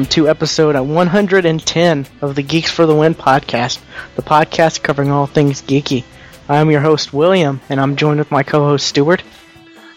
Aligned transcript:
welcome 0.00 0.12
to 0.14 0.30
episode 0.30 0.80
110 0.80 2.06
of 2.22 2.34
the 2.34 2.42
Geeks 2.42 2.70
for 2.70 2.86
the 2.86 2.94
Win 2.94 3.14
podcast, 3.14 3.78
the 4.16 4.22
podcast 4.22 4.82
covering 4.82 5.10
all 5.10 5.26
things 5.26 5.60
geeky. 5.60 6.04
I'm 6.48 6.70
your 6.70 6.80
host, 6.80 7.12
William, 7.12 7.60
and 7.68 7.78
I'm 7.78 7.96
joined 7.96 8.18
with 8.18 8.30
my 8.30 8.42
co 8.42 8.64
host, 8.64 8.86
Stuart. 8.86 9.22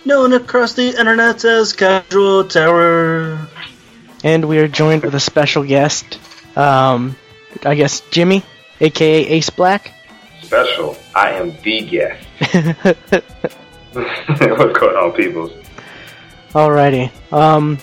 Known 0.03 0.34
across 0.34 0.73
the 0.73 0.89
internet 0.89 1.45
as 1.45 1.71
Casual 1.71 2.44
Terror. 2.44 3.47
And 4.25 4.49
we 4.49 4.59
are 4.59 4.67
joined 4.67 5.05
with 5.05 5.16
a 5.16 5.21
special 5.21 5.63
guest, 5.63 6.20
um, 6.58 7.16
I 7.63 7.75
guess 7.75 8.02
Jimmy, 8.11 8.44
aka 8.81 9.25
Ace 9.25 9.52
Black. 9.52 9.94
Special. 10.41 10.97
I 11.16 11.30
am 11.31 11.55
the 11.63 11.80
guest. 11.80 12.27
What's 13.94 14.80
going 14.80 14.97
on, 14.97 15.13
peoples? 15.13 15.53
Alrighty. 16.49 17.09
Um, 17.31 17.77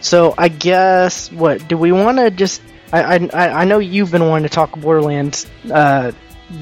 so 0.00 0.34
I 0.36 0.48
guess 0.48 1.30
what 1.32 1.66
do 1.68 1.76
we 1.76 1.92
want 1.92 2.18
to 2.18 2.30
just? 2.30 2.62
I, 2.92 3.28
I 3.32 3.62
I 3.62 3.64
know 3.64 3.78
you've 3.78 4.10
been 4.12 4.28
wanting 4.28 4.48
to 4.48 4.54
talk 4.54 4.78
Borderlands, 4.78 5.46
uh, 5.72 6.12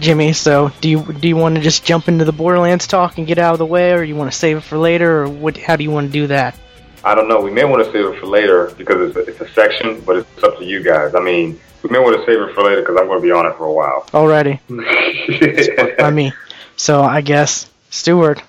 Jimmy. 0.00 0.32
So 0.32 0.70
do 0.80 0.88
you 0.88 1.02
do 1.12 1.28
you 1.28 1.36
want 1.36 1.56
to 1.56 1.60
just 1.60 1.84
jump 1.84 2.08
into 2.08 2.24
the 2.24 2.32
Borderlands 2.32 2.86
talk 2.86 3.18
and 3.18 3.26
get 3.26 3.38
out 3.38 3.52
of 3.52 3.58
the 3.58 3.66
way, 3.66 3.92
or 3.92 4.02
you 4.02 4.16
want 4.16 4.32
to 4.32 4.38
save 4.38 4.56
it 4.58 4.62
for 4.62 4.78
later, 4.78 5.22
or 5.24 5.28
what? 5.28 5.56
How 5.58 5.76
do 5.76 5.84
you 5.84 5.90
want 5.90 6.06
to 6.08 6.12
do 6.12 6.26
that? 6.28 6.58
I 7.04 7.14
don't 7.14 7.28
know. 7.28 7.40
We 7.42 7.50
may 7.50 7.64
want 7.66 7.84
to 7.84 7.92
save 7.92 8.06
it 8.06 8.18
for 8.18 8.26
later 8.26 8.72
because 8.78 9.10
it's 9.10 9.16
a, 9.16 9.30
it's 9.30 9.40
a 9.42 9.48
section, 9.52 10.00
but 10.00 10.16
it's 10.16 10.42
up 10.42 10.58
to 10.58 10.64
you 10.64 10.82
guys. 10.82 11.14
I 11.14 11.20
mean, 11.20 11.60
we 11.82 11.90
may 11.90 11.98
want 11.98 12.16
to 12.16 12.24
save 12.24 12.40
it 12.40 12.54
for 12.54 12.62
later 12.62 12.80
because 12.80 12.96
I'm 12.98 13.06
going 13.06 13.18
to 13.18 13.22
be 13.22 13.30
on 13.30 13.44
it 13.44 13.54
for 13.58 13.66
a 13.66 13.72
while. 13.72 14.06
Alrighty. 14.12 14.58
by 15.98 16.10
me. 16.10 16.32
so 16.76 17.02
I 17.02 17.20
guess 17.20 17.70
Stuart, 17.90 18.42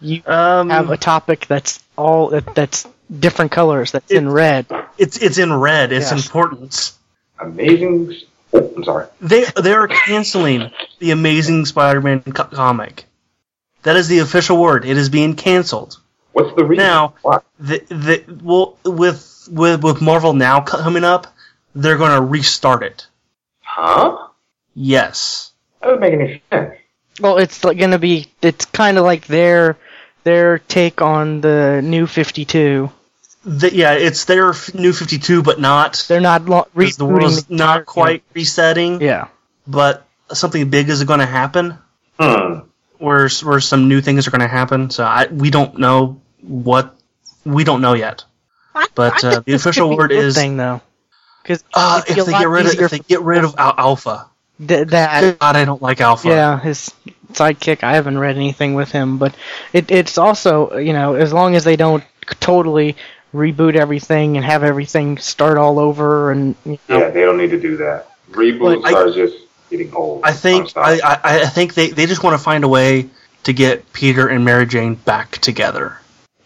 you 0.00 0.22
Um, 0.26 0.70
have 0.70 0.90
a 0.90 0.96
topic 0.96 1.46
that's 1.48 1.82
all 1.98 2.28
that, 2.28 2.54
that's 2.54 2.86
different 3.18 3.50
colors. 3.52 3.92
That's 3.92 4.10
in 4.10 4.28
red. 4.30 4.66
it's 4.98 5.16
it's 5.18 5.38
in 5.38 5.52
red. 5.52 5.92
It's 5.92 6.10
Yes. 6.10 6.26
important. 6.26 6.92
Amazing. 7.38 8.14
Oh, 8.52 8.72
I'm 8.76 8.84
sorry. 8.84 9.06
They 9.20 9.44
they 9.60 9.72
are 9.72 9.88
canceling 9.88 10.70
the 10.98 11.10
Amazing 11.12 11.66
Spider-Man 11.66 12.20
co- 12.22 12.44
comic. 12.44 13.04
That 13.82 13.96
is 13.96 14.08
the 14.08 14.18
official 14.18 14.56
word. 14.58 14.84
It 14.84 14.96
is 14.98 15.08
being 15.08 15.34
canceled. 15.36 15.98
What's 16.32 16.54
the 16.54 16.64
reason? 16.64 16.84
Now- 16.84 17.14
Why? 17.22 17.38
The 17.58 17.78
the 17.88 18.24
well 18.42 18.76
with 18.84 19.48
with 19.50 19.82
with 19.82 20.00
Marvel 20.02 20.32
now 20.34 20.60
coming 20.60 21.04
up, 21.04 21.26
they're 21.74 21.96
going 21.96 22.12
to 22.14 22.20
restart 22.22 22.82
it. 22.82 23.06
Huh? 23.62 24.28
Yes. 24.74 25.52
That 25.80 25.86
doesn't 25.88 26.00
make 26.00 26.12
any 26.12 26.42
sense. 26.50 26.74
Well, 27.20 27.38
it's 27.38 27.64
like 27.64 27.78
gonna 27.78 27.98
be. 27.98 28.28
It's 28.42 28.64
kind 28.66 28.96
of 28.98 29.04
like 29.04 29.26
their 29.26 29.76
their 30.24 30.58
take 30.58 31.02
on 31.02 31.40
the 31.40 31.80
new 31.82 32.06
Fifty 32.06 32.44
Two. 32.44 32.90
The, 33.44 33.74
yeah, 33.74 33.92
it's 33.94 34.26
their 34.26 34.50
f- 34.50 34.74
new 34.74 34.92
52, 34.92 35.42
but 35.42 35.58
not. 35.58 36.04
They're 36.08 36.20
not 36.20 36.44
lo- 36.44 36.68
Because 36.76 36.96
the 36.96 37.04
rebooting 37.06 37.08
world's 37.12 37.44
the 37.44 37.54
entire- 37.54 37.66
not 37.78 37.86
quite 37.86 38.22
resetting, 38.34 39.00
Yeah. 39.00 39.28
but 39.66 40.06
something 40.32 40.68
big 40.68 40.88
is 40.90 41.02
going 41.04 41.20
to 41.20 41.26
happen. 41.26 41.78
Hmm. 42.18 42.58
where 42.98 43.30
where 43.42 43.60
some 43.60 43.88
new 43.88 44.02
things 44.02 44.28
are 44.28 44.30
going 44.30 44.42
to 44.42 44.46
happen. 44.48 44.90
So 44.90 45.04
I 45.04 45.26
we 45.32 45.48
don't 45.50 45.78
know 45.78 46.20
what 46.42 46.94
we 47.46 47.64
don't 47.64 47.80
know 47.80 47.94
yet. 47.94 48.24
But 48.94 49.24
I 49.24 49.28
uh, 49.36 49.40
the 49.40 49.54
official 49.54 49.88
could 49.88 49.92
be 49.92 49.94
a 49.94 49.96
word 49.96 50.12
is 50.12 50.34
thing 50.34 50.58
though, 50.58 50.82
because 51.42 51.64
uh, 51.72 52.02
if 52.06 52.26
they 52.26 52.32
get 52.32 52.46
rid 52.48 52.66
of 52.66 52.74
if 52.78 52.90
they 52.90 52.98
get 52.98 53.22
rid 53.22 53.42
of 53.44 53.54
Alpha. 53.56 54.28
th- 54.68 54.88
that 54.88 55.38
God, 55.38 55.56
I 55.56 55.64
don't 55.64 55.80
like 55.80 56.02
Alpha. 56.02 56.28
Yeah, 56.28 56.60
his 56.60 56.90
sidekick. 57.32 57.82
I 57.84 57.94
haven't 57.94 58.18
read 58.18 58.36
anything 58.36 58.74
with 58.74 58.92
him, 58.92 59.16
but 59.16 59.34
it, 59.72 59.90
it's 59.90 60.18
also 60.18 60.76
you 60.76 60.92
know 60.92 61.14
as 61.14 61.32
long 61.32 61.56
as 61.56 61.64
they 61.64 61.76
don't 61.76 62.04
totally 62.38 62.96
reboot 63.34 63.74
everything 63.76 64.36
and 64.36 64.44
have 64.44 64.62
everything 64.64 65.18
start 65.18 65.56
all 65.58 65.78
over 65.78 66.30
and 66.32 66.54
you 66.64 66.78
know, 66.88 66.98
Yeah, 66.98 67.10
they 67.10 67.22
don't 67.22 67.36
need 67.38 67.50
to 67.50 67.60
do 67.60 67.76
that. 67.78 68.08
Reboots 68.30 68.82
But 68.82 68.94
I- 68.94 68.98
are 69.02 69.10
just 69.12 69.36
getting 69.70 69.94
old. 69.94 70.22
I 70.24 70.32
think 70.32 70.72
I'm. 70.76 71.00
I, 71.04 71.18
I 71.22 71.40
I 71.42 71.46
think 71.46 71.74
they 71.74 71.88
they 71.90 72.06
just 72.06 72.22
want 72.24 72.34
to 72.38 72.42
find 72.42 72.64
a 72.64 72.68
way 72.68 73.08
to 73.44 73.52
get 73.52 73.92
Peter 73.92 74.28
and 74.28 74.44
Mary 74.44 74.66
Jane 74.66 74.94
back 74.94 75.38
together. 75.38 75.98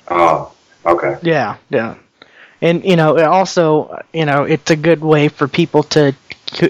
Oh, 0.09 0.53
okay. 0.85 1.17
yeah 1.23 1.57
yeah 1.71 1.95
and 2.61 2.85
you 2.85 2.97
know 2.97 3.17
it 3.17 3.25
also 3.25 4.03
you 4.13 4.27
know 4.27 4.45
it's 4.45 4.71
a 4.71 4.77
good 4.77 5.01
way 5.01 5.29
for 5.29 5.49
people 5.49 5.83
to 5.83 6.15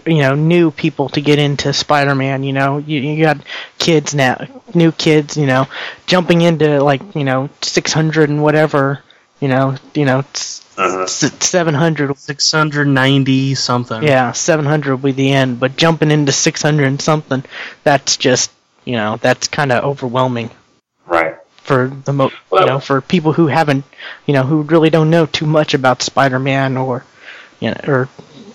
you 0.07 0.19
know 0.19 0.35
new 0.37 0.71
people 0.71 1.09
to 1.11 1.21
get 1.21 1.39
into 1.41 1.73
Spider-Man 1.73 2.45
you 2.45 2.53
know 2.53 2.79
you, 2.79 3.01
you 3.01 3.23
got 3.25 3.39
kids 3.79 4.15
now 4.15 4.47
new 4.73 4.93
kids 4.93 5.37
you 5.37 5.47
know 5.47 5.67
jumping 6.07 6.41
into 6.43 6.83
like 6.83 7.03
you 7.17 7.25
know 7.25 7.51
600 7.63 8.31
and 8.31 8.41
whatever 8.43 9.03
you 9.45 9.49
know 9.53 9.77
you 9.95 10.05
know 10.07 10.21
s- 10.35 10.63
Uh-huh. 10.77 11.07
700 11.07 12.19
Six 12.19 12.51
hundred 12.51 12.89
ninety 12.89 13.55
something. 13.55 14.03
Yeah, 14.03 14.33
700 14.33 14.91
will 14.91 14.99
be 14.99 15.13
the 15.13 15.33
end, 15.33 15.61
but 15.61 15.77
jumping 15.77 16.11
into 16.11 16.33
600 16.33 16.87
and 16.87 17.01
something, 17.01 17.45
that's 17.85 18.17
just, 18.17 18.51
you 18.85 18.97
know, 18.97 19.11
that's 19.23 19.47
kind 19.47 19.71
of 19.71 19.85
overwhelming 19.85 20.51
Right. 21.07 21.37
for 21.63 21.93
the 22.07 22.13
mo- 22.13 22.33
you 22.53 22.67
know, 22.67 22.81
for 22.81 23.01
people 23.01 23.33
who 23.33 23.47
haven't, 23.47 23.85
you 24.27 24.35
know, 24.35 24.43
who 24.43 24.63
really 24.63 24.91
don't 24.91 25.11
know 25.11 25.27
too 25.27 25.47
much 25.47 25.75
about 25.75 26.03
Spider-Man 26.03 26.77
or, 26.77 27.05
you 27.61 27.71
know, 27.71 27.81
or 27.87 28.09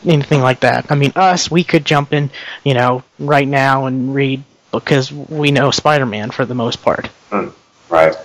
anything 0.05 0.41
like 0.41 0.59
that. 0.67 0.91
I 0.91 0.95
mean, 0.95 1.13
us, 1.15 1.49
we 1.49 1.63
could 1.63 1.85
jump 1.85 2.11
in, 2.11 2.31
you 2.65 2.73
know, 2.73 3.03
right 3.17 3.47
now 3.47 3.85
and 3.87 4.13
read 4.13 4.43
because 4.73 5.09
we 5.11 5.51
know 5.51 5.71
Spider-Man 5.71 6.31
for 6.31 6.45
the 6.45 6.55
most 6.55 6.81
part. 6.83 7.07
Hmm. 7.31 7.49
Right. 7.89 8.15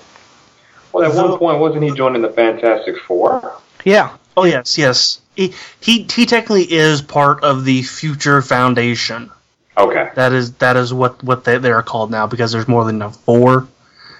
Well, 0.94 1.04
at 1.04 1.14
So- 1.14 1.30
one 1.30 1.38
point, 1.38 1.58
wasn't 1.58 1.82
he 1.84 1.90
joining 1.90 2.22
the 2.22 2.30
Fantastic 2.30 2.98
Four? 2.98 3.58
Yeah, 3.84 4.10
Oh 4.36 4.44
yes, 4.44 4.78
yes. 4.78 5.20
He 5.36 5.54
he 5.80 6.06
he 6.12 6.26
technically 6.26 6.62
is 6.72 7.02
part 7.02 7.44
of 7.44 7.64
the 7.64 7.82
Future 7.82 8.42
Foundation. 8.42 9.30
Okay. 9.76 10.10
That 10.14 10.32
is 10.32 10.52
that 10.54 10.76
is 10.76 10.92
what 10.94 11.22
what 11.22 11.44
they, 11.44 11.58
they 11.58 11.70
are 11.72 11.82
called 11.82 12.10
now 12.10 12.26
because 12.26 12.52
there's 12.52 12.66
more 12.68 12.84
than 12.84 13.02
a 13.02 13.10
4 13.10 13.66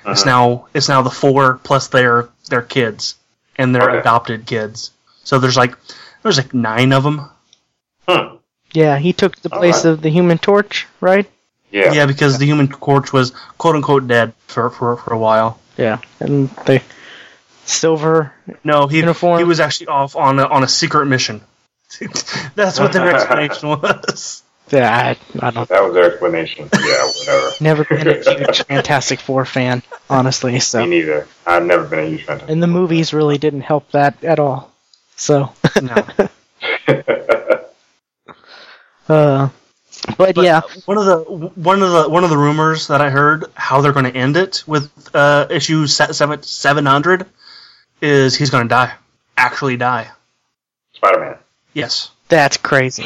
It's 0.06 0.20
Uh-huh. 0.22 0.30
now 0.30 0.66
it's 0.74 0.88
now 0.88 1.02
the 1.02 1.10
four 1.10 1.60
plus 1.62 1.88
their 1.88 2.28
their 2.48 2.62
kids 2.62 3.14
and 3.56 3.74
their 3.74 3.88
Okay. 3.90 3.98
adopted 3.98 4.46
kids. 4.46 4.90
So 5.24 5.38
there's 5.38 5.56
like 5.56 5.76
there's 6.22 6.36
like 6.36 6.52
nine 6.54 6.92
of 6.92 7.02
them. 7.04 7.28
Hmm. 8.08 8.36
yeah, 8.72 8.98
he 8.98 9.12
took 9.12 9.36
the 9.40 9.50
place 9.50 9.84
right. 9.84 9.92
of 9.92 10.02
the 10.02 10.10
Human 10.10 10.38
Torch, 10.38 10.86
right? 11.00 11.26
Yeah. 11.74 11.92
Yeah, 11.92 12.06
because 12.06 12.38
the 12.38 12.46
Human 12.46 12.68
Torch 12.68 13.12
was 13.12 13.32
quote 13.58 13.74
unquote 13.74 14.06
dead 14.06 14.32
for 14.46 14.70
for, 14.70 14.96
for 14.96 15.12
a 15.12 15.18
while. 15.18 15.58
Yeah, 15.76 15.98
and 16.20 16.48
they 16.66 16.82
silver 17.64 18.32
No, 18.62 18.86
he 18.86 18.98
Uniform. 18.98 19.38
he 19.38 19.44
was 19.44 19.58
actually 19.58 19.88
off 19.88 20.14
on 20.14 20.38
a, 20.38 20.44
on 20.46 20.62
a 20.62 20.68
secret 20.68 21.06
mission. 21.06 21.40
That's 22.54 22.78
what 22.78 22.92
their 22.92 23.10
explanation 23.14 23.68
was. 23.70 24.42
Yeah, 24.70 24.88
I, 25.42 25.46
I 25.46 25.50
don't. 25.50 25.68
That 25.68 25.82
was 25.82 25.94
their 25.94 26.10
explanation. 26.12 26.68
Yeah, 26.72 27.06
whatever. 27.06 27.50
Never 27.60 27.84
been 27.84 28.06
a 28.08 28.14
huge 28.22 28.62
Fantastic 28.64 29.18
Four 29.20 29.44
fan, 29.44 29.82
honestly. 30.08 30.52
Me 30.52 30.60
So, 30.60 30.84
neither. 30.86 31.26
I've 31.46 31.64
never 31.64 31.84
been 31.88 31.98
a 31.98 32.06
huge 32.08 32.24
fan. 32.24 32.40
and 32.48 32.62
the 32.62 32.66
movies 32.68 33.12
really 33.12 33.36
didn't 33.38 33.60
help 33.62 33.90
that 33.92 34.22
at 34.24 34.38
all. 34.38 34.72
So, 35.16 35.52
No. 35.82 35.94
uh, 39.08 39.48
but, 40.18 40.34
But 40.34 40.44
yeah, 40.44 40.60
one 40.86 40.98
of 40.98 41.04
the 41.06 41.18
one 41.54 41.82
of 41.82 41.90
the 41.92 42.08
one 42.08 42.24
of 42.24 42.30
the 42.30 42.36
rumors 42.36 42.88
that 42.88 43.00
I 43.00 43.10
heard 43.10 43.46
how 43.54 43.80
they're 43.80 43.92
going 43.92 44.04
to 44.10 44.16
end 44.16 44.36
it 44.36 44.62
with 44.66 44.90
uh, 45.14 45.46
issue 45.50 45.86
seven 45.86 46.42
seven 46.42 46.86
hundred 46.86 47.26
is 48.02 48.34
he's 48.36 48.50
going 48.50 48.64
to 48.64 48.68
die, 48.68 48.92
actually 49.36 49.76
die. 49.76 50.10
Spider-Man. 50.94 51.36
Yes. 51.72 52.10
that's 52.28 52.56
crazy. 52.56 53.04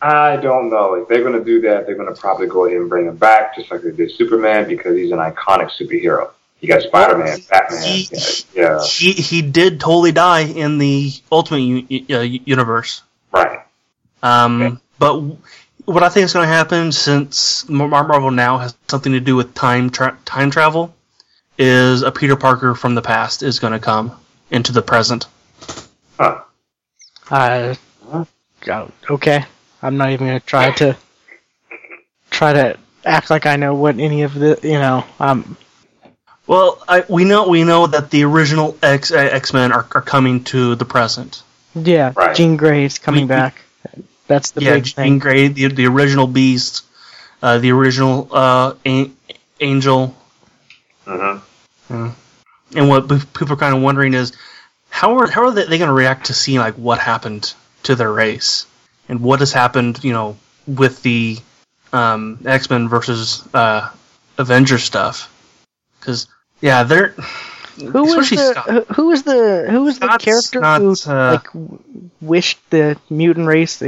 I 0.00 0.36
don't 0.36 0.70
know. 0.70 0.94
If 0.94 1.08
they're 1.08 1.22
going 1.22 1.38
to 1.38 1.44
do 1.44 1.62
that, 1.62 1.86
they're 1.86 1.96
going 1.96 2.12
to 2.14 2.18
probably 2.20 2.46
go 2.46 2.66
ahead 2.66 2.78
and 2.80 2.88
bring 2.88 3.06
him 3.06 3.16
back, 3.16 3.56
just 3.56 3.70
like 3.70 3.82
they 3.82 3.90
did 3.90 4.12
Superman, 4.12 4.68
because 4.68 4.96
he's 4.96 5.10
an 5.10 5.18
iconic 5.18 5.70
superhero. 5.70 6.30
You 6.60 6.68
got 6.68 6.82
Spider-Man, 6.82 7.38
Batman. 7.50 7.82
He- 7.82 8.08
yeah, 8.12 8.20
yeah, 8.54 8.84
He 8.84 9.12
he 9.12 9.42
did 9.42 9.80
totally 9.80 10.12
die 10.12 10.40
in 10.42 10.78
the 10.78 11.12
Ultimate 11.32 11.58
u- 11.90 12.04
uh, 12.16 12.20
universe. 12.20 13.02
right. 13.32 13.60
Um, 14.22 14.62
Okay. 14.62 14.76
but 14.98 15.12
w- 15.14 15.36
what 15.92 16.02
I 16.02 16.08
think 16.08 16.24
is 16.24 16.32
going 16.32 16.44
to 16.46 16.52
happen, 16.52 16.92
since 16.92 17.68
Marvel 17.68 18.30
now 18.30 18.58
has 18.58 18.74
something 18.88 19.12
to 19.12 19.20
do 19.20 19.36
with 19.36 19.54
time 19.54 19.90
tra- 19.90 20.18
time 20.24 20.50
travel, 20.50 20.94
is 21.58 22.02
a 22.02 22.12
Peter 22.12 22.36
Parker 22.36 22.74
from 22.74 22.94
the 22.94 23.02
past 23.02 23.42
is 23.42 23.58
going 23.58 23.72
to 23.72 23.78
come 23.78 24.12
into 24.50 24.72
the 24.72 24.82
present. 24.82 25.26
Huh. 26.18 26.40
Uh, 27.30 27.74
okay, 29.10 29.44
I'm 29.82 29.96
not 29.96 30.10
even 30.10 30.26
gonna 30.28 30.40
try 30.40 30.70
to 30.72 30.96
try 32.30 32.52
to 32.54 32.78
act 33.04 33.30
like 33.30 33.44
I 33.46 33.56
know 33.56 33.74
what 33.74 33.98
any 33.98 34.22
of 34.22 34.34
the, 34.34 34.58
you 34.62 34.72
know, 34.78 35.04
um, 35.20 35.56
Well, 36.46 36.82
I, 36.88 37.04
we 37.08 37.24
know 37.24 37.48
we 37.48 37.64
know 37.64 37.86
that 37.86 38.10
the 38.10 38.24
original 38.24 38.76
X 38.82 39.12
uh, 39.12 39.16
X 39.16 39.52
Men 39.52 39.72
are, 39.72 39.86
are 39.94 40.00
coming 40.02 40.44
to 40.44 40.74
the 40.74 40.84
present. 40.86 41.42
yeah, 41.74 42.12
Right. 42.16 42.34
Jean 42.34 42.56
Grey's 42.56 42.98
coming 42.98 43.22
We- 43.22 43.24
we- 43.26 43.28
back. 43.28 43.62
That's 44.28 44.52
the 44.52 44.60
yeah, 44.60 44.74
big 44.74 44.84
Jean 44.84 44.94
thing. 44.94 45.18
Grey, 45.18 45.48
the 45.48 45.68
the 45.68 45.86
original 45.86 46.28
Beast, 46.28 46.84
uh, 47.42 47.58
the 47.58 47.72
original 47.72 48.28
uh, 48.30 48.74
An- 48.84 49.16
Angel, 49.60 50.16
hmm 51.04 51.38
and 52.76 52.88
what 52.88 53.08
people 53.08 53.52
are 53.54 53.56
kind 53.56 53.74
of 53.74 53.82
wondering 53.82 54.14
is 54.14 54.32
how 54.90 55.18
are 55.18 55.30
how 55.30 55.44
are 55.44 55.50
they, 55.52 55.64
they 55.64 55.78
going 55.78 55.88
to 55.88 55.94
react 55.94 56.26
to 56.26 56.34
seeing 56.34 56.58
like 56.58 56.74
what 56.74 56.98
happened 56.98 57.54
to 57.84 57.94
their 57.94 58.12
race 58.12 58.66
and 59.08 59.20
what 59.20 59.40
has 59.40 59.52
happened, 59.52 60.04
you 60.04 60.12
know, 60.12 60.36
with 60.66 61.02
the 61.02 61.38
um, 61.92 62.38
X 62.44 62.68
Men 62.70 62.88
versus 62.88 63.42
uh, 63.54 63.90
Avengers 64.36 64.84
stuff? 64.84 65.34
Because 65.98 66.26
yeah, 66.60 66.82
they're 66.82 67.14
Who 67.76 68.04
was 68.04 68.10
especially 68.10 68.36
the 68.36 68.52
Scott. 68.52 68.68
who, 68.68 68.80
who 68.94 69.06
was 69.08 69.22
the 69.22 69.66
who 69.70 69.84
was 69.84 69.98
the 69.98 70.08
character 70.18 70.60
not, 70.60 70.80
who 70.80 70.94
uh, 71.06 71.40
like 71.42 71.48
wished 72.20 72.58
the 72.70 72.98
mutant 73.08 73.46
race 73.46 73.78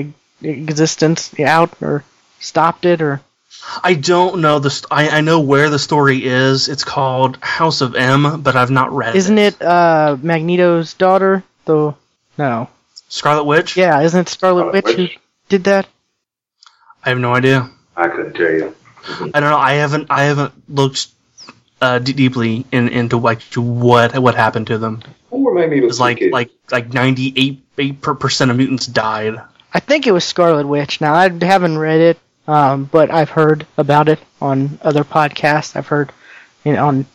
existence 0.43 1.39
out 1.41 1.71
or 1.81 2.05
stopped 2.39 2.85
it 2.85 3.03
or 3.03 3.21
I 3.83 3.95
don't 3.95 4.41
know 4.41 4.59
the. 4.59 4.71
St- 4.71 4.91
I 4.91 5.19
I 5.19 5.21
know 5.21 5.41
where 5.41 5.69
the 5.71 5.79
story 5.79 6.25
is. 6.25 6.69
It's 6.69 6.85
called 6.85 7.37
House 7.43 7.81
of 7.83 7.95
M, 7.95 8.41
but 8.43 8.57
I've 8.57 8.71
not 8.71 8.93
read 8.93 9.17
isn't 9.17 9.39
it. 9.39 9.55
it 9.55 9.63
uh 9.63 10.17
Magneto's 10.21 10.95
daughter? 10.95 11.45
Though 11.67 11.97
no, 12.39 12.69
Scarlet 13.09 13.45
Witch? 13.45 13.77
yeah, 13.77 14.01
isn't 14.01 14.21
it 14.21 14.29
Scarlet 14.29 14.71
Scarlet 14.71 14.85
Witch 14.85 14.97
who 14.97 15.09
did 15.49 15.65
that? 15.65 15.87
I 17.05 17.11
have 17.11 17.19
no 17.19 17.35
idea. 17.35 17.69
I 17.97 18.09
couldn't 18.09 18.35
tell 18.35 18.51
you. 18.51 18.75
I 19.35 19.41
don't 19.41 19.51
know. 19.51 19.59
I 19.59 19.75
haven't. 19.75 20.07
I 20.11 20.25
haven't 20.25 20.53
looked 20.69 21.09
uh, 21.81 21.99
d- 21.99 22.13
deeply 22.13 22.65
in, 22.73 22.89
into 22.89 23.19
like 23.19 23.43
what 23.61 24.17
what 24.19 24.35
happened 24.35 24.69
to 24.69 24.79
them. 24.79 25.03
Or 25.31 25.55
maybe 25.55 25.79
it 25.79 25.85
was 25.85 26.01
like 26.01 26.23
like 26.33 26.51
like 26.71 26.93
ninety 26.93 27.33
eight 27.37 28.01
percent 28.03 28.51
of 28.51 28.57
mutants 28.57 28.87
died. 28.87 29.41
I 29.73 29.81
think 29.81 30.07
it 30.07 30.13
was 30.13 30.25
Scarlet 30.25 30.67
Witch. 30.67 31.01
Now 31.01 31.15
I 31.15 31.29
haven't 31.45 31.79
read 31.79 32.01
it, 32.01 32.19
um, 32.49 32.85
but 32.85 33.11
I've 33.11 33.31
heard 33.31 33.67
about 33.77 34.09
it 34.09 34.19
on 34.41 34.79
other 34.83 35.05
podcasts. 35.05 35.77
I've 35.77 35.87
heard 35.87 36.13
you 36.65 36.73
know, 36.73 36.87
on 36.89 37.07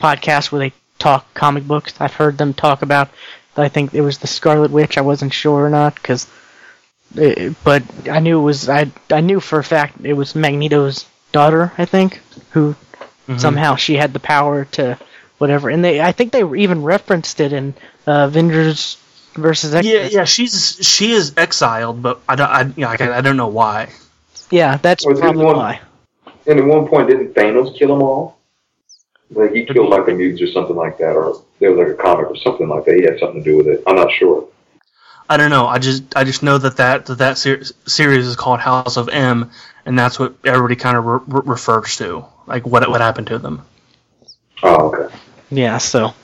podcasts 0.00 0.52
where 0.52 0.58
they 0.60 0.72
talk 0.98 1.32
comic 1.34 1.64
books. 1.66 1.94
I've 2.00 2.14
heard 2.14 2.38
them 2.38 2.54
talk 2.54 2.82
about. 2.82 3.08
That 3.54 3.64
I 3.64 3.68
think 3.68 3.94
it 3.94 4.02
was 4.02 4.18
the 4.18 4.26
Scarlet 4.26 4.70
Witch. 4.70 4.98
I 4.98 5.02
wasn't 5.02 5.32
sure 5.32 5.64
or 5.64 5.70
not 5.70 5.94
because, 5.94 6.26
but 7.64 7.82
I 8.10 8.18
knew 8.20 8.38
it 8.40 8.42
was. 8.42 8.68
I 8.68 8.90
I 9.10 9.20
knew 9.20 9.40
for 9.40 9.58
a 9.58 9.64
fact 9.64 9.98
it 10.04 10.12
was 10.12 10.34
Magneto's 10.34 11.06
daughter. 11.32 11.72
I 11.78 11.84
think 11.86 12.20
who 12.50 12.74
Mhm. 13.28 13.40
somehow 13.40 13.74
she 13.76 13.96
had 13.96 14.12
the 14.12 14.20
power 14.20 14.66
to 14.72 14.96
whatever. 15.38 15.68
And 15.70 15.84
they 15.84 16.00
I 16.00 16.12
think 16.12 16.32
they 16.32 16.44
even 16.44 16.82
referenced 16.82 17.40
it 17.40 17.52
in 17.52 17.74
uh, 18.06 18.26
Avengers 18.28 18.98
versus 19.36 19.74
X. 19.74 19.86
Yeah, 19.86 20.08
yeah. 20.10 20.24
She's 20.24 20.78
she 20.86 21.12
is 21.12 21.32
exiled, 21.36 22.02
but 22.02 22.20
I 22.28 22.36
don't. 22.36 22.48
I, 22.50 22.62
you 22.62 22.72
know, 22.78 22.88
I, 22.88 23.18
I 23.18 23.20
don't 23.20 23.36
know 23.36 23.48
why. 23.48 23.90
Yeah, 24.50 24.76
that's 24.76 25.04
Was 25.06 25.20
probably 25.20 25.44
one- 25.44 25.56
why. 25.56 25.80
And 26.48 26.60
at 26.60 26.64
one 26.64 26.86
point, 26.86 27.08
didn't 27.08 27.34
Thanos 27.34 27.76
kill 27.76 27.88
them 27.88 28.02
all? 28.02 28.38
Like 29.30 29.52
he 29.52 29.64
killed 29.64 29.88
like 29.90 30.06
the 30.06 30.12
mutants 30.14 30.40
or 30.42 30.46
something 30.52 30.76
like 30.76 30.98
that, 30.98 31.16
or 31.16 31.42
there 31.58 31.72
was 31.72 31.78
like 31.88 31.98
a 31.98 32.00
comic 32.00 32.26
or 32.30 32.36
something 32.36 32.68
like 32.68 32.84
that. 32.84 32.94
He 32.94 33.02
had 33.02 33.18
something 33.18 33.42
to 33.42 33.50
do 33.50 33.56
with 33.56 33.66
it. 33.66 33.82
I'm 33.86 33.96
not 33.96 34.12
sure. 34.12 34.48
I 35.28 35.36
don't 35.36 35.50
know. 35.50 35.66
I 35.66 35.78
just 35.80 36.04
I 36.16 36.22
just 36.22 36.44
know 36.44 36.56
that 36.58 36.76
that 36.76 37.06
that, 37.06 37.18
that 37.18 37.38
ser- 37.38 37.64
series 37.86 38.28
is 38.28 38.36
called 38.36 38.60
House 38.60 38.96
of 38.96 39.08
M, 39.08 39.50
and 39.84 39.98
that's 39.98 40.20
what 40.20 40.34
everybody 40.44 40.76
kind 40.76 40.96
of 40.96 41.04
re- 41.04 41.18
re- 41.26 41.42
refers 41.46 41.96
to, 41.96 42.24
like 42.46 42.64
what 42.64 42.88
what 42.88 43.00
happened 43.00 43.26
to 43.28 43.38
them. 43.38 43.66
Oh, 44.62 44.92
okay. 44.92 45.12
Yeah, 45.50 45.78
so 45.78 46.14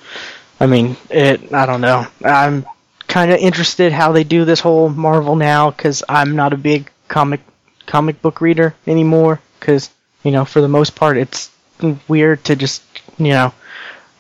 I 0.61 0.67
mean, 0.67 0.97
it. 1.11 1.53
I 1.53 1.67
don't 1.67 1.81
know. 1.81 2.07
I'm 2.25 2.65
kind 3.13 3.31
of 3.31 3.39
interested 3.39 3.93
how 3.93 4.13
they 4.13 4.25
do 4.25 4.47
this 4.47 4.61
whole 4.61 4.89
Marvel 4.89 5.37
now 5.37 5.71
because 5.71 6.03
I'm 6.09 6.35
not 6.35 6.55
a 6.55 6.57
big 6.57 6.91
comic 7.09 7.41
comic 7.85 8.23
book 8.23 8.41
reader 8.41 8.75
anymore. 8.87 9.39
Because 9.61 9.91
you 10.25 10.31
know, 10.31 10.47
for 10.47 10.63
the 10.63 10.69
most 10.69 10.95
part, 10.95 11.19
it's 11.19 11.51
weird 12.09 12.43
to 12.45 12.57
just 12.57 12.83
you 13.19 13.29
know, 13.29 13.53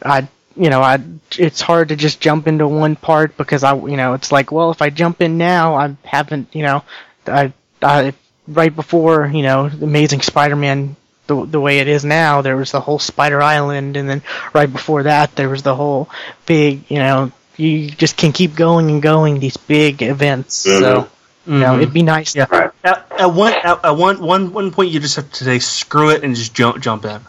I 0.05 0.29
you 0.57 0.69
know, 0.69 0.83
I 0.83 0.99
it's 1.39 1.63
hard 1.63 1.89
to 1.89 1.97
just 1.97 2.21
jump 2.21 2.47
into 2.47 2.69
one 2.69 2.97
part 2.97 3.39
because 3.39 3.65
I 3.65 3.75
you 3.75 3.97
know, 3.97 4.13
it's 4.13 4.31
like, 4.31 4.53
well, 4.53 4.71
if 4.71 4.83
I 4.83 4.91
jump 4.91 5.23
in 5.23 5.39
now, 5.39 5.75
I 5.75 5.97
haven't 6.05 6.55
you 6.55 6.63
know, 6.63 6.85
I 7.27 7.55
I 7.81 8.13
right 8.47 8.77
before 8.77 9.27
you 9.27 9.43
know, 9.43 9.71
Amazing 9.81 10.21
Spider-Man 10.21 10.97
the, 11.29 11.47
the 11.47 11.61
way 11.61 11.79
it 11.79 11.89
is 11.89 12.05
now, 12.05 12.43
there 12.43 12.57
was 12.57 12.73
the 12.73 12.81
whole 12.81 12.99
Spider 12.99 13.41
Island, 13.41 13.97
and 13.97 14.11
then 14.11 14.23
right 14.53 14.71
before 14.71 15.05
that, 15.05 15.35
there 15.37 15.49
was 15.49 15.63
the 15.63 15.75
whole 15.75 16.11
big, 16.47 16.91
you 16.91 16.99
know, 16.99 17.31
you 17.63 17.91
just 17.91 18.17
can 18.17 18.33
keep 18.33 18.55
going 18.55 18.91
and 18.91 19.01
going 19.03 19.39
these 19.41 19.57
big 19.57 20.03
events. 20.03 20.57
So, 20.57 21.09
you 21.47 21.59
know, 21.59 21.77
it'd 21.79 21.93
be 21.93 22.03
nice. 22.03 22.35
Yeah. 22.35 22.47
Right. 22.51 22.71
At, 22.85 23.07
at 23.19 23.27
one 23.27 23.53
at, 23.53 23.85
at 23.85 23.97
one 23.97 24.21
one 24.23 24.53
one 24.53 24.71
point, 24.71 24.91
you 24.91 25.01
just 25.01 25.17
have 25.17 25.31
to 25.33 25.45
say 25.45 25.59
screw 25.59 26.11
it 26.11 26.25
and 26.25 26.35
just 26.35 26.55
jump 26.55 26.81
jump 26.83 27.05
in. 27.05 27.21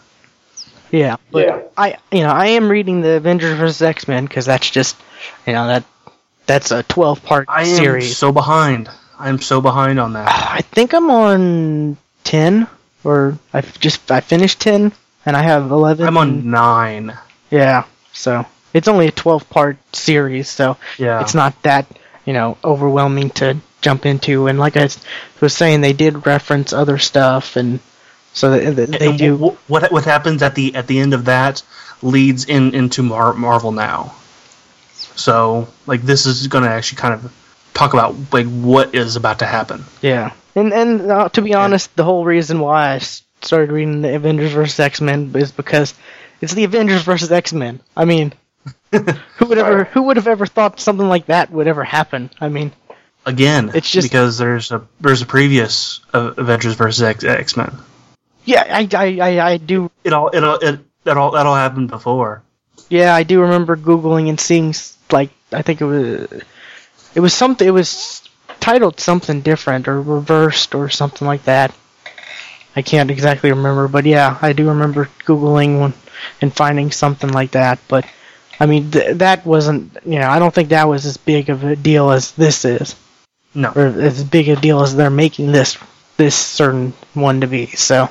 Yeah, 0.90 1.16
but 1.32 1.46
Yeah. 1.46 1.62
I, 1.76 1.96
you 2.12 2.20
know, 2.22 2.30
I 2.30 2.46
am 2.48 2.70
reading 2.70 3.00
the 3.00 3.12
Avengers 3.16 3.56
vs 3.58 3.82
X 3.82 4.06
Men 4.06 4.24
because 4.26 4.46
that's 4.46 4.70
just, 4.70 4.96
you 5.46 5.52
know, 5.52 5.66
that 5.66 5.84
that's 6.46 6.70
a 6.70 6.82
twelve 6.84 7.22
part 7.24 7.46
I 7.48 7.62
am 7.62 7.76
series. 7.76 8.16
so 8.16 8.30
behind. 8.32 8.88
I 9.18 9.28
am 9.28 9.40
so 9.40 9.60
behind 9.60 9.98
on 9.98 10.12
that. 10.14 10.28
I 10.28 10.60
think 10.60 10.92
I'm 10.92 11.10
on 11.10 11.96
ten, 12.22 12.66
or 13.02 13.38
I 13.52 13.60
just 13.60 14.10
I 14.10 14.20
finished 14.20 14.60
ten, 14.60 14.92
and 15.26 15.36
I 15.36 15.42
have 15.42 15.70
eleven. 15.70 16.06
I'm 16.06 16.16
on 16.16 16.50
nine. 16.50 17.16
Yeah, 17.50 17.84
so 18.12 18.46
it's 18.74 18.88
only 18.88 19.06
a 19.06 19.12
twelve 19.12 19.48
part 19.48 19.78
series, 19.96 20.48
so 20.50 20.76
Yeah. 20.98 21.20
it's 21.22 21.34
not 21.34 21.60
that 21.62 21.86
you 22.26 22.32
know 22.34 22.58
overwhelming 22.62 23.30
to 23.30 23.56
jump 23.80 24.04
into. 24.06 24.46
And 24.48 24.58
like 24.58 24.76
I 24.76 24.88
was 25.40 25.54
saying, 25.54 25.80
they 25.80 25.92
did 25.94 26.26
reference 26.26 26.72
other 26.72 26.98
stuff, 26.98 27.56
and 27.56 27.80
so 28.32 28.50
they, 28.50 28.84
they 28.84 29.08
And 29.08 29.18
do. 29.18 29.36
What 29.68 29.90
what 29.92 30.04
happens 30.04 30.42
at 30.42 30.54
the 30.54 30.74
at 30.74 30.86
the 30.86 30.98
end 30.98 31.14
of 31.14 31.24
that 31.26 31.62
leads 32.02 32.44
in 32.44 32.74
into 32.74 33.02
Mar- 33.02 33.34
Marvel 33.34 33.72
now. 33.72 34.14
So 35.16 35.68
like 35.86 36.02
this 36.02 36.26
is 36.26 36.48
going 36.48 36.64
to 36.64 36.70
actually 36.70 36.96
kind 36.98 37.14
of 37.14 37.32
talk 37.72 37.92
about 37.94 38.16
like 38.32 38.46
what 38.46 38.94
is 38.94 39.16
about 39.16 39.38
to 39.40 39.46
happen. 39.46 39.84
Yeah, 40.02 40.32
and 40.54 40.72
and 40.72 41.10
uh, 41.10 41.28
to 41.30 41.42
be 41.42 41.54
honest, 41.54 41.94
the 41.96 42.04
whole 42.04 42.24
reason 42.24 42.58
why 42.58 42.94
I 42.94 42.98
started 42.98 43.70
reading 43.72 44.02
the 44.02 44.14
Avengers 44.14 44.52
versus 44.52 44.78
X 44.80 45.00
Men 45.00 45.30
is 45.36 45.52
because 45.52 45.94
it's 46.40 46.54
the 46.54 46.64
Avengers 46.64 47.02
versus 47.02 47.30
X 47.30 47.52
Men. 47.52 47.80
I 47.96 48.04
mean, 48.06 48.32
who 49.36 49.46
would 49.46 49.58
ever 49.58 49.84
who 49.84 50.02
would 50.02 50.16
have 50.16 50.26
ever 50.28 50.46
thought 50.46 50.80
something 50.80 51.08
like 51.08 51.26
that 51.26 51.50
would 51.50 51.66
ever 51.66 51.84
happen? 51.84 52.30
I 52.40 52.48
mean, 52.48 52.72
Again, 53.26 53.70
It's 53.74 53.90
just- 53.90 54.10
because 54.10 54.36
there's 54.38 54.70
a 54.70 54.86
there's 55.00 55.22
a 55.22 55.26
previous 55.26 56.00
uh, 56.12 56.32
Avengers 56.36 56.74
versus 56.74 57.02
X 57.24 57.56
Men. 57.56 57.74
yeah, 58.44 58.64
I 58.68 58.88
I, 58.94 59.18
I, 59.20 59.50
I 59.52 59.56
do 59.56 59.90
It 60.04 60.12
all 60.12 60.28
it 60.28 60.44
all 60.44 60.56
it 60.56 60.80
that 61.04 61.16
all 61.16 61.30
that 61.32 61.46
all 61.46 61.54
happened 61.56 61.88
before. 61.88 62.42
Yeah, 62.90 63.14
I 63.14 63.22
do 63.22 63.40
remember 63.40 63.76
googling 63.76 64.28
and 64.28 64.38
seeing 64.38 64.74
like 65.10 65.30
I 65.52 65.62
think 65.62 65.80
it 65.80 65.84
was 65.86 66.28
it 67.14 67.20
was 67.20 67.32
something 67.32 67.66
it 67.66 67.70
was 67.70 68.22
titled 68.60 69.00
something 69.00 69.40
different 69.40 69.88
or 69.88 70.00
reversed 70.02 70.74
or 70.74 70.88
something 70.90 71.26
like 71.26 71.44
that. 71.44 71.74
I 72.76 72.82
can't 72.82 73.10
exactly 73.10 73.50
remember, 73.52 73.88
but 73.88 74.04
yeah, 74.04 74.36
I 74.42 74.52
do 74.52 74.68
remember 74.68 75.08
googling 75.24 75.78
one 75.80 75.94
and 76.42 76.52
finding 76.54 76.90
something 76.90 77.30
like 77.30 77.52
that. 77.52 77.78
But 77.88 78.04
I 78.60 78.66
mean, 78.66 78.90
th- 78.90 79.16
that 79.18 79.44
wasn't 79.46 79.96
you 80.04 80.18
know 80.18 80.28
I 80.28 80.38
don't 80.38 80.54
think 80.54 80.70
that 80.70 80.88
was 80.88 81.06
as 81.06 81.16
big 81.16 81.50
of 81.50 81.64
a 81.64 81.76
deal 81.76 82.10
as 82.10 82.32
this 82.32 82.64
is, 82.64 82.94
No, 83.54 83.72
or 83.74 83.86
as 83.86 84.24
big 84.24 84.48
a 84.48 84.56
deal 84.56 84.82
as 84.82 84.94
they're 84.96 85.10
making 85.10 85.52
this 85.52 85.78
this 86.16 86.36
certain 86.36 86.92
one 87.14 87.40
to 87.42 87.46
be. 87.46 87.66
So 87.68 88.10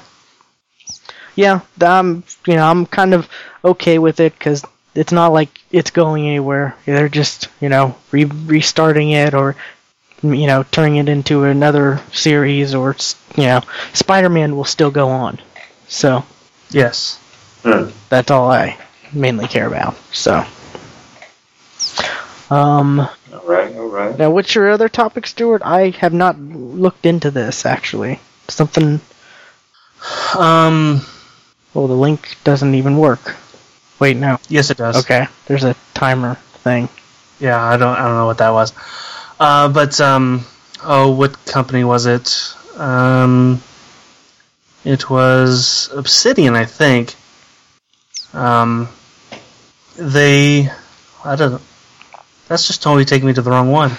yeah, 1.36 1.62
I'm 1.82 2.24
you 2.48 2.56
know 2.56 2.66
I'm 2.68 2.86
kind 2.86 3.14
of 3.14 3.28
okay 3.64 3.98
with 4.00 4.20
it 4.20 4.34
because 4.34 4.64
it's 4.96 5.12
not 5.12 5.34
like 5.34 5.50
it's 5.72 5.92
going 5.92 6.28
anywhere. 6.28 6.76
They're 6.86 7.10
just 7.10 7.48
you 7.60 7.70
know 7.70 7.96
re- 8.12 8.26
restarting 8.26 9.12
it 9.12 9.34
or 9.34 9.56
you 10.24 10.48
know 10.48 10.64
turning 10.72 10.98
it 10.98 11.10
into 11.10 11.44
another 11.46 12.02
series 12.14 12.76
or 12.76 12.96
you 13.38 13.44
know 13.46 13.62
Spider-Man 13.94 14.56
will 14.56 14.66
still 14.66 14.92
go 14.92 15.10
on. 15.10 15.40
So 15.88 16.26
yes, 16.72 17.20
Hmm. 17.64 17.90
that's 18.10 18.32
all 18.32 18.52
I 18.52 18.78
mainly 19.14 19.48
care 19.48 19.68
about. 19.68 19.96
So. 20.12 20.46
Um, 22.50 23.00
All 23.00 23.10
right. 23.46 23.76
All 23.76 23.88
right. 23.88 24.18
now, 24.18 24.30
what's 24.30 24.54
your 24.54 24.70
other 24.70 24.90
topic, 24.90 25.26
Stuart? 25.28 25.62
I 25.64 25.90
have 25.92 26.14
not 26.14 26.40
looked 26.40 27.06
into 27.06 27.32
this 27.32 27.66
actually. 27.66 28.20
Something. 28.48 29.00
um, 30.38 31.06
Oh, 31.76 31.88
the 31.88 31.94
link 31.96 32.36
doesn't 32.44 32.76
even 32.76 32.98
work. 32.98 33.36
Wait, 34.00 34.16
no. 34.18 34.38
yes 34.50 34.70
it 34.70 34.78
does. 34.78 34.98
Okay, 34.98 35.26
there's 35.48 35.64
a 35.64 35.76
timer 35.96 36.36
thing. 36.64 36.88
Yeah, 37.40 37.60
I 37.64 37.78
don't 37.78 37.96
I 37.98 38.04
don't 38.06 38.16
know 38.16 38.26
what 38.28 38.38
that 38.40 38.52
was. 38.52 38.74
Uh, 39.40 39.70
but 39.70 40.00
um, 40.00 40.46
oh, 40.84 41.12
what 41.16 41.44
company 41.46 41.84
was 41.84 42.06
it? 42.06 42.54
Um, 42.78 43.62
it 44.86 45.10
was 45.10 45.90
Obsidian, 45.94 46.56
I 46.56 46.66
think. 46.66 47.16
Um, 48.34 48.90
they, 49.96 50.70
I 51.24 51.36
don't. 51.36 51.62
That's 52.48 52.68
just 52.68 52.84
totally 52.84 53.06
taking 53.06 53.28
me 53.28 53.34
to 53.34 53.42
the 53.42 53.50
wrong 53.52 53.72
one. 53.72 53.92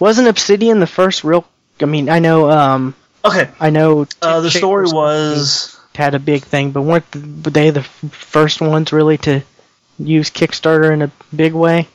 Wasn't 0.00 0.28
Obsidian 0.28 0.80
the 0.80 0.86
first 0.86 1.24
real? 1.24 1.46
I 1.80 1.84
mean, 1.84 2.08
I 2.08 2.18
know. 2.18 2.50
Um, 2.50 2.94
Okay, 3.24 3.50
I 3.58 3.70
know. 3.70 4.06
uh, 4.22 4.40
the 4.40 4.50
Tim 4.50 4.60
story 4.60 4.86
was 4.86 5.78
had 5.94 6.14
a 6.14 6.20
big 6.20 6.44
thing, 6.44 6.70
but 6.70 6.82
weren't 6.82 7.04
they 7.12 7.70
the 7.70 7.82
first 7.82 8.60
ones 8.60 8.92
really 8.92 9.18
to 9.18 9.42
use 9.98 10.30
Kickstarter 10.30 10.92
in 10.92 11.02
a 11.02 11.10
big 11.34 11.52
way? 11.52 11.88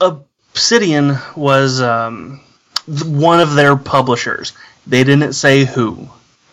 Obsidian 0.00 1.16
was 1.36 1.80
um, 1.80 2.40
one 2.86 3.40
of 3.40 3.54
their 3.54 3.76
publishers. 3.76 4.54
They 4.86 5.04
didn't 5.04 5.34
say 5.34 5.64
who. 5.64 6.08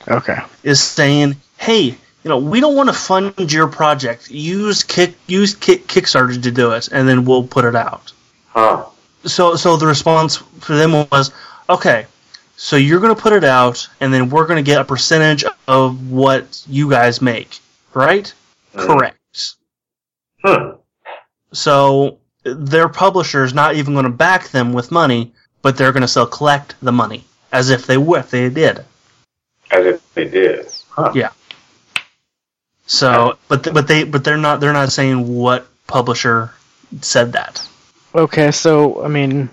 Okay. 0.08 0.38
Is 0.64 0.82
saying, 0.82 1.38
"Hey, 1.58 1.98
you 2.24 2.30
know, 2.30 2.38
we 2.38 2.60
don't 2.60 2.76
want 2.76 2.90
to 2.90 2.94
fund 2.94 3.52
your 3.52 3.68
project. 3.68 4.30
Use 4.30 4.84
kick, 4.84 5.16
use 5.28 5.56
kick, 5.56 5.88
Kickstarter 5.88 6.42
to 6.42 6.52
do 6.52 6.72
it, 6.72 6.90
and 6.92 7.08
then 7.08 7.26
we'll 7.26 7.48
put 7.48 7.66
it 7.66 7.76
out." 7.76 8.12
Huh. 8.50 8.86
So, 9.26 9.56
so 9.56 9.78
the 9.78 9.88
response 9.88 10.38
for 10.38 10.76
them 10.76 11.08
was, 11.12 11.32
"Okay, 11.70 12.06
so 12.58 12.76
you're 12.76 13.00
going 13.00 13.16
to 13.16 13.22
put 13.22 13.34
it 13.34 13.44
out, 13.44 13.88
and 14.00 14.14
then 14.14 14.30
we're 14.30 14.48
going 14.48 14.64
to 14.64 14.70
get 14.70 14.82
a 14.82 14.86
percentage 14.86 15.46
of 15.68 16.10
what 16.10 16.64
you 16.68 16.90
guys 16.90 17.22
make, 17.22 17.60
right?" 17.94 18.34
Mhm. 18.76 18.86
Correct. 18.86 19.54
Hmm. 20.44 20.72
So 21.52 22.20
their 22.44 22.90
publisher 22.90 23.44
is 23.44 23.54
not 23.54 23.76
even 23.76 23.94
going 23.94 24.06
to 24.06 24.12
back 24.12 24.50
them 24.50 24.74
with 24.74 24.92
money, 24.92 25.34
but 25.62 25.78
they're 25.78 25.92
going 25.92 26.02
to 26.02 26.08
still 26.08 26.28
collect 26.28 26.76
the 26.82 26.92
money 26.92 27.26
as 27.52 27.70
if 27.70 27.86
they 27.88 27.98
would 27.98 28.22
if 28.22 28.30
they 28.30 28.50
did. 28.50 28.86
As 29.72 29.86
if 29.86 30.14
they 30.14 30.26
did. 30.26 30.68
Huh. 30.90 31.12
Yeah. 31.14 31.30
So, 32.90 33.38
but 33.48 33.64
th- 33.64 33.74
but 33.74 33.88
they 33.88 34.04
but 34.04 34.24
they're 34.24 34.36
not 34.38 34.60
they're 34.60 34.74
not 34.74 34.92
saying 34.92 35.28
what 35.36 35.68
publisher 35.86 36.52
said 37.02 37.34
that. 37.34 37.64
Okay, 38.16 38.50
so 38.50 39.04
I 39.04 39.08
mean, 39.10 39.50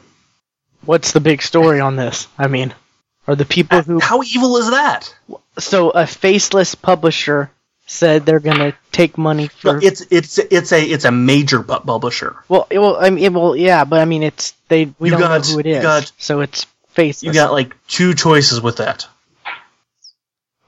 what's 0.87 1.13
the 1.13 1.21
big 1.21 1.43
story 1.43 1.79
on 1.81 1.97
this? 1.97 2.29
I 2.39 2.47
mean, 2.49 2.75
are 3.29 3.37
the 3.37 3.45
people 3.45 3.77
uh, 3.79 3.83
who 3.83 4.01
How 4.01 4.23
evil 4.23 4.57
is 4.57 4.71
that? 4.71 5.15
so 5.59 5.91
a 5.91 6.07
faceless 6.07 6.75
publisher 6.75 7.51
said 7.87 8.25
they're 8.25 8.41
gonna 8.41 8.73
take 8.91 9.19
money 9.19 9.49
for 9.49 9.79
it's 9.83 10.01
it's 10.11 10.39
it's 10.39 10.73
a 10.73 10.83
it's 10.83 11.05
a 11.05 11.13
major 11.13 11.63
pu- 11.63 11.81
publisher. 11.81 12.37
well, 12.49 12.67
it- 12.71 12.79
well, 12.79 12.97
I 12.97 13.11
mean, 13.11 13.23
it- 13.23 13.33
well, 13.35 13.55
yeah, 13.55 13.85
but 13.85 14.01
I 14.01 14.07
mean, 14.07 14.23
it's 14.23 14.55
they 14.69 14.87
we 14.99 15.09
You 15.09 15.13
don't 15.13 15.21
got- 15.21 15.47
know 15.47 15.53
who 15.53 15.59
it 15.61 15.67
is, 15.67 15.83
got- 15.83 16.11
so 16.17 16.41
it's 16.41 16.67
faceless. 16.95 17.23
You 17.35 17.35
got 17.35 17.53
like 17.53 17.77
two 17.87 18.15
choices 18.15 18.63
with 18.63 18.79
that. 18.79 19.07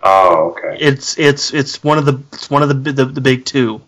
Oh, 0.03 0.51
okay. 0.57 0.77
It's 0.81 1.19
it's 1.19 1.53
it's 1.53 1.83
one 1.83 1.99
of 1.99 2.05
the 2.07 2.23
it's 2.33 2.49
one 2.51 2.63
of 2.63 2.69
the 2.69 2.93
the, 2.93 3.05
the 3.05 3.21
big 3.21 3.45
two. 3.45 3.81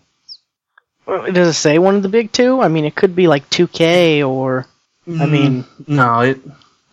Well, 1.05 1.31
Does 1.31 1.47
it 1.47 1.53
say 1.53 1.79
one 1.79 1.95
of 1.95 2.03
the 2.03 2.09
big 2.09 2.31
two? 2.31 2.61
I 2.61 2.67
mean, 2.67 2.85
it 2.85 2.95
could 2.95 3.15
be 3.15 3.27
like 3.27 3.49
2K 3.49 4.27
or 4.27 4.67
I 5.07 5.09
mm, 5.09 5.31
mean, 5.31 5.65
No, 5.87 6.21
it 6.21 6.39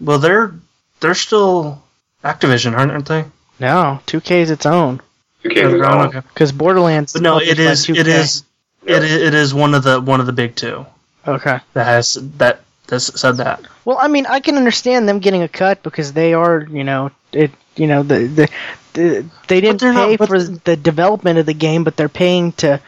well 0.01 0.19
they're 0.19 0.55
they're 1.01 1.15
still 1.15 1.83
Activision, 2.25 2.77
aren't, 2.77 2.91
aren't 2.93 3.07
they? 3.07 3.25
no, 3.61 4.01
2K 4.07 4.31
is 4.43 4.51
its 4.51 4.67
own 4.67 5.01
2K 5.45 5.57
is. 5.57 5.83
Okay. 5.83 6.21
because 6.29 6.53
Borderlands. 6.53 7.13
But 7.13 7.23
no, 7.23 7.35
published 7.35 7.53
it 7.53 7.65
by 7.65 7.71
is 7.73 7.87
2K. 7.87 7.97
it 7.99 8.07
is 8.07 8.45
Yep. 8.87 8.97
it 8.97 9.05
is 9.05 9.13
it 9.23 9.35
is 9.35 9.53
one 9.55 9.75
of 9.75 9.83
the 9.83 10.01
one 10.01 10.21
of 10.21 10.27
the 10.27 10.33
big 10.33 10.55
two 10.55 10.87
okay. 11.27 11.59
that 11.75 11.85
has 11.85 12.15
that 12.39 12.61
that 12.87 13.01
said 13.01 13.37
that. 13.39 13.63
Well, 13.85 13.99
I 14.01 14.09
mean, 14.09 14.27
I 14.27 14.41
can 14.41 14.57
understand 14.57 15.09
them 15.09 15.19
getting 15.19 15.43
a 15.43 15.49
cut 15.49 15.83
because 15.83 16.13
they 16.13 16.33
are, 16.33 16.63
you 16.63 16.85
know, 16.85 17.11
it, 17.33 17.51
you 17.79 17.87
know, 17.87 18.03
the 18.03 18.27
the, 18.27 18.49
the 18.95 19.27
they 19.47 19.61
didn't 19.61 19.81
they're 19.81 19.93
not- 19.93 20.09
pay 20.09 20.17
for 20.17 20.43
the 20.43 20.77
development 20.77 21.39
of 21.39 21.47
the 21.47 21.55
game, 21.55 21.85
but 21.85 21.97
they're 21.97 22.09
paying 22.09 22.53
to 22.53 22.81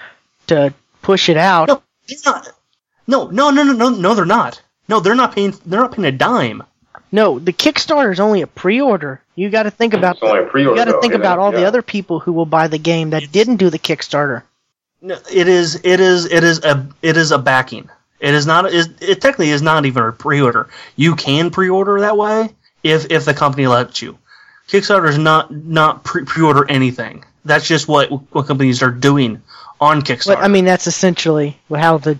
to 0.48 0.74
push 1.02 1.28
it 1.28 1.36
out. 1.36 1.68
No, 1.68 1.82
they're 2.08 2.18
not. 2.24 2.48
No, 3.06 3.28
no, 3.28 3.50
no, 3.50 3.62
no, 3.62 3.72
no, 3.72 3.88
no, 3.90 4.14
they're 4.14 4.24
not. 4.24 4.62
No, 4.88 5.00
they're 5.00 5.14
not 5.14 5.34
paying. 5.34 5.54
They're 5.64 5.80
not 5.80 5.92
paying 5.92 6.06
a 6.06 6.12
dime. 6.12 6.62
No, 7.12 7.38
the 7.38 7.52
Kickstarter 7.52 8.12
is 8.12 8.20
only 8.20 8.42
a 8.42 8.46
pre-order. 8.46 9.20
You 9.34 9.50
got 9.50 9.64
to 9.64 9.70
think 9.70 9.94
about 9.94 10.16
It's 10.16 10.22
only 10.22 10.44
a 10.44 10.46
pre-order, 10.46 10.78
You 10.78 10.84
got 10.84 10.92
to 10.92 11.00
think 11.00 11.12
you 11.12 11.18
know, 11.18 11.22
about 11.22 11.38
all 11.38 11.50
the 11.50 11.64
other 11.64 11.82
people 11.82 12.20
who 12.20 12.32
will 12.32 12.46
buy 12.46 12.68
the 12.68 12.78
game 12.78 13.10
that 13.10 13.32
didn't 13.32 13.56
do 13.56 13.70
the 13.70 13.78
Kickstarter. 13.78 14.42
No, 15.02 15.16
it 15.32 15.48
is. 15.48 15.80
It 15.82 15.98
is. 16.00 16.26
It 16.26 16.44
is 16.44 16.62
a. 16.64 16.88
It 17.02 17.16
is 17.16 17.32
a 17.32 17.38
backing. 17.38 17.88
It 18.20 18.34
is 18.34 18.46
not. 18.46 18.66
It, 18.72 19.02
it 19.02 19.20
technically 19.20 19.50
is 19.50 19.62
not 19.62 19.86
even 19.86 20.02
a 20.02 20.12
pre-order. 20.12 20.68
You 20.94 21.16
can 21.16 21.50
pre-order 21.50 22.00
that 22.00 22.16
way 22.16 22.50
if 22.82 23.10
if 23.10 23.24
the 23.24 23.34
company 23.34 23.66
lets 23.66 24.02
you. 24.02 24.18
Kickstarter 24.70 25.08
is 25.08 25.18
not 25.18 25.52
not 25.52 26.04
pre- 26.04 26.24
pre-order 26.24 26.64
anything. 26.68 27.24
That's 27.44 27.66
just 27.66 27.88
what 27.88 28.10
what 28.32 28.46
companies 28.46 28.82
are 28.82 28.90
doing 28.90 29.42
on 29.80 30.02
Kickstarter. 30.02 30.36
But 30.36 30.38
I 30.44 30.48
mean, 30.48 30.64
that's 30.64 30.86
essentially 30.86 31.58
how 31.74 31.98
the 31.98 32.18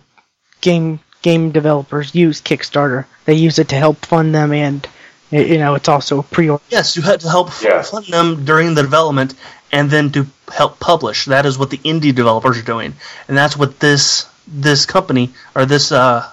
game 0.60 1.00
game 1.22 1.50
developers 1.52 2.14
use 2.14 2.40
Kickstarter. 2.40 3.04
They 3.26 3.34
use 3.34 3.58
it 3.58 3.68
to 3.68 3.76
help 3.76 4.04
fund 4.06 4.34
them, 4.34 4.52
and 4.52 4.86
you 5.30 5.58
know, 5.58 5.74
it's 5.74 5.88
also 5.88 6.22
pre-order. 6.22 6.62
Yes, 6.70 6.96
you 6.96 7.02
had 7.02 7.20
to 7.20 7.28
help 7.28 7.48
f- 7.48 7.62
Yeah. 7.62 7.82
fund 7.82 8.06
them 8.06 8.44
during 8.44 8.74
the 8.74 8.82
development 8.82 9.34
and 9.70 9.88
then 9.90 10.10
to 10.12 10.26
help 10.52 10.80
publish. 10.80 11.26
That 11.26 11.46
is 11.46 11.56
what 11.56 11.70
the 11.70 11.78
indie 11.78 12.12
developers 12.14 12.58
are 12.58 12.62
doing, 12.62 12.94
and 13.28 13.36
that's 13.36 13.56
what 13.56 13.78
this 13.78 14.26
this 14.48 14.86
company 14.86 15.30
or 15.54 15.66
this 15.66 15.92
uh, 15.92 16.28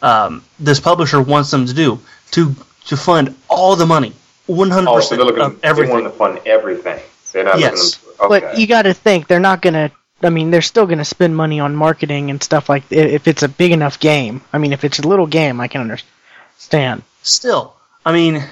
um, 0.00 0.42
this 0.58 0.80
publisher 0.80 1.20
wants 1.20 1.50
them 1.52 1.66
to 1.66 1.72
do 1.74 2.00
to 2.32 2.56
to 2.86 2.96
fund 2.96 3.36
all 3.48 3.76
the 3.76 3.86
money, 3.86 4.12
one 4.46 4.70
hundred 4.70 4.90
Oh, 4.90 5.00
so 5.00 5.00
percent 5.00 5.18
they're 5.18 5.26
looking. 5.26 5.42
of 5.42 5.60
They 5.60 5.68
everything. 5.68 5.92
want 5.94 6.04
to 6.06 6.10
fund 6.10 6.40
everything. 6.46 7.00
They're 7.32 7.44
not 7.44 7.58
Yes. 7.58 7.98
looking. 8.04 8.26
Okay. 8.26 8.40
But 8.46 8.58
you 8.58 8.66
got 8.66 8.82
to 8.82 8.94
think 8.94 9.26
they're 9.28 9.40
not 9.40 9.62
gonna. 9.62 9.90
I 10.22 10.30
mean, 10.30 10.50
they're 10.50 10.62
still 10.62 10.86
gonna 10.86 11.04
spend 11.04 11.34
money 11.36 11.58
on 11.60 11.74
marketing 11.74 12.30
and 12.30 12.42
stuff 12.42 12.68
like 12.68 12.84
if 12.90 13.26
it's 13.26 13.42
a 13.42 13.48
big 13.48 13.72
enough 13.72 13.98
game. 13.98 14.40
I 14.52 14.58
mean, 14.58 14.72
if 14.72 14.84
it's 14.84 14.98
a 15.00 15.06
little 15.08 15.26
game, 15.26 15.60
I 15.60 15.68
can 15.68 15.80
understand. 15.80 17.02
Still, 17.22 17.74
I 18.04 18.12
mean, 18.12 18.42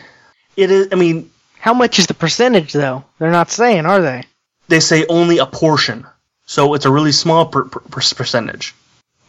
it 0.57 0.71
is. 0.71 0.89
I 0.93 0.95
mean, 0.97 1.31
How 1.59 1.75
much 1.75 1.99
is 1.99 2.07
the 2.07 2.15
percentage 2.15 2.73
though? 2.73 3.05
They're 3.19 3.31
not 3.31 3.51
saying, 3.51 3.87
are 3.87 4.01
they? 4.01 4.25
they 4.69 4.81
say 4.81 5.05
only 5.09 5.39
a 5.39 5.47
portion, 5.47 6.07
so 6.47 6.75
it's 6.75 6.87
a 6.87 6.91
really 6.91 7.13
small 7.13 7.47
per, 7.47 7.65
per, 7.65 7.81
per- 7.81 8.15
percentage. 8.15 8.75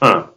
Hmm. 0.02 0.31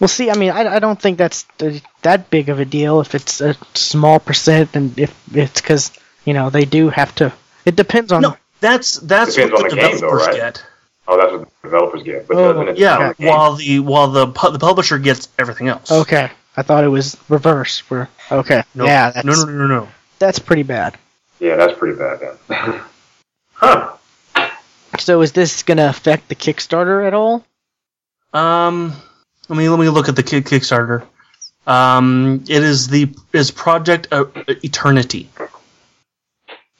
Well, 0.00 0.08
see, 0.08 0.30
I 0.30 0.34
mean, 0.36 0.50
I, 0.50 0.76
I 0.76 0.78
don't 0.80 1.00
think 1.00 1.18
that's 1.18 1.44
th- 1.58 1.82
that 2.02 2.28
big 2.30 2.48
of 2.48 2.58
a 2.60 2.64
deal 2.64 3.00
if 3.00 3.14
it's 3.14 3.40
a 3.40 3.54
small 3.74 4.18
percent, 4.18 4.74
and 4.74 4.98
if 4.98 5.14
it's 5.34 5.60
because 5.60 5.92
you 6.24 6.34
know 6.34 6.50
they 6.50 6.64
do 6.64 6.88
have 6.90 7.14
to. 7.16 7.32
It 7.64 7.76
depends 7.76 8.12
on. 8.12 8.22
No, 8.22 8.36
that's 8.60 8.96
that's 8.96 9.36
what 9.38 9.52
on 9.54 9.62
the 9.62 9.68
the 9.70 9.76
game, 9.76 9.84
though, 9.92 10.10
developers 10.10 10.26
right? 10.26 10.36
get. 10.36 10.66
Oh, 11.06 11.16
that's 11.18 11.32
what 11.32 11.40
the 11.62 11.68
developers 11.68 12.02
get. 12.02 12.26
But 12.28 12.36
Oh, 12.38 12.52
doesn't 12.54 12.68
it? 12.70 12.78
Yeah, 12.78 13.08
Okay. 13.10 13.28
while 13.28 13.54
the 13.54 13.78
while 13.80 14.08
the 14.08 14.26
pu- 14.28 14.50
the 14.50 14.58
publisher 14.58 14.98
gets 14.98 15.28
everything 15.38 15.68
else. 15.68 15.90
Okay, 15.92 16.30
I 16.56 16.62
thought 16.62 16.82
it 16.84 16.88
was 16.88 17.16
reverse. 17.28 17.80
Where 17.90 18.08
okay, 18.32 18.64
No, 18.74 18.84
yeah, 18.86 19.10
that's, 19.10 19.24
no, 19.26 19.32
no, 19.34 19.44
no, 19.44 19.52
no, 19.52 19.66
no. 19.66 19.88
that's 20.18 20.38
pretty 20.38 20.62
bad. 20.64 20.96
Yeah, 21.40 21.56
that's 21.56 21.78
pretty 21.78 21.96
bad 21.98 22.20
then. 22.48 22.80
huh. 23.54 23.90
So 24.98 25.20
is 25.22 25.32
this 25.32 25.62
going 25.64 25.78
to 25.78 25.88
affect 25.88 26.28
the 26.28 26.34
Kickstarter 26.36 27.06
at 27.06 27.14
all? 27.14 27.44
Um, 28.32 28.92
let 29.48 29.56
me 29.56 29.68
let 29.68 29.78
me 29.78 29.88
look 29.88 30.08
at 30.08 30.16
the 30.16 30.22
Kickstarter. 30.22 31.06
Um, 31.66 32.44
it 32.48 32.62
is 32.62 32.88
the 32.88 33.14
is 33.32 33.50
Project 33.50 34.08
uh, 34.12 34.26
Eternity. 34.62 35.30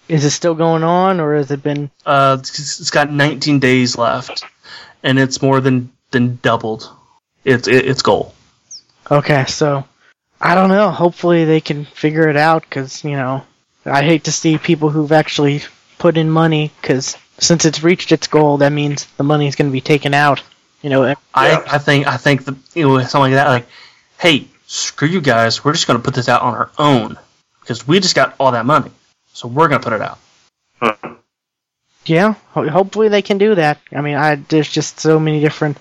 Is 0.09 0.25
it 0.25 0.30
still 0.30 0.54
going 0.54 0.83
on, 0.83 1.21
or 1.21 1.35
has 1.35 1.50
it 1.50 1.62
been? 1.62 1.90
Uh, 2.04 2.37
it's, 2.40 2.80
it's 2.80 2.90
got 2.90 3.11
19 3.11 3.59
days 3.59 3.97
left, 3.97 4.44
and 5.02 5.18
it's 5.18 5.40
more 5.40 5.61
than 5.61 5.92
than 6.11 6.38
doubled 6.42 6.90
its 7.44 7.68
its 7.68 8.02
goal. 8.02 8.35
Okay, 9.11 9.44
so 9.47 9.85
I 10.40 10.54
don't 10.54 10.68
know. 10.68 10.90
Hopefully 10.90 11.44
they 11.44 11.61
can 11.61 11.85
figure 11.85 12.28
it 12.28 12.37
out 12.37 12.62
because 12.62 13.04
you 13.04 13.12
know 13.12 13.44
I 13.85 14.02
hate 14.02 14.25
to 14.25 14.33
see 14.33 14.59
people 14.59 14.90
who've 14.90 15.12
actually 15.12 15.62
put 15.99 16.16
in 16.16 16.30
money 16.30 16.71
because 16.80 17.16
since 17.38 17.64
it's 17.64 17.83
reached 17.83 18.12
its 18.12 18.26
goal, 18.26 18.59
that 18.59 18.73
means 18.73 19.06
the 19.16 19.25
money's 19.25 19.56
going 19.56 19.71
to 19.71 19.73
be 19.73 19.80
taken 19.80 20.14
out. 20.14 20.42
You 20.85 20.91
know, 20.91 21.07
Yeah. 21.07 21.14
I 21.33 21.62
I 21.67 21.79
think 21.79 22.07
I 22.07 22.19
think 22.19 22.45
the 22.45 22.55
you 22.75 22.87
know 22.87 22.99
something 23.00 23.33
like 23.33 23.43
that 23.43 23.49
like, 23.49 23.67
hey, 24.19 24.49
screw 24.67 25.09
you 25.09 25.23
guys, 25.23 25.64
we're 25.64 25.73
just 25.73 25.87
gonna 25.87 25.99
put 25.99 26.12
this 26.12 26.29
out 26.29 26.43
on 26.43 26.53
our 26.53 26.71
own 26.79 27.17
because 27.61 27.88
we 27.88 28.00
just 28.00 28.14
got 28.14 28.35
all 28.38 28.53
that 28.53 28.67
money, 28.67 28.91
so 29.33 29.49
we're 29.49 29.69
gonna 29.69 29.83
put 29.83 29.95
it 29.95 30.03
out. 30.03 30.19
Hmm. 30.83 31.14
yeah. 32.05 32.35
Ho- 32.50 32.69
hopefully 32.69 33.09
they 33.09 33.23
can 33.23 33.38
do 33.38 33.55
that. 33.55 33.79
I 33.93 34.03
mean, 34.03 34.17
I 34.17 34.35
there's 34.35 34.69
just 34.69 35.00
so 35.00 35.19
many 35.19 35.41
different, 35.41 35.79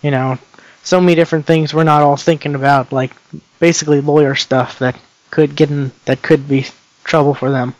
you 0.00 0.10
know, 0.10 0.38
so 0.82 0.98
many 0.98 1.14
different 1.14 1.44
things 1.44 1.74
we're 1.74 1.84
not 1.84 2.00
all 2.00 2.16
thinking 2.16 2.54
about, 2.54 2.90
like 2.90 3.12
basically 3.60 4.00
lawyer 4.00 4.34
stuff 4.34 4.78
that 4.78 4.98
could 5.30 5.56
get 5.56 5.68
in 5.68 5.92
that 6.06 6.22
could 6.22 6.48
be 6.48 6.64
trouble 7.04 7.34
for 7.34 7.50
them. 7.50 7.74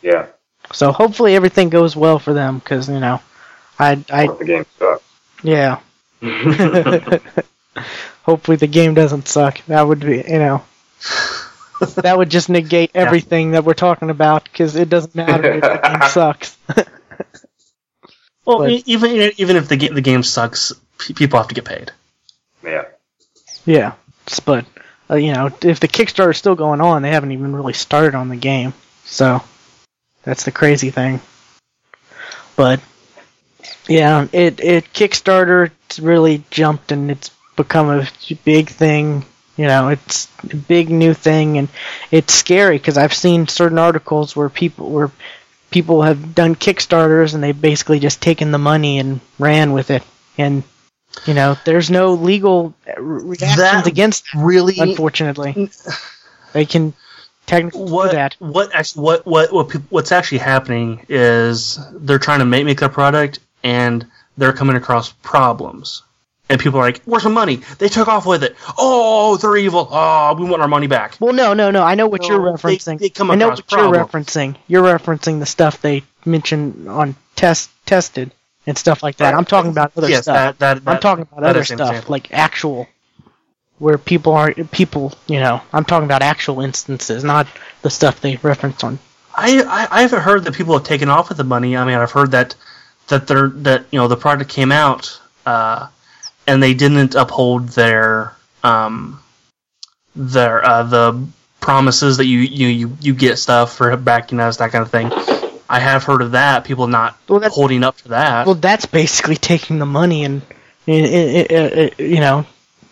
Yeah. 0.00 0.28
So 0.72 0.90
hopefully 0.90 1.36
everything 1.36 1.68
goes 1.68 1.94
well 1.94 2.18
for 2.18 2.32
them 2.32 2.60
because 2.60 2.88
you 2.88 2.98
know, 3.00 3.20
I 3.78 4.02
I 4.10 4.26
the 4.26 4.44
game 4.46 4.64
sucks? 4.78 5.04
yeah. 5.42 5.80
hopefully 8.22 8.56
the 8.56 8.66
game 8.66 8.94
doesn't 8.94 9.28
suck. 9.28 9.64
That 9.66 9.82
would 9.86 10.00
be 10.00 10.16
you 10.26 10.38
know. 10.38 10.64
that 11.96 12.16
would 12.16 12.30
just 12.30 12.48
negate 12.48 12.92
everything 12.94 13.50
that 13.52 13.64
we're 13.64 13.74
talking 13.74 14.10
about 14.10 14.44
because 14.44 14.76
it 14.76 14.88
doesn't 14.88 15.14
matter 15.14 15.52
if 15.54 15.60
the 15.62 15.80
game 15.88 16.02
sucks. 16.10 16.56
Well, 18.44 18.58
But- 18.58 18.70
even 18.86 19.32
even 19.36 19.56
if 19.56 19.68
the 19.68 19.76
game 19.76 19.94
the 19.94 20.00
game 20.00 20.22
sucks, 20.22 20.72
people 21.14 21.38
have 21.38 21.48
to 21.48 21.54
get 21.54 21.64
paid. 21.64 21.90
yeah. 22.62 22.84
yeah, 23.66 23.92
but 24.46 24.64
uh, 25.10 25.16
you 25.16 25.32
know 25.32 25.46
if 25.62 25.80
the 25.80 25.88
Kickstarter 25.88 26.30
is 26.30 26.38
still 26.38 26.54
going 26.54 26.80
on, 26.80 27.02
they 27.02 27.10
haven't 27.10 27.32
even 27.32 27.54
really 27.54 27.72
started 27.72 28.14
on 28.14 28.28
the 28.28 28.36
game. 28.36 28.72
So 29.04 29.42
that's 30.22 30.44
the 30.44 30.52
crazy 30.52 30.90
thing. 30.90 31.20
But 32.56 32.80
yeah, 33.88 34.26
it 34.32 34.60
it 34.60 34.92
Kickstarter 34.92 35.70
really 36.00 36.42
jumped 36.50 36.92
and 36.92 37.10
it's 37.10 37.30
become 37.56 37.90
a 37.90 38.08
big 38.44 38.68
thing 38.68 39.24
You 39.56 39.66
know, 39.66 39.88
it's 39.88 40.28
a 40.50 40.56
big 40.56 40.90
new 40.90 41.14
thing, 41.14 41.58
and 41.58 41.68
it's 42.10 42.34
scary 42.34 42.76
because 42.76 42.98
I've 42.98 43.14
seen 43.14 43.46
certain 43.46 43.78
articles 43.78 44.34
where 44.34 44.48
people 44.48 44.90
where 44.90 45.12
people 45.70 46.02
have 46.02 46.34
done 46.34 46.56
Kickstarters 46.56 47.34
and 47.34 47.42
they've 47.42 47.60
basically 47.60 48.00
just 48.00 48.20
taken 48.20 48.50
the 48.50 48.58
money 48.58 48.98
and 48.98 49.20
ran 49.38 49.72
with 49.72 49.92
it, 49.92 50.02
and 50.36 50.64
you 51.24 51.34
know, 51.34 51.56
there's 51.64 51.88
no 51.88 52.14
legal 52.14 52.74
reactions 52.96 53.56
That 53.56 53.86
against 53.86 54.24
that. 54.32 54.42
Really, 54.42 54.76
Unfortunately, 54.80 55.52
mm. 55.52 56.00
they 56.52 56.66
can 56.66 56.92
technically 57.46 57.92
what 57.92 58.10
do 58.10 58.16
that. 58.16 58.34
what 58.40 58.74
actually 58.74 59.02
what 59.04 59.24
what 59.24 59.52
what 59.52 59.68
peop 59.68 59.82
what's 59.90 60.10
actually 60.10 60.38
happening 60.38 61.06
is 61.08 61.78
they're 61.92 62.18
trying 62.18 62.40
to 62.40 62.44
make 62.44 62.64
make 62.64 62.82
a 62.82 62.88
product 62.88 63.38
and 63.64 64.06
they're 64.36 64.52
coming 64.52 64.76
across 64.76 65.10
problems. 65.22 66.02
And 66.50 66.60
people 66.60 66.78
are 66.78 66.82
like, 66.82 67.00
"Where's 67.06 67.24
my 67.24 67.30
money? 67.30 67.56
They 67.78 67.88
took 67.88 68.06
off 68.06 68.26
with 68.26 68.44
it. 68.44 68.54
Oh, 68.76 69.38
they're 69.38 69.56
evil. 69.56 69.88
Oh, 69.90 70.34
we 70.38 70.44
want 70.44 70.60
our 70.60 70.68
money 70.68 70.86
back." 70.86 71.16
Well, 71.18 71.32
no, 71.32 71.54
no, 71.54 71.70
no. 71.70 71.82
I 71.82 71.94
know 71.94 72.06
what 72.06 72.20
No, 72.20 72.28
you're 72.28 72.40
referencing. 72.40 72.98
they 72.98 73.08
come 73.08 73.30
I 73.30 73.34
know 73.34 73.48
what 73.48 73.72
you're 73.72 73.90
referencing. 73.90 74.56
You're 74.68 74.82
referencing 74.84 75.40
the 75.40 75.46
stuff 75.46 75.80
they 75.80 76.02
mentioned 76.26 76.86
on 76.88 77.16
test 77.34 77.70
tested 77.86 78.30
and 78.66 78.76
stuff 78.76 79.02
like 79.02 79.16
that. 79.16 79.30
Right. 79.32 79.38
I'm 79.38 79.46
talking 79.46 79.70
about 79.70 79.92
other 79.96 80.08
yes, 80.10 80.24
stuff. 80.24 80.58
that, 80.58 80.84
that, 80.84 80.90
I'm 80.92 81.00
talking 81.00 81.22
about 81.22 81.40
that 81.40 81.50
other 81.50 81.64
stuff 81.64 81.80
example. 81.88 82.12
like 82.12 82.32
actual 82.32 82.88
where 83.78 83.96
people 83.96 84.34
aren't 84.34 84.70
people. 84.70 85.14
You 85.26 85.40
know, 85.40 85.62
I'm 85.72 85.84
talking 85.86 86.04
about 86.04 86.20
actual 86.22 86.60
instances, 86.60 87.24
not 87.24 87.46
the 87.80 87.90
stuff 87.90 88.20
they 88.20 88.36
reference 88.36 88.84
on. 88.84 88.98
I, 89.34 89.62
I 89.62 89.98
I 89.98 90.02
haven't 90.02 90.20
heard 90.20 90.44
that 90.44 90.54
people 90.54 90.74
have 90.76 90.86
taken 90.86 91.08
off 91.08 91.30
with 91.30 91.38
the 91.38 91.44
money. 91.44 91.74
I 91.76 91.84
mean, 91.86 91.96
I've 91.96 92.12
heard 92.12 92.32
that 92.32 92.54
that 93.08 93.26
they're 93.26 93.48
that 93.48 93.86
you 93.90 93.98
know 93.98 94.08
the 94.08 94.16
product 94.16 94.50
came 94.50 94.72
out 94.72 95.20
uh, 95.46 95.88
and 96.46 96.62
they 96.62 96.74
didn't 96.74 97.14
uphold 97.14 97.68
their 97.70 98.34
um 98.62 99.20
their 100.16 100.64
uh, 100.64 100.82
the 100.84 101.26
promises 101.60 102.18
that 102.18 102.26
you 102.26 102.38
you 102.40 102.68
you, 102.68 102.96
you 103.00 103.14
get 103.14 103.38
stuff 103.38 103.74
for 103.76 103.96
backing 103.96 104.40
us 104.40 104.58
that 104.58 104.70
kind 104.70 104.82
of 104.82 104.90
thing. 104.90 105.10
I 105.68 105.80
have 105.80 106.04
heard 106.04 106.20
of 106.22 106.32
that. 106.32 106.64
People 106.64 106.86
not 106.86 107.16
Well, 107.28 107.40
holding 107.50 107.82
up 107.84 107.96
to 107.98 108.08
that. 108.08 108.46
well, 108.46 108.54
that's 108.54 108.86
basically 108.86 109.36
taking 109.36 109.78
the 109.78 109.86
money 109.86 110.24
and, 110.24 110.42
and 110.86 111.06
it, 111.06 111.50
it, 111.50 111.94
it, 111.98 112.00
you 112.00 112.20
know, 112.20 112.44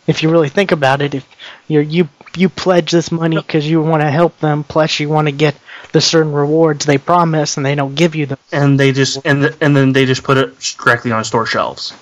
if 0.07 0.23
you 0.23 0.31
really 0.31 0.49
think 0.49 0.73
about 0.73 1.02
it, 1.02 1.14
if 1.14 1.28
you 1.69 1.81
you 1.81 2.09
you 2.35 2.49
pledge 2.49 2.90
this 2.90 3.12
money 3.12 3.37
because 3.37 3.69
you 3.69 3.83
want 3.83 4.02
to 4.02 4.11
help 4.11 4.38
them, 4.40 4.64
plus 4.64 4.99
you 5.00 5.09
want 5.11 5.28
to 5.28 5.33
get 5.33 5.54
the 5.92 6.00
certain 6.00 6.32
rewards 6.32 6.84
they 6.87 6.99
promise, 6.99 7.56
and 7.56 7.64
they 7.66 7.75
don't 7.75 7.94
give 7.94 8.14
you 8.14 8.26
them. 8.26 8.38
and 8.50 8.78
they 8.80 8.92
just 8.92 9.18
and 9.25 9.42
th- 9.42 9.54
and 9.61 9.76
then 9.76 9.92
they 9.92 10.06
just 10.06 10.22
put 10.25 10.37
it 10.38 10.58
directly 10.82 11.12
on 11.12 11.22
store 11.25 11.46
shelves. 11.46 11.92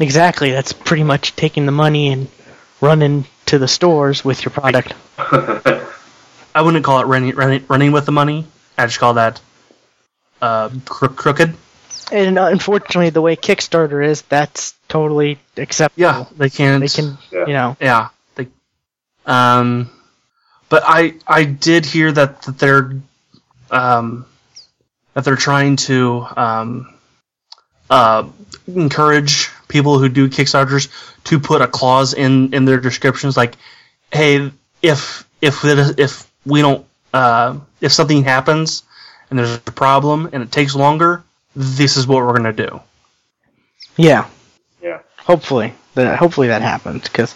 Exactly, 0.00 0.50
that's 0.50 0.72
pretty 0.72 1.04
much 1.04 1.36
taking 1.36 1.66
the 1.66 1.72
money 1.72 2.08
and 2.08 2.28
running 2.80 3.26
to 3.46 3.58
the 3.58 3.68
stores 3.68 4.24
with 4.24 4.44
your 4.44 4.50
product. 4.52 4.94
I 5.18 6.60
wouldn't 6.62 6.84
call 6.84 7.00
it 7.00 7.06
running 7.06 7.34
running, 7.34 7.64
running 7.68 7.92
with 7.92 8.06
the 8.06 8.12
money. 8.12 8.46
I 8.76 8.86
just 8.86 8.98
call 8.98 9.14
that 9.14 9.40
uh, 10.40 10.70
cro- 10.86 11.08
crooked. 11.08 11.54
And 12.10 12.38
unfortunately, 12.38 13.10
the 13.10 13.22
way 13.22 13.36
Kickstarter 13.36 14.04
is, 14.04 14.22
that's 14.22 14.74
totally 14.88 15.38
acceptable. 15.56 16.00
Yeah, 16.02 16.24
they 16.36 16.50
can't. 16.50 16.80
they 16.82 16.88
can, 16.88 17.16
Yeah. 17.30 17.46
you 17.46 17.52
know, 17.52 17.76
Yeah, 17.80 18.08
they. 18.34 18.48
Um, 19.24 19.90
but 20.68 20.82
I 20.84 21.14
I 21.26 21.44
did 21.44 21.86
hear 21.86 22.10
that, 22.12 22.42
that 22.42 22.58
they're 22.58 22.92
um 23.72 24.26
that 25.14 25.24
they're 25.24 25.36
trying 25.36 25.76
to 25.76 26.26
um 26.36 26.94
uh 27.90 28.28
encourage 28.68 29.50
people 29.68 29.98
who 29.98 30.08
do 30.08 30.28
Kickstarters 30.28 30.88
to 31.24 31.40
put 31.40 31.62
a 31.62 31.66
clause 31.66 32.14
in 32.14 32.54
in 32.54 32.64
their 32.64 32.78
descriptions 32.78 33.36
like, 33.36 33.56
hey, 34.12 34.52
if 34.82 35.26
if 35.40 35.64
it, 35.64 35.98
if 35.98 36.30
we 36.46 36.60
don't 36.60 36.86
uh 37.12 37.58
if 37.80 37.92
something 37.92 38.22
happens 38.24 38.82
and 39.30 39.38
there's 39.38 39.56
a 39.56 39.72
problem 39.72 40.28
and 40.32 40.42
it 40.42 40.52
takes 40.52 40.74
longer, 40.74 41.24
this 41.56 41.96
is 41.96 42.06
what 42.06 42.24
we're 42.24 42.36
gonna 42.36 42.52
do. 42.52 42.80
yeah. 43.96 44.28
yeah. 44.82 45.00
Hopefully, 45.18 45.72
that 45.94 46.18
hopefully 46.18 46.48
that 46.48 46.62
happens 46.62 47.02
because 47.02 47.34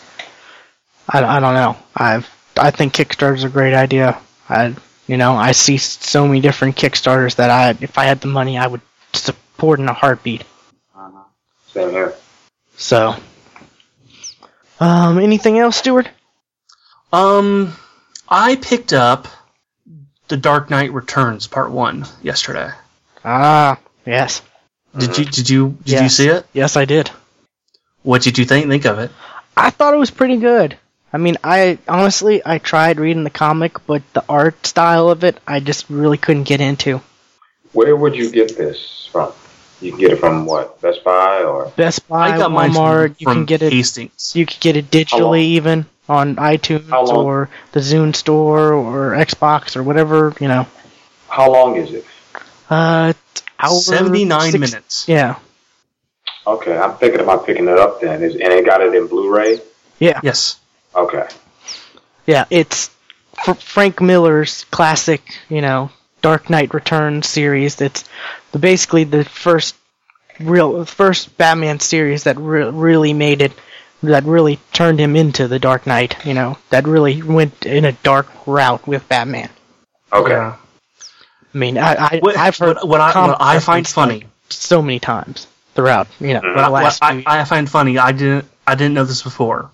I, 1.09 1.23
I 1.25 1.41
don't 1.41 1.55
know. 1.55 1.77
I've 1.95 2.29
I 2.57 2.71
think 2.71 2.95
Kickstarter's 2.95 3.45
a 3.45 3.49
great 3.49 3.75
idea. 3.75 4.19
I 4.49 4.75
you 5.07 5.17
know 5.17 5.35
I 5.37 5.53
see 5.53 5.79
so 5.79 6.27
many 6.27 6.41
different 6.41 6.77
Kickstarters 6.77 7.37
that 7.37 7.51
I 7.51 7.71
if 7.81 7.99
I 7.99 8.05
had 8.05 8.21
the 8.21 8.29
money 8.29 8.59
I 8.59 8.67
would 8.67 8.81
support 9.13 9.81
in 9.81 9.89
a 9.89 9.93
heartbeat. 9.93 10.43
Uh-huh. 10.95 11.23
Same 11.69 11.91
here. 11.91 12.15
So, 12.77 13.17
um, 14.81 15.19
anything 15.19 15.59
else, 15.59 15.77
Stuart? 15.77 16.09
Um, 17.13 17.73
I 18.29 18.57
picked 18.57 18.93
up 18.93 19.29
The 20.29 20.37
Dark 20.37 20.69
Knight 20.71 20.93
Returns 20.93 21.47
Part 21.47 21.71
One 21.71 22.05
yesterday. 22.23 22.71
Ah, 23.25 23.79
yes, 24.05 24.43
Did 24.97 25.17
you 25.19 25.25
did 25.25 25.51
you 25.51 25.79
did 25.85 26.01
you 26.03 26.09
see 26.09 26.29
it? 26.29 26.47
yes, 26.53 26.77
I 26.77 26.85
did. 26.85 27.11
What 28.03 28.23
did 28.23 28.39
you 28.39 28.45
think 28.45 28.67
think 28.69 28.85
of 28.85 28.99
it? 28.99 29.11
I 29.57 29.71
thought 29.71 29.95
it 29.95 29.99
was 29.99 30.11
pretty 30.11 30.37
good. 30.37 30.77
I 31.13 31.19
mean, 31.19 31.37
I 31.43 31.79
honestly 31.89 32.43
I 32.45 32.59
tried 32.59 32.99
reading 32.99 33.25
the 33.25 33.31
comic, 33.31 33.87
but 33.87 34.03
the 34.13 34.25
art 34.29 34.67
style 34.67 35.09
of 35.11 35.25
it 35.25 35.39
I 35.47 35.61
just 35.61 35.89
really 35.89 36.19
couldn't 36.19 36.45
get 36.45 36.61
into. 36.61 37.01
Where 37.73 37.97
would 37.97 38.17
you 38.17 38.31
get 38.31 38.57
this 38.57 39.09
from? 39.13 39.33
You 39.81 39.93
can 39.93 40.01
get 40.01 40.13
it 40.13 40.19
from 40.19 40.47
what? 40.47 40.81
Best 40.81 41.05
Buy 41.05 41.43
or 41.43 41.73
Best 41.77 42.09
Buy, 42.09 42.31
I 42.31 42.39
got 42.39 42.51
Walmart, 42.51 43.09
from, 43.09 43.17
you 43.19 43.27
can 43.27 43.45
get 43.45 43.63
it. 43.63 43.73
Hastings. 43.73 44.35
You 44.35 44.47
could 44.47 44.61
get 44.61 44.77
it 44.77 44.91
digitally 44.91 45.43
even 45.43 45.87
on 46.09 46.37
iTunes 46.37 46.91
or 46.93 47.51
the 47.73 47.81
Zune 47.81 48.17
store 48.17 48.73
or 48.73 49.11
Xbox 49.13 49.77
or 49.77 49.83
whatever. 49.83 50.35
You 50.41 50.49
know, 50.49 50.67
how 51.29 51.53
long 51.53 51.77
is 51.77 51.93
it? 51.93 52.05
uh, 52.71 53.13
Seventy 53.69 54.25
nine 54.25 54.53
minutes. 54.53 55.09
Yeah, 55.09 55.37
Okay, 56.47 56.77
I'm 56.77 56.97
thinking 56.97 57.21
about 57.21 57.45
picking 57.45 57.67
it 57.67 57.79
up 57.79 58.01
then. 58.01 58.23
Is 58.23 58.35
and 58.35 58.53
it 58.53 58.65
got 58.65 58.81
it 58.81 58.95
in 58.95 59.09
Blu-ray? 59.09 59.61
yeah, 59.99 60.21
Yes. 60.23 60.61
Okay. 60.97 61.27
yeah. 62.27 62.45
It's 62.51 62.91
F- 63.47 63.63
Frank 63.63 64.01
Miller's 64.01 64.65
classic, 64.71 65.23
you 65.49 65.61
know, 65.61 65.91
Dark 66.23 66.49
Knight 66.51 66.73
Returns 66.75 67.29
series. 67.29 67.81
It's 67.81 68.05
the 68.53 68.59
basically 68.59 69.05
the 69.05 69.25
first 69.25 69.75
real 70.41 70.85
first 70.85 71.37
Batman 71.37 71.81
series 71.81 72.25
that 72.25 72.39
re- 72.39 72.71
really 72.71 73.13
made 73.13 73.43
it. 73.43 73.53
That 74.03 74.25
really 74.25 74.59
turned 74.73 75.01
him 75.01 75.17
into 75.17 75.49
the 75.49 75.59
Dark 75.59 75.87
Knight. 75.87 76.25
You 76.27 76.35
know, 76.35 76.59
that 76.71 76.87
really 76.87 77.23
went 77.23 77.65
in 77.67 77.85
a 77.87 77.93
dark 77.93 78.29
route 78.47 78.87
with 78.87 79.09
Batman. 79.09 79.49
Okay. 80.13 80.33
Yeah. 80.33 80.57
I 81.55 81.59
mean, 81.59 81.79
I, 81.79 81.95
I 81.95 82.19
What, 82.21 82.37
I've 82.37 82.57
heard 82.59 82.77
what, 82.77 82.89
what 82.89 83.01
I 83.01 83.27
what 83.27 83.39
I 83.41 83.59
find 83.59 83.87
reference, 83.87 83.93
funny. 83.93 84.25
so 84.51 84.83
many 84.83 84.99
times 85.01 85.47
throughout. 85.75 86.09
You 86.21 86.35
know, 86.35 86.41
Mhm. 86.41 86.55
the 86.57 86.63
What, 86.71 86.83
last 86.85 87.01
what 87.01 87.13
few 87.15 87.23
I, 87.27 87.41
I 87.41 87.45
find 87.45 87.69
funny. 87.71 87.99
I 87.99 88.13
didn't 88.13 88.45
I 88.67 88.75
didn't 88.75 88.95
know 88.95 89.05
this 89.05 89.23
before, 89.23 89.71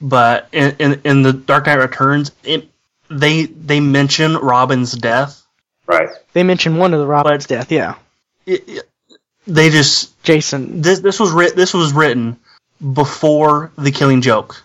but 0.00 0.48
in 0.52 0.76
in, 0.78 1.00
in 1.04 1.22
the 1.22 1.32
Dark 1.32 1.66
Knight 1.66 1.74
Returns, 1.76 2.32
it, 2.44 2.68
they 3.08 3.46
they 3.46 3.80
mention 3.80 4.36
Robin's 4.36 4.92
death. 4.92 5.42
Right. 5.86 6.08
They 6.32 6.42
mentioned 6.42 6.78
one 6.78 6.94
of 6.94 7.00
the 7.00 7.06
Robin's 7.06 7.46
death. 7.46 7.70
Yeah, 7.72 7.94
It, 8.46 8.68
it- 8.68 8.86
they 9.46 9.70
just 9.70 10.22
Jason. 10.22 10.82
this 10.82 11.00
this 11.00 11.18
was 11.18 11.32
writ 11.32 11.56
this 11.56 11.74
was 11.74 11.92
written 11.92 12.38
before 12.92 13.72
the 13.76 13.90
Killing 13.90 14.20
Joke 14.20 14.62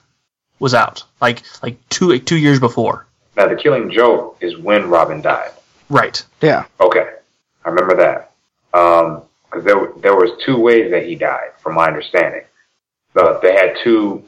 was 0.60 0.74
out, 0.74 1.04
like 1.22 1.44
like 1.64 1.78
two 1.90 2.18
two 2.20 2.38
years 2.38 2.60
before. 2.60 3.06
Now 3.36 3.48
the 3.48 3.56
Killing 3.56 3.90
Joke 3.92 4.38
is 4.42 4.58
when 4.58 4.90
Robin 4.90 5.22
died. 5.22 5.52
Right. 5.90 6.24
Yeah, 6.42 6.66
Okay, 6.80 7.10
I 7.64 7.70
remember 7.70 7.96
that. 7.98 8.32
Um 8.78 9.24
'cause 9.50 9.64
there 9.64 9.90
there 10.02 10.16
was 10.16 10.32
two 10.46 10.60
ways 10.60 10.92
that 10.92 11.06
he 11.06 11.16
died, 11.16 11.52
from 11.60 11.76
my 11.76 11.88
understanding. 11.88 12.44
The, 13.14 13.40
they 13.42 13.54
had 13.54 13.78
two. 13.84 14.24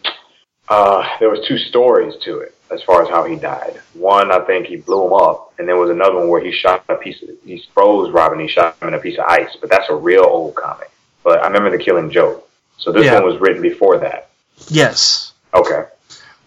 Uh, 0.68 1.08
there 1.20 1.30
was 1.30 1.46
two 1.48 1.58
stories 1.58 2.16
to 2.24 2.40
it 2.40 2.54
as 2.72 2.84
far 2.84 3.02
as 3.02 3.10
how 3.10 3.24
he 3.24 3.36
died. 3.38 3.80
One, 3.94 4.32
I 4.32 4.40
think 4.40 4.68
he 4.68 4.76
blew 4.76 5.08
him 5.08 5.14
up, 5.14 5.54
and 5.58 5.68
there 5.68 5.78
was 5.78 5.90
another 5.90 6.16
one 6.18 6.28
where 6.28 6.42
he 6.44 6.52
shot 6.52 6.84
a 6.90 6.96
piece 6.96 7.22
of 7.24 7.30
he 7.46 7.64
froze 7.74 8.12
Robin. 8.12 8.40
He 8.40 8.48
shot 8.48 8.76
him 8.82 8.90
in 8.90 8.94
a 8.94 9.00
piece 9.00 9.18
of 9.18 9.26
ice, 9.26 9.56
but 9.60 9.70
that's 9.70 9.90
a 9.90 9.96
real 9.96 10.24
old 10.26 10.56
comic. 10.56 10.92
But 11.24 11.40
I 11.42 11.48
remember 11.48 11.70
the 11.76 11.82
Killing 11.84 12.12
Joke. 12.12 12.48
So 12.78 12.92
this 12.92 13.06
Yeah. 13.06 13.16
one 13.16 13.24
was 13.26 13.40
written 13.40 13.62
before 13.62 13.98
that. 14.00 14.30
Yes. 14.68 15.32
Okay. 15.54 15.84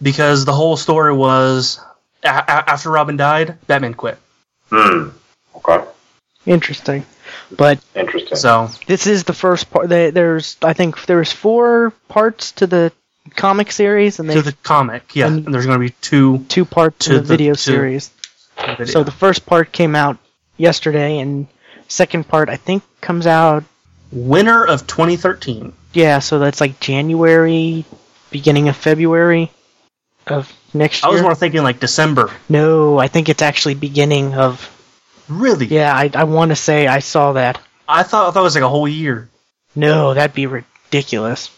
Because 0.02 0.44
the 0.44 0.52
whole 0.52 0.76
story 0.76 1.12
was 1.14 1.80
a- 2.22 2.28
a- 2.28 2.70
after 2.70 2.90
Robin 2.90 3.16
died, 3.16 3.56
Batman 3.66 3.94
quit. 3.94 4.18
Hmm. 4.70 5.08
Okay. 5.56 5.84
interesting. 6.46 7.04
But 7.50 7.78
Interesting. 7.94 8.36
So 8.36 8.70
this 8.86 9.06
is 9.06 9.24
the 9.24 9.32
first 9.34 9.70
part. 9.70 9.88
There's, 9.88 10.56
I 10.62 10.72
think, 10.72 11.04
there's 11.06 11.30
four 11.32 11.92
parts 12.08 12.52
to 12.52 12.66
the 12.66 12.92
comic 13.36 13.70
series, 13.72 14.18
and 14.18 14.28
to 14.28 14.34
they 14.36 14.40
the 14.50 14.56
comic, 14.62 15.14
yeah, 15.14 15.26
and- 15.26 15.44
and 15.46 15.54
there's 15.54 15.66
going 15.66 15.78
to 15.78 15.84
be 15.86 15.94
two. 16.00 16.38
two 16.48 16.64
parts 16.64 17.06
to 17.06 17.10
to 17.10 17.14
the 17.16 17.20
the- 17.20 17.26
video 17.28 17.54
to- 17.54 17.58
series. 17.60 18.10
Video. 18.58 18.84
So 18.86 19.02
the 19.04 19.10
first 19.10 19.46
part 19.46 19.72
came 19.72 19.94
out 19.96 20.18
yesterday, 20.56 21.18
and 21.18 21.46
second 21.88 22.28
part 22.28 22.48
I 22.48 22.56
think 22.56 22.82
comes 23.00 23.26
out. 23.26 23.64
winter 24.12 24.64
of 24.66 24.86
2013. 24.86 25.72
Yeah, 25.92 26.18
so 26.18 26.38
that's 26.40 26.60
like 26.60 26.80
January, 26.80 27.84
beginning 28.30 28.68
of 28.68 28.76
February. 28.76 29.50
of 30.26 30.52
next 30.74 31.04
I 31.04 31.08
was 31.08 31.22
more 31.22 31.34
thinking 31.34 31.62
like 31.62 31.80
December. 31.80 32.30
no, 32.48 32.98
I 32.98 33.08
think 33.08 33.28
it's 33.28 33.42
actually 33.42 33.74
beginning 33.74 34.34
of. 34.34 34.68
Really? 35.28 35.66
Yeah, 35.66 35.94
I, 35.94 36.10
I 36.14 36.24
want 36.24 36.50
to 36.50 36.56
say 36.56 36.86
I 36.86 36.98
saw 37.00 37.32
that. 37.32 37.58
I 37.88 38.02
thought 38.02 38.28
I 38.28 38.30
thought 38.32 38.40
it 38.40 38.42
was 38.44 38.54
like 38.54 38.64
a 38.64 38.68
whole 38.68 38.86
year. 38.88 39.28
No, 39.74 40.12
that'd 40.14 40.34
be 40.34 40.46
ridiculous. 40.46 41.50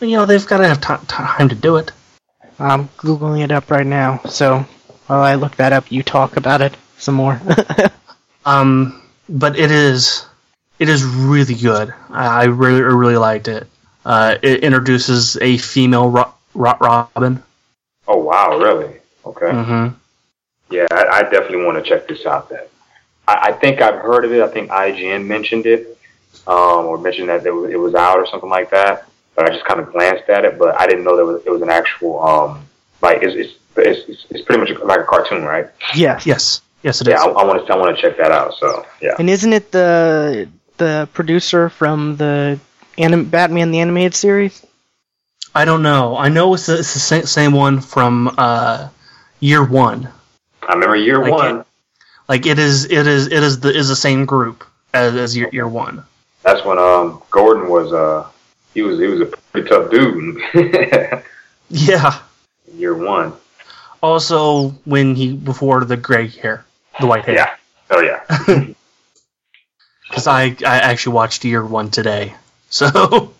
You 0.00 0.16
know, 0.16 0.26
they've 0.26 0.46
got 0.46 0.58
to 0.58 0.68
have 0.68 0.80
ti 0.80 1.06
time 1.06 1.48
to 1.50 1.54
do 1.54 1.76
it. 1.76 1.92
I'm 2.58 2.88
googling 2.88 3.44
it 3.44 3.50
up 3.52 3.70
right 3.70 3.86
now. 3.86 4.20
So 4.28 4.60
while 5.06 5.22
I 5.22 5.34
look 5.34 5.56
that 5.56 5.72
up, 5.72 5.90
you 5.92 6.02
talk 6.02 6.36
about 6.36 6.60
it 6.62 6.76
some 6.98 7.14
more. 7.14 7.40
Um, 8.44 9.02
but 9.28 9.58
it 9.58 9.70
is 9.70 10.24
it 10.78 10.88
is 10.88 11.04
really 11.04 11.54
good. 11.54 11.92
I, 12.08 12.42
I 12.42 12.44
really 12.44 12.80
really 12.80 13.18
liked 13.18 13.48
it. 13.48 13.66
Uh, 14.04 14.36
it 14.42 14.64
introduces 14.64 15.36
a 15.36 15.58
female 15.58 16.08
ro- 16.08 16.32
ro- 16.54 16.78
Robin. 16.80 17.42
Oh 18.08 18.16
wow, 18.16 18.58
really? 18.58 18.94
Okay. 19.26 19.46
Mm-hmm. 19.46 19.94
Yeah, 20.70 20.86
I, 20.90 21.18
I 21.18 21.22
definitely 21.24 21.64
want 21.64 21.84
to 21.84 21.88
check 21.88 22.08
this 22.08 22.24
out. 22.24 22.48
Then 22.48 22.62
I, 23.28 23.48
I 23.48 23.52
think 23.52 23.82
I've 23.82 24.00
heard 24.00 24.24
of 24.24 24.32
it. 24.32 24.40
I 24.40 24.48
think 24.48 24.70
IGN 24.70 25.26
mentioned 25.26 25.66
it, 25.66 25.98
um, 26.46 26.86
or 26.86 26.96
mentioned 26.96 27.28
that 27.28 27.44
it 27.44 27.50
was, 27.50 27.70
it 27.70 27.76
was 27.76 27.94
out 27.94 28.16
or 28.16 28.26
something 28.26 28.48
like 28.48 28.70
that. 28.70 29.06
But 29.40 29.48
I 29.50 29.54
just 29.54 29.64
kind 29.64 29.80
of 29.80 29.90
glanced 29.90 30.28
at 30.28 30.44
it, 30.44 30.58
but 30.58 30.78
I 30.78 30.86
didn't 30.86 31.02
know 31.04 31.16
there 31.16 31.24
was 31.24 31.40
it 31.46 31.50
was 31.50 31.62
an 31.62 31.70
actual 31.70 32.22
um, 32.22 32.66
like 33.00 33.22
it's 33.22 33.34
it's, 33.34 33.58
it's, 33.74 34.06
it's, 34.10 34.26
it's 34.28 34.42
pretty 34.44 34.60
much 34.60 34.78
like 34.84 35.00
a 35.00 35.04
cartoon, 35.04 35.44
right? 35.44 35.66
yes. 35.94 36.26
Yes, 36.26 36.60
yes, 36.82 37.00
it 37.00 37.08
is. 37.08 37.12
Yeah, 37.12 37.22
I, 37.22 37.26
I 37.30 37.44
want 37.46 37.66
to 37.66 37.72
I 37.72 37.76
want 37.78 37.96
to 37.96 38.02
check 38.02 38.18
that 38.18 38.32
out. 38.32 38.52
So 38.60 38.84
yeah, 39.00 39.14
And 39.18 39.30
isn't 39.30 39.50
it 39.50 39.72
the 39.72 40.46
the 40.76 41.08
producer 41.14 41.70
from 41.70 42.16
the 42.18 42.60
anim- 42.98 43.30
Batman 43.30 43.70
the 43.70 43.80
animated 43.80 44.14
series? 44.14 44.62
I 45.54 45.64
don't 45.64 45.82
know. 45.82 46.18
I 46.18 46.28
know 46.28 46.52
it's 46.52 46.66
the, 46.66 46.78
it's 46.80 46.92
the 46.92 47.00
same, 47.00 47.24
same 47.24 47.52
one 47.52 47.80
from 47.80 48.34
uh, 48.36 48.90
year 49.40 49.64
one. 49.64 50.10
I 50.68 50.74
remember 50.74 50.96
year 50.96 51.18
Like 51.22 51.32
one. 51.32 51.60
it- 51.60 51.66
Like 52.28 52.44
it 52.44 52.58
is, 52.58 52.84
it 52.84 53.06
is, 53.06 53.28
it 53.28 53.42
is 53.42 53.60
the 53.60 53.74
is 53.74 53.88
the 53.88 53.96
same 53.96 54.26
group 54.26 54.64
as, 54.92 55.16
as 55.16 55.34
year, 55.34 55.48
year 55.50 55.66
one. 55.66 56.04
That's 56.42 56.62
when 56.62 56.76
um 56.78 57.22
Gordon 57.30 57.70
was 57.70 57.90
uh 57.94 58.28
he 58.74 58.82
was 58.82 58.98
he 58.98 59.06
was 59.06 59.20
a 59.20 59.26
pretty 59.26 59.68
tough 59.68 59.90
dude. 59.90 60.40
Yeah. 61.72 62.18
year 62.74 62.94
one. 62.94 63.32
Also, 64.02 64.70
when 64.84 65.14
he 65.14 65.32
before 65.34 65.84
the 65.84 65.96
gray 65.96 66.26
hair, 66.26 66.64
the 66.98 67.06
white 67.06 67.24
hair. 67.24 67.34
Yeah. 67.36 67.54
Oh 67.90 68.00
yeah. 68.00 68.66
Because 70.08 70.26
I 70.26 70.56
I 70.66 70.80
actually 70.80 71.14
watched 71.14 71.44
year 71.44 71.64
one 71.64 71.90
today. 71.92 72.34
So, 72.68 73.32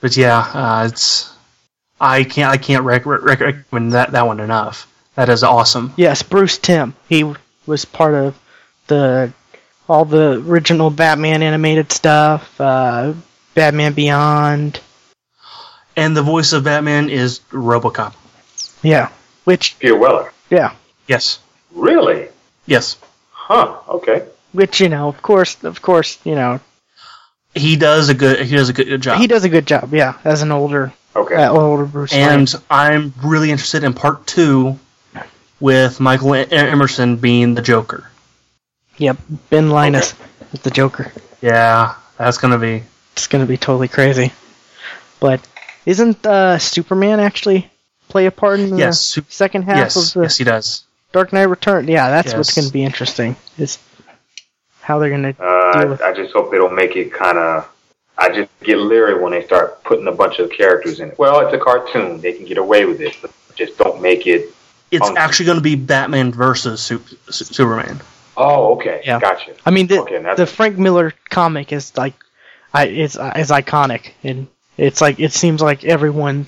but 0.00 0.16
yeah, 0.16 0.38
uh, 0.38 0.88
it's 0.90 1.32
I 2.00 2.24
can't 2.24 2.52
I 2.52 2.58
can't 2.58 2.84
rec- 2.84 3.06
rec- 3.06 3.40
recommend 3.40 3.92
that 3.94 4.12
that 4.12 4.26
one 4.26 4.40
enough. 4.40 4.86
That 5.14 5.30
is 5.30 5.42
awesome. 5.42 5.94
Yes, 5.96 6.22
Bruce 6.22 6.58
Timm. 6.58 6.94
He 7.08 7.24
was 7.66 7.86
part 7.86 8.14
of 8.14 8.38
the 8.88 9.32
all 9.88 10.04
the 10.04 10.32
original 10.46 10.90
Batman 10.90 11.42
animated 11.42 11.92
stuff, 11.92 12.60
uh, 12.60 13.14
Batman 13.54 13.92
Beyond. 13.92 14.80
And 15.96 16.16
the 16.16 16.22
voice 16.22 16.52
of 16.52 16.64
Batman 16.64 17.08
is 17.08 17.40
RoboCop. 17.50 18.14
Yeah, 18.82 19.10
which 19.44 19.78
Peter 19.78 19.96
Weller. 19.96 20.32
yeah, 20.50 20.74
Yes. 21.08 21.38
Really? 21.72 22.28
Yes. 22.66 22.96
Huh. 23.30 23.76
Okay. 23.88 24.24
which 24.52 24.80
you 24.80 24.88
know, 24.88 25.08
of 25.08 25.22
course, 25.22 25.62
of 25.64 25.80
course, 25.82 26.18
you 26.24 26.34
know, 26.34 26.58
He 27.54 27.76
does 27.76 28.08
a 28.08 28.14
good 28.14 28.40
he 28.40 28.56
does 28.56 28.68
a 28.68 28.72
good 28.72 29.00
job. 29.00 29.18
he 29.18 29.26
does 29.26 29.44
a 29.44 29.48
good 29.48 29.66
job. 29.66 29.94
Yeah, 29.94 30.14
as 30.24 30.42
an 30.42 30.52
older, 30.52 30.92
Okay. 31.14 31.34
uh, 31.36 31.50
older 31.52 31.84
Bruce. 31.86 32.12
and 32.12 32.48
Wayne. 32.52 32.62
I'm 32.70 33.14
really 33.22 33.50
interested 33.50 33.84
in 33.84 33.92
part 33.94 34.26
two 34.26 34.78
with 35.60 36.00
Michael 36.00 36.34
Emerson 36.34 37.16
being 37.16 37.54
the 37.54 37.62
Joker. 37.62 38.10
Yep, 38.98 39.16
Ben 39.50 39.70
Linus 39.70 40.14
is 40.52 40.60
the 40.60 40.70
Joker. 40.70 41.12
Yeah, 41.40 41.94
that's 42.18 42.38
gonna 42.38 42.58
be. 42.58 42.82
It's 43.12 43.26
gonna 43.26 43.46
be 43.46 43.56
totally 43.56 43.88
crazy. 43.88 44.32
But 45.20 45.46
isn't 45.86 46.24
uh, 46.26 46.58
Superman 46.58 47.20
actually 47.20 47.70
play 48.08 48.26
a 48.26 48.30
part 48.30 48.60
in 48.60 48.70
the 48.70 48.76
Yes, 48.78 49.00
Sup- 49.00 49.30
second 49.30 49.62
half 49.62 49.76
Yes, 49.78 49.96
of 49.96 50.12
the 50.14 50.22
yes, 50.22 50.36
he 50.38 50.44
does. 50.44 50.84
Dark 51.12 51.32
Knight 51.32 51.44
Return? 51.44 51.88
Yeah, 51.88 52.10
that's 52.10 52.34
what's 52.34 52.54
gonna 52.54 52.70
be 52.70 52.84
interesting. 52.84 53.36
Is 53.58 53.78
how 54.82 54.98
they're 54.98 55.10
gonna 55.10 55.32
deal 55.32 55.46
Uh, 55.46 55.86
with. 55.88 56.02
I 56.02 56.12
just 56.12 56.32
hope 56.32 56.50
they 56.50 56.58
don't 56.58 56.74
make 56.74 56.96
it 56.96 57.12
kind 57.12 57.38
of. 57.38 57.68
I 58.18 58.30
just 58.30 58.48
get 58.62 58.78
leery 58.78 59.20
when 59.22 59.32
they 59.32 59.44
start 59.44 59.82
putting 59.84 60.06
a 60.08 60.12
bunch 60.12 60.38
of 60.38 60.50
characters 60.50 61.00
in 61.00 61.10
it. 61.10 61.18
Well, 61.18 61.40
it's 61.40 61.54
a 61.54 61.58
cartoon; 61.58 62.20
they 62.20 62.32
can 62.32 62.46
get 62.46 62.56
away 62.58 62.84
with 62.86 63.00
it, 63.00 63.14
but 63.20 63.30
just 63.54 63.76
don't 63.78 64.00
make 64.00 64.26
it. 64.26 64.54
It's 64.90 65.06
Um, 65.06 65.16
actually 65.16 65.46
going 65.46 65.58
to 65.58 65.62
be 65.62 65.74
Batman 65.74 66.32
versus 66.32 66.80
Su- 66.80 67.02
Su- 67.28 67.44
Superman. 67.44 68.00
Oh, 68.36 68.74
okay, 68.74 69.02
Yeah. 69.04 69.18
gotcha. 69.20 69.54
I 69.64 69.70
mean, 69.70 69.86
the, 69.86 70.00
Okay, 70.02 70.34
the 70.36 70.46
Frank 70.46 70.78
Miller 70.78 71.12
comic 71.30 71.72
is 71.72 71.96
like, 71.96 72.14
I 72.74 72.84
it's 72.86 73.14
is 73.16 73.50
iconic, 73.50 74.12
and 74.22 74.46
it's 74.76 75.00
like 75.00 75.18
it 75.20 75.32
seems 75.32 75.62
like 75.62 75.84
everyone, 75.84 76.46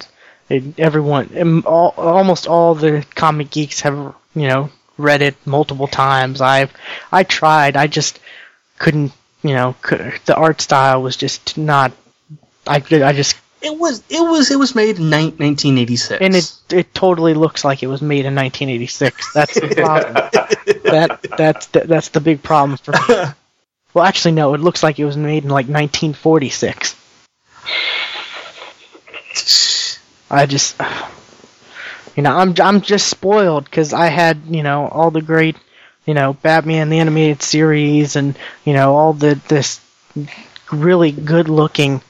everyone, 0.76 1.30
um, 1.40 1.62
all, 1.66 1.94
almost 1.96 2.46
all 2.46 2.74
the 2.74 3.04
comic 3.14 3.50
geeks 3.50 3.80
have 3.80 4.14
you 4.34 4.48
know 4.48 4.70
read 4.98 5.22
it 5.22 5.36
multiple 5.46 5.86
times. 5.86 6.40
I've 6.40 6.72
I 7.10 7.22
tried, 7.22 7.76
I 7.76 7.86
just 7.86 8.20
couldn't, 8.78 9.12
you 9.42 9.54
know, 9.54 9.74
could, 9.80 10.18
the 10.26 10.34
art 10.36 10.60
style 10.60 11.00
was 11.02 11.16
just 11.16 11.56
not. 11.56 11.92
I 12.66 12.76
I 12.76 13.12
just 13.14 13.36
It 13.62 13.76
was 13.78 14.02
it 14.10 14.20
was 14.20 14.50
it 14.50 14.58
was 14.58 14.74
made 14.74 14.98
in 14.98 15.08
nine- 15.08 15.36
1986. 15.38 16.20
and 16.20 16.36
it 16.36 16.52
it 16.70 16.92
totally 16.94 17.32
looks 17.34 17.64
like 17.64 17.82
it 17.82 17.86
was 17.86 18.02
made 18.02 18.26
in 18.26 18.34
1986. 18.34 19.32
That's 19.32 19.54
the 19.54 19.68
problem. 19.76 20.57
That 20.90 21.22
that's 21.36 21.66
the, 21.66 21.80
that's 21.80 22.08
the 22.08 22.20
big 22.20 22.42
problem 22.42 22.76
for 22.78 22.92
me. 22.92 23.24
Well, 23.94 24.04
actually, 24.04 24.32
no. 24.32 24.52
It 24.52 24.60
looks 24.60 24.82
like 24.82 24.98
it 24.98 25.06
was 25.06 25.16
made 25.16 25.44
in 25.44 25.50
like 25.50 25.66
1946. 25.66 26.94
I 30.30 30.46
just, 30.46 30.76
you 32.16 32.22
know, 32.22 32.36
I'm 32.36 32.54
I'm 32.60 32.80
just 32.80 33.08
spoiled 33.08 33.64
because 33.64 33.92
I 33.92 34.06
had 34.06 34.42
you 34.48 34.62
know 34.62 34.88
all 34.88 35.10
the 35.10 35.22
great, 35.22 35.56
you 36.06 36.14
know, 36.14 36.34
Batman 36.34 36.90
the 36.90 36.98
animated 36.98 37.42
series 37.42 38.16
and 38.16 38.36
you 38.64 38.72
know 38.72 38.94
all 38.94 39.12
the 39.12 39.40
this 39.48 39.80
really 40.72 41.12
good 41.12 41.48
looking 41.48 42.02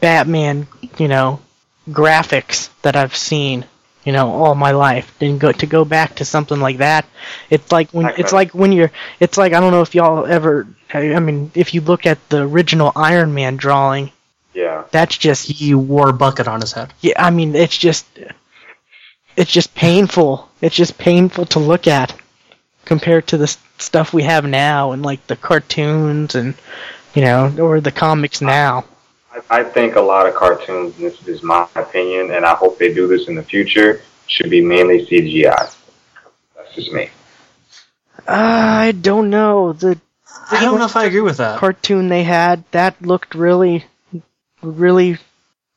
Batman, 0.00 0.66
you 0.98 1.08
know, 1.08 1.40
graphics 1.88 2.70
that 2.82 2.96
I've 2.96 3.16
seen, 3.16 3.66
you 4.04 4.12
know, 4.12 4.30
all 4.30 4.54
my 4.54 4.70
life. 4.72 5.14
Then 5.18 5.38
go 5.38 5.52
to 5.52 5.66
go 5.66 5.84
back 5.84 6.16
to 6.16 6.24
something 6.24 6.58
like 6.60 6.78
that. 6.78 7.06
It's 7.50 7.70
like 7.70 7.90
when 7.90 8.06
it's 8.18 8.32
like 8.32 8.52
when 8.52 8.72
you're. 8.72 8.90
It's 9.20 9.36
like 9.38 9.52
I 9.52 9.60
don't 9.60 9.72
know 9.72 9.82
if 9.82 9.94
y'all 9.94 10.26
ever. 10.26 10.66
I 10.92 11.18
mean, 11.20 11.50
if 11.54 11.74
you 11.74 11.80
look 11.82 12.06
at 12.06 12.18
the 12.30 12.42
original 12.42 12.92
Iron 12.96 13.32
Man 13.34 13.56
drawing, 13.56 14.10
Yeah. 14.54 14.84
that's 14.90 15.16
just. 15.18 15.46
he 15.46 15.74
wore 15.74 16.08
a 16.08 16.12
bucket 16.12 16.48
on 16.48 16.60
his 16.60 16.72
head. 16.72 16.92
Yeah, 17.00 17.14
I 17.24 17.30
mean, 17.30 17.54
it's 17.54 17.76
just. 17.76 18.06
It's 19.36 19.52
just 19.52 19.74
painful. 19.74 20.48
It's 20.60 20.74
just 20.76 20.98
painful 20.98 21.46
to 21.46 21.58
look 21.60 21.86
at 21.86 22.14
compared 22.84 23.26
to 23.28 23.36
the 23.36 23.46
stuff 23.78 24.12
we 24.12 24.22
have 24.24 24.44
now 24.44 24.92
and 24.92 25.02
like 25.02 25.24
the 25.28 25.36
cartoons 25.36 26.34
and 26.34 26.54
you 27.14 27.22
know 27.22 27.54
or 27.60 27.80
the 27.80 27.92
comics 27.92 28.40
now. 28.40 28.84
I, 29.32 29.60
I 29.60 29.64
think 29.64 29.96
a 29.96 30.00
lot 30.00 30.26
of 30.26 30.34
cartoons, 30.34 30.96
and 30.98 31.06
this 31.06 31.26
is 31.28 31.42
my 31.42 31.66
opinion, 31.74 32.30
and 32.32 32.44
I 32.44 32.54
hope 32.54 32.78
they 32.78 32.92
do 32.92 33.06
this 33.06 33.28
in 33.28 33.34
the 33.34 33.42
future, 33.42 34.02
should 34.26 34.50
be 34.50 34.60
mainly 34.60 35.06
CGI. 35.06 35.74
That's 36.56 36.74
just 36.74 36.92
me. 36.92 37.10
Uh, 38.28 38.32
I 38.32 38.92
don't 38.92 39.30
know 39.30 39.72
the 39.72 39.98
I 40.52 40.60
don't 40.60 40.78
know 40.78 40.84
if 40.84 40.96
I 40.96 41.04
agree 41.04 41.20
with 41.20 41.38
that. 41.38 41.58
cartoon 41.58 42.08
they 42.08 42.22
had 42.22 42.64
that 42.72 43.00
looked 43.02 43.34
really, 43.34 43.84
really. 44.62 45.18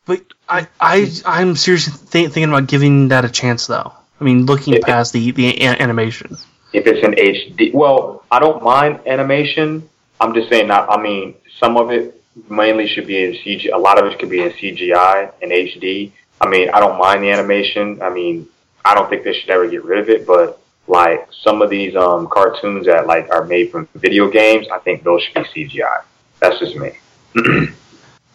But 0.06 0.22
I, 0.50 0.68
I, 0.82 1.10
I'm 1.26 1.56
seriously 1.56 1.94
th- 2.12 2.32
thinking 2.32 2.50
about 2.50 2.68
giving 2.68 3.08
that 3.10 3.24
a 3.24 3.30
chance, 3.30 3.68
though. 3.68 3.94
I 4.20 4.24
mean, 4.24 4.46
looking 4.46 4.74
It- 4.74 4.84
past 4.84 5.14
the 5.14 5.32
the 5.32 5.48
a- 5.64 5.82
animation. 5.82 6.38
If 6.74 6.88
it's 6.88 7.06
in 7.06 7.12
HD, 7.14 7.72
well, 7.74 8.24
I 8.32 8.40
don't 8.40 8.64
mind 8.64 9.02
animation. 9.06 9.88
I'm 10.20 10.34
just 10.34 10.50
saying, 10.50 10.68
not. 10.68 10.90
I 10.90 11.02
mean, 11.02 11.36
some 11.60 11.78
of 11.78 11.92
it 11.92 12.20
mainly 12.50 12.88
should 12.88 13.08
be 13.08 13.24
in 13.24 13.32
CG. 13.34 13.72
A 13.74 13.78
lot 13.78 14.00
of 14.00 14.12
it 14.12 14.20
could 14.20 14.30
be 14.30 14.42
in 14.42 14.52
CGI 14.52 15.32
and 15.42 15.52
HD. 15.52 16.12
I 16.42 16.50
mean, 16.50 16.70
I 16.70 16.80
don't 16.80 16.98
mind 16.98 17.24
the 17.24 17.32
animation. 17.32 18.02
I 18.02 18.10
mean, 18.10 18.48
I 18.84 18.96
don't 18.96 19.10
think 19.10 19.24
they 19.24 19.34
should 19.34 19.50
ever 19.50 19.68
get 19.68 19.84
rid 19.84 20.00
of 20.00 20.10
it. 20.10 20.26
But 20.26 20.60
like 20.88 21.28
some 21.42 21.62
of 21.62 21.70
these 21.70 21.96
um, 21.96 22.28
cartoons 22.28 22.86
that 22.86 23.08
like 23.08 23.30
are 23.30 23.46
made 23.46 23.72
from 23.72 23.88
video 23.96 24.30
games, 24.30 24.68
I 24.72 24.80
think 24.80 25.04
those 25.04 25.22
should 25.24 25.34
be 25.54 25.68
CGI. 25.70 26.04
That's 26.40 26.60
just 26.60 26.76
me. 26.76 26.92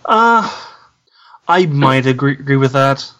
Uh, 0.04 0.50
I 1.46 1.66
might 1.66 2.06
agree 2.06 2.32
agree 2.32 2.56
with 2.56 2.72
that. 2.72 3.10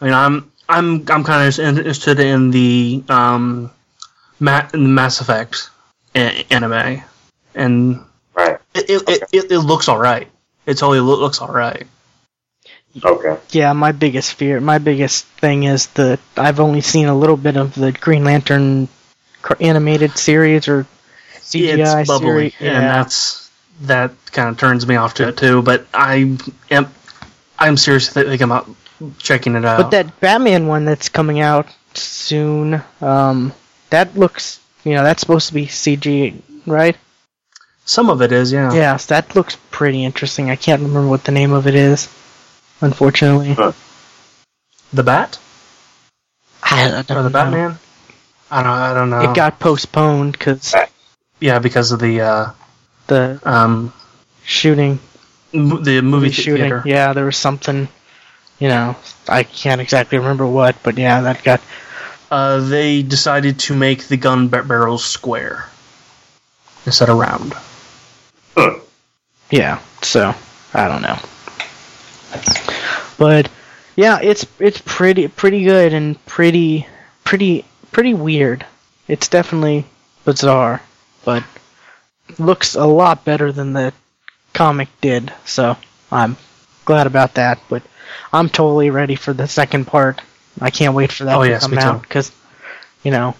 I 0.00 0.04
mean, 0.04 0.14
I'm 0.14 0.52
I'm 0.68 1.04
I'm 1.08 1.22
kind 1.22 1.46
of 1.46 1.58
interested 1.60 2.18
in 2.18 2.50
the 2.50 3.04
um, 3.08 3.70
Ma- 4.40 4.68
in 4.74 4.82
the 4.82 4.88
Mass 4.88 5.20
Effect 5.20 5.70
a- 6.16 6.44
anime, 6.50 7.02
and 7.54 8.00
Right. 8.34 8.58
it 8.74 8.90
it, 8.90 9.08
it, 9.08 9.22
it, 9.32 9.52
it 9.52 9.58
looks 9.58 9.88
all 9.88 9.98
right. 9.98 10.28
It 10.66 10.74
totally 10.78 11.00
loo- 11.00 11.16
looks 11.16 11.40
all 11.40 11.52
right. 11.52 11.86
Okay. 13.02 13.38
Yeah, 13.50 13.72
my 13.72 13.92
biggest 13.92 14.34
fear, 14.34 14.60
my 14.60 14.78
biggest 14.78 15.24
thing 15.24 15.64
is 15.64 15.86
the 15.88 16.18
I've 16.36 16.60
only 16.60 16.82
seen 16.82 17.06
a 17.08 17.16
little 17.16 17.38
bit 17.38 17.56
of 17.56 17.74
the 17.74 17.92
Green 17.92 18.24
Lantern 18.24 18.88
animated 19.60 20.16
series 20.18 20.68
or 20.68 20.86
CGI 21.36 22.00
it's 22.00 22.08
bubbly, 22.08 22.50
series. 22.50 22.54
and 22.60 22.84
that's 22.84 23.50
that 23.82 24.12
kind 24.30 24.48
of 24.48 24.58
turns 24.58 24.86
me 24.86 24.96
off 24.96 25.14
to 25.14 25.28
it 25.28 25.36
too. 25.38 25.62
But 25.62 25.86
I 25.94 26.36
am 26.70 26.88
I'm 27.58 27.76
seriously 27.76 28.24
thinking 28.24 28.44
about 28.44 28.68
checking 29.18 29.56
it 29.56 29.64
out. 29.64 29.78
But 29.78 29.90
that 29.92 30.20
Batman 30.20 30.66
one 30.66 30.84
that's 30.84 31.08
coming 31.08 31.40
out 31.40 31.66
soon, 31.94 32.82
um, 33.00 33.52
that 33.90 34.16
looks, 34.16 34.60
you 34.84 34.94
know, 34.94 35.02
that's 35.02 35.20
supposed 35.20 35.48
to 35.48 35.54
be 35.54 35.66
CG, 35.66 36.40
right? 36.66 36.96
Some 37.84 38.10
of 38.10 38.22
it 38.22 38.32
is, 38.32 38.52
yeah. 38.52 38.72
Yes, 38.72 39.06
that 39.06 39.34
looks 39.34 39.56
pretty 39.70 40.04
interesting. 40.04 40.50
I 40.50 40.56
can't 40.56 40.82
remember 40.82 41.08
what 41.08 41.24
the 41.24 41.32
name 41.32 41.52
of 41.52 41.66
it 41.66 41.74
is, 41.74 42.08
unfortunately. 42.80 43.54
Huh. 43.54 43.72
The 44.92 45.02
Bat 45.02 45.38
I, 46.62 46.98
I 46.98 47.02
don't 47.02 47.18
or 47.18 47.22
the 47.22 47.28
know. 47.30 47.32
Batman. 47.32 47.78
I 48.50 48.62
don't. 48.62 48.72
I 48.72 48.94
don't 48.94 49.10
know. 49.10 49.30
It 49.30 49.34
got 49.34 49.58
postponed 49.58 50.32
because 50.32 50.74
yeah 51.40 51.58
because 51.58 51.92
of 51.92 52.00
the 52.00 52.20
uh, 52.20 52.50
the 53.06 53.40
um 53.44 53.92
shooting, 54.44 55.00
m- 55.54 55.82
the 55.82 56.00
movie 56.02 56.28
the 56.28 56.34
shooting. 56.34 56.56
theater. 56.62 56.82
Yeah, 56.84 57.12
there 57.14 57.24
was 57.24 57.36
something. 57.36 57.88
You 58.58 58.68
know, 58.68 58.96
I 59.28 59.42
can't 59.42 59.80
exactly 59.80 60.18
remember 60.18 60.46
what, 60.46 60.76
but 60.82 60.98
yeah, 60.98 61.22
that 61.22 61.42
got. 61.42 61.60
Uh, 62.30 62.60
they 62.60 63.02
decided 63.02 63.58
to 63.60 63.74
make 63.74 64.06
the 64.08 64.16
gun 64.16 64.48
bar- 64.48 64.62
barrels 64.62 65.04
square 65.04 65.66
instead 66.86 67.08
of 67.08 67.18
round. 67.18 67.54
Huh. 68.56 68.78
Yeah, 69.50 69.80
so 70.02 70.34
I 70.74 70.88
don't 70.88 71.02
know. 71.02 71.18
But 73.18 73.50
yeah, 73.96 74.18
it's 74.22 74.46
it's 74.58 74.80
pretty 74.84 75.28
pretty 75.28 75.64
good 75.64 75.92
and 75.92 76.24
pretty 76.26 76.86
pretty 77.24 77.64
pretty 77.90 78.14
weird. 78.14 78.64
It's 79.08 79.28
definitely 79.28 79.84
bizarre, 80.24 80.82
but 81.24 81.44
looks 82.38 82.74
a 82.74 82.86
lot 82.86 83.24
better 83.24 83.52
than 83.52 83.72
the 83.72 83.92
comic 84.54 84.88
did. 85.00 85.32
So 85.44 85.76
I'm 86.10 86.36
glad 86.84 87.06
about 87.06 87.34
that. 87.34 87.60
But 87.68 87.82
I'm 88.32 88.48
totally 88.48 88.90
ready 88.90 89.14
for 89.14 89.32
the 89.32 89.46
second 89.46 89.86
part. 89.86 90.20
I 90.60 90.70
can't 90.70 90.94
wait 90.94 91.12
for 91.12 91.24
that 91.24 91.36
Oh, 91.36 91.42
to 91.42 91.48
yes, 91.48 91.66
come 91.66 91.78
out 91.78 92.02
because 92.02 92.32
you 93.02 93.10
know 93.10 93.34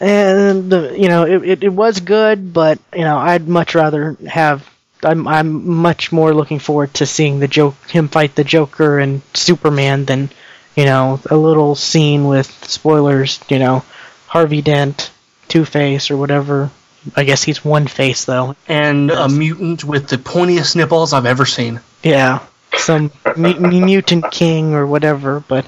and 0.00 0.70
the, 0.70 0.94
you 0.98 1.08
know 1.08 1.24
it, 1.24 1.42
it, 1.44 1.64
it 1.64 1.72
was 1.72 2.00
good 2.00 2.52
but 2.52 2.78
you 2.92 3.00
know 3.02 3.16
i'd 3.16 3.48
much 3.48 3.74
rather 3.74 4.16
have 4.26 4.68
I'm, 5.02 5.28
I'm 5.28 5.68
much 5.68 6.10
more 6.10 6.34
looking 6.34 6.58
forward 6.58 6.94
to 6.94 7.06
seeing 7.06 7.38
the 7.38 7.48
joke 7.48 7.74
him 7.88 8.08
fight 8.08 8.34
the 8.34 8.44
joker 8.44 8.98
and 8.98 9.22
superman 9.34 10.04
than 10.04 10.30
you 10.74 10.84
know 10.84 11.20
a 11.30 11.36
little 11.36 11.74
scene 11.74 12.26
with 12.26 12.46
spoilers 12.64 13.40
you 13.48 13.58
know 13.58 13.84
harvey 14.26 14.62
dent 14.62 15.10
two 15.48 15.64
face 15.64 16.10
or 16.10 16.16
whatever. 16.16 16.70
I 17.14 17.24
guess 17.24 17.42
he's 17.42 17.64
one 17.64 17.86
face 17.86 18.24
though. 18.24 18.56
And 18.66 19.10
a 19.10 19.28
mutant 19.28 19.84
with 19.84 20.08
the 20.08 20.16
pointiest 20.18 20.74
nipples 20.74 21.12
I've 21.12 21.26
ever 21.26 21.46
seen. 21.46 21.80
yeah. 22.02 22.40
Some 22.76 23.10
mu- 23.36 23.58
mutant 23.84 24.30
king 24.32 24.74
or 24.74 24.86
whatever 24.86 25.40
but 25.40 25.64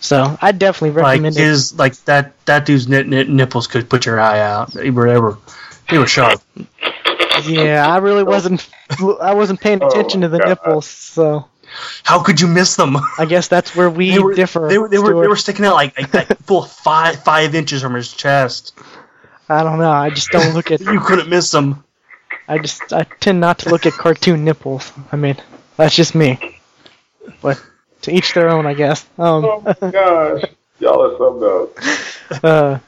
so 0.00 0.36
i 0.40 0.52
definitely 0.52 1.00
Like 1.00 1.12
recommend 1.20 1.36
it 1.36 1.40
his, 1.42 1.76
like 1.78 1.94
that 2.04 2.32
that 2.46 2.66
dude's 2.66 2.88
nip, 2.88 3.06
nip, 3.06 3.28
nipples 3.28 3.66
could 3.66 3.88
put 3.90 4.06
your 4.06 4.20
eye 4.20 4.40
out. 4.40 4.72
They 4.72 4.90
were, 4.90 5.08
they 5.12 5.18
were, 5.18 5.38
they 5.90 5.98
were 5.98 6.06
sharp. 6.06 6.40
yeah 7.44 7.86
i 7.88 7.98
really 7.98 8.24
wasn't 8.24 8.68
i 9.20 9.34
wasn't 9.34 9.60
paying 9.60 9.78
Oh 9.82 9.88
attention 9.88 10.20
to 10.22 10.28
the 10.28 10.38
God. 10.38 10.48
nipples 10.48 10.86
so 10.86 11.46
How 12.02 12.22
could 12.22 12.40
you 12.40 12.46
miss 12.48 12.76
them? 12.76 12.96
I 13.18 13.26
guess 13.26 13.48
that's 13.48 13.76
where 13.76 13.90
we 13.90 14.10
They 14.14 14.18
were, 14.18 14.34
differ. 14.34 14.68
they 14.68 14.78
were, 14.78 14.88
they 14.88 14.98
were, 14.98 15.20
they 15.20 15.28
were 15.28 15.36
sticking 15.36 15.64
out 15.66 15.74
like, 15.74 15.98
like, 15.98 16.14
like 16.14 16.38
full 16.42 16.62
five 16.62 17.22
five 17.22 17.54
inches 17.54 17.82
from 17.82 17.94
his 17.94 18.12
chest. 18.12 18.72
I 19.50 19.62
don't 19.62 19.78
know. 19.78 19.90
I 19.90 20.10
just 20.10 20.30
don't 20.30 20.54
look 20.54 20.70
at. 20.70 20.80
You 20.94 21.00
couldn't 21.00 21.28
miss 21.28 21.50
them. 21.50 21.84
I 22.48 22.58
just 22.58 22.92
I 22.92 23.04
tend 23.20 23.40
not 23.40 23.58
to 23.60 23.68
look 23.70 23.84
at 23.86 23.92
cartoon 23.92 24.44
nipples. 24.44 24.90
I 25.12 25.16
mean, 25.16 25.36
that's 25.76 25.94
just 25.94 26.14
me. 26.14 26.58
But 27.42 27.60
to 28.02 28.12
each 28.12 28.34
their 28.34 28.48
own, 28.50 28.66
I 28.66 28.74
guess. 28.74 29.06
Oh 29.18 29.58
Um, 29.58 29.64
my 29.80 29.90
gosh. 29.90 30.42
Y'all 30.80 31.02
are 31.02 31.18
something 31.18 31.48
else. 31.48 32.44
uh, 32.44 32.78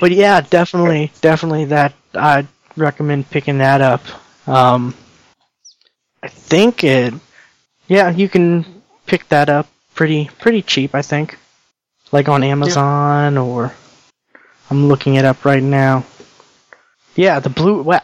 but 0.00 0.12
yeah, 0.12 0.40
definitely, 0.40 1.12
definitely 1.20 1.66
that 1.66 1.92
I'd 2.14 2.48
recommend 2.76 3.28
picking 3.30 3.58
that 3.58 3.80
up. 3.80 4.02
Um, 4.48 4.94
I 6.22 6.28
think 6.28 6.84
it. 6.84 7.14
Yeah, 7.86 8.10
you 8.10 8.28
can 8.30 8.64
pick 9.06 9.28
that 9.28 9.48
up 9.50 9.66
pretty 9.94 10.30
pretty 10.40 10.62
cheap. 10.62 10.94
I 10.94 11.02
think, 11.02 11.38
like 12.12 12.28
on 12.28 12.42
Amazon 12.42 13.36
or. 13.38 13.72
I'm 14.70 14.88
looking 14.88 15.16
it 15.16 15.26
up 15.26 15.44
right 15.44 15.62
now. 15.62 16.04
Yeah, 17.16 17.38
the 17.40 17.50
blue. 17.50 17.82
Wow. 17.82 18.00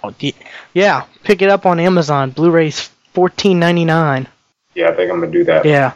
Yeah, 0.75 1.05
pick 1.25 1.41
it 1.41 1.49
up 1.49 1.65
on 1.65 1.81
Amazon. 1.81 2.31
Blu-ray's 2.33 2.91
fourteen 3.15 3.59
ninety 3.59 3.87
nine. 3.87 4.29
Yeah, 4.75 4.91
I 4.91 4.95
think 4.95 5.11
I'm 5.11 5.21
gonna 5.21 5.33
do 5.33 5.45
that. 5.45 5.65
Yeah, 5.65 5.93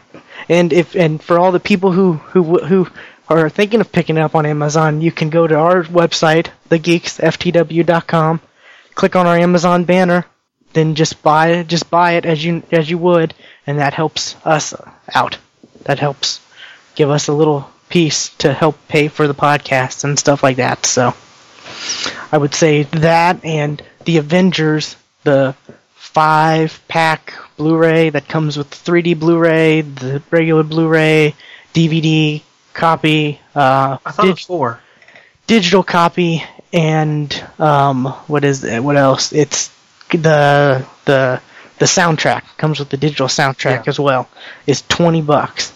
and 0.49 0.73
if 0.73 0.95
and 0.95 1.21
for 1.21 1.39
all 1.39 1.51
the 1.51 1.59
people 1.59 1.91
who 1.91 2.13
who 2.13 2.59
who 2.59 2.87
are 3.27 3.49
thinking 3.49 3.81
of 3.81 3.91
picking 3.91 4.17
it 4.17 4.21
up 4.21 4.35
on 4.35 4.45
Amazon, 4.45 5.01
you 5.01 5.11
can 5.11 5.29
go 5.29 5.47
to 5.47 5.55
our 5.55 5.83
website, 5.83 6.47
thegeeksftw.com, 6.69 8.41
click 8.93 9.15
on 9.15 9.27
our 9.27 9.37
Amazon 9.37 9.83
banner, 9.85 10.25
then 10.73 10.95
just 10.95 11.23
buy 11.23 11.63
just 11.63 11.89
buy 11.89 12.13
it 12.13 12.25
as 12.25 12.43
you 12.43 12.63
as 12.71 12.89
you 12.89 12.97
would, 12.97 13.33
and 13.65 13.79
that 13.79 13.93
helps 13.93 14.35
us 14.45 14.73
out. 15.13 15.37
That 15.83 15.99
helps 15.99 16.41
give 16.95 17.09
us 17.09 17.27
a 17.27 17.33
little 17.33 17.69
piece 17.89 18.29
to 18.39 18.53
help 18.53 18.75
pay 18.87 19.07
for 19.07 19.27
the 19.27 19.33
podcast 19.33 20.03
and 20.03 20.17
stuff 20.19 20.43
like 20.43 20.57
that. 20.57 20.85
So 20.85 21.13
I 22.31 22.37
would 22.37 22.53
say 22.53 22.83
that 22.83 23.43
and 23.45 23.81
the 24.05 24.17
Avengers, 24.17 24.95
the 25.23 25.55
five 26.15 26.81
pack 26.87 27.33
Blu-ray 27.57 28.09
that 28.11 28.27
comes 28.29 28.55
with 28.57 28.69
the 28.69 28.91
3D 28.91 29.19
Blu-ray, 29.19 29.81
the 29.81 30.23
regular 30.31 30.63
Blu-ray, 30.63 31.35
DVD 31.73 32.41
copy, 32.73 33.39
uh, 33.53 33.97
I 34.05 34.11
thought 34.11 34.21
dig- 34.23 34.29
it 34.29 34.33
was 34.35 34.43
four. 34.45 34.79
digital 35.45 35.83
copy, 35.83 36.41
and 36.71 37.31
um, 37.59 38.05
what 38.27 38.43
is 38.45 38.63
it? 38.63 38.81
What 38.81 38.95
else? 38.97 39.33
It's 39.33 39.69
the 40.09 40.85
the 41.03 41.41
the 41.79 41.85
soundtrack 41.85 42.43
comes 42.57 42.79
with 42.79 42.89
the 42.89 42.97
digital 42.97 43.27
soundtrack 43.27 43.83
Yeah. 43.85 43.89
as 43.89 43.99
well. 43.99 44.29
Is 44.67 44.83
twenty 44.87 45.21
bucks, 45.21 45.73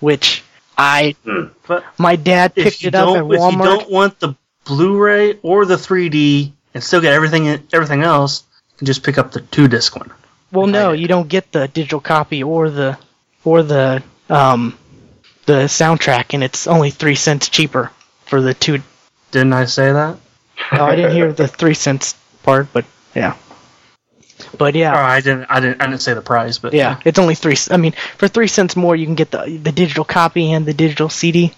which 0.00 0.42
I 0.76 1.14
Hmm. 1.24 1.46
But 1.68 1.84
my 1.98 2.16
dad 2.16 2.54
picked 2.56 2.82
it 2.84 2.94
up 2.96 3.06
don't, 3.06 3.16
at 3.18 3.24
if 3.24 3.52
you 3.52 3.58
don't 3.62 3.90
want 3.90 4.18
the 4.18 4.34
Blu-ray 4.64 5.38
or 5.42 5.64
the 5.66 5.76
3D 5.76 6.52
and 6.74 6.82
still 6.82 7.00
get 7.00 7.12
everything 7.12 7.46
everything 7.72 8.02
else, 8.02 8.42
you 8.42 8.46
can 8.48 8.53
just 8.82 9.02
pick 9.02 9.18
up 9.18 9.32
the 9.32 9.40
two 9.40 9.68
disc 9.68 9.94
one. 9.96 10.10
Well, 10.52 10.66
no, 10.66 10.92
you 10.92 11.08
don't 11.08 11.28
get 11.28 11.52
the 11.52 11.68
digital 11.68 12.00
copy 12.00 12.42
or 12.42 12.70
the 12.70 12.98
or 13.44 13.62
the 13.62 14.02
um 14.28 14.78
the 15.46 15.64
soundtrack, 15.64 16.34
and 16.34 16.42
it's 16.42 16.66
only 16.66 16.90
three 16.90 17.14
cents 17.16 17.48
cheaper 17.48 17.90
for 18.26 18.40
the 18.40 18.54
two. 18.54 18.82
Didn't 19.30 19.52
I 19.52 19.64
say 19.66 19.92
that? 19.92 20.18
Oh, 20.72 20.84
I 20.84 20.96
didn't 20.96 21.12
hear 21.12 21.32
the 21.32 21.48
three 21.48 21.74
cents 21.74 22.14
part, 22.42 22.68
but 22.72 22.84
yeah. 23.14 23.36
But 24.56 24.74
yeah, 24.74 24.92
Or 24.92 25.02
I 25.02 25.20
didn't. 25.20 25.46
I 25.50 25.60
didn't. 25.60 25.82
I 25.82 25.86
didn't 25.86 26.02
say 26.02 26.14
the 26.14 26.20
price, 26.22 26.58
but 26.58 26.72
yeah, 26.72 27.00
it's 27.04 27.18
only 27.18 27.34
three. 27.34 27.56
I 27.70 27.76
mean, 27.76 27.92
for 28.18 28.28
three 28.28 28.46
cents 28.46 28.76
more, 28.76 28.94
you 28.94 29.06
can 29.06 29.14
get 29.14 29.30
the 29.30 29.58
the 29.62 29.72
digital 29.72 30.04
copy 30.04 30.52
and 30.52 30.66
the 30.66 30.74
digital 30.74 31.08
CD. 31.08 31.52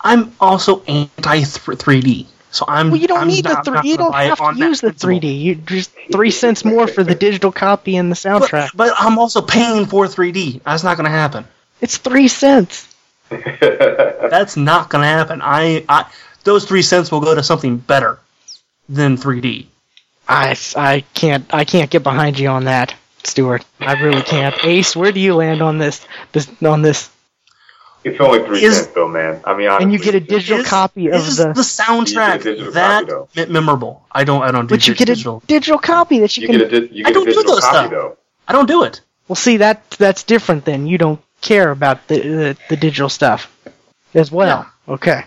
I'm 0.00 0.32
also 0.38 0.82
anti 0.84 1.40
3D, 1.40 2.26
so 2.54 2.64
I'm. 2.68 2.90
Well, 2.90 3.00
you 3.00 3.08
don't 3.08 3.22
I'm 3.22 3.28
need 3.28 3.44
the 3.44 3.60
three. 3.64 3.74
not 3.74 3.84
You 3.84 3.96
don't 3.96 4.14
have 4.14 4.38
to 4.38 4.44
that 4.44 4.56
use 4.56 4.80
the 4.80 4.88
principle. 4.88 5.10
3D. 5.10 5.40
You 5.40 5.54
just 5.56 5.90
three 6.12 6.30
cents 6.30 6.64
more 6.64 6.86
for 6.86 7.02
the 7.02 7.14
digital 7.14 7.50
copy 7.50 7.96
and 7.96 8.10
the 8.10 8.16
soundtrack. 8.16 8.70
But, 8.74 8.90
but 8.90 8.94
I'm 8.98 9.18
also 9.18 9.42
paying 9.42 9.86
for 9.86 10.06
3D. 10.06 10.62
That's 10.62 10.84
not 10.84 10.96
going 10.96 11.06
to 11.06 11.10
happen. 11.10 11.46
It's 11.80 11.98
three 11.98 12.28
cents. 12.28 12.94
That's 13.28 14.56
not 14.56 14.90
going 14.90 15.02
to 15.02 15.08
happen. 15.08 15.40
I, 15.42 15.84
I 15.88 16.06
those 16.44 16.64
three 16.64 16.82
cents 16.82 17.10
will 17.10 17.20
go 17.20 17.34
to 17.34 17.42
something 17.42 17.78
better 17.78 18.18
than 18.88 19.16
3D. 19.16 19.66
I, 20.28 20.56
I 20.76 21.04
can't 21.14 21.52
I 21.52 21.64
can't 21.64 21.90
get 21.90 22.02
behind 22.02 22.38
you 22.38 22.48
on 22.48 22.64
that, 22.64 22.94
Stuart. 23.24 23.64
I 23.80 23.94
really 23.94 24.22
can't. 24.22 24.54
Ace, 24.64 24.94
where 24.96 25.12
do 25.12 25.20
you 25.20 25.34
land 25.34 25.60
on 25.60 25.78
this 25.78 26.06
this 26.32 26.50
on 26.62 26.82
this? 26.82 27.10
It's 28.04 28.20
only 28.20 28.44
three 28.46 28.62
Is- 28.62 28.76
cents 28.76 28.88
though, 28.94 29.08
man. 29.08 29.40
I 29.44 29.54
mean, 29.56 29.66
honestly, 29.68 29.84
And 29.84 29.92
you 29.92 29.98
get 29.98 30.14
a 30.14 30.20
digital 30.20 30.60
Is- 30.60 30.68
copy 30.68 31.08
of 31.08 31.24
the, 31.24 31.52
the 31.54 31.62
soundtrack 31.62 32.38
You 32.38 32.44
get 32.44 32.46
a 32.46 32.54
digital 32.56 32.72
that 32.72 33.08
copy, 33.08 33.46
memorable? 33.52 34.04
I 34.12 34.24
don't. 34.24 34.42
I 34.42 34.50
don't 34.52 34.66
do 34.66 34.74
but 34.74 34.86
you 34.86 34.94
dig- 34.94 34.98
get 34.98 35.08
a 35.08 35.12
digital. 35.14 35.42
digital 35.46 35.78
copy 35.78 36.20
that 36.20 36.36
you, 36.36 36.42
You 36.42 36.48
can. 36.48 36.58
get 36.58 36.72
a 36.72 36.80
di- 36.88 36.94
you 36.94 37.04
I 37.06 37.08
get 37.08 37.10
a 37.10 37.14
don't 37.14 37.24
do 37.24 37.30
digital 37.32 37.54
those 37.54 37.64
copy 37.64 37.76
stuff. 37.76 37.90
though. 37.90 38.16
I 38.46 38.52
don't 38.52 38.66
do 38.68 38.82
it. 38.84 39.00
well, 39.28 39.36
see 39.36 39.56
that 39.58 39.88
that's 39.92 40.22
different. 40.24 40.64
Then 40.64 40.86
you 40.86 40.98
don't 40.98 41.20
care 41.40 41.70
about 41.70 42.06
the 42.08 42.18
the, 42.20 42.56
the 42.70 42.76
digital 42.76 43.08
stuff 43.08 43.50
as 44.14 44.30
well. 44.30 44.66
Okay, 44.88 45.24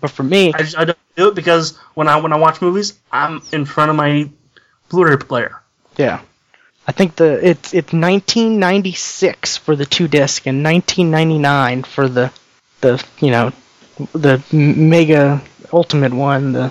but 0.00 0.10
for 0.10 0.22
me, 0.22 0.52
I, 0.54 0.58
just, 0.58 0.78
I 0.78 0.84
don't 0.86 0.98
do 1.16 1.28
it 1.28 1.34
because 1.34 1.76
when 1.94 2.08
I 2.08 2.16
when 2.16 2.32
I 2.32 2.36
watch 2.36 2.62
movies, 2.62 2.94
I'm 3.12 3.42
in 3.52 3.66
front 3.66 3.90
of 3.90 3.96
my 3.96 4.30
Blu-ray 4.88 5.16
player. 5.18 5.60
yeah. 5.96 6.20
I 6.86 6.92
think 6.92 7.16
the 7.16 7.46
it's 7.46 7.72
it's 7.72 7.92
1996 7.92 9.56
for 9.56 9.74
the 9.74 9.86
two 9.86 10.06
disc 10.08 10.46
and 10.46 10.62
1999 10.62 11.82
for 11.84 12.08
the 12.08 12.32
the 12.80 13.02
you 13.20 13.30
know 13.30 13.52
the 14.12 14.42
mega 14.52 15.42
ultimate 15.72 16.12
one, 16.12 16.52
the 16.52 16.70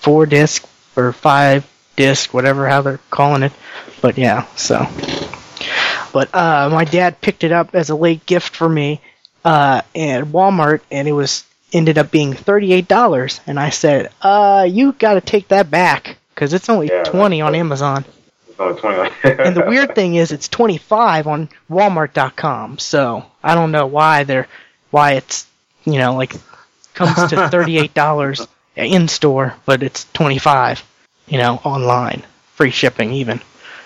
four 0.00 0.26
disc 0.26 0.66
or 0.96 1.12
five 1.12 1.66
disc, 1.96 2.32
whatever 2.32 2.68
how 2.68 2.82
they're 2.82 3.00
calling 3.10 3.42
it. 3.42 3.52
But 4.00 4.18
yeah, 4.18 4.46
so. 4.56 4.86
But 6.12 6.34
uh, 6.34 6.68
my 6.70 6.84
dad 6.84 7.20
picked 7.20 7.44
it 7.44 7.52
up 7.52 7.74
as 7.74 7.90
a 7.90 7.94
late 7.94 8.26
gift 8.26 8.54
for 8.54 8.68
me 8.68 9.00
uh, 9.44 9.82
at 9.94 10.24
Walmart, 10.24 10.80
and 10.90 11.08
it 11.08 11.12
was 11.12 11.44
ended 11.72 11.98
up 11.98 12.10
being 12.10 12.34
thirty-eight 12.34 12.88
dollars. 12.88 13.40
And 13.46 13.58
I 13.58 13.70
said, 13.70 14.10
"Uh, 14.20 14.66
you 14.68 14.92
got 14.92 15.14
to 15.14 15.20
take 15.20 15.48
that 15.48 15.70
back 15.70 16.18
because 16.34 16.52
it's 16.52 16.68
only 16.68 16.88
Yeah, 16.88 17.04
twenty 17.04 17.40
on 17.40 17.54
Amazon." 17.54 18.04
It's 18.70 18.84
only. 18.84 19.10
And 19.44 19.56
the 19.56 19.64
weird 19.66 19.94
thing 19.94 20.14
is, 20.14 20.32
it's 20.32 20.48
twenty-five 20.48 21.26
on 21.26 21.48
Walmart.com. 21.70 22.78
So 22.78 23.24
I 23.42 23.54
don't 23.54 23.72
know 23.72 23.86
why 23.86 24.24
they're 24.24 24.48
why 24.90 25.12
it's 25.12 25.46
you 25.84 25.98
know 25.98 26.14
like 26.14 26.34
comes 26.94 27.30
to 27.30 27.48
thirty-eight 27.50 27.94
dollars 27.94 28.46
in 28.76 29.08
store, 29.08 29.54
but 29.66 29.82
it's 29.82 30.10
twenty-five, 30.12 30.82
you 31.26 31.38
know, 31.38 31.56
online, 31.64 32.22
free 32.54 32.70
shipping 32.70 33.12
even. 33.12 33.40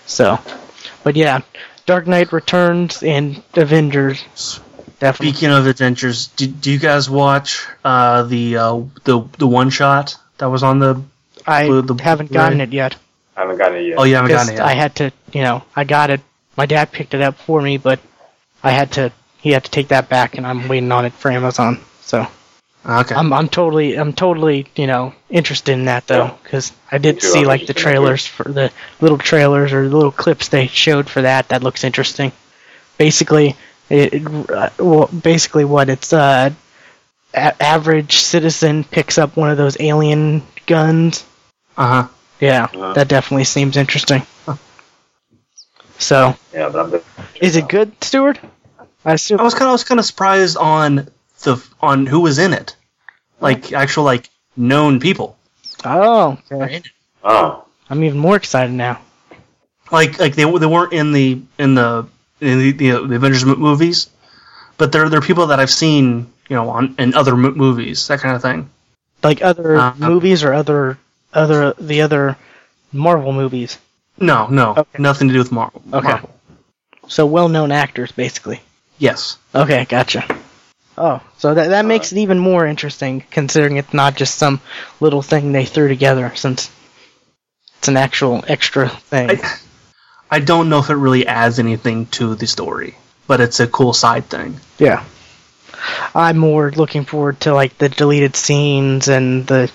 So, 0.06 0.38
but 1.02 1.16
yeah, 1.16 1.40
Dark 1.86 2.06
Knight 2.06 2.32
Returns 2.32 3.02
and 3.02 3.42
Avengers 3.54 4.60
definitely. 4.98 5.32
Speaking 5.32 5.50
of 5.50 5.66
adventures, 5.66 6.28
do, 6.28 6.46
do 6.46 6.70
you 6.70 6.78
guys 6.78 7.08
watch 7.08 7.66
uh, 7.84 8.22
the 8.24 8.56
uh, 8.56 8.80
the 9.04 9.22
the 9.38 9.46
one 9.46 9.70
shot 9.70 10.16
that 10.38 10.46
was 10.46 10.62
on 10.62 10.78
the? 10.78 11.02
I 11.46 11.68
the- 11.68 11.82
the 11.82 12.02
haven't 12.02 12.32
gotten 12.32 12.58
Blu-ray? 12.58 12.64
it 12.64 12.72
yet. 12.72 12.96
I 13.36 13.40
haven't 13.40 13.58
gotten 13.58 13.78
it 13.78 13.82
yet. 13.88 13.98
Oh, 13.98 14.04
you 14.04 14.14
haven't 14.14 14.28
because 14.28 14.46
gotten 14.46 14.54
it 14.54 14.58
yet. 14.58 14.66
I 14.66 14.72
had 14.74 14.94
to, 14.96 15.12
you 15.32 15.42
know, 15.42 15.62
I 15.74 15.84
got 15.84 16.10
it. 16.10 16.20
My 16.56 16.66
dad 16.66 16.90
picked 16.92 17.14
it 17.14 17.20
up 17.20 17.36
for 17.36 17.60
me, 17.60 17.76
but 17.76 18.00
I 18.62 18.70
had 18.70 18.92
to. 18.92 19.12
He 19.38 19.50
had 19.50 19.64
to 19.64 19.70
take 19.70 19.88
that 19.88 20.08
back, 20.08 20.36
and 20.38 20.46
I'm 20.46 20.66
waiting 20.68 20.90
on 20.90 21.04
it 21.04 21.12
for 21.12 21.30
Amazon. 21.30 21.78
So 22.00 22.26
okay. 22.84 23.14
I'm, 23.14 23.32
I'm 23.32 23.48
totally, 23.48 23.96
I'm 23.96 24.12
totally, 24.12 24.66
you 24.74 24.86
know, 24.86 25.14
interested 25.28 25.72
in 25.72 25.84
that 25.84 26.06
though, 26.06 26.24
Yeah. 26.24 26.34
because 26.42 26.72
I 26.90 26.98
did 26.98 27.22
see 27.22 27.44
like 27.44 27.66
the 27.66 27.68
interested 27.68 27.70
in 27.70 27.74
that, 27.74 27.82
trailers 27.82 28.26
for 28.26 28.44
the 28.50 28.72
little 29.00 29.18
trailers 29.18 29.72
or 29.72 29.88
the 29.88 29.94
little 29.94 30.10
clips 30.12 30.48
they 30.48 30.66
showed 30.66 31.08
for 31.08 31.22
that. 31.22 31.50
That 31.50 31.62
looks 31.62 31.84
interesting. 31.84 32.32
Basically, 32.98 33.54
it, 33.90 34.14
it 34.14 34.50
uh, 34.50 34.70
well, 34.78 35.06
basically 35.08 35.64
what 35.66 35.90
it's 35.90 36.12
uh, 36.12 36.50
a- 37.34 37.62
average 37.62 38.16
citizen 38.16 38.82
picks 38.82 39.18
up 39.18 39.36
one 39.36 39.50
of 39.50 39.58
those 39.58 39.76
alien 39.78 40.42
guns 40.66 41.24
Uh 41.76 42.02
huh. 42.02 42.08
Yeah, 42.40 42.64
Uh-huh. 42.64 42.92
that 42.94 43.08
definitely 43.08 43.44
seems 43.44 43.76
interesting. 43.76 44.22
So, 45.98 46.36
Yeah, 46.52 46.68
but 46.68 46.94
I'm. 46.94 47.00
is 47.40 47.56
it 47.56 47.68
good, 47.68 47.92
Stuart? 48.04 48.38
I 49.04 49.14
assume. 49.14 49.40
I 49.40 49.44
was 49.44 49.54
kind 49.54 49.64
of 49.64 49.68
I 49.68 49.72
was 49.72 49.84
kind 49.84 49.98
of 50.00 50.04
surprised 50.06 50.56
on 50.56 51.08
the 51.42 51.62
on 51.80 52.06
who 52.06 52.20
was 52.20 52.38
in 52.38 52.52
it, 52.52 52.76
like 53.40 53.72
actual 53.72 54.04
like 54.04 54.28
known 54.56 55.00
people. 55.00 55.38
Oh, 55.84 56.38
okay. 56.50 56.82
Oh, 57.24 57.64
I'm 57.88 58.02
even 58.04 58.18
more 58.18 58.36
excited 58.36 58.72
now. 58.72 59.00
Like 59.90 60.18
like 60.18 60.34
they 60.34 60.44
they 60.44 60.66
weren't 60.66 60.92
in 60.92 61.12
the 61.12 61.40
in 61.58 61.74
the 61.74 62.06
in 62.40 62.58
the, 62.58 62.72
the, 62.72 63.06
the 63.06 63.14
Avengers 63.16 63.44
movies, 63.46 64.10
but 64.76 64.92
they're 64.92 65.08
they're 65.08 65.20
people 65.22 65.46
that 65.46 65.60
I've 65.60 65.70
seen 65.70 66.30
you 66.48 66.56
know 66.56 66.68
on 66.70 66.94
in 66.98 67.14
other 67.14 67.36
mo- 67.36 67.52
movies 67.52 68.08
that 68.08 68.20
kind 68.20 68.36
of 68.36 68.42
thing. 68.42 68.68
Like 69.22 69.40
other 69.40 69.76
Uh, 69.78 69.94
movies 69.96 70.44
or 70.44 70.52
other 70.52 70.98
other 71.32 71.74
the 71.78 72.02
other 72.02 72.36
Marvel 72.92 73.32
movies. 73.32 73.78
No, 74.18 74.46
no, 74.46 74.74
Okay. 74.76 75.02
nothing 75.02 75.28
to 75.28 75.34
do 75.34 75.38
with 75.40 75.52
Marvel. 75.52 75.82
Okay. 75.92 76.08
Marvel. 76.08 76.30
So 77.08 77.26
well-known 77.26 77.70
actors, 77.70 78.10
basically. 78.12 78.60
Yes. 78.98 79.36
Okay, 79.54 79.84
gotcha. 79.84 80.24
Oh, 80.98 81.20
so 81.36 81.52
that 81.52 81.68
that 81.68 81.84
makes 81.84 82.12
it 82.12 82.18
even 82.18 82.38
more 82.38 82.66
interesting, 82.66 83.22
considering 83.30 83.76
it's 83.76 83.92
not 83.92 84.16
just 84.16 84.36
some 84.36 84.60
little 85.00 85.20
thing 85.22 85.52
they 85.52 85.66
threw 85.66 85.88
together, 85.88 86.32
since 86.34 86.70
it's 87.78 87.88
an 87.88 87.98
actual 87.98 88.42
extra 88.48 88.88
thing. 88.88 89.30
I, 89.30 89.58
I 90.30 90.38
don't 90.40 90.70
know 90.70 90.78
if 90.78 90.88
it 90.88 90.94
really 90.94 91.26
adds 91.26 91.58
anything 91.58 92.06
to 92.06 92.34
the 92.34 92.46
story, 92.46 92.96
but 93.26 93.42
it's 93.42 93.60
a 93.60 93.66
cool 93.66 93.92
side 93.92 94.24
thing. 94.30 94.58
Yeah. 94.78 95.04
I'm 96.14 96.38
more 96.38 96.70
looking 96.72 97.04
forward 97.04 97.40
to 97.40 97.52
like 97.54 97.76
the 97.76 97.90
deleted 97.90 98.34
scenes 98.34 99.08
and 99.08 99.46
the 99.46 99.70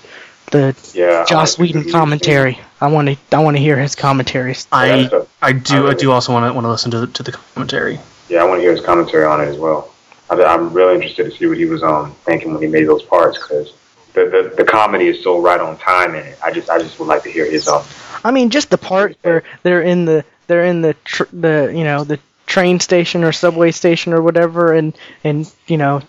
the 0.52 0.76
yeah. 0.94 1.22
I 1.22 1.24
Joss 1.24 1.58
like 1.58 1.74
Whedon 1.74 1.90
commentary. 1.90 2.60
I 2.80 2.86
want 2.86 3.08
to 3.08 3.16
I 3.36 3.40
want 3.42 3.56
to 3.56 3.60
hear 3.62 3.76
his 3.78 3.94
commentaries. 3.96 4.66
Yeah, 4.72 4.78
I 4.78 5.02
that's 5.02 5.12
a- 5.12 5.26
I 5.42 5.52
do 5.52 5.74
I 5.74 5.78
really- 5.80 5.94
do 5.96 6.12
also 6.12 6.32
want 6.32 6.48
to 6.48 6.54
want 6.54 6.64
to 6.64 6.70
listen 6.70 6.90
to 6.92 7.00
the, 7.00 7.06
to 7.08 7.22
the 7.24 7.32
commentary. 7.32 7.98
Yeah, 8.28 8.42
I 8.42 8.44
want 8.44 8.58
to 8.58 8.62
hear 8.62 8.72
his 8.72 8.84
commentary 8.84 9.24
on 9.24 9.40
it 9.40 9.46
as 9.48 9.58
well. 9.58 9.90
I, 10.30 10.42
I'm 10.42 10.72
really 10.72 10.94
interested 10.94 11.24
to 11.24 11.36
see 11.36 11.46
what 11.46 11.58
he 11.58 11.64
was 11.66 11.82
um, 11.82 12.12
thinking 12.24 12.52
when 12.52 12.62
he 12.62 12.68
made 12.68 12.84
those 12.84 13.02
parts 13.02 13.36
because 13.38 13.74
the, 14.14 14.26
the 14.26 14.54
the 14.58 14.64
comedy 14.64 15.08
is 15.08 15.22
so 15.22 15.40
right 15.40 15.60
on 15.60 15.76
time 15.78 16.14
in 16.14 16.24
it. 16.24 16.38
I 16.44 16.52
just 16.52 16.70
I 16.70 16.78
just 16.78 16.98
would 16.98 17.08
like 17.08 17.22
to 17.24 17.30
hear 17.30 17.44
his 17.50 17.66
um. 17.68 17.82
I 18.24 18.30
mean, 18.30 18.50
just 18.50 18.70
the 18.70 18.78
part 18.78 19.16
where 19.22 19.42
they're 19.64 19.82
in 19.82 20.04
the 20.04 20.24
they're 20.46 20.64
in 20.64 20.80
the 20.82 20.94
tr- 21.04 21.24
the 21.32 21.72
you 21.74 21.84
know 21.84 22.04
the 22.04 22.18
train 22.46 22.78
station 22.80 23.24
or 23.24 23.32
subway 23.32 23.70
station 23.70 24.12
or 24.12 24.22
whatever, 24.22 24.72
and 24.74 24.94
and 25.24 25.50
you 25.66 25.76
know 25.78 26.02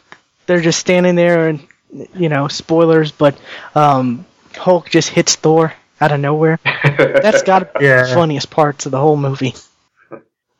they're 0.45 0.61
just 0.61 0.79
standing 0.79 1.15
there 1.15 1.47
and 1.49 1.65
you 2.15 2.27
know 2.29 2.47
spoilers, 2.47 3.11
but 3.11 3.37
um, 3.75 4.25
Hulk 4.55 4.89
just 4.89 5.09
hits 5.09 5.35
Thor 5.35 5.73
out 6.01 6.11
of 6.11 6.19
nowhere. 6.19 6.59
That's 6.97 7.41
got 7.51 7.59
to 7.73 7.79
be 7.79 7.85
Yeah. 7.85 8.03
the 8.07 8.13
funniest 8.13 8.49
parts 8.49 8.85
of 8.85 8.91
the 8.91 8.99
whole 8.99 9.17
movie. 9.17 9.53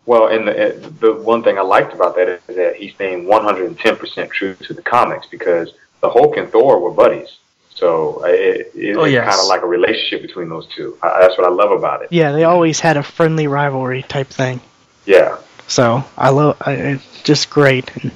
Well, 0.05 0.27
and 0.27 0.47
the 0.47 0.91
the 0.99 1.13
one 1.13 1.43
thing 1.43 1.57
I 1.57 1.61
liked 1.61 1.93
about 1.93 2.15
that 2.15 2.27
is 2.47 2.55
that 2.55 2.75
he's 2.75 2.93
staying 2.93 3.25
110 3.25 3.95
percent 3.95 4.31
true 4.31 4.53
to 4.55 4.73
the 4.73 4.81
comics 4.81 5.27
because 5.27 5.71
the 6.01 6.09
Hulk 6.09 6.35
and 6.37 6.51
Thor 6.51 6.79
were 6.79 6.91
buddies. 6.91 7.37
So 7.69 8.21
uh, 8.23 8.27
it, 8.27 8.71
it, 8.75 8.97
Oh, 8.97 9.05
it's 9.05 9.17
kind 9.17 9.39
of 9.39 9.47
like 9.47 9.61
a 9.63 9.65
relationship 9.67 10.21
between 10.21 10.49
those 10.49 10.67
two. 10.67 10.97
I, 11.01 11.21
that's 11.21 11.37
what 11.37 11.47
I 11.47 11.51
love 11.51 11.71
about 11.71 12.03
it. 12.03 12.09
Yeah, 12.11 12.31
they 12.33 12.43
always 12.43 12.79
had 12.81 12.97
a 12.97 13.03
friendly 13.03 13.47
rivalry 13.47 14.03
type 14.03 14.27
thing. 14.27 14.59
Yeah, 15.05 15.37
So 15.67 16.03
I 16.17 16.29
love 16.29 16.57
I, 16.61 16.73
it's 16.73 17.23
just 17.23 17.49
great, 17.49 17.89
and, 17.97 18.11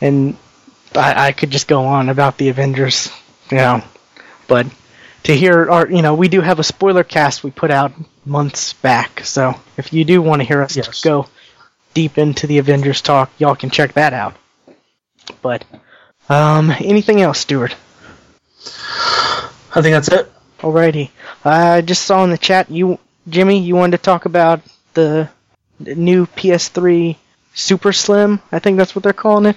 and 0.00 0.36
I, 0.94 1.28
I 1.28 1.32
could 1.32 1.50
just 1.50 1.68
go 1.68 1.84
on 1.84 2.08
about 2.08 2.36
the 2.36 2.48
Avengers, 2.48 3.10
you 3.50 3.56
know, 3.58 3.82
but 4.50 4.66
to 5.22 5.34
hear 5.34 5.70
our 5.70 5.88
you 5.90 6.02
know 6.02 6.14
we 6.14 6.28
do 6.28 6.40
have 6.42 6.58
a 6.58 6.62
spoiler 6.64 7.04
cast 7.04 7.42
we 7.44 7.50
put 7.50 7.70
out 7.70 7.92
months 8.26 8.74
back, 8.74 9.24
so 9.24 9.54
if 9.78 9.92
you 9.94 10.04
do 10.04 10.20
want 10.20 10.42
to 10.42 10.46
hear 10.48 10.60
us 10.60 10.76
Yes. 10.76 11.00
go 11.00 11.26
deep 11.94 12.18
into 12.18 12.46
the 12.46 12.58
Avengers 12.58 13.00
talk, 13.00 13.30
y'all 13.38 13.56
can 13.56 13.70
check 13.70 13.94
that 13.94 14.12
out. 14.12 14.34
But 15.42 15.64
um, 16.28 16.70
anything 16.70 17.20
else, 17.22 17.38
Stuart? 17.40 17.74
I 19.72 19.80
think 19.82 19.94
that's 19.94 20.08
it. 20.08 20.30
Alrighty, 20.60 21.10
I 21.44 21.80
just 21.80 22.02
saw 22.04 22.22
in 22.24 22.30
the 22.30 22.38
chat 22.38 22.70
you 22.70 22.98
Jimmy 23.28 23.58
you 23.60 23.76
wanted 23.76 23.96
to 23.98 24.02
talk 24.02 24.26
about 24.26 24.60
the 24.94 25.28
the 25.78 25.94
new 25.94 26.26
PS3 26.26 27.16
Super 27.54 27.92
Slim. 27.92 28.40
I 28.52 28.58
think 28.58 28.76
that's 28.76 28.94
what 28.94 29.02
they're 29.02 29.12
calling 29.14 29.46
it. 29.46 29.56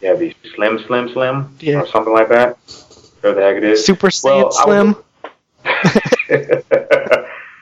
yeah, 0.00 0.14
the 0.14 0.34
Slim 0.54 0.78
Slim 0.86 1.08
Slim 1.12 1.56
Yeah. 1.60 1.80
or 1.80 1.86
something 1.88 2.12
like 2.12 2.28
that. 2.28 2.58
The 3.32 3.40
heck 3.40 3.56
it 3.56 3.64
is. 3.64 3.86
Super 3.86 4.08
Saiyan 4.08 4.24
Well, 4.44 4.58
I 4.58 4.64
Slim. 4.64 4.86
was- 4.88 6.64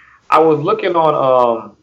I 0.31 0.39
was 0.39 0.59
looking 0.61 0.97
on 0.97 1.15
um, 1.15 1.77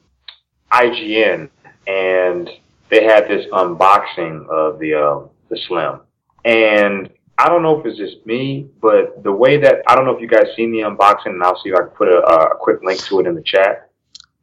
IGN 0.71 1.49
and 1.87 2.49
they 2.89 3.03
had 3.05 3.27
this 3.27 3.45
unboxing 3.51 4.47
of 4.49 4.79
the 4.79 4.95
uh, 4.95 5.27
the 5.49 5.57
Slim, 5.67 6.01
and 6.45 7.09
I 7.37 7.47
don't 7.47 7.61
know 7.63 7.79
if 7.79 7.85
it's 7.85 7.97
just 7.97 8.25
me, 8.25 8.67
but 8.81 9.23
the 9.23 9.31
way 9.31 9.57
that 9.57 9.81
I 9.87 9.95
don't 9.95 10.05
know 10.05 10.11
if 10.15 10.21
you 10.21 10.27
guys 10.27 10.47
seen 10.55 10.71
the 10.71 10.79
unboxing, 10.79 11.27
and 11.27 11.43
I'll 11.43 11.59
see 11.61 11.69
if 11.69 11.75
I 11.75 11.81
can 11.81 11.89
put 11.89 12.07
a, 12.09 12.17
a 12.17 12.55
quick 12.57 12.83
link 12.83 13.01
to 13.05 13.19
it 13.21 13.27
in 13.27 13.35
the 13.35 13.41
chat. 13.43 13.89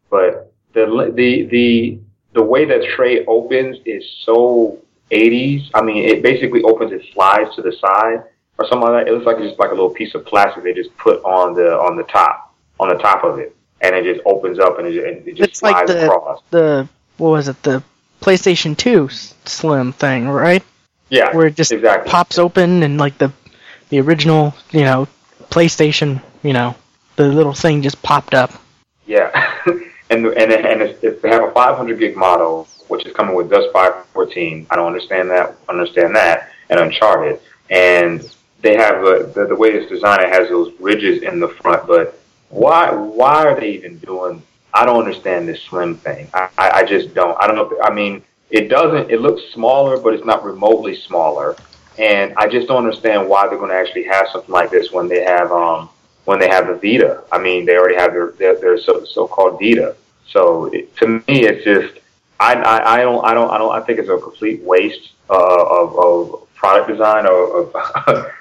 But 0.09 0.53
the 0.73 0.87
the 1.15 1.47
the 1.47 1.99
the 2.33 2.43
way 2.43 2.65
that 2.65 2.83
tray 2.97 3.25
opens 3.27 3.79
is 3.85 4.05
so 4.25 4.79
80s. 5.11 5.71
I 5.75 5.83
mean, 5.83 6.05
it 6.05 6.23
basically 6.23 6.63
opens, 6.63 6.93
it 6.93 7.03
slides 7.13 7.55
to 7.57 7.63
the 7.63 7.73
side 7.81 8.23
or 8.59 8.67
something 8.69 8.89
like 8.89 9.05
that. 9.05 9.11
It 9.11 9.15
looks 9.15 9.27
like 9.27 9.37
it's 9.39 9.49
just 9.49 9.59
like 9.61 9.71
a 9.71 9.75
little 9.75 9.91
piece 9.91 10.15
of 10.15 10.25
plastic 10.27 10.65
they 10.65 10.73
just 10.73 10.97
put 10.97 11.23
on 11.25 11.55
the 11.55 11.73
on 11.79 11.97
the 11.97 12.05
top 12.05 12.55
on 12.81 12.89
the 12.89 12.97
top 12.97 13.25
of 13.25 13.39
it, 13.39 13.55
and 13.81 13.95
it 13.95 14.05
just 14.05 14.25
opens 14.27 14.59
up 14.59 14.79
and 14.79 14.87
it, 14.89 14.95
it 15.27 15.37
just 15.37 15.51
It's 15.51 15.63
like 15.63 15.87
slides 15.87 15.93
the 15.93 16.07
across. 16.07 16.43
the 16.51 16.89
what 17.19 17.31
was 17.31 17.49
it? 17.49 17.63
The 17.63 17.83
PlayStation 18.21 18.77
Two 18.77 19.09
Slim 19.45 19.93
thing, 19.93 20.29
right? 20.29 20.63
Yeah, 21.09 21.35
Where 21.35 21.47
it 21.47 21.55
just 21.55 21.71
exactly. 21.73 22.11
pops 22.11 22.39
open 22.39 22.83
and 22.83 22.99
like 22.99 23.17
the 23.19 23.33
the 23.91 24.01
original, 24.01 24.55
you 24.73 24.81
know, 24.83 25.07
PlayStation, 25.51 26.21
you 26.43 26.53
know, 26.53 26.75
the 27.15 27.29
little 27.29 27.53
thing 27.55 27.83
just 27.83 28.03
popped 28.03 28.35
up. 28.35 28.51
Yeah, 29.07 29.31
and 30.11 30.27
and 30.27 30.53
and 30.53 30.83
it's, 30.83 31.03
it's, 31.05 31.23
they 31.23 31.29
have 31.29 31.45
a 31.45 31.53
500 31.53 31.99
gig 32.01 32.17
model, 32.17 32.67
which 32.89 33.07
is 33.07 33.13
coming 33.15 33.37
with 33.37 33.49
Dust 33.51 33.69
514. 33.73 34.67
I 34.71 34.77
don't 34.77 34.87
understand 34.89 35.31
that. 35.31 35.57
Understand 35.69 36.17
that 36.17 36.51
and 36.69 36.81
Uncharted, 36.81 37.39
and 37.71 38.29
they 38.63 38.77
have 38.77 39.05
a, 39.05 39.31
the 39.35 39.47
the 39.47 39.55
way 39.55 39.71
it's 39.71 39.91
designed. 39.91 40.23
It 40.23 40.33
has 40.33 40.49
those 40.49 40.73
ridges 40.81 41.23
in 41.23 41.41
the 41.41 41.49
front, 41.49 41.87
but 41.87 42.19
why 42.49 42.93
why 42.93 43.45
are 43.45 43.59
they 43.59 43.71
even 43.73 43.99
doing? 43.99 44.43
I 44.73 44.85
don't 44.85 44.99
understand 44.99 45.49
this 45.49 45.63
slim 45.63 45.97
thing. 45.97 46.29
I, 46.35 46.49
I, 46.59 46.71
I 46.71 46.85
just 46.85 47.15
don't. 47.15 47.37
I 47.43 47.47
don't 47.47 47.57
know. 47.57 47.69
If, 47.71 47.83
I 47.83 47.93
mean, 47.93 48.23
it 48.51 48.69
doesn't. 48.69 49.11
It 49.11 49.21
looks 49.21 49.43
smaller, 49.53 49.99
but 49.99 50.15
it's 50.15 50.25
not 50.25 50.45
remotely 50.45 50.95
smaller. 50.95 51.57
And 51.99 52.35
I 52.37 52.47
just 52.47 52.69
don't 52.69 52.85
understand 52.85 53.29
why 53.29 53.49
they're 53.49 53.59
going 53.59 53.71
to 53.71 53.77
actually 53.77 54.05
have 54.05 54.29
something 54.31 54.53
like 54.53 54.71
this 54.71 54.93
when 54.93 55.09
they 55.09 55.23
have 55.23 55.51
um 55.51 55.89
when 56.25 56.39
they 56.39 56.49
have 56.49 56.67
the 56.67 56.75
Vita. 56.75 57.25
I 57.33 57.39
mean, 57.39 57.65
they 57.65 57.77
already 57.77 57.97
have 57.97 58.13
their 58.13 58.33
their, 58.33 58.57
their 58.57 58.79
so 58.79 59.05
so 59.05 59.27
called 59.27 59.59
Vita. 59.61 59.97
So 60.29 60.67
it, 60.67 60.95
to 60.99 61.07
me, 61.09 61.47
it's 61.47 61.65
just 61.65 62.01
I, 62.39 62.55
I 62.55 62.95
I 62.97 63.03
don't 63.03 63.25
I 63.25 63.33
don't 63.33 63.51
I 63.51 63.59
don't 63.59 63.73
I 63.73 63.81
think 63.81 63.99
it's 63.99 64.09
a 64.09 64.19
complete 64.19 64.63
waste 64.63 65.13
uh, 65.31 65.65
of 65.81 65.99
of 65.99 66.46
product 66.57 66.89
design 66.89 67.27
or 67.27 67.63
of, 67.63 67.73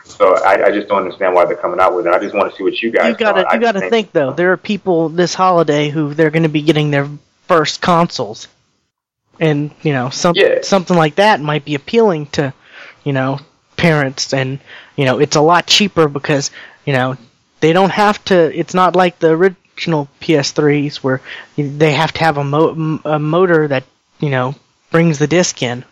so 0.05 0.35
I, 0.43 0.67
I 0.67 0.71
just 0.71 0.87
don't 0.87 0.99
understand 1.03 1.33
why 1.35 1.45
they're 1.45 1.57
coming 1.57 1.79
out 1.79 1.95
with 1.95 2.07
it. 2.07 2.13
I 2.13 2.19
just 2.19 2.33
want 2.33 2.49
to 2.51 2.57
see 2.57 2.63
what 2.63 2.81
you 2.81 2.91
guys. 2.91 3.11
You 3.11 3.17
gotta 3.17 3.45
you 3.53 3.59
gotta 3.59 3.79
just 3.81 3.89
think 3.91 4.11
though. 4.11 4.33
There 4.33 4.51
are 4.51 4.57
people 4.57 5.09
this 5.09 5.33
holiday 5.33 5.89
who 5.89 6.13
they're 6.13 6.31
going 6.31 6.43
to 6.43 6.49
be 6.49 6.61
getting 6.61 6.91
their 6.91 7.09
first 7.47 7.81
consoles, 7.81 8.47
and 9.39 9.71
you 9.83 9.93
know 9.93 10.09
some, 10.09 10.35
Yeah. 10.35 10.61
something 10.61 10.95
like 10.97 11.15
that 11.15 11.41
might 11.41 11.65
be 11.65 11.75
appealing 11.75 12.27
to 12.27 12.53
you 13.03 13.13
know 13.13 13.39
parents, 13.77 14.33
and 14.33 14.59
you 14.95 15.05
know 15.05 15.19
it's 15.19 15.35
a 15.35 15.41
lot 15.41 15.67
cheaper 15.67 16.07
because 16.07 16.51
you 16.85 16.93
know 16.93 17.17
they 17.59 17.73
don't 17.73 17.91
have 17.91 18.23
to. 18.25 18.57
It's 18.57 18.73
not 18.73 18.95
like 18.95 19.19
the 19.19 19.31
original 19.31 20.07
PS3s 20.21 20.97
where 20.97 21.21
they 21.57 21.91
have 21.93 22.13
to 22.13 22.19
have 22.21 22.37
a, 22.37 22.43
mo- 22.43 22.99
a 23.05 23.19
motor 23.19 23.67
that 23.67 23.83
you 24.19 24.29
know 24.29 24.55
brings 24.91 25.19
the 25.19 25.27
disc 25.27 25.61
in. 25.61 25.83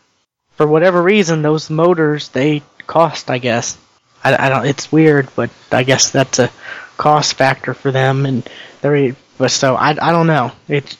For 0.56 0.68
whatever 0.68 1.02
reason, 1.02 1.42
those 1.42 1.70
motors 1.70 2.30
they 2.30 2.62
cost. 2.86 3.30
I 3.30 3.38
guess 3.40 3.78
I, 4.24 4.46
I 4.46 4.50
don't. 4.50 4.66
It's 4.66 4.92
weird, 4.92 5.30
but 5.36 5.50
I 5.72 5.84
guess 5.84 6.12
that's 6.12 6.40
a 6.40 6.52
cost 6.98 7.36
factor 7.36 7.74
for 7.74 7.92
them, 7.92 8.26
and 8.26 8.48
they're. 8.82 9.16
But 9.38 9.52
so 9.52 9.76
I, 9.76 9.90
I 9.90 10.12
don't 10.12 10.28
know. 10.28 10.52
It's 10.68 10.98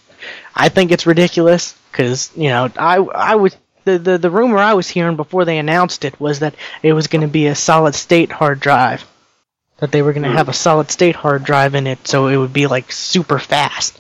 I 0.56 0.70
think 0.70 0.92
it's 0.92 1.06
ridiculous 1.06 1.76
because 1.92 2.32
you 2.36 2.50
know 2.50 2.70
I 2.78 2.98
I 2.98 3.36
was 3.36 3.56
the, 3.86 3.98
the 3.98 4.18
the 4.18 4.30
rumor 4.30 4.58
I 4.58 4.74
was 4.74 4.88
hearing 4.88 5.16
before 5.16 5.46
they 5.46 5.58
announced 5.58 6.06
it 6.06 6.20
was 6.20 6.40
that 6.40 6.56
it 6.82 6.94
was 6.94 7.08
going 7.08 7.22
to 7.22 7.28
be 7.28 7.48
a 7.48 7.56
solid 7.56 7.96
state 7.96 8.32
hard 8.32 8.60
drive, 8.60 9.06
that 9.78 9.92
they 9.92 10.02
were 10.02 10.14
going 10.14 10.24
to 10.24 10.30
hmm. 10.30 10.38
have 10.38 10.50
a 10.50 10.54
solid 10.54 10.92
state 10.92 11.16
hard 11.16 11.44
drive 11.44 11.76
in 11.76 11.88
it, 11.88 12.08
so 12.08 12.28
it 12.28 12.38
would 12.38 12.54
be 12.54 12.68
like 12.68 12.92
super 12.92 13.40
fast. 13.40 14.00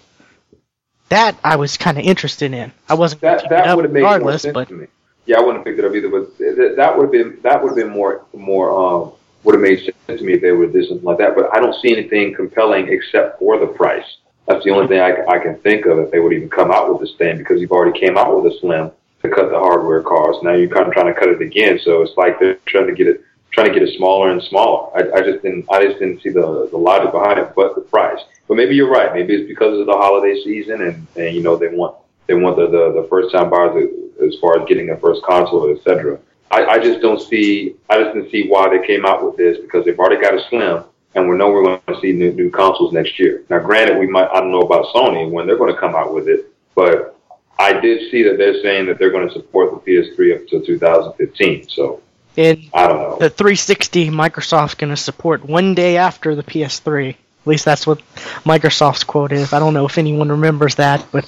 That 1.09 1.37
I 1.43 1.57
was 1.57 1.77
kind 1.77 1.97
of 1.97 2.05
interested 2.05 2.53
in. 2.53 2.71
I 2.89 2.95
wasn't 2.95 3.21
that 3.21 3.49
that 3.49 3.75
would 3.75 3.85
have 3.85 3.93
made 3.93 4.01
more 4.01 4.13
regardless, 4.13 4.43
sense 4.43 4.53
but 4.53 4.67
to 4.69 4.73
me. 4.73 4.87
Yeah, 5.26 5.38
I 5.38 5.39
wouldn't 5.39 5.57
have 5.57 5.65
picked 5.65 5.80
it 5.80 5.86
up 5.86 5.95
either. 5.95 6.09
But 6.09 6.38
th- 6.38 6.76
that 6.76 6.97
would 6.97 7.03
have 7.03 7.11
been 7.11 7.39
that 7.43 7.61
would 7.61 7.69
have 7.69 7.78
been 7.78 7.89
more 7.89 8.26
more 8.34 8.71
um, 8.71 9.13
would 9.43 9.55
have 9.55 9.61
made 9.61 9.80
sense 9.80 10.19
to 10.19 10.26
me 10.26 10.34
if 10.34 10.41
they 10.41 10.51
would 10.51 10.74
have 10.74 10.86
something 10.86 11.05
like 11.05 11.17
that. 11.19 11.36
But 11.36 11.55
I 11.55 11.59
don't 11.59 11.76
see 11.82 11.91
anything 11.91 12.34
compelling 12.36 12.88
except 12.89 13.39
for 13.39 13.59
the 13.59 13.67
price. 13.67 14.05
That's 14.47 14.63
the 14.65 14.71
only 14.71 14.88
thing 14.88 14.99
I, 14.99 15.24
I 15.28 15.39
can 15.39 15.57
think 15.59 15.86
of 15.86 15.99
if 15.99 16.11
they 16.11 16.19
would 16.19 16.34
even 16.34 16.49
come 16.49 16.71
out 16.71 16.91
with 16.91 16.99
this 16.99 17.15
thing 17.17 17.38
because 17.38 17.61
you've 17.61 17.71
already 17.71 17.97
came 17.97 18.17
out 18.17 18.36
with 18.36 18.51
a 18.51 18.59
slim 18.59 18.91
to 19.21 19.30
cut 19.30 19.49
the 19.49 19.57
hardware 19.57 20.01
cost. 20.01 20.43
Now 20.43 20.53
you're 20.53 20.67
kind 20.67 20.88
of 20.88 20.93
trying 20.93 21.13
to 21.13 21.17
cut 21.17 21.30
it 21.30 21.41
again. 21.41 21.80
So 21.84 22.01
it's 22.01 22.17
like 22.17 22.39
they're 22.39 22.59
trying 22.65 22.88
to 22.88 22.93
get 22.93 23.07
it 23.07 23.24
trying 23.51 23.67
to 23.67 23.74
get 23.74 23.88
it 23.88 23.95
smaller 23.97 24.32
and 24.32 24.41
smaller. 24.43 24.89
I, 24.97 25.19
I 25.19 25.21
just 25.21 25.43
didn't 25.43 25.65
I 25.71 25.86
just 25.86 25.99
didn't 25.99 26.21
see 26.21 26.30
the 26.30 26.67
the 26.69 26.78
logic 26.78 27.11
behind 27.11 27.39
it, 27.39 27.53
but 27.55 27.76
the 27.76 27.82
price. 27.82 28.19
But 28.47 28.57
maybe 28.57 28.76
you're 28.76 28.91
right. 28.91 29.13
Maybe 29.13 29.36
it's 29.36 29.47
because 29.47 29.80
of 29.80 29.86
the 29.86 29.93
holiday 29.93 30.36
season 30.43 30.82
and, 30.82 31.07
and 31.15 31.36
you 31.36 31.41
know 31.41 31.55
they 31.55 31.69
want 31.69 31.95
they 32.28 32.34
want 32.34 32.57
the, 32.57 32.67
the, 32.67 33.01
the 33.01 33.07
first 33.09 33.34
time 33.34 33.49
buyers 33.49 33.89
as 34.22 34.36
far 34.41 34.61
as 34.61 34.68
getting 34.68 34.89
a 34.89 34.97
first 34.97 35.24
console, 35.24 35.70
et 35.70 35.82
cetera. 35.84 36.20
I, 36.51 36.66
I 36.66 36.80
just 36.80 37.01
don't 37.01 37.22
see 37.22 37.76
I 37.89 38.01
just 38.01 38.14
didn't 38.14 38.32
see 38.32 38.47
why 38.47 38.70
they 38.70 38.86
came 38.86 39.05
out 39.05 39.26
with 39.26 39.38
this 39.38 39.57
because 39.57 39.86
they've 39.86 39.97
already 39.97 40.22
got 40.22 40.36
a 40.36 40.47
slim 40.49 40.84
and 41.16 41.30
we 41.30 41.38
know 41.38 41.51
we're 41.51 41.64
going 41.64 41.82
to 41.88 41.99
see 41.99 42.11
new, 42.11 42.32
new 42.32 42.49
consoles 42.49 42.93
next 42.93 43.20
year. 43.20 43.43
Now, 43.49 43.59
granted, 43.59 43.97
we 43.97 44.07
might 44.07 44.30
I 44.30 44.39
don't 44.39 44.51
know 44.51 44.61
about 44.61 44.86
Sony 44.93 45.30
when 45.30 45.47
they're 45.47 45.57
going 45.57 45.74
to 45.74 45.80
come 45.80 45.95
out 45.95 46.14
with 46.14 46.28
it, 46.28 46.45
but 46.76 47.18
I 47.57 47.74
did 47.74 48.11
see 48.11 48.24
that 48.24 48.38
they're 48.38 48.61
saying 48.61 48.88
that 48.88 48.99
they're 48.99 49.11
going 49.11 49.28
to 49.28 49.34
support 49.34 49.86
the 49.86 49.91
PS3 49.91 50.41
up 50.41 50.47
to 50.47 50.66
2015. 50.66 51.70
So 51.70 52.01
and 52.36 52.70
I 52.74 52.88
don't 52.88 52.97
know. 52.97 53.18
the 53.20 53.30
360 53.30 54.09
Microsoft's 54.09 54.74
going 54.76 54.89
to 54.89 54.97
support 54.97 55.45
one 55.45 55.76
day 55.76 55.97
after 55.97 56.36
the 56.36 56.43
PS3. 56.43 57.09
At 57.11 57.47
least 57.47 57.66
that's 57.66 57.86
what 57.86 57.99
Microsoft's 58.45 59.03
quote 59.03 59.32
is. 59.32 59.53
I 59.53 59.59
don't 59.59 59.74
know 59.74 59.86
if 59.86 59.97
anyone 59.97 60.30
remembers 60.30 60.76
that, 60.76 61.05
but 61.11 61.26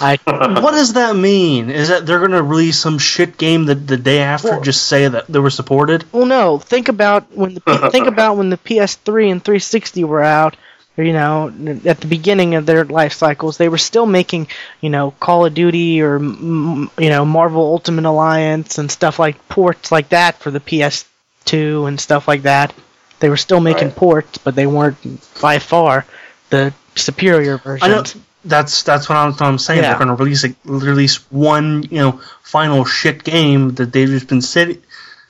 I 0.00 0.18
what 0.24 0.72
does 0.72 0.94
that 0.94 1.14
mean? 1.16 1.70
Is 1.70 1.88
that 1.88 2.04
they're 2.06 2.18
going 2.18 2.32
to 2.32 2.42
release 2.42 2.78
some 2.78 2.98
shit 2.98 3.38
game 3.38 3.64
the, 3.64 3.74
the 3.74 3.96
day 3.96 4.20
after? 4.20 4.50
Well- 4.50 4.60
just 4.60 4.86
say 4.86 5.06
that 5.08 5.26
they 5.28 5.38
were 5.38 5.50
supported? 5.50 6.04
Well, 6.12 6.26
no. 6.26 6.58
Think 6.58 6.88
about 6.88 7.30
when 7.32 7.54
the 7.54 7.88
think 7.92 8.06
about 8.06 8.36
when 8.36 8.50
the 8.50 8.58
PS3 8.58 9.30
and 9.30 9.44
360 9.44 10.04
were 10.04 10.22
out. 10.22 10.56
You 10.96 11.12
know, 11.12 11.48
at 11.86 12.00
the 12.00 12.06
beginning 12.06 12.54
of 12.54 12.66
their 12.66 12.84
life 12.84 13.14
cycles, 13.14 13.56
they 13.56 13.68
were 13.68 13.78
still 13.78 14.06
making, 14.06 14.46
you 14.80 14.90
know, 14.90 15.10
Call 15.18 15.44
of 15.44 15.52
Duty 15.52 16.00
or 16.02 16.20
you 16.20 16.88
know 16.98 17.24
Marvel 17.24 17.62
Ultimate 17.62 18.04
Alliance 18.04 18.78
and 18.78 18.88
stuff 18.88 19.18
like 19.18 19.48
ports 19.48 19.90
like 19.90 20.10
that 20.10 20.38
for 20.38 20.52
the 20.52 20.60
PS2 20.60 21.88
and 21.88 22.00
stuff 22.00 22.28
like 22.28 22.42
that. 22.42 22.72
They 23.18 23.28
were 23.28 23.36
still 23.36 23.58
making 23.60 23.88
Right. 23.88 23.96
ports, 23.96 24.38
but 24.38 24.54
they 24.54 24.66
weren't 24.68 24.96
by 25.40 25.58
far 25.58 26.04
the 26.50 26.72
superior 26.94 27.60
I 27.80 27.88
know 27.88 28.02
versions. 28.02 28.16
That's 28.44 28.82
that's 28.82 29.08
what 29.08 29.16
I'm, 29.16 29.32
what 29.32 29.42
I'm 29.42 29.58
saying. 29.58 29.82
Yeah. 29.82 29.90
They're 29.90 30.06
going 30.06 30.16
to 30.16 30.22
release 30.22 30.44
a, 30.44 30.54
release 30.64 31.16
one 31.30 31.82
you 31.90 31.98
know 31.98 32.20
final 32.42 32.84
shit 32.84 33.24
game 33.24 33.74
that 33.76 33.92
they've 33.92 34.08
just 34.08 34.28
been 34.28 34.42
sit, 34.42 34.82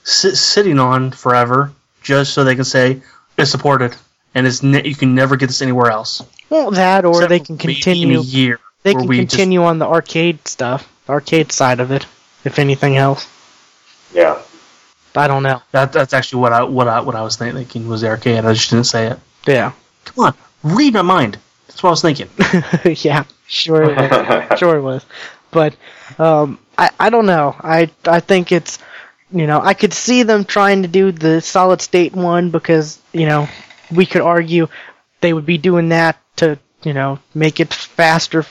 sit, 0.02 0.36
sitting 0.36 0.78
on 0.78 1.10
forever, 1.10 1.72
just 2.02 2.34
so 2.34 2.44
they 2.44 2.54
can 2.54 2.64
say 2.64 3.02
it's 3.36 3.50
supported 3.50 3.96
and 4.34 4.46
it's 4.46 4.62
ne- 4.62 4.86
you 4.86 4.94
can 4.94 5.14
never 5.14 5.36
get 5.36 5.46
this 5.46 5.62
anywhere 5.62 5.90
else. 5.90 6.22
Well, 6.50 6.72
that 6.72 7.04
or 7.04 7.12
Except 7.12 7.28
they 7.28 7.40
can 7.40 7.58
continue. 7.58 8.20
a 8.20 8.22
year. 8.22 8.60
They 8.82 8.94
can 8.94 9.06
we 9.06 9.20
just- 9.20 9.30
continue 9.30 9.62
on 9.64 9.78
the 9.78 9.86
arcade 9.86 10.46
stuff, 10.46 10.90
the 11.06 11.12
arcade 11.12 11.52
side 11.52 11.80
of 11.80 11.90
it, 11.90 12.06
if 12.44 12.58
anything 12.58 12.96
else. 12.96 13.26
Yeah. 14.12 14.40
I 15.16 15.28
don't 15.28 15.42
know. 15.44 15.62
That 15.70 15.92
that's 15.92 16.12
actually 16.12 16.40
what 16.40 16.52
I 16.52 16.64
what 16.64 16.88
I 16.88 17.00
what 17.00 17.14
I 17.14 17.22
was 17.22 17.36
thinking 17.36 17.88
was 17.88 18.00
the 18.00 18.08
arcade. 18.08 18.44
I 18.44 18.52
just 18.52 18.70
didn't 18.70 18.86
say 18.86 19.06
it. 19.06 19.18
Yeah. 19.46 19.72
Come 20.04 20.24
on, 20.26 20.34
read 20.62 20.94
my 20.94 21.02
mind. 21.02 21.38
That's 21.66 21.82
what 21.82 21.90
I 21.90 21.92
was 21.92 22.02
thinking. 22.02 22.28
yeah, 23.04 23.24
sure 23.46 23.82
it 23.84 23.96
was. 23.96 24.58
sure 24.58 24.76
it 24.76 24.82
was. 24.82 25.04
But 25.50 25.76
um, 26.18 26.58
I 26.76 26.90
I 26.98 27.10
don't 27.10 27.26
know. 27.26 27.54
I 27.58 27.90
I 28.06 28.20
think 28.20 28.52
it's 28.52 28.78
you 29.30 29.46
know 29.46 29.60
I 29.60 29.74
could 29.74 29.92
see 29.94 30.22
them 30.22 30.44
trying 30.44 30.82
to 30.82 30.88
do 30.88 31.12
the 31.12 31.40
solid 31.40 31.80
state 31.80 32.14
one 32.14 32.50
because 32.50 33.00
you 33.12 33.26
know 33.26 33.48
we 33.90 34.06
could 34.06 34.22
argue 34.22 34.68
they 35.20 35.32
would 35.32 35.46
be 35.46 35.58
doing 35.58 35.88
that 35.90 36.18
to 36.36 36.58
you 36.82 36.92
know 36.92 37.18
make 37.34 37.60
it 37.60 37.72
faster. 37.72 38.44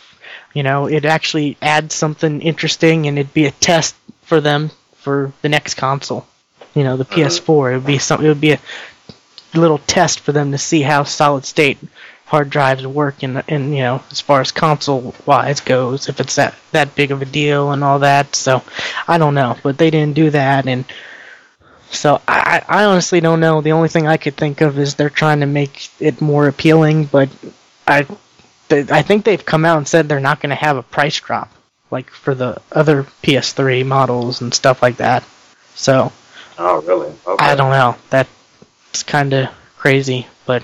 You 0.53 0.63
know, 0.63 0.85
it 0.87 1.05
actually 1.05 1.57
adds 1.61 1.95
something 1.95 2.41
interesting 2.41 3.07
and 3.07 3.17
it'd 3.17 3.33
be 3.33 3.45
a 3.45 3.51
test 3.51 3.95
for 4.21 4.39
them 4.39 4.69
for 4.97 5.33
the 5.41 5.49
next 5.49 5.75
console. 5.75 6.27
You 6.75 6.83
know, 6.83 6.95
the 6.97 7.05
PS4. 7.05 7.71
It 7.71 7.77
would 7.77 7.85
be 7.85 7.97
some. 7.97 8.23
It 8.23 8.27
would 8.27 8.41
be 8.41 8.51
a 8.51 8.59
little 9.53 9.79
test 9.79 10.19
for 10.19 10.31
them 10.31 10.51
to 10.51 10.57
see 10.57 10.81
how 10.81 11.03
solid 11.03 11.45
state 11.45 11.77
hard 12.33 12.49
drives 12.49 12.87
work 12.87 13.21
and 13.21 13.43
and 13.47 13.75
you 13.75 13.83
know 13.83 14.01
as 14.09 14.19
far 14.19 14.41
as 14.41 14.51
console 14.51 15.13
wise 15.27 15.59
goes 15.59 16.09
if 16.09 16.19
it's 16.19 16.37
that 16.37 16.55
that 16.71 16.95
big 16.95 17.11
of 17.11 17.21
a 17.21 17.25
deal 17.25 17.71
and 17.71 17.83
all 17.83 17.99
that 17.99 18.35
so 18.35 18.63
I 19.07 19.19
don't 19.19 19.35
know 19.35 19.55
but 19.61 19.77
they 19.77 19.91
didn't 19.91 20.15
do 20.15 20.31
that 20.31 20.65
and 20.67 20.83
so 21.91 22.19
I 22.27 22.63
I 22.67 22.85
honestly 22.85 23.21
don't 23.21 23.39
know 23.39 23.61
the 23.61 23.73
only 23.73 23.87
thing 23.87 24.07
I 24.07 24.17
could 24.17 24.35
think 24.35 24.61
of 24.61 24.79
is 24.79 24.95
they're 24.95 25.11
trying 25.11 25.41
to 25.41 25.45
make 25.45 25.89
it 25.99 26.21
more 26.21 26.47
appealing 26.47 27.05
but 27.05 27.29
I 27.85 28.07
they, 28.67 28.79
I 28.89 29.03
think 29.03 29.25
they've 29.25 29.45
come 29.45 29.63
out 29.63 29.77
and 29.77 29.87
said 29.87 30.09
they're 30.09 30.19
not 30.19 30.41
going 30.41 30.49
to 30.49 30.55
have 30.55 30.77
a 30.77 30.81
price 30.81 31.19
drop 31.19 31.51
like 31.91 32.09
for 32.09 32.33
the 32.33 32.59
other 32.71 33.03
PS3 33.21 33.85
models 33.85 34.41
and 34.41 34.51
stuff 34.51 34.81
like 34.81 34.97
that 34.97 35.23
so 35.75 36.11
Oh, 36.57 36.81
really? 36.81 37.13
Okay. 37.27 37.45
I 37.45 37.53
don't 37.53 37.69
know 37.69 37.95
that's 38.09 39.03
kind 39.03 39.33
of 39.33 39.49
crazy 39.77 40.25
but 40.47 40.63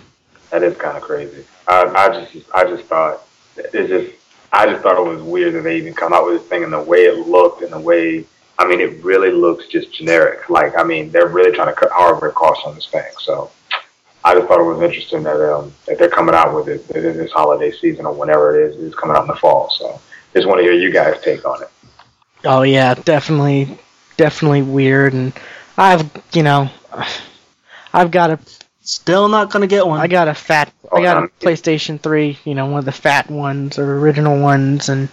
That 0.50 0.64
is 0.64 0.76
kind 0.78 0.98
of 0.98 1.04
crazy. 1.04 1.46
I, 1.70 1.84
I 1.86 2.10
just, 2.10 2.50
I 2.54 2.64
just 2.66 2.84
thought 2.86 3.22
it's 3.56 3.90
just, 3.90 4.12
I 4.52 4.66
just 4.66 4.82
thought 4.82 4.98
it 4.98 5.08
was 5.08 5.22
weird 5.22 5.54
that 5.54 5.62
they 5.62 5.78
even 5.78 5.94
come 5.94 6.14
out 6.14 6.26
with 6.26 6.40
this 6.40 6.50
thing 6.50 6.64
and 6.64 6.74
the 6.74 6.82
way 6.82 7.02
it 7.06 7.28
looked 7.28 7.62
and 7.62 7.72
the 7.72 7.80
way, 7.80 8.26
I 8.58 8.68
mean, 8.68 8.80
it 8.80 9.04
really 9.04 9.32
looks 9.32 9.68
just 9.68 9.94
generic. 9.94 10.50
Like, 10.50 10.76
I 10.76 10.84
mean, 10.84 11.12
they're 11.12 11.28
really 11.28 11.52
trying 11.52 11.68
to 11.68 11.80
cut 11.80 11.92
hardware 11.92 12.32
costs 12.32 12.64
on 12.66 12.76
this 12.76 12.88
thing. 12.88 13.12
So, 13.22 13.52
I 14.24 14.36
just 14.36 14.48
thought 14.48 14.60
it 14.60 14.64
was 14.64 14.82
interesting 14.82 15.24
that 15.24 15.56
um 15.56 15.74
that 15.86 15.98
they're 15.98 16.10
coming 16.10 16.36
out 16.36 16.54
with 16.54 16.68
it 16.68 16.90
in 16.94 17.18
this 17.18 17.32
holiday 17.32 17.72
season 17.72 18.06
or 18.06 18.14
whenever 18.14 18.60
it 18.60 18.70
is. 18.72 18.84
It's 18.84 18.96
coming 18.96 19.16
out 19.16 19.22
in 19.22 19.28
the 19.28 19.36
fall. 19.36 19.70
So, 19.70 20.02
just 20.34 20.48
want 20.48 20.60
to 20.60 20.64
hear 20.64 20.74
you 20.74 20.92
guys' 20.92 21.22
take 21.22 21.46
on 21.46 21.62
it. 21.64 21.70
Oh 22.46 22.64
yeah, 22.64 22.96
definitely, 22.96 23.78
definitely 24.18 24.62
weird. 24.62 25.14
And 25.14 25.34
I've, 25.78 26.10
you 26.34 26.44
know, 26.44 26.70
I've 27.94 28.12
got 28.12 28.32
a, 28.32 28.40
Still 28.90 29.28
not 29.28 29.52
going 29.52 29.62
to 29.62 29.68
get 29.68 29.86
one. 29.86 30.00
I 30.00 30.08
got 30.08 30.28
a 30.28 30.34
fat, 30.34 30.74
I 30.92 31.04
got 31.04 31.24
a 31.24 31.28
PlayStation 31.28 32.02
Three, 32.02 32.40
you 32.44 32.56
know, 32.56 32.66
one 32.66 32.80
of 32.80 32.86
the 32.86 32.92
fat 32.92 33.30
ones 33.30 33.78
or 33.78 34.00
original 34.00 34.42
ones, 34.42 34.90
and 34.90 35.10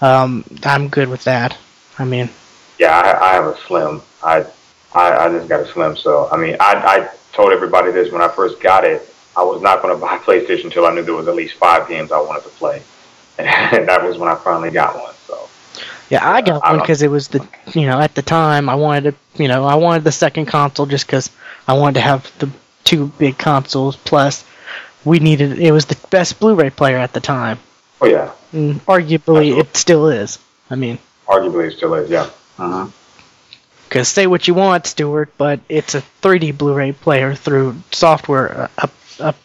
um, 0.00 0.42
I'm 0.64 0.88
good 0.88 1.06
with 1.10 1.24
that. 1.24 1.54
I 1.98 2.06
mean, 2.06 2.30
Yeah, 2.78 2.98
I, 2.98 3.32
I 3.32 3.32
have 3.34 3.44
a 3.44 3.58
slim. 3.66 4.00
I, 4.24 4.46
I 4.94 5.26
I 5.26 5.28
just 5.28 5.50
got 5.50 5.60
a 5.60 5.66
slim. 5.66 5.98
So 5.98 6.30
I 6.32 6.38
mean, 6.38 6.56
I 6.60 6.72
I 6.72 7.10
told 7.34 7.52
everybody 7.52 7.92
this 7.92 8.10
when 8.10 8.22
I 8.22 8.28
first 8.28 8.58
got 8.58 8.84
it. 8.84 9.06
I 9.36 9.42
was 9.42 9.60
not 9.60 9.82
going 9.82 9.94
to 9.94 10.00
buy 10.00 10.16
PlayStation 10.16 10.64
until 10.64 10.86
I 10.86 10.94
knew 10.94 11.02
there 11.02 11.12
was 11.12 11.28
at 11.28 11.34
least 11.34 11.56
five 11.56 11.90
games 11.90 12.12
I 12.12 12.20
wanted 12.22 12.44
to 12.44 12.48
play, 12.48 12.82
and 13.38 13.86
that 13.86 14.02
was 14.02 14.16
when 14.16 14.30
I 14.30 14.34
finally 14.36 14.70
got 14.70 14.98
one. 14.98 15.12
So 15.26 15.46
Yeah, 16.08 16.26
I 16.26 16.40
got 16.40 16.64
I 16.64 16.70
one 16.70 16.80
because 16.80 17.02
it 17.02 17.10
was 17.10 17.28
the 17.28 17.46
you 17.74 17.86
know 17.86 18.00
at 18.00 18.14
the 18.14 18.22
time 18.22 18.70
I 18.70 18.76
wanted 18.76 19.10
to 19.10 19.42
you 19.42 19.48
know 19.48 19.66
I 19.66 19.74
wanted 19.74 20.04
the 20.04 20.12
second 20.12 20.46
console 20.46 20.86
just 20.86 21.06
because 21.06 21.28
I 21.68 21.74
wanted 21.74 21.96
to 21.96 22.00
have 22.00 22.32
the 22.38 22.50
two 22.84 23.06
big 23.18 23.38
consoles 23.38 23.96
plus 23.96 24.44
we 25.04 25.18
needed 25.18 25.58
it 25.58 25.72
was 25.72 25.86
the 25.86 25.96
best 26.10 26.40
Blu-ray 26.40 26.70
player 26.70 26.98
at 26.98 27.12
the 27.12 27.20
time 27.20 27.58
oh 28.00 28.06
yeah, 28.06 28.32
and 28.52 28.84
arguably 28.86 29.58
it 29.58 29.76
still 29.76 30.08
is. 30.08 30.38
I 30.70 30.76
mean, 30.76 30.98
arguably 31.26 31.68
it 31.68 31.76
still 31.76 31.94
is. 31.94 32.10
Yeah. 32.10 32.28
Uh-huh. 32.58 32.88
because 33.88 34.08
say 34.08 34.26
what 34.26 34.46
you 34.48 34.54
want, 34.54 34.86
Stuart, 34.86 35.32
but 35.38 35.60
it's 35.68 35.94
a 35.94 36.02
3D 36.22 36.56
Blu-ray 36.56 36.92
player 36.92 37.34
through 37.34 37.76
software 37.90 38.62
uh, 38.62 38.68
up, 38.78 38.90
up 39.18 39.36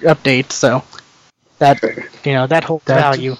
updates, 0.00 0.52
so 0.52 0.82
that 1.58 1.82
you 2.24 2.32
know 2.32 2.46
that 2.46 2.64
holds 2.64 2.84
That- 2.86 3.00
value 3.00 3.36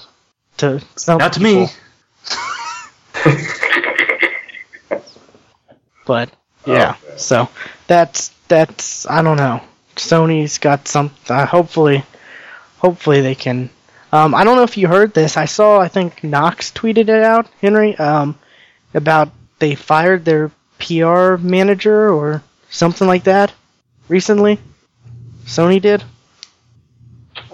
to 0.58 0.80
some 0.96 1.18
Not 1.18 1.32
to 1.34 1.42
me. 1.42 1.66
but 6.06 6.30
yeah 6.66 6.96
Okay. 7.04 7.14
so 7.16 7.48
that's 7.86 8.30
that's 8.48 9.06
i 9.06 9.22
don't 9.22 9.36
know. 9.36 9.60
Sony's 9.96 10.58
got 10.58 10.88
some 10.88 11.10
uh, 11.28 11.46
hopefully 11.46 12.04
hopefully 12.78 13.20
they 13.20 13.34
can. 13.34 13.70
Um, 14.12 14.34
i 14.34 14.44
don't 14.44 14.56
know 14.56 14.62
if 14.64 14.76
you 14.76 14.88
heard 14.88 15.14
this. 15.14 15.36
I 15.36 15.44
saw 15.46 15.78
i 15.78 15.88
think 15.88 16.22
knox 16.24 16.70
tweeted 16.70 17.08
it 17.08 17.22
out 17.22 17.46
henry 17.60 17.96
um, 17.96 18.38
about 18.92 19.30
they 19.58 19.74
fired 19.74 20.24
their 20.24 20.50
pr 20.78 21.36
manager 21.36 22.10
or 22.12 22.42
something 22.70 23.06
like 23.06 23.24
that 23.24 23.52
recently. 24.08 24.58
Sony 25.44 25.80
did? 25.80 26.02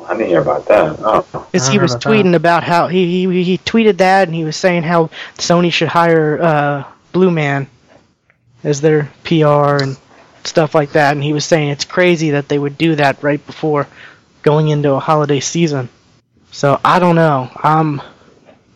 I 0.07 0.15
didn't 0.15 0.29
hear 0.29 0.41
about 0.41 0.67
that. 0.67 0.97
Oh, 1.01 1.27
because 1.53 1.69
I 1.69 1.73
he 1.73 1.79
was 1.79 1.93
about 1.95 2.03
tweeting 2.03 2.35
about 2.35 2.65
how 2.65 2.89
he, 2.89 3.27
he 3.27 3.45
he 3.45 3.59
tweeted 3.59 3.99
that 3.99 4.29
and 4.29 4.35
he 4.35 4.45
was 4.45 4.57
saying 4.57 4.83
how 4.83 5.11
Sony 5.37 5.73
should 5.73 5.89
hire 5.89 6.41
uh, 6.41 6.85
Blue 7.13 7.31
Man 7.31 7.69
as 8.65 8.81
their 8.81 9.11
PR 9.25 9.83
and 9.83 9.97
stuff 10.47 10.75
like 10.75 10.93
that, 10.93 11.13
and 11.13 11.23
he 11.23 11.33
was 11.33 11.45
saying 11.45 11.71
it's 11.71 11.85
crazy 11.85 12.31
that 12.31 12.49
they 12.49 12.59
would 12.59 12.79
do 12.79 12.97
that 12.97 13.23
right 13.23 13.45
before 13.45 13.87
going 14.43 14.69
into 14.69 14.93
a 14.93 15.01
holiday 15.01 15.41
season. 15.41 15.89
So 16.53 16.81
I 16.85 16.99
don't 16.99 17.17
know. 17.17 17.51
I'm 17.57 18.03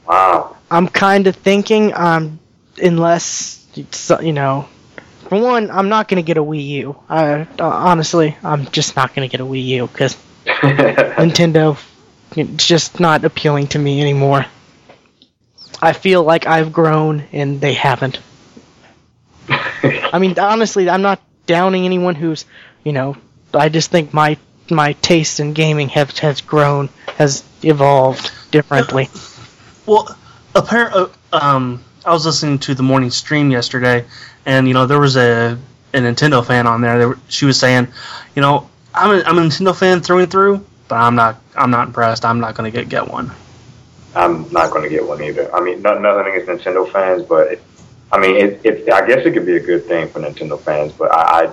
wow. 0.06 0.56
I'm 0.70 0.88
kind 0.88 1.26
of 1.26 1.36
thinking 1.36 1.92
um 1.94 2.38
unless 2.80 3.66
you 4.22 4.32
know. 4.32 4.68
For 5.28 5.40
one, 5.40 5.70
I'm 5.70 5.88
not 5.88 6.08
gonna 6.08 6.22
get 6.22 6.36
a 6.36 6.42
Wii 6.42 6.66
U. 6.66 6.96
I, 7.08 7.40
uh, 7.40 7.46
honestly, 7.60 8.36
I'm 8.42 8.66
just 8.66 8.94
not 8.94 9.14
gonna 9.14 9.28
get 9.28 9.40
a 9.40 9.44
Wii 9.44 9.64
U 9.64 9.86
because 9.86 10.16
Nintendo, 10.44 11.78
it's 12.36 12.66
just 12.66 13.00
not 13.00 13.24
appealing 13.24 13.68
to 13.68 13.78
me 13.78 14.02
anymore. 14.02 14.44
I 15.80 15.94
feel 15.94 16.22
like 16.22 16.46
I've 16.46 16.72
grown 16.72 17.24
and 17.32 17.60
they 17.60 17.72
haven't. 17.72 18.20
I 19.48 20.18
mean, 20.18 20.38
honestly, 20.38 20.88
I'm 20.88 21.02
not 21.02 21.20
downing 21.46 21.84
anyone 21.84 22.14
who's, 22.14 22.44
you 22.84 22.92
know, 22.92 23.16
I 23.52 23.68
just 23.68 23.90
think 23.90 24.12
my 24.12 24.36
my 24.70 24.94
taste 24.94 25.40
in 25.40 25.52
gaming 25.52 25.88
have 25.90 26.16
has 26.18 26.40
grown, 26.40 26.88
has 27.16 27.44
evolved 27.62 28.30
differently. 28.50 29.08
Well, 29.86 30.16
apparently, 30.54 31.12
um, 31.30 31.84
I 32.06 32.12
was 32.14 32.24
listening 32.24 32.58
to 32.60 32.74
the 32.74 32.82
morning 32.82 33.10
stream 33.10 33.50
yesterday, 33.50 34.06
and 34.46 34.66
you 34.66 34.72
know 34.72 34.86
there 34.86 34.98
was 34.98 35.16
a, 35.16 35.58
a 35.92 35.98
Nintendo 35.98 36.42
fan 36.42 36.66
on 36.66 36.80
there. 36.80 36.98
They 36.98 37.04
were, 37.04 37.18
she 37.28 37.44
was 37.44 37.58
saying, 37.58 37.88
you 38.34 38.40
know, 38.40 38.70
I'm 38.94 39.10
a, 39.10 39.22
I'm 39.24 39.36
a 39.36 39.42
Nintendo 39.42 39.78
fan 39.78 40.00
through 40.00 40.20
and 40.20 40.30
through, 40.30 40.64
but 40.88 40.94
I'm 40.94 41.14
not 41.14 41.38
I'm 41.54 41.70
not 41.70 41.88
impressed. 41.88 42.24
I'm 42.24 42.40
not 42.40 42.54
going 42.54 42.72
to 42.72 42.74
get 42.74 42.88
get 42.88 43.08
one. 43.08 43.30
I'm 44.14 44.50
not 44.52 44.70
going 44.70 44.84
to 44.84 44.88
get 44.88 45.06
one 45.06 45.22
either. 45.22 45.54
I 45.54 45.60
mean, 45.60 45.82
not, 45.82 46.00
nothing 46.00 46.32
against 46.32 46.64
Nintendo 46.64 46.90
fans, 46.90 47.24
but 47.24 47.52
it, 47.52 47.62
I 48.12 48.18
mean, 48.18 48.36
it, 48.36 48.60
it. 48.64 48.92
I 48.92 49.06
guess 49.06 49.24
it 49.26 49.32
could 49.32 49.46
be 49.46 49.56
a 49.56 49.60
good 49.60 49.84
thing 49.86 50.08
for 50.08 50.20
Nintendo 50.20 50.60
fans, 50.60 50.92
but 50.92 51.10
I, 51.12 51.52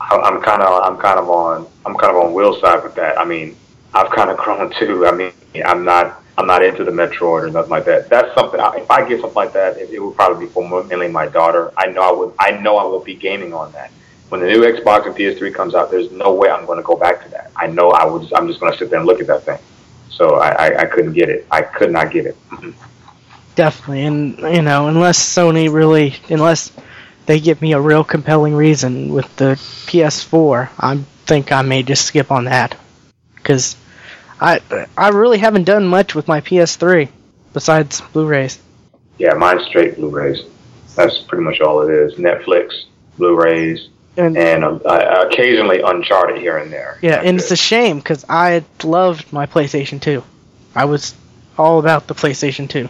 I 0.00 0.16
I'm 0.16 0.42
kind 0.42 0.62
of, 0.62 0.82
I'm 0.82 0.98
kind 0.98 1.18
of 1.18 1.28
on, 1.30 1.66
I'm 1.86 1.94
kind 1.96 2.16
of 2.16 2.22
on 2.24 2.34
Will's 2.34 2.60
side 2.60 2.82
with 2.82 2.94
that. 2.96 3.18
I 3.18 3.24
mean, 3.24 3.56
I've 3.94 4.10
kind 4.10 4.30
of 4.30 4.36
grown 4.44 4.70
too. 4.78 5.06
I 5.06 5.12
mean, 5.12 5.32
I'm 5.64 5.84
not, 5.84 6.22
I'm 6.36 6.46
not 6.46 6.64
into 6.64 6.84
the 6.84 6.90
Metroid 6.90 7.44
or 7.44 7.50
nothing 7.50 7.70
like 7.70 7.84
that. 7.86 8.10
That's 8.10 8.34
something. 8.34 8.60
I- 8.60 8.76
If 8.78 8.90
I 8.90 9.08
get 9.08 9.20
something 9.20 9.34
like 9.36 9.52
that, 9.54 9.78
it, 9.78 9.90
it 9.90 10.00
would 10.00 10.14
probably 10.16 10.46
be 10.46 10.52
for 10.52 10.84
mainly 10.84 11.08
my 11.08 11.26
daughter. 11.26 11.72
I 11.76 11.86
know 11.86 12.02
I 12.02 12.12
would, 12.12 12.34
I 12.38 12.50
know 12.60 12.76
I 12.76 12.84
will 12.84 13.00
be 13.02 13.14
gaming 13.14 13.54
on 13.54 13.72
that. 13.72 13.90
When 14.30 14.40
the 14.40 14.46
new 14.48 14.62
Xbox 14.62 15.06
and 15.06 15.14
PS3 15.14 15.54
comes 15.54 15.74
out, 15.74 15.90
there's 15.90 16.10
no 16.10 16.34
way 16.34 16.50
I'm 16.50 16.66
going 16.66 16.78
to 16.78 16.82
go 16.82 16.96
back 16.96 17.22
to 17.24 17.30
that. 17.30 17.52
I 17.56 17.66
know 17.68 17.90
I 17.92 18.04
would. 18.04 18.32
I'm 18.32 18.48
just 18.48 18.58
going 18.58 18.72
to 18.72 18.78
sit 18.78 18.90
there 18.90 18.98
and 18.98 19.06
look 19.06 19.20
at 19.20 19.26
that 19.28 19.42
thing. 19.44 19.58
So 20.10 20.36
I, 20.36 20.48
I, 20.68 20.80
I 20.82 20.86
couldn't 20.86 21.12
get 21.12 21.28
it. 21.28 21.46
I 21.50 21.62
could 21.62 21.92
not 21.92 22.10
get 22.10 22.26
it. 22.26 22.36
Definitely, 23.56 24.04
and 24.04 24.38
you 24.56 24.62
know, 24.62 24.88
unless 24.88 25.18
Sony 25.18 25.72
really, 25.72 26.16
unless 26.28 26.72
they 27.26 27.38
give 27.40 27.62
me 27.62 27.72
a 27.72 27.80
real 27.80 28.02
compelling 28.04 28.54
reason 28.54 29.12
with 29.12 29.34
the 29.36 29.54
PS4, 29.86 30.70
I 30.78 30.96
think 31.26 31.52
I 31.52 31.62
may 31.62 31.82
just 31.82 32.04
skip 32.06 32.32
on 32.32 32.44
that 32.46 32.76
because 33.36 33.76
I 34.40 34.60
I 34.96 35.10
really 35.10 35.38
haven't 35.38 35.64
done 35.64 35.86
much 35.86 36.14
with 36.14 36.26
my 36.26 36.40
PS3 36.40 37.08
besides 37.52 38.00
Blu-rays. 38.12 38.60
Yeah, 39.18 39.34
mine's 39.34 39.64
straight 39.66 39.94
Blu-rays. 39.96 40.42
That's 40.96 41.18
pretty 41.18 41.44
much 41.44 41.60
all 41.60 41.82
it 41.88 41.92
is. 41.92 42.14
Netflix, 42.14 42.84
Blu-rays, 43.18 43.88
And 44.16 44.36
and 44.36 44.64
um, 44.64 44.82
uh, 44.84 45.26
occasionally 45.30 45.80
Uncharted 45.80 46.38
here 46.38 46.58
and 46.58 46.72
there. 46.72 46.98
yeah, 47.02 47.20
and 47.22 47.38
it's 47.38 47.52
it. 47.52 47.54
a 47.54 47.56
shame 47.56 47.98
because 47.98 48.24
I 48.28 48.64
loved 48.82 49.32
my 49.32 49.46
PlayStation 49.46 50.00
2. 50.00 50.24
I 50.74 50.86
was 50.86 51.14
all 51.56 51.78
about 51.78 52.08
the 52.08 52.14
PlayStation 52.14 52.68
2. 52.68 52.88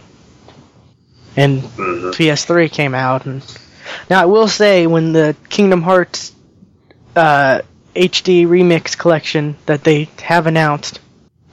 And 1.37 1.61
Mhm. 1.63 2.13
PS3 2.13 2.69
came 2.69 2.95
out, 2.95 3.25
and 3.25 3.41
now 4.09 4.21
I 4.21 4.25
will 4.25 4.47
say 4.47 4.87
when 4.87 5.11
the 5.13 5.35
Kingdom 5.49 5.81
Hearts 5.81 6.31
uh, 7.15 7.61
HD 7.95 8.45
Remix 8.45 8.97
collection 8.97 9.55
that 9.67 9.83
they 9.83 10.09
have 10.21 10.47
announced, 10.47 10.99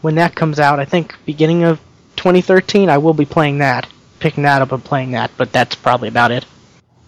when 0.01 0.17
that 0.17 0.35
comes 0.35 0.59
out, 0.59 0.81
I 0.81 0.85
think 0.85 1.15
beginning 1.25 1.63
of 1.65 1.79
2013, 2.17 2.91
I 2.91 2.99
will 2.99 3.15
be 3.15 3.25
playing 3.25 3.59
that, 3.59 3.87
picking 4.19 4.43
that 4.43 4.61
up 4.63 4.73
and 4.73 4.85
playing 4.85 5.13
that. 5.13 5.31
But 5.37 5.53
that's 5.53 5.75
probably 5.77 6.09
about 6.09 6.33
it. 6.33 6.45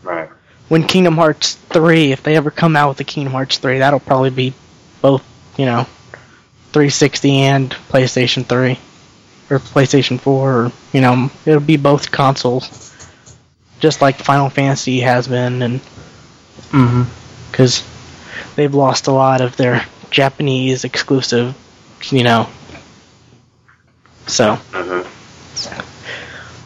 right. 0.02 0.28
When 0.68 0.86
Kingdom 0.86 1.16
Hearts 1.16 1.54
3, 1.70 2.12
if 2.12 2.22
they 2.22 2.36
ever 2.36 2.50
come 2.50 2.74
out 2.76 2.88
with 2.90 2.98
the 2.98 3.04
Kingdom 3.04 3.32
Hearts 3.32 3.58
3, 3.58 3.78
that'll 3.80 4.00
probably 4.00 4.30
be 4.30 4.54
both, 5.02 5.22
you 5.56 5.66
know, 5.66 5.86
360 6.72 7.30
and 7.38 7.70
PlayStation 7.90 8.46
3 8.46 8.78
or 9.50 9.58
PlayStation 9.58 10.20
4, 10.20 10.52
or 10.66 10.72
you 10.92 11.00
know, 11.00 11.30
it'll 11.46 11.60
be 11.60 11.76
both 11.76 12.10
consoles, 12.10 12.70
just 13.80 14.00
like 14.00 14.18
Final 14.18 14.48
Fantasy 14.50 15.00
has 15.00 15.28
been, 15.28 15.62
and 15.62 15.80
Mm-hmm. 16.72 17.02
because 17.50 17.84
they've 18.56 18.74
lost 18.74 19.06
a 19.06 19.12
lot 19.12 19.40
of 19.40 19.56
their 19.56 19.84
Japanese 20.10 20.84
exclusive, 20.84 21.54
you 22.10 22.22
know. 22.24 22.48
So, 24.26 24.58
hmm 24.72 25.02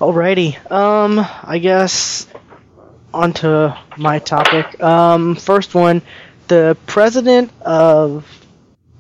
alrighty, 0.01 0.57
um, 0.71 1.19
I 1.43 1.59
guess 1.59 2.27
onto 3.13 3.71
my 3.97 4.19
topic. 4.19 4.83
Um, 4.83 5.37
first 5.37 5.75
one, 5.75 6.03
the 6.49 6.77
president 6.87 7.51
of 7.63 8.27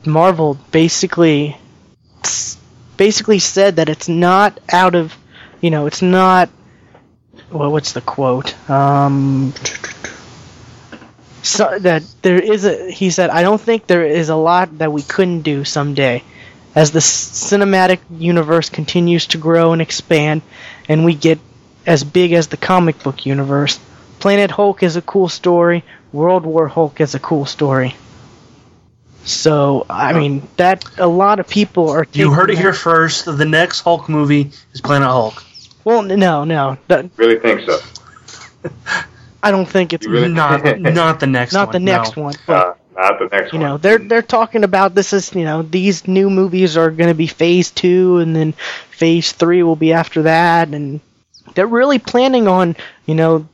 Marvel 0.06 0.54
basically 0.70 1.56
basically 2.99 3.38
said 3.38 3.76
that 3.76 3.88
it's 3.88 4.09
not 4.09 4.61
out 4.70 4.94
of, 4.94 5.16
you 5.62 5.70
know, 5.70 5.86
it's 5.86 6.03
not. 6.03 6.51
Well, 7.51 7.72
what's 7.72 7.92
the 7.92 8.03
quote? 8.03 8.53
Um, 8.68 9.55
so 11.42 11.78
that 11.78 12.03
there 12.20 12.38
is 12.38 12.66
a. 12.66 12.90
He 12.90 13.09
said, 13.09 13.30
"I 13.30 13.42
don't 13.42 13.61
think 13.61 13.86
there 13.86 14.05
is 14.05 14.28
a 14.28 14.36
lot 14.36 14.78
that 14.78 14.92
we 14.92 15.01
couldn't 15.01 15.42
do 15.42 15.64
someday." 15.64 16.22
As 16.74 16.90
the 16.90 17.01
cinematic 17.01 18.01
universe 18.11 18.68
continues 18.68 19.26
to 19.28 19.38
grow 19.38 19.72
and 19.72 19.80
expand, 19.80 20.42
and 20.88 21.05
we 21.05 21.14
get 21.14 21.38
as 21.86 22.05
big 22.05 22.34
as 22.34 22.49
the 22.49 22.59
comic 22.59 23.03
book 23.03 23.24
universe, 23.24 23.80
Planet 24.20 24.51
Hulk 24.51 24.82
is 24.82 24.96
a 24.96 25.03
cool 25.03 25.28
story. 25.28 25.82
World 26.12 26.44
War 26.44 26.68
Hulk 26.68 27.01
is 27.01 27.14
a 27.14 27.18
cool 27.18 27.46
story. 27.46 27.96
So 29.28 29.84
I 29.90 30.12
mean 30.14 30.42
that 30.56 30.84
a 30.98 31.06
lot 31.06 31.38
of 31.40 31.48
people 31.48 31.90
are. 31.90 32.06
You 32.12 32.32
heard 32.32 32.50
it 32.50 32.54
taking 32.54 32.62
here 32.62 32.72
first. 32.72 33.24
The 33.26 33.44
next 33.44 33.80
Hulk 33.80 34.08
movie 34.08 34.50
is 34.72 34.80
Planet 34.80 35.08
Hulk. 35.08 35.44
Well, 35.84 36.02
no, 36.02 36.44
no, 36.44 36.76
that- 36.88 37.10
Really 37.16 37.38
think 37.38 37.62
so? 37.68 37.78
I 39.42 39.50
don't 39.50 39.66
think 39.68 39.92
it's 39.92 40.06
really- 40.06 40.28
Not 40.28 40.64
not 40.64 41.20
the 41.20 41.26
next 41.26 41.52
one. 41.54 41.60
not 41.60 41.68
one. 41.68 41.72
the 41.72 41.78
next 41.80 42.16
no. 42.16 42.22
one. 42.24 42.34
But 42.46 42.66
Uh, 42.66 42.74
not 43.00 43.18
the 43.18 43.36
next 43.36 43.52
you 43.52 43.58
one. 43.60 43.68
know 43.68 43.76
they're 43.78 43.98
they're 43.98 44.22
talking 44.22 44.64
about 44.64 44.94
this 44.94 45.12
is 45.12 45.32
you 45.34 45.44
know 45.44 45.62
these 45.62 46.08
new 46.08 46.28
movies 46.28 46.76
are 46.76 46.90
going 46.90 47.08
to 47.08 47.14
be 47.14 47.26
phase 47.28 47.70
two 47.70 48.18
and 48.18 48.34
then 48.34 48.52
phase 48.90 49.30
three 49.32 49.62
will 49.62 49.76
be 49.76 49.92
after 49.92 50.22
that 50.22 50.68
and 50.68 51.00
they're 51.54 51.66
really 51.68 51.98
planning 52.00 52.48
on 52.48 52.74
you 53.06 53.14
know 53.14 53.46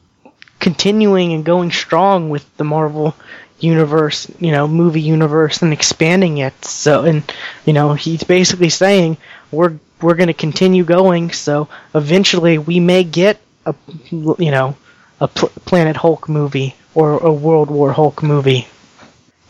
continuing 0.60 1.34
and 1.34 1.44
going 1.44 1.70
strong 1.70 2.30
with 2.30 2.44
the 2.56 2.64
Marvel 2.64 3.14
universe, 3.61 4.26
you 4.40 4.50
know, 4.52 4.66
movie 4.68 5.00
universe 5.00 5.62
and 5.62 5.72
expanding 5.72 6.38
it. 6.38 6.64
So 6.64 7.05
and 7.05 7.22
you 7.64 7.72
know, 7.72 7.94
he's 7.94 8.22
basically 8.24 8.68
saying 8.70 9.16
we're 9.50 9.74
we're 10.00 10.14
going 10.14 10.28
to 10.28 10.34
continue 10.34 10.84
going, 10.84 11.32
so 11.32 11.68
eventually 11.94 12.59
we 12.59 12.80
may 12.80 13.05
get 13.05 13.40
a 13.66 13.74
you 14.11 14.50
know, 14.50 14.76
a 15.20 15.28
Pl- 15.28 15.50
Planet 15.64 15.96
Hulk 15.96 16.28
movie 16.28 16.74
or 16.94 17.18
a 17.18 17.32
World 17.32 17.70
War 17.70 17.92
Hulk 17.92 18.22
movie. 18.22 18.66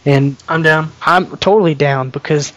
And 0.06 0.36
I'm 0.48 0.62
down. 0.62 0.92
I'm 1.02 1.36
totally 1.38 1.74
down 1.74 2.10
because 2.10 2.52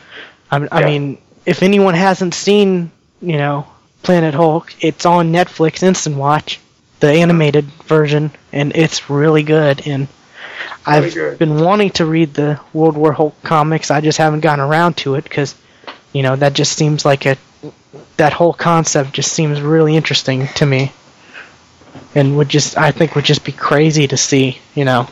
I, 0.51 0.67
I 0.71 0.81
Yeah. 0.81 0.85
mean, 0.85 1.17
if 1.45 1.63
anyone 1.63 1.93
hasn't 1.93 2.33
seen, 2.33 2.91
you 3.21 3.37
know, 3.37 3.65
Planet 4.03 4.33
Hulk, 4.33 4.73
it's 4.81 5.05
on 5.05 5.31
Netflix 5.31 5.81
Instant 5.81 6.17
Watch, 6.17 6.59
the 6.99 7.09
animated 7.09 7.65
version, 7.85 8.31
and 8.51 8.75
it's 8.75 9.09
really 9.09 9.43
good. 9.43 9.87
And 9.87 10.07
I've 10.87 11.13
good. 11.13 11.37
been 11.37 11.59
wanting 11.59 11.91
to 11.91 12.05
read 12.05 12.33
the 12.33 12.59
World 12.73 12.95
War 12.97 13.11
Hulk 13.11 13.35
comics. 13.43 13.91
I 13.91 14.01
just 14.01 14.17
haven't 14.17 14.39
gotten 14.39 14.63
around 14.63 14.97
to 14.97 15.15
it 15.15 15.23
because, 15.23 15.53
you 16.13 16.23
know, 16.23 16.35
that 16.35 16.53
just 16.53 16.73
seems 16.73 17.05
like 17.05 17.25
a 17.25 17.37
that 18.17 18.33
whole 18.33 18.53
concept 18.53 19.13
just 19.13 19.31
seems 19.31 19.61
really 19.61 19.95
interesting 19.95 20.47
to 20.55 20.65
me, 20.65 20.91
and 22.15 22.37
would 22.37 22.49
just 22.49 22.77
I 22.77 22.91
think 22.91 23.15
would 23.15 23.25
just 23.25 23.43
be 23.43 23.51
crazy 23.51 24.07
to 24.07 24.17
see. 24.17 24.59
You 24.75 24.85
know, 24.85 25.07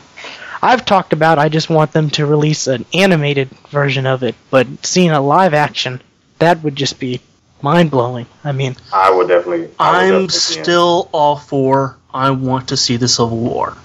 I've 0.62 0.84
talked 0.84 1.12
about 1.12 1.38
I 1.38 1.48
just 1.48 1.70
want 1.70 1.92
them 1.92 2.10
to 2.10 2.26
release 2.26 2.66
an 2.66 2.84
animated 2.92 3.50
version 3.70 4.06
of 4.06 4.22
it, 4.22 4.34
but 4.50 4.66
seeing 4.84 5.10
a 5.10 5.20
live 5.20 5.54
action, 5.54 6.00
that 6.38 6.62
would 6.62 6.76
just 6.76 6.98
be 6.98 7.20
mind 7.62 7.90
blowing. 7.90 8.26
I 8.44 8.52
mean, 8.52 8.76
I 8.92 9.10
would 9.10 9.28
definitely. 9.28 9.70
I 9.78 10.10
would 10.10 10.14
I'm 10.14 10.26
definitely 10.26 10.28
see 10.28 10.58
him. 10.58 10.64
still 10.64 11.08
all 11.12 11.36
for. 11.36 11.96
I 12.12 12.30
want 12.30 12.68
to 12.68 12.76
see 12.76 12.96
the 12.96 13.08
Civil 13.08 13.36
War, 13.36 13.76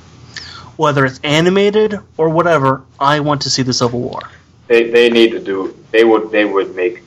whether 0.78 1.06
it's 1.06 1.20
animated 1.24 2.00
or 2.18 2.30
whatever. 2.30 2.84
I 3.00 3.20
want 3.20 3.42
to 3.44 3.50
see 3.50 3.64
the 3.64 3.74
Civil 3.74 4.02
War. 4.02 4.22
They 4.68 4.90
they 4.90 5.10
need 5.10 5.32
to 5.32 5.40
do. 5.40 5.78
They 5.92 6.04
would 6.04 6.32
they 6.32 6.46
would 6.46 6.76
make. 6.76 7.04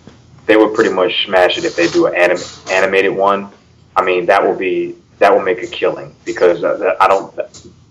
They 0.47 0.57
would 0.57 0.75
pretty 0.75 0.93
much 0.93 1.25
smash 1.25 1.57
it 1.57 1.65
if 1.65 1.75
they 1.75 1.89
do 1.89 2.07
an 2.07 2.15
anim, 2.15 2.37
animated 2.71 3.15
one. 3.17 3.49
I 3.97 4.05
mean, 4.05 4.27
that 4.27 4.45
will 4.45 4.57
be 4.57 4.95
that 5.19 5.33
will 5.33 5.43
make 5.43 5.63
a 5.63 5.67
killing 5.67 6.15
because 6.25 6.63
uh, 6.63 6.97
I 7.01 7.09
don't. 7.09 7.35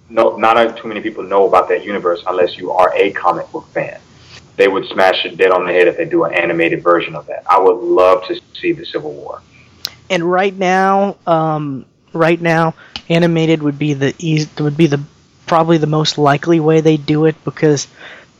No, 0.09 0.37
not 0.37 0.77
too 0.77 0.87
many 0.87 1.01
people 1.01 1.23
know 1.23 1.47
about 1.47 1.67
that 1.69 1.83
universe 1.83 2.21
unless 2.27 2.57
you 2.57 2.71
are 2.71 2.93
a 2.95 3.11
comic 3.13 3.51
book 3.51 3.67
fan. 3.69 3.99
They 4.55 4.67
would 4.67 4.85
smash 4.89 5.25
it 5.25 5.37
dead 5.37 5.49
on 5.49 5.65
the 5.65 5.73
head 5.73 5.87
if 5.87 5.97
they 5.97 6.05
do 6.05 6.25
an 6.25 6.33
animated 6.33 6.83
version 6.83 7.15
of 7.15 7.25
that. 7.25 7.43
I 7.49 7.57
would 7.59 7.77
love 7.77 8.23
to 8.27 8.39
see 8.53 8.73
the 8.73 8.85
Civil 8.85 9.11
War. 9.13 9.41
and 10.11 10.23
right 10.23 10.55
now, 10.55 11.17
um, 11.25 11.85
right 12.13 12.39
now, 12.39 12.75
animated 13.09 13.63
would 13.63 13.79
be 13.79 13.93
the 13.95 14.13
eas 14.19 14.47
would 14.59 14.77
be 14.77 14.85
the 14.85 15.01
probably 15.45 15.77
the 15.77 15.87
most 15.87 16.17
likely 16.17 16.59
way 16.59 16.81
they 16.81 16.97
do 16.97 17.25
it 17.25 17.35
because 17.45 17.87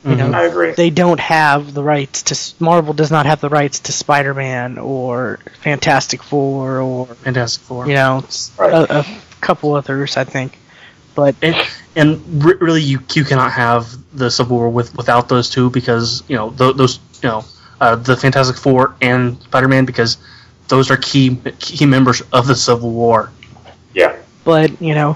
you 0.05 0.15
know 0.15 0.31
I 0.31 0.43
agree. 0.43 0.71
they 0.73 0.89
don't 0.89 1.19
have 1.19 1.73
the 1.73 1.81
rights 1.83 2.23
to 2.23 2.63
Marvel 2.63 2.93
does 2.93 3.09
not 3.11 3.25
have 3.25 3.39
the 3.39 3.49
rights 3.49 3.79
to 3.81 3.91
Spider-Man 3.93 4.77
or 4.77 5.39
Fantastic 5.61 6.21
Four 6.21 6.79
or 6.81 7.05
Fantastic 7.07 7.63
Four. 7.63 7.87
you 7.87 7.93
know 7.93 8.23
Right. 8.57 8.73
a, 8.73 8.99
a 8.99 9.05
couple 9.39 9.73
others 9.75 10.17
I 10.17 10.25
think, 10.25 10.57
but 11.15 11.35
And, 11.41 11.55
and 11.95 12.43
re- 12.43 12.57
really, 12.59 12.81
you 12.81 12.99
you 13.13 13.23
cannot 13.23 13.51
have 13.53 13.95
the 14.17 14.29
Civil 14.29 14.57
War 14.57 14.69
with 14.69 14.93
without 14.95 15.29
those 15.29 15.49
two 15.49 15.69
because 15.69 16.21
you 16.27 16.35
know 16.35 16.49
th- 16.51 16.75
those 16.75 16.99
you 17.21 17.29
know 17.29 17.45
uh, 17.79 17.95
the 17.95 18.17
Fantastic 18.17 18.57
Four 18.57 18.95
and 19.01 19.41
Spider 19.43 19.67
Man 19.69 19.85
because 19.85 20.17
those 20.67 20.91
are 20.91 20.97
key 20.97 21.37
key 21.59 21.85
members 21.85 22.21
of 22.33 22.45
the 22.47 22.55
Civil 22.55 22.91
War. 22.91 23.31
Yeah. 23.93 24.17
but 24.43 24.81
you 24.81 24.95
know 24.95 25.15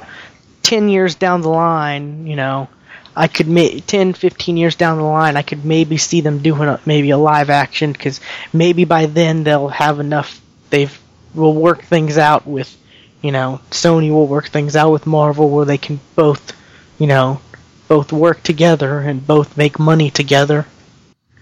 10 0.67 0.89
years 0.89 1.15
down 1.15 1.41
the 1.41 1.49
line 1.49 2.27
you 2.27 2.35
know 2.35 2.67
i 3.15 3.27
could 3.27 3.47
ma- 3.47 3.79
10 3.85 4.13
15 4.13 4.57
years 4.57 4.75
down 4.75 4.97
the 4.97 5.03
line 5.03 5.37
i 5.37 5.41
could 5.41 5.63
maybe 5.65 5.97
see 5.97 6.21
them 6.21 6.39
doing 6.39 6.67
a, 6.67 6.79
maybe 6.85 7.09
a 7.11 7.17
live 7.17 7.49
action 7.49 7.91
because 7.91 8.19
maybe 8.53 8.85
by 8.85 9.05
then 9.05 9.43
they'll 9.43 9.69
have 9.69 9.99
enough 9.99 10.41
they've 10.69 10.99
will 11.33 11.53
work 11.53 11.81
things 11.83 12.17
out 12.17 12.45
with 12.45 12.75
you 13.21 13.31
know 13.31 13.59
sony 13.71 14.09
will 14.11 14.27
work 14.27 14.47
things 14.49 14.75
out 14.75 14.91
with 14.91 15.05
marvel 15.05 15.49
where 15.49 15.65
they 15.65 15.77
can 15.77 15.99
both 16.15 16.53
you 16.99 17.07
know 17.07 17.39
both 17.87 18.11
work 18.11 18.43
together 18.43 18.99
and 18.99 19.25
both 19.25 19.57
make 19.57 19.79
money 19.79 20.09
together. 20.09 20.65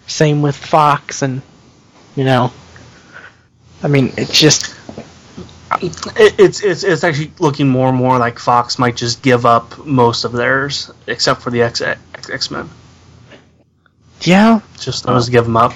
Same 0.08 0.42
with 0.42 0.56
fox 0.56 1.22
and 1.22 1.42
you 2.16 2.24
know. 2.24 2.52
I 3.84 3.88
mean 3.88 4.14
it's 4.18 4.40
just 4.40 4.76
it's 5.82 6.62
it's 6.64 6.84
it's 6.84 7.04
actually 7.04 7.32
looking 7.40 7.68
more 7.68 7.90
and 7.90 7.98
more 7.98 8.18
like 8.18 8.40
Fox 8.40 8.78
might 8.80 8.96
just 8.96 9.22
give 9.22 9.46
up 9.46 9.86
most 9.86 10.24
of 10.24 10.32
theirs 10.32 10.92
except 11.08 11.42
for 11.42 11.50
the 11.50 11.64
X 11.64 11.82
X 11.82 12.52
Men. 12.52 12.70
yeah 14.22 14.62
Just 14.80 15.04
those 15.06 15.30
give 15.30 15.46
them 15.46 15.58
up. 15.58 15.74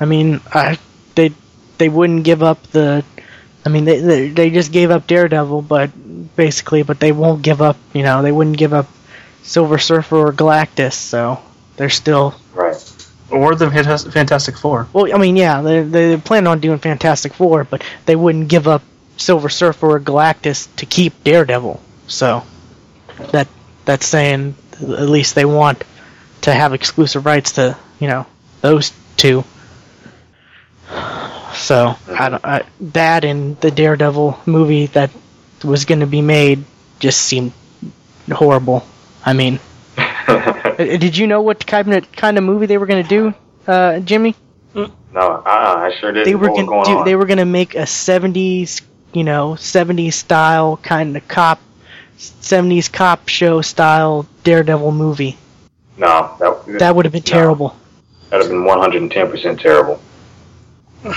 I 0.00 0.04
mean, 0.04 0.40
I 0.52 0.78
they 1.14 1.32
they 1.78 1.88
wouldn't 1.88 2.24
give 2.24 2.42
up 2.42 2.62
the. 2.68 3.04
I 3.64 3.68
mean, 3.68 3.84
they, 3.84 3.98
they 4.00 4.28
they 4.28 4.50
just 4.50 4.72
gave 4.72 4.90
up 4.90 5.06
Daredevil, 5.06 5.62
but 5.62 5.90
basically, 6.36 6.82
but 6.82 7.00
they 7.00 7.12
won't 7.12 7.42
give 7.42 7.60
up. 7.62 7.76
You 7.92 8.02
know, 8.02 8.22
they 8.22 8.32
wouldn't 8.32 8.58
give 8.58 8.72
up 8.72 8.88
Silver 9.42 9.78
Surfer 9.78 10.16
or 10.28 10.32
Galactus, 10.32 10.94
so 10.94 11.42
they're 11.76 11.90
still. 11.90 12.34
Right. 12.54 12.85
Or 13.30 13.54
the 13.54 13.66
Fantas- 13.66 14.12
Fantastic 14.12 14.56
Four. 14.56 14.86
Well, 14.92 15.12
I 15.14 15.18
mean, 15.18 15.36
yeah, 15.36 15.60
they 15.62 15.82
they 15.82 16.16
plan 16.16 16.46
on 16.46 16.60
doing 16.60 16.78
Fantastic 16.78 17.34
Four, 17.34 17.64
but 17.64 17.82
they 18.04 18.14
wouldn't 18.16 18.48
give 18.48 18.68
up 18.68 18.82
Silver 19.16 19.48
Surfer 19.48 19.96
or 19.96 20.00
Galactus 20.00 20.68
to 20.76 20.86
keep 20.86 21.24
Daredevil. 21.24 21.80
So 22.06 22.44
that 23.32 23.48
that's 23.84 24.06
saying 24.06 24.54
at 24.74 25.08
least 25.08 25.34
they 25.34 25.44
want 25.44 25.82
to 26.42 26.52
have 26.52 26.72
exclusive 26.74 27.26
rights 27.26 27.52
to 27.52 27.76
you 27.98 28.08
know 28.08 28.26
those 28.60 28.92
two. 29.16 29.44
So 31.54 31.96
I 32.06 32.28
don't, 32.28 32.44
I, 32.44 32.62
that 32.92 33.24
and 33.24 33.58
the 33.60 33.70
Daredevil 33.70 34.38
movie 34.46 34.86
that 34.86 35.10
was 35.64 35.84
going 35.84 36.00
to 36.00 36.06
be 36.06 36.20
made 36.20 36.64
just 37.00 37.20
seemed 37.20 37.52
horrible. 38.30 38.86
I 39.24 39.32
mean, 39.32 39.58
did 40.76 41.16
you 41.16 41.26
know 41.26 41.42
what 41.42 41.66
kind 41.66 41.92
of 41.92 42.10
kind 42.12 42.38
of 42.38 42.44
movie 42.44 42.66
they 42.66 42.78
were 42.78 42.86
going 42.86 43.02
to 43.02 43.08
do, 43.08 43.34
uh, 43.66 44.00
Jimmy? 44.00 44.34
no, 44.74 44.86
uh, 45.14 45.42
I 45.44 45.92
sure 45.98 46.12
didn't. 46.12 46.26
They 46.26 46.34
were 46.34 46.48
what 46.50 46.58
was 46.58 46.66
going 46.66 46.84
going 46.84 46.98
to 46.98 47.04
they 47.04 47.16
were 47.16 47.26
going 47.26 47.38
to 47.38 47.44
make 47.46 47.74
a 47.74 47.82
70s, 47.86 48.82
you 49.12 49.24
know, 49.24 49.52
70s 49.52 50.12
style 50.12 50.76
kind 50.76 51.16
of 51.16 51.26
cop 51.28 51.60
70s 52.18 52.92
cop 52.92 53.28
show 53.28 53.62
style 53.62 54.26
Daredevil 54.44 54.92
movie. 54.92 55.36
no, 55.96 56.36
that 56.38 56.78
That 56.78 56.96
would 56.96 57.04
have 57.06 57.12
been 57.12 57.22
no. 57.26 57.32
terrible. 57.32 57.76
That'd 58.30 58.46
have 58.46 58.50
been 58.50 58.64
110 58.64 59.30
percent 59.30 59.60
terrible. 59.60 60.00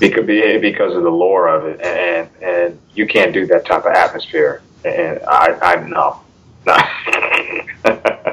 Because 0.00 0.26
because 0.26 0.96
of 0.96 1.04
the 1.04 1.10
lore 1.10 1.46
of 1.46 1.64
it, 1.64 1.80
and 1.80 2.28
and 2.42 2.80
you 2.92 3.06
can't 3.06 3.32
do 3.32 3.46
that 3.46 3.64
type 3.64 3.84
of 3.86 3.92
atmosphere. 3.92 4.60
And 4.84 5.20
I 5.28 5.56
I 5.62 5.76
no, 5.86 6.20
no. 6.66 6.76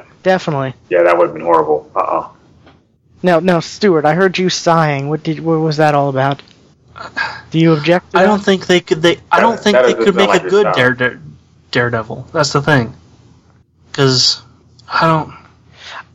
Definitely. 0.30 0.76
yeah, 0.90 1.02
that 1.04 1.18
would 1.18 1.26
have 1.28 1.34
been 1.34 1.44
horrible. 1.44 1.90
Uh 1.96 2.00
uh 2.00 2.28
Now, 3.24 3.40
now, 3.40 3.62
Stuart, 3.62 4.06
I 4.06 4.14
heard 4.14 4.38
you 4.38 4.50
sighing. 4.50 5.10
What 5.10 5.24
did? 5.24 5.40
What 5.40 5.60
was 5.60 5.78
that 5.78 5.96
all 5.96 6.10
about? 6.10 6.44
Do 7.50 7.58
you 7.58 7.74
object? 7.74 8.12
To 8.12 8.20
I 8.20 8.26
don't 8.26 8.44
think 8.44 8.68
they 8.68 8.80
could. 8.80 9.02
They 9.02 9.18
I 9.32 9.40
don't 9.40 9.60
think 9.60 9.76
they 9.76 9.96
could 9.96 10.16
make 10.16 10.30
sound 10.30 10.46
a 10.46 10.50
good 10.50 10.68
Dare. 10.76 10.94
Dare, 10.94 11.20
Daredevil. 11.72 12.28
That's 12.32 12.54
the 12.54 12.62
thing. 12.62 12.94
Because 13.92 14.40
I 14.88 15.08
don't. 15.08 15.34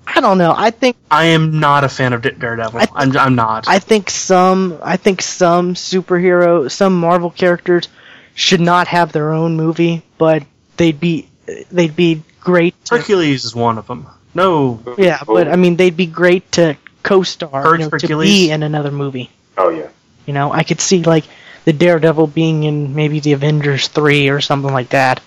I 0.06 0.20
don't 0.20 0.38
know. 0.38 0.54
I 0.56 0.70
think 0.70 0.96
I 1.10 1.24
am 1.34 1.58
not 1.58 1.82
a 1.82 1.88
fan 1.88 2.12
of 2.12 2.22
Daredevil. 2.22 2.78
I- 2.78 2.88
I'm, 2.94 3.16
I'm 3.16 3.34
not. 3.34 3.66
I 3.66 3.80
think 3.80 4.10
some 4.10 4.78
I 4.80 4.96
think 4.96 5.22
some 5.22 5.74
superhero 5.74 6.70
some 6.70 7.00
Marvel 7.00 7.30
characters 7.30 7.88
should 8.34 8.60
not 8.60 8.86
have 8.86 9.10
their 9.10 9.32
own 9.32 9.56
movie, 9.56 10.02
but 10.18 10.44
they'd 10.76 11.00
be 11.00 11.26
they'd 11.72 11.96
be 11.96 12.22
great. 12.44 12.74
To, 12.86 12.96
Hercules 12.98 13.44
is 13.44 13.54
one 13.54 13.78
of 13.78 13.86
them. 13.86 14.06
No, 14.34 14.80
yeah, 14.98 15.22
but 15.26 15.48
I 15.48 15.56
mean 15.56 15.76
they'd 15.76 15.96
be 15.96 16.06
great 16.06 16.50
to 16.52 16.76
co-star, 17.02 17.62
Her- 17.62 17.76
you 17.78 17.88
know, 17.90 17.98
to 17.98 18.18
be 18.20 18.50
in 18.50 18.62
another 18.62 18.90
movie. 18.90 19.30
Oh 19.56 19.70
yeah. 19.70 19.88
You 20.26 20.32
know, 20.32 20.52
I 20.52 20.62
could 20.62 20.80
see 20.80 21.02
like 21.02 21.24
the 21.64 21.72
Daredevil 21.72 22.28
being 22.28 22.64
in 22.64 22.94
maybe 22.94 23.20
the 23.20 23.32
Avengers 23.32 23.88
three 23.88 24.28
or 24.28 24.40
something 24.40 24.72
like 24.72 24.90
that. 24.90 25.20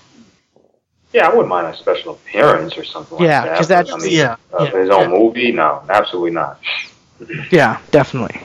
Yeah, 1.13 1.27
I 1.27 1.29
wouldn't 1.29 1.47
mind 1.47 1.67
a 1.67 1.77
special 1.77 2.13
appearance 2.13 2.77
or 2.77 2.83
something 2.83 3.17
Yeah, 3.19 3.41
like 3.41 3.49
that. 3.49 3.57
'cause 3.57 3.67
but, 3.67 3.75
that's- 3.87 3.93
I 3.95 3.97
mean, 4.05 4.13
yeah, 4.13 4.35
uh, 4.53 4.63
yeah, 4.65 4.79
his 4.81 4.89
own 4.89 5.11
yeah. 5.11 5.17
movie. 5.17 5.51
No, 5.51 5.81
absolutely 5.89 6.31
not. 6.31 6.59
Yeah, 7.49 7.79
definitely. 7.91 8.41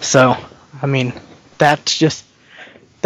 So, 0.00 0.36
I 0.80 0.86
mean, 0.86 1.12
that's 1.58 1.98
just 1.98 2.24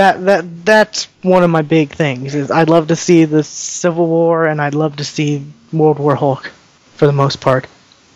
that 0.03 0.25
that 0.25 0.65
that's 0.65 1.05
one 1.23 1.45
of 1.45 1.51
my 1.51 1.63
big 1.63 1.91
things. 1.91 2.35
Is 2.35 2.51
I'd 2.51 2.69
love 2.69 2.89
to 2.89 2.97
see 2.97 3.25
the 3.25 3.45
Civil 3.45 4.07
War 4.07 4.47
and 4.47 4.61
I'd 4.61 4.75
love 4.75 4.97
to 4.97 5.05
see 5.05 5.47
World 5.73 5.99
War 5.99 6.17
Hulk, 6.17 6.51
for 6.97 7.07
the 7.07 7.13
most 7.13 7.41
part. 7.41 7.67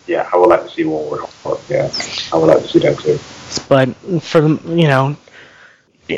Yeah, 0.05 0.29
I 0.31 0.37
would 0.37 0.49
like 0.49 0.63
to 0.63 0.69
see 0.69 0.83
World 0.83 1.09
War 1.09 1.29
Hulk. 1.43 1.61
Yeah, 1.69 1.91
I 2.33 2.37
would 2.37 2.47
like 2.47 2.61
to 2.61 2.67
see 2.67 2.79
that 2.79 2.99
too. 2.99 3.19
But 3.69 3.95
for 4.21 4.41
the 4.41 4.75
you 4.75 4.87
know, 4.87 5.15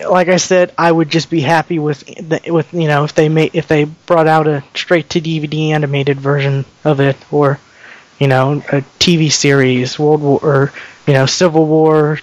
like 0.10 0.28
I 0.28 0.38
said, 0.38 0.74
I 0.78 0.92
would 0.92 1.10
just 1.10 1.30
be 1.30 1.42
happy 1.42 1.80
with 1.80 2.00
the, 2.06 2.52
with 2.52 2.74
you 2.74 2.88
know 2.88 3.04
if 3.04 3.14
they 3.14 3.30
made 3.30 3.52
if 3.54 3.68
they 3.68 3.84
brought 3.86 4.28
out 4.28 4.48
a 4.48 4.64
straight 4.74 5.10
to 5.12 5.22
DVD 5.22 5.70
animated 5.70 6.20
version 6.20 6.66
of 6.84 7.00
it, 7.00 7.18
or 7.32 7.60
you 8.18 8.28
know 8.28 8.54
a 8.54 8.82
TV 9.00 9.32
series, 9.32 10.00
World 10.00 10.22
War, 10.22 10.40
or 10.42 10.74
you 11.06 11.14
know 11.14 11.26
Civil 11.26 11.66
War, 11.66 12.20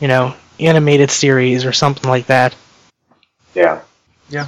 you 0.00 0.08
know 0.08 0.34
animated 0.60 1.10
series 1.10 1.64
or 1.64 1.72
something 1.72 2.08
like 2.08 2.26
that. 2.26 2.54
Yeah. 3.58 3.80
Yeah. 4.30 4.46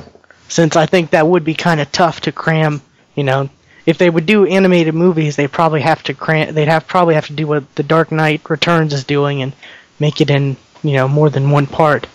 Since 0.49 0.77
I 0.77 0.87
think 0.87 1.11
that 1.11 1.27
would 1.27 1.45
be 1.45 1.55
kind 1.55 1.81
of 1.81 1.91
tough 1.93 2.21
to 2.23 2.33
cram, 2.33 2.81
you 3.15 3.25
know, 3.25 3.49
if 3.87 3.99
they 3.99 4.09
would 4.11 4.27
do 4.27 4.47
animated 4.47 4.95
movies, 4.95 5.37
they 5.37 5.49
probably 5.49 5.81
have 5.81 6.03
to 6.05 6.15
cram. 6.15 6.55
They'd 6.55 6.69
have 6.69 6.87
probably 6.87 7.15
have 7.15 7.27
to 7.27 7.33
do 7.33 7.47
what 7.47 7.75
The 7.75 7.83
Dark 7.83 8.13
Knight 8.13 8.49
Returns 8.49 8.93
is 8.93 9.05
doing 9.05 9.43
and 9.43 9.53
make 9.99 10.21
it 10.21 10.31
in 10.31 10.57
you 10.83 10.95
know 10.95 11.09
more 11.09 11.29
than 11.31 11.51
one 11.51 11.67
part 11.67 12.07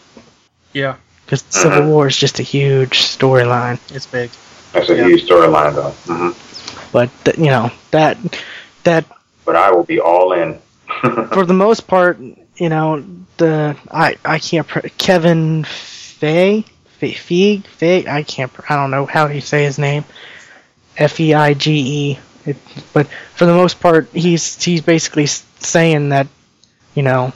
Yeah. 0.74 0.96
because 1.26 1.44
Civil 1.50 1.88
War 1.88 2.08
is 2.08 2.18
just 2.18 2.40
a 2.40 2.44
huge 2.44 3.00
storyline. 3.02 3.80
It's 3.94 4.06
big. 4.08 4.32
That's 4.74 4.90
a 4.90 4.96
Yeah. 4.96 5.08
huge 5.08 5.28
storyline, 5.28 5.74
though. 5.76 5.92
hmm 6.14 6.32
But 6.92 7.10
th- 7.26 7.38
you 7.38 7.48
know 7.52 7.72
that 7.92 8.18
that 8.84 9.06
But 9.46 9.56
I 9.56 9.72
will 9.72 9.84
be 9.84 10.00
all 10.00 10.34
in. 10.34 10.60
for 11.34 11.46
the 11.46 11.54
most 11.54 11.88
part, 11.88 12.20
you 12.58 12.70
know 12.70 13.04
the 13.38 13.76
I 13.92 14.16
I 14.24 14.40
can't 14.40 14.68
pr- 14.68 14.88
Kevin 14.98 15.64
Feige 15.64 16.66
Feige 17.00 17.64
Feige 17.64 18.08
I 18.08 18.24
can't 18.24 18.52
I 18.70 18.76
don't 18.76 18.92
know 18.92 19.06
how 19.06 19.28
you 19.28 19.42
say 19.42 19.64
his 19.64 19.78
name 19.80 20.06
F 20.98 21.20
E 21.20 21.34
I 21.34 21.54
G 21.54 21.72
E. 22.12 22.20
It- 22.46 22.58
But 22.94 23.08
for 23.36 23.46
the 23.46 23.54
most 23.54 23.80
part, 23.80 24.10
he's 24.14 24.64
he's 24.64 24.82
basically 24.82 25.26
saying 25.26 26.10
that 26.10 26.28
you 26.94 27.04
know 27.04 27.34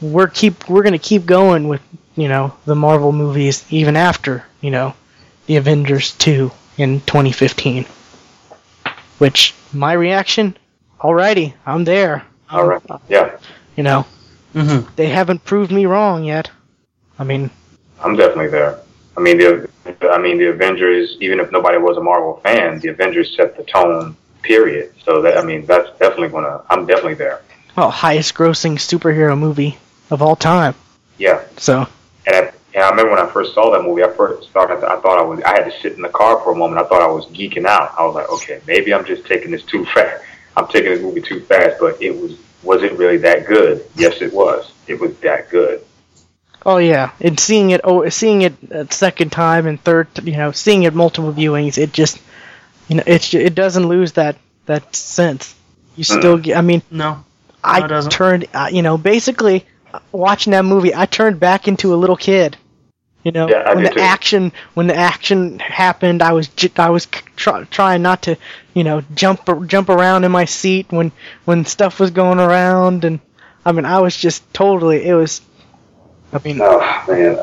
we're 0.00 0.26
keep 0.28 0.68
we're 0.68 0.82
gonna 0.82 0.98
keep 0.98 1.24
going 1.26 1.68
with 1.68 1.80
you 2.16 2.28
know 2.28 2.54
the 2.66 2.74
Marvel 2.74 3.12
movies 3.12 3.64
even 3.70 3.96
after 3.96 4.44
you 4.60 4.70
know 4.70 4.94
the 5.46 5.56
Avengers 5.56 6.12
two 6.12 6.50
in 6.76 7.00
2015. 7.00 7.86
Which 9.18 9.54
my 9.72 9.92
reaction, 9.92 10.56
alrighty, 10.98 11.52
I'm 11.66 11.84
there. 11.84 12.24
all 12.50 12.64
right. 12.66 12.82
Yeah. 13.08 13.38
You 13.76 13.82
know, 13.84 14.06
Mm-hmm. 14.54 14.88
they 14.96 15.06
haven't 15.08 15.44
proved 15.44 15.70
me 15.70 15.86
wrong 15.86 16.24
yet. 16.24 16.50
I 17.18 17.24
mean, 17.24 17.50
I'm 18.02 18.16
definitely 18.16 18.48
there. 18.48 18.80
I 19.20 19.22
mean, 19.22 19.38
the 19.38 19.68
I 20.10 20.18
mean 20.18 20.38
the 20.38 20.48
Avengers. 20.48 21.16
Even 21.20 21.40
if 21.40 21.52
nobody 21.52 21.76
was 21.78 21.96
a 21.96 22.00
Marvel 22.00 22.40
fan, 22.42 22.78
the 22.80 22.88
Avengers 22.88 23.36
set 23.36 23.56
the 23.56 23.64
tone. 23.64 24.16
Period. 24.42 24.94
So 25.04 25.20
that 25.22 25.36
I 25.36 25.44
mean, 25.44 25.66
that's 25.66 25.90
definitely 25.98 26.28
gonna. 26.30 26.62
I'm 26.70 26.86
definitely 26.86 27.14
there. 27.14 27.42
well, 27.76 27.90
highest 27.90 28.34
grossing 28.34 28.76
superhero 28.76 29.38
movie 29.38 29.76
of 30.10 30.22
all 30.22 30.34
time. 30.36 30.74
Yeah. 31.18 31.42
So, 31.58 31.86
And 32.26 32.34
I, 32.36 32.52
and 32.72 32.82
I 32.82 32.88
remember 32.88 33.10
when 33.12 33.20
I 33.20 33.30
first 33.30 33.52
saw 33.52 33.70
that 33.72 33.82
movie. 33.82 34.02
I 34.02 34.08
first 34.14 34.48
started. 34.48 34.82
I 34.82 34.98
thought 35.00 35.18
I 35.18 35.22
was. 35.22 35.42
I 35.42 35.50
had 35.60 35.70
to 35.70 35.80
sit 35.82 35.92
in 35.92 36.00
the 36.00 36.08
car 36.08 36.40
for 36.42 36.52
a 36.52 36.56
moment. 36.56 36.80
I 36.80 36.88
thought 36.88 37.02
I 37.02 37.06
was 37.12 37.26
geeking 37.26 37.66
out. 37.66 37.92
I 37.98 38.06
was 38.06 38.14
like, 38.14 38.30
okay, 38.30 38.60
maybe 38.66 38.94
I'm 38.94 39.04
just 39.04 39.26
taking 39.26 39.50
this 39.50 39.62
too 39.64 39.84
fast. 39.94 40.24
I'm 40.56 40.66
taking 40.68 40.92
this 40.92 41.02
movie 41.02 41.20
too 41.20 41.40
fast. 41.40 41.76
But 41.78 42.00
it 42.02 42.16
was. 42.18 42.38
Was 42.62 42.82
it 42.82 42.92
really 42.92 43.16
that 43.18 43.46
good? 43.46 43.84
Yes, 43.94 44.20
it 44.22 44.32
was. 44.32 44.72
It 44.86 44.98
was 45.00 45.14
that 45.20 45.48
good. 45.50 45.82
Oh 46.64 46.78
yeah, 46.78 47.12
and 47.20 47.38
seeing 47.38 47.70
it, 47.70 47.80
oh, 47.84 48.08
seeing 48.08 48.42
it 48.42 48.54
a 48.70 48.92
second 48.92 49.30
time 49.32 49.66
and 49.66 49.82
third, 49.82 50.08
you 50.22 50.36
know, 50.36 50.52
seeing 50.52 50.82
it 50.84 50.94
multiple 50.94 51.32
viewings, 51.32 51.78
it 51.78 51.92
just, 51.92 52.20
you 52.88 52.96
know, 52.96 53.02
it's 53.06 53.32
it 53.34 53.54
doesn't 53.54 53.86
lose 53.88 54.12
that 54.12 54.36
that 54.66 54.94
sense. 54.94 55.54
You 55.96 56.04
still 56.04 56.38
get. 56.38 56.56
I 56.56 56.60
mean, 56.62 56.82
No. 56.90 57.24
I 57.62 57.86
doesn't. 57.86 58.10
turned, 58.10 58.46
uh, 58.54 58.68
you 58.72 58.82
know, 58.82 58.96
basically 58.96 59.66
uh, 59.92 59.98
watching 60.12 60.52
that 60.52 60.64
movie, 60.64 60.94
I 60.94 61.06
turned 61.06 61.40
back 61.40 61.68
into 61.68 61.94
a 61.94 61.96
little 61.96 62.16
kid. 62.16 62.56
You 63.22 63.32
know, 63.32 63.48
Yeah, 63.48 63.74
when 63.74 63.84
the 63.84 63.90
too. 63.90 64.00
action 64.00 64.52
when 64.74 64.86
the 64.86 64.94
action 64.96 65.58
happened, 65.58 66.22
I 66.22 66.32
was 66.32 66.48
j- 66.48 66.72
I 66.78 66.88
was 66.90 67.06
try, 67.36 67.64
trying 67.64 68.00
not 68.02 68.22
to, 68.22 68.36
you 68.72 68.82
know, 68.82 69.02
jump 69.14 69.42
jump 69.66 69.90
around 69.90 70.24
in 70.24 70.32
my 70.32 70.46
seat 70.46 70.86
when 70.90 71.12
when 71.44 71.66
stuff 71.66 72.00
was 72.00 72.10
going 72.12 72.40
around, 72.40 73.04
and 73.04 73.20
I 73.66 73.72
mean, 73.72 73.84
I 73.84 74.00
was 74.00 74.16
just 74.16 74.42
totally. 74.54 75.06
It 75.06 75.14
was. 75.14 75.42
I 76.32 76.40
mean, 76.44 76.58
Oh 76.60 77.04
man, 77.08 77.38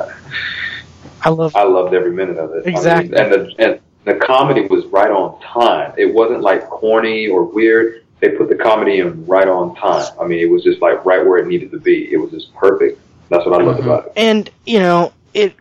I 1.22 1.30
love. 1.30 1.56
I 1.56 1.64
loved 1.64 1.94
every 1.94 2.12
minute 2.12 2.38
of 2.38 2.52
it. 2.52 2.64
I 2.64 2.68
mean, 2.68 2.76
Exactly. 2.78 3.18
and 3.18 3.32
the 3.32 3.56
and 3.60 3.80
the 4.06 4.16
comedy 4.16 4.62
was 4.68 4.86
right 4.88 5.12
on 5.12 5.40
time. 5.42 5.94
It 5.98 6.14
wasn't 6.14 6.42
like 6.42 6.70
corny 6.70 7.28
or 7.28 7.44
weird. 7.44 8.04
They 8.20 8.30
put 8.30 8.50
the 8.50 8.56
comedy 8.56 9.00
in 9.00 9.26
right 9.26 9.48
on 9.48 9.76
time. 9.76 10.06
I 10.20 10.26
mean, 10.26 10.40
it 10.40 10.50
was 10.50 10.64
just 10.64 10.82
like 10.82 11.04
right 11.06 11.24
where 11.26 11.38
it 11.38 11.48
needed 11.48 11.72
to 11.72 11.80
be. 11.80 12.12
It 12.12 12.18
was 12.18 12.32
just 12.32 12.54
perfect. 12.56 13.00
That's 13.30 13.46
what 13.46 13.60
I 13.62 13.64
loved 13.64 13.82
Mhm. 13.82 13.86
about 13.86 14.06
it. 14.08 14.14
and 14.16 14.50
you 14.66 14.80
know 14.80 15.12
it 15.34 15.54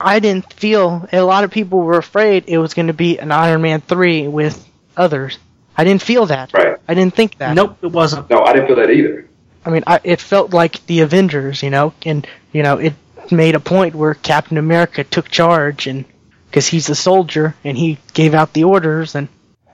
i 0.00 0.20
didn't 0.20 0.52
feel 0.52 1.08
a 1.12 1.20
lot 1.22 1.42
of 1.42 1.50
people 1.50 1.80
were 1.80 1.98
afraid 1.98 2.44
it 2.46 2.58
was 2.58 2.72
going 2.72 2.86
to 2.86 2.92
be 2.92 3.18
an 3.18 3.32
iron 3.32 3.60
man 3.60 3.80
3 3.80 4.28
with 4.28 4.64
others 4.96 5.36
i 5.76 5.82
didn't 5.82 6.00
feel 6.02 6.26
that 6.26 6.52
Right. 6.54 6.76
i 6.86 6.94
didn't 6.94 7.14
think 7.16 7.36
that 7.38 7.56
Nope, 7.56 7.78
it 7.82 7.88
wasn't. 7.90 8.30
No, 8.30 8.44
I 8.44 8.52
didn't 8.52 8.68
feel 8.68 8.76
that 8.76 8.90
either. 8.90 9.26
I 9.68 9.70
mean 9.70 9.84
I, 9.86 10.00
it 10.02 10.20
felt 10.20 10.52
like 10.52 10.84
the 10.86 11.00
avengers 11.00 11.62
you 11.62 11.70
know 11.70 11.94
and 12.04 12.26
you 12.52 12.62
know 12.62 12.78
it 12.78 12.94
made 13.30 13.54
a 13.54 13.60
point 13.60 13.94
where 13.94 14.14
captain 14.14 14.56
america 14.56 15.04
took 15.04 15.28
charge 15.28 15.86
and 15.86 16.04
because 16.48 16.66
he's 16.66 16.88
a 16.88 16.94
soldier 16.94 17.54
and 17.64 17.76
he 17.76 17.98
gave 18.14 18.34
out 18.34 18.52
the 18.52 18.64
orders 18.64 19.14
and 19.14 19.28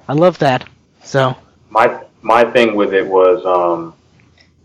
i 0.08 0.12
love 0.12 0.38
that. 0.40 0.68
So 1.02 1.36
my 1.70 2.02
my 2.22 2.44
thing 2.44 2.74
with 2.74 2.94
it 2.94 3.06
was 3.06 3.44
um, 3.44 3.94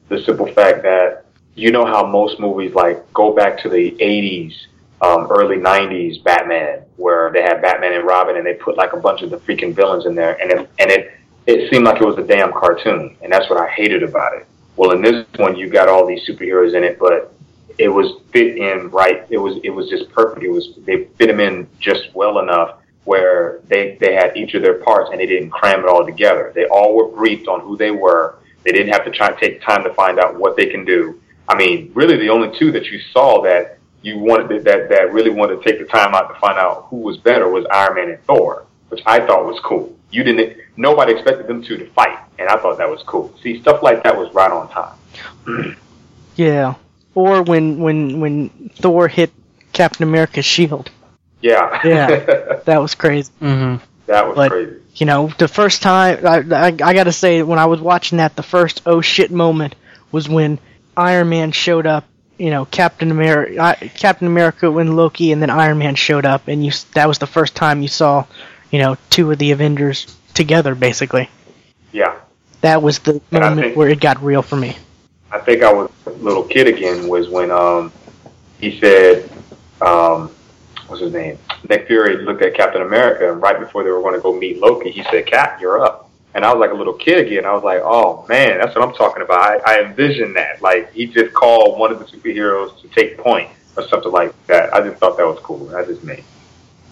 the 0.07 0.23
simple 0.23 0.47
fact 0.47 0.84
that 0.84 1.25
you 1.55 1.71
know 1.71 1.86
how 1.86 2.05
most 2.05 2.39
movies 2.39 2.73
like 2.73 3.11
go 3.13 3.34
back 3.34 3.61
to 3.63 3.69
the 3.69 3.91
80s 3.91 4.53
um, 5.01 5.27
early 5.30 5.57
90s 5.57 6.23
batman 6.23 6.84
where 6.97 7.32
they 7.32 7.41
had 7.41 7.61
batman 7.61 7.93
and 7.93 8.05
robin 8.05 8.38
and 8.38 8.45
they 8.45 8.53
put 8.53 8.77
like 8.77 8.93
a 8.93 8.97
bunch 8.97 9.21
of 9.21 9.30
the 9.30 9.38
freaking 9.38 9.73
villains 9.73 10.05
in 10.05 10.15
there 10.15 10.39
and 10.41 10.51
it 10.51 10.69
and 10.80 10.91
it 10.91 11.13
it 11.47 11.71
seemed 11.71 11.86
like 11.86 12.01
it 12.01 12.05
was 12.05 12.17
a 12.17 12.23
damn 12.23 12.51
cartoon 12.51 13.15
and 13.21 13.32
that's 13.32 13.49
what 13.49 13.59
i 13.59 13.67
hated 13.69 14.03
about 14.03 14.34
it 14.36 14.45
well 14.80 14.91
in 14.91 15.01
this 15.01 15.25
one 15.36 15.55
you 15.55 15.69
got 15.69 15.89
all 15.89 16.05
these 16.05 16.25
superheroes 16.27 16.73
in 16.73 16.84
it 16.84 16.97
but 16.97 17.34
it 17.77 17.89
was 17.89 18.21
fit 18.32 18.57
in 18.57 18.89
right 18.89 19.25
it 19.30 19.38
was 19.38 19.59
it 19.63 19.69
was 19.69 19.89
just 19.89 20.09
perfect 20.11 20.43
it 20.43 20.49
was 20.49 20.69
they 20.86 21.05
fit 21.17 21.27
them 21.27 21.39
in 21.39 21.67
just 21.80 22.13
well 22.13 22.39
enough 22.39 22.80
where 23.09 23.61
they, 23.67 23.97
they 23.99 24.13
had 24.13 24.38
each 24.38 24.53
of 24.53 24.61
their 24.61 24.75
parts 24.75 25.09
and 25.11 25.19
they 25.19 25.25
didn't 25.25 25.49
cram 25.49 25.80
it 25.80 25.88
all 25.88 26.05
together. 26.05 26.51
They 26.53 26.65
all 26.65 26.95
were 26.95 27.07
briefed 27.07 27.47
on 27.47 27.61
who 27.61 27.75
they 27.75 27.89
were. 27.89 28.38
They 28.63 28.71
didn't 28.71 28.93
have 28.93 29.03
to 29.05 29.09
try 29.09 29.30
and 29.30 29.38
take 29.38 29.63
time 29.63 29.84
to 29.84 29.93
find 29.95 30.19
out 30.19 30.36
what 30.36 30.55
they 30.55 30.67
can 30.67 30.86
do. 30.86 31.19
I 31.47 31.55
mean, 31.55 31.91
really 31.95 32.17
the 32.17 32.30
only 32.30 32.55
two 32.59 32.71
that 32.73 32.86
you 32.86 32.99
saw 33.11 33.41
that 33.41 33.80
you 34.03 34.19
wanted 34.19 34.63
that 34.63 34.89
that 34.89 35.11
really 35.11 35.32
wanted 35.32 35.61
to 35.61 35.67
take 35.67 35.80
the 35.80 35.86
time 35.86 36.13
out 36.13 36.32
to 36.32 36.39
find 36.39 36.59
out 36.59 36.86
who 36.91 36.97
was 36.97 37.17
better 37.17 37.49
was 37.49 37.65
Iron 37.71 37.95
Man 37.95 38.09
and 38.09 38.23
Thor, 38.25 38.67
which 38.89 39.01
I 39.07 39.25
thought 39.25 39.45
was 39.45 39.59
cool. 39.63 39.95
You 40.12 40.24
didn't 40.24 40.57
nobody 40.78 41.14
expected 41.14 41.47
them 41.47 41.62
two 41.64 41.78
to 41.78 41.86
fight, 41.91 42.18
and 42.39 42.49
I 42.49 42.57
thought 42.57 42.78
that 42.80 42.89
was 42.89 43.03
cool. 43.03 43.34
See, 43.43 43.62
stuff 43.62 43.84
like 43.84 44.03
that 44.03 44.18
was 44.18 44.34
right 44.34 44.51
on 44.51 44.70
time. 44.70 44.95
yeah 46.36 46.76
or 47.16 47.41
when 47.41 47.80
when 47.80 48.20
when 48.20 48.49
thor 48.76 49.07
hit 49.07 49.32
captain 49.74 50.03
america's 50.03 50.45
shield 50.45 50.89
Yeah. 51.41 51.80
Yeah. 51.84 52.60
that 52.66 52.78
was 52.82 52.95
crazy 52.95 53.32
Mm-hmm. 53.41 53.84
that 54.05 54.28
was 54.28 54.36
But- 54.36 54.51
crazy. 54.51 54.76
you 54.95 55.05
know, 55.05 55.28
the 55.38 55.47
first 55.47 55.82
time 55.82 56.26
I, 56.26 56.38
I, 56.55 56.66
I 56.68 56.93
gotta 56.93 57.12
say, 57.12 57.41
when 57.43 57.60
I 57.60 57.66
was 57.66 57.80
watching 57.82 58.18
that, 58.20 58.36
the 58.36 58.43
first 58.43 58.82
oh 58.86 59.01
shit 59.01 59.32
moment 59.32 59.76
was 60.12 60.28
when 60.28 60.60
Iron 60.97 61.30
Man 61.30 61.51
showed 61.51 61.86
up. 61.88 62.05
You 62.38 62.49
know, 62.51 62.64
Captain 62.66 63.12
America, 63.12 63.76
Captain 63.95 64.26
America, 64.28 64.72
when 64.72 64.95
Loki, 64.95 65.32
and 65.34 65.41
then 65.41 65.49
Iron 65.49 65.78
Man 65.78 65.95
showed 65.95 66.26
up, 66.26 66.47
and 66.47 66.66
you 66.66 66.72
that 66.93 67.07
was 67.07 67.18
the 67.20 67.28
first 67.28 67.53
time 67.55 67.82
you 67.82 67.88
saw, 67.89 68.26
you 68.72 68.80
know, 68.80 68.97
two 69.09 69.32
of 69.32 69.38
the 69.39 69.51
Avengers 69.51 70.15
together, 70.34 70.76
basically. 70.76 71.30
Yeah. 71.91 72.15
That 72.61 72.82
was 72.82 72.99
the 72.99 73.13
And 73.32 73.41
moment 73.41 73.59
think- 73.61 73.78
where 73.78 73.89
it 73.89 73.99
got 73.99 74.22
real 74.24 74.41
for 74.41 74.55
me. 74.55 74.78
I 75.32 75.38
think 75.39 75.61
I 75.63 75.72
was 75.72 75.91
a 76.07 76.09
little 76.11 76.43
kid 76.43 76.67
again 76.67 77.07
was 77.07 77.30
when 77.30 77.51
um 77.51 77.91
he 78.59 78.80
said 78.80 79.30
um 79.82 80.32
what's 80.88 81.01
his 81.03 81.13
name? 81.13 81.38
Nick 81.70 81.86
Fury 81.88 82.17
looked 82.24 82.41
at 82.41 82.55
Captain 82.55 82.82
America 82.82 83.32
and 83.32 83.39
right 83.41 83.59
before 83.59 83.84
they 83.84 83.91
were 83.91 84.01
going 84.01 84.15
to 84.15 84.22
go 84.22 84.34
meet 84.34 84.59
Loki, 84.59 84.89
he 84.91 85.03
said, 85.03 85.28
"Cap, 85.28 85.61
you're 85.61 85.84
up." 85.84 86.09
And 86.34 86.43
I 86.45 86.51
was 86.53 86.59
like 86.59 86.72
a 86.72 86.74
little 86.76 86.93
kid 86.93 87.26
again. 87.28 87.45
I 87.45 87.53
was 87.53 87.63
like, 87.63 87.82
"Oh 87.84 88.26
man, 88.28 88.57
that's 88.59 88.76
what 88.76 88.88
I'm 88.88 88.93
talking 88.95 89.22
about." 89.22 89.39
I, 89.67 89.76
I 89.78 89.84
envisioned 89.86 90.36
that. 90.36 90.61
Like 90.63 90.91
he 90.93 91.05
just 91.05 91.34
called 91.34 91.78
one 91.80 91.91
of 91.91 91.99
the 91.99 92.05
superheroes 92.05 92.80
to 92.82 92.88
take 92.89 93.17
point 93.20 93.49
or 93.78 93.88
something 93.88 94.11
like 94.11 94.34
that. 94.47 94.74
I 94.74 94.82
just 94.82 94.97
thought 94.99 95.15
that 95.17 95.28
was 95.28 95.39
cool. 95.43 95.65
That's 95.67 95.88
just 95.88 96.03
me. 96.03 96.24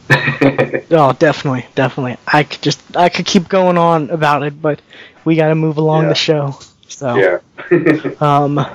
Oh, 0.90 1.14
definitely, 1.14 1.66
definitely. 1.76 2.18
I 2.28 2.44
could 2.44 2.62
just, 2.62 2.82
I 2.96 3.10
could 3.10 3.26
keep 3.26 3.50
going 3.50 3.78
on 3.78 4.10
about 4.10 4.44
it, 4.44 4.62
but 4.62 4.82
we 5.26 5.36
got 5.36 5.50
to 5.50 5.56
move 5.56 5.78
along 5.78 6.04
Yeah. 6.04 6.10
the 6.10 6.16
show. 6.16 6.60
So, 6.88 7.16
yeah. 7.70 8.12
Um, 8.22 8.66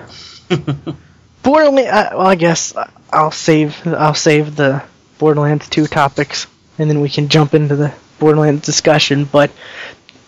Borderlands. 1.42 1.90
Uh, 1.90 2.10
well, 2.12 2.26
I 2.26 2.34
guess 2.34 2.74
I'll 3.12 3.30
save. 3.30 3.86
I'll 3.86 4.14
save 4.14 4.56
the 4.56 4.82
Borderlands 5.18 5.68
two 5.68 5.86
topics, 5.86 6.46
and 6.78 6.88
then 6.90 7.00
we 7.00 7.08
can 7.08 7.28
jump 7.28 7.54
into 7.54 7.74
the 7.76 7.92
Borderlands 8.18 8.64
discussion. 8.66 9.24
But 9.24 9.50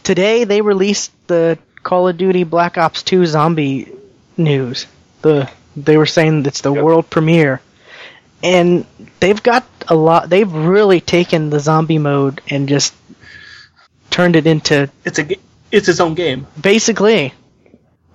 today 0.02 0.44
they 0.44 0.60
released 0.60 1.12
the 1.26 1.58
Call 1.82 2.08
of 2.08 2.16
Duty 2.16 2.44
Black 2.44 2.78
Ops 2.78 3.02
two 3.02 3.26
zombie 3.26 3.88
news. 4.36 4.86
The 5.22 5.50
they 5.76 5.96
were 5.96 6.06
saying 6.06 6.46
it's 6.46 6.62
the 6.62 6.72
Yep. 6.72 6.82
world 6.84 7.10
premiere, 7.10 7.60
and 8.42 8.86
they've 9.20 9.42
got 9.42 9.64
a 9.88 9.94
lot. 9.94 10.28
They've 10.30 10.50
really 10.52 11.00
taken 11.00 11.50
the 11.50 11.60
zombie 11.60 11.98
mode 11.98 12.40
and 12.48 12.68
just 12.68 12.94
turned 14.10 14.36
it 14.36 14.46
into 14.46 14.90
It's 15.04 15.18
a 15.18 15.24
ga- 15.24 15.40
it's 15.72 15.88
its 15.88 16.00
own 16.00 16.14
game. 16.14 16.46
basically. 16.60 17.32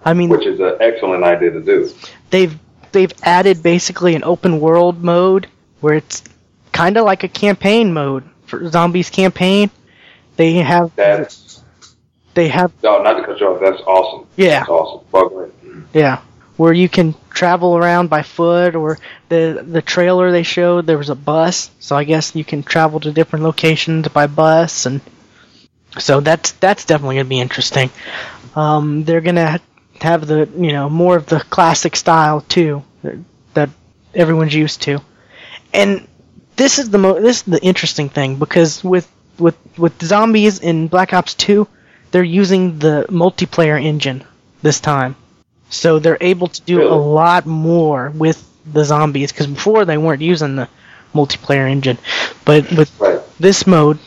I 0.04 0.14
mean, 0.14 0.30
which 0.30 0.46
is 0.46 0.60
an 0.60 0.78
excellent 0.80 1.24
idea 1.24 1.52
to 1.52 1.62
do. 1.62 1.92
they've 2.30 2.58
they've 2.92 3.12
added 3.24 3.62
basically 3.62 4.16
an 4.16 4.24
open 4.24 4.60
world 4.60 5.04
mode 5.04 5.48
where 5.82 5.96
it's 5.96 6.24
kind 6.72 6.98
of 6.98 7.06
like 7.06 7.24
a 7.24 7.28
campaign 7.28 7.94
mode 7.94 8.24
for 8.46 8.68
zombies 8.70 9.10
campaign. 9.10 9.70
They 10.38 10.54
have 10.54 10.96
That's 10.96 11.62
they 12.34 12.48
have 12.48 12.72
no, 12.82 13.02
not 13.04 13.14
to 13.20 13.26
cut 13.26 13.40
you 13.42 13.48
off. 13.48 13.60
That's 13.62 13.82
awesome. 13.82 14.28
yeah 14.38 14.60
That's 14.60 14.70
awesome. 14.70 15.06
Well, 15.12 15.30
go 15.30 15.40
ahead. 15.40 15.54
Yeah 15.94 16.22
where 16.60 16.74
you 16.74 16.90
can 16.90 17.16
travel 17.30 17.78
around 17.78 18.10
by 18.10 18.22
foot 18.22 18.76
or 18.76 19.00
the 19.30 19.66
the 19.66 19.82
trailer 19.82 20.30
they 20.30 20.44
showed 20.44 20.86
there 20.86 20.98
was 20.98 21.10
a 21.10 21.16
bus. 21.16 21.72
So 21.80 21.96
I 21.96 22.04
guess 22.04 22.36
you 22.36 22.44
can 22.44 22.64
travel 22.64 23.00
to 23.00 23.14
different 23.14 23.46
locations 23.46 24.10
by 24.10 24.28
bus. 24.28 24.86
And 24.86 25.00
so 25.98 26.20
that's 26.20 26.52
that's 26.54 26.84
definitely 26.84 27.16
gonna 27.16 27.30
be 27.30 27.40
interesting. 27.40 27.90
Um, 28.56 29.06
they're 29.06 29.22
gonna 29.22 29.62
have 30.02 30.28
the 30.28 30.50
you 30.58 30.74
know 30.74 30.90
more 30.90 31.16
of 31.16 31.28
the 31.28 31.40
classic 31.40 31.96
style 31.96 32.42
too 32.42 32.84
that, 33.04 33.18
that 33.54 33.70
everyone's 34.14 34.54
used 34.54 34.82
to, 34.84 35.00
and 35.74 36.06
this 36.58 36.78
is 36.80 36.90
the 36.90 36.98
mo- 36.98 37.22
this 37.22 37.38
is 37.38 37.44
the 37.44 37.64
interesting 37.64 38.10
thing 38.10 38.36
because 38.36 38.84
with 38.84 39.10
with 39.40 39.56
with 39.78 40.02
zombies 40.04 40.60
in 40.60 40.88
Black 40.90 41.14
Ops 41.14 41.34
2, 41.36 41.68
they're 42.12 42.24
using 42.42 42.80
the 42.80 43.06
multiplayer 43.10 43.82
engine 43.82 44.26
this 44.62 44.82
time, 44.82 45.16
so 45.70 46.00
they're 46.00 46.18
able 46.22 46.48
to 46.48 46.62
do 46.62 46.82
a 46.84 46.96
lot 46.96 47.46
more 47.46 48.10
with 48.10 48.44
the 48.72 48.84
zombies 48.84 49.32
because 49.32 49.48
before 49.48 49.86
they 49.86 49.98
weren't 49.98 50.22
using 50.22 50.56
the 50.56 50.68
multiplayer 51.14 51.70
engine, 51.70 51.98
but 52.46 52.72
with 52.72 52.92
Right. 53.00 53.20
this 53.40 53.66
mode, 53.66 53.98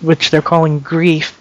which 0.00 0.30
they're 0.30 0.42
calling 0.42 0.80
grief, 0.80 1.38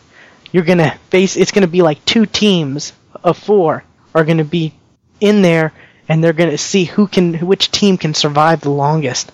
you're 0.51 0.63
gonna 0.63 0.95
face. 1.09 1.35
It's 1.35 1.51
gonna 1.51 1.67
be 1.67 1.81
like 1.81 2.03
two 2.05 2.25
teams 2.25 2.93
of 3.23 3.37
four 3.37 3.83
are 4.13 4.23
gonna 4.23 4.43
be 4.43 4.73
in 5.19 5.41
there, 5.41 5.73
and 6.07 6.23
they're 6.23 6.33
gonna 6.33 6.57
see 6.57 6.85
who 6.85 7.07
can, 7.07 7.35
which 7.35 7.71
team 7.71 7.97
can 7.97 8.13
survive 8.13 8.61
the 8.61 8.69
longest. 8.69 9.31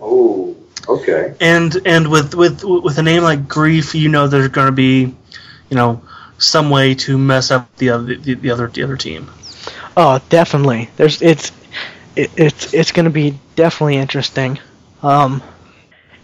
Oh, 0.00 0.56
okay. 0.88 1.34
And 1.40 1.76
and 1.84 2.08
with 2.08 2.34
with 2.34 2.64
with 2.64 2.98
a 2.98 3.02
name 3.02 3.22
like 3.22 3.46
Grief, 3.48 3.94
you 3.94 4.08
know 4.08 4.26
there's 4.26 4.48
going 4.48 4.66
to 4.66 4.72
be, 4.72 5.14
you 5.70 5.76
know, 5.76 6.02
some 6.42 6.70
way 6.70 6.94
to 6.94 7.16
mess 7.16 7.50
up 7.50 7.74
the 7.76 7.90
other 7.90 8.16
the, 8.16 8.34
the 8.34 8.50
other 8.50 8.66
the 8.66 8.82
other 8.82 8.96
team. 8.96 9.30
Oh, 9.96 10.20
definitely. 10.28 10.90
There's 10.96 11.22
it's 11.22 11.52
it, 12.16 12.30
it's 12.36 12.74
it's 12.74 12.92
gonna 12.92 13.10
be 13.10 13.38
definitely 13.56 13.96
interesting. 13.96 14.58
Um, 15.02 15.42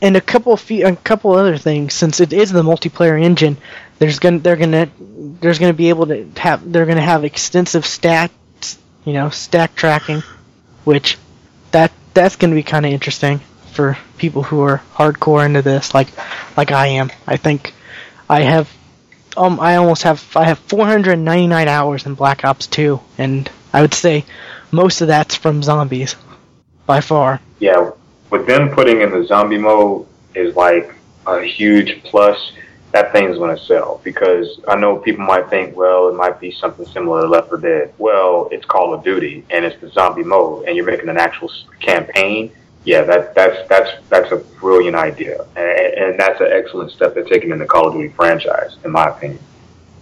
and 0.00 0.16
a 0.16 0.20
couple 0.20 0.56
fe- 0.56 0.82
a 0.82 0.94
couple 0.96 1.32
other 1.32 1.56
things 1.56 1.94
since 1.94 2.20
it 2.20 2.32
is 2.32 2.50
the 2.50 2.62
multiplayer 2.62 3.20
engine. 3.20 3.56
There's 3.98 4.18
gonna 4.18 4.38
they're 4.38 4.56
gonna 4.56 4.88
there's 4.98 5.58
gonna 5.58 5.72
be 5.72 5.88
able 5.88 6.06
to 6.06 6.28
have 6.36 6.70
they're 6.70 6.86
gonna 6.86 7.00
have 7.00 7.24
extensive 7.24 7.84
stats, 7.84 8.30
you 9.04 9.12
know, 9.12 9.30
stack 9.30 9.74
tracking, 9.74 10.22
which 10.84 11.18
that 11.70 11.92
that's 12.14 12.36
gonna 12.36 12.54
be 12.54 12.62
kind 12.62 12.86
of 12.86 12.92
interesting 12.92 13.40
for 13.72 13.96
people 14.16 14.42
who 14.42 14.62
are 14.62 14.82
hardcore 14.94 15.44
into 15.46 15.62
this, 15.62 15.94
like 15.94 16.08
like 16.56 16.72
I 16.72 16.88
am. 16.88 17.10
I 17.26 17.36
think 17.36 17.72
I 18.28 18.42
have 18.42 18.68
um 19.38 19.60
I 19.60 19.76
almost 19.76 20.02
have 20.02 20.36
I 20.36 20.44
have 20.44 20.58
499 20.58 21.68
hours 21.68 22.06
in 22.06 22.14
Black 22.14 22.44
Ops 22.44 22.66
2, 22.66 23.00
and 23.18 23.50
I 23.72 23.80
would 23.80 23.94
say 23.94 24.24
most 24.70 25.00
of 25.00 25.08
that's 25.08 25.34
from 25.34 25.62
zombies, 25.62 26.16
by 26.86 27.00
far. 27.00 27.40
yeah, 27.58 27.90
with 28.30 28.46
them 28.46 28.68
putting 28.70 29.00
in 29.00 29.10
the 29.10 29.24
zombie 29.24 29.58
mode 29.58 30.06
is 30.34 30.54
like 30.56 30.94
a 31.26 31.42
huge 31.42 32.02
plus. 32.04 32.52
That 32.92 33.12
thing's 33.12 33.36
going 33.36 33.54
to 33.54 33.62
sell 33.62 34.00
because 34.02 34.60
I 34.66 34.74
know 34.74 34.96
people 34.96 35.22
might 35.26 35.50
think, 35.50 35.76
well, 35.76 36.08
it 36.08 36.14
might 36.14 36.40
be 36.40 36.50
something 36.52 36.86
similar 36.86 37.20
to 37.20 37.28
Left 37.28 37.50
4 37.50 37.58
Dead. 37.58 37.92
Well, 37.98 38.48
it's 38.50 38.64
Call 38.64 38.94
of 38.94 39.04
Duty 39.04 39.44
and 39.50 39.62
it's 39.66 39.78
the 39.82 39.90
zombie 39.90 40.22
mode, 40.24 40.64
and 40.66 40.74
you're 40.74 40.86
making 40.86 41.10
an 41.10 41.18
actual 41.18 41.50
campaign. 41.80 42.50
Yeah, 42.88 43.02
that 43.02 43.34
that's 43.34 43.68
that's 43.68 43.90
that's 44.08 44.32
a 44.32 44.36
brilliant 44.36 44.96
idea, 44.96 45.44
and, 45.56 45.94
and 46.02 46.18
that's 46.18 46.40
an 46.40 46.48
excellent 46.50 46.90
step 46.90 47.12
they're 47.12 47.22
taking 47.22 47.50
in 47.50 47.58
the 47.58 47.66
Call 47.66 47.88
of 47.88 47.92
Duty 47.92 48.08
franchise, 48.08 48.76
in 48.82 48.90
my 48.92 49.08
opinion. 49.10 49.40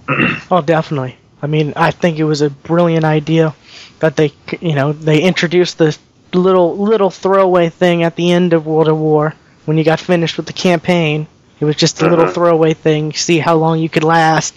Oh, 0.52 0.62
definitely. 0.62 1.18
I 1.42 1.48
mean, 1.48 1.72
I 1.74 1.90
think 1.90 2.18
it 2.20 2.24
was 2.24 2.42
a 2.42 2.48
brilliant 2.50 3.04
idea 3.04 3.56
that 3.98 4.14
they, 4.14 4.30
you 4.60 4.76
know, 4.76 4.92
they 4.92 5.20
introduced 5.20 5.78
this 5.78 5.98
little 6.32 6.76
little 6.78 7.10
throwaway 7.10 7.70
thing 7.70 8.04
at 8.04 8.14
the 8.14 8.30
end 8.30 8.52
of 8.52 8.66
World 8.66 8.86
of 8.86 8.96
War 8.98 9.34
when 9.64 9.76
you 9.78 9.82
got 9.82 9.98
finished 9.98 10.36
with 10.36 10.46
the 10.46 10.52
campaign. 10.52 11.26
It 11.58 11.64
was 11.64 11.74
just 11.74 12.00
a 12.02 12.08
little 12.08 12.26
Mhm. 12.26 12.34
throwaway 12.34 12.74
thing, 12.74 13.12
see 13.14 13.40
how 13.40 13.56
long 13.56 13.80
you 13.80 13.88
could 13.88 14.04
last. 14.04 14.54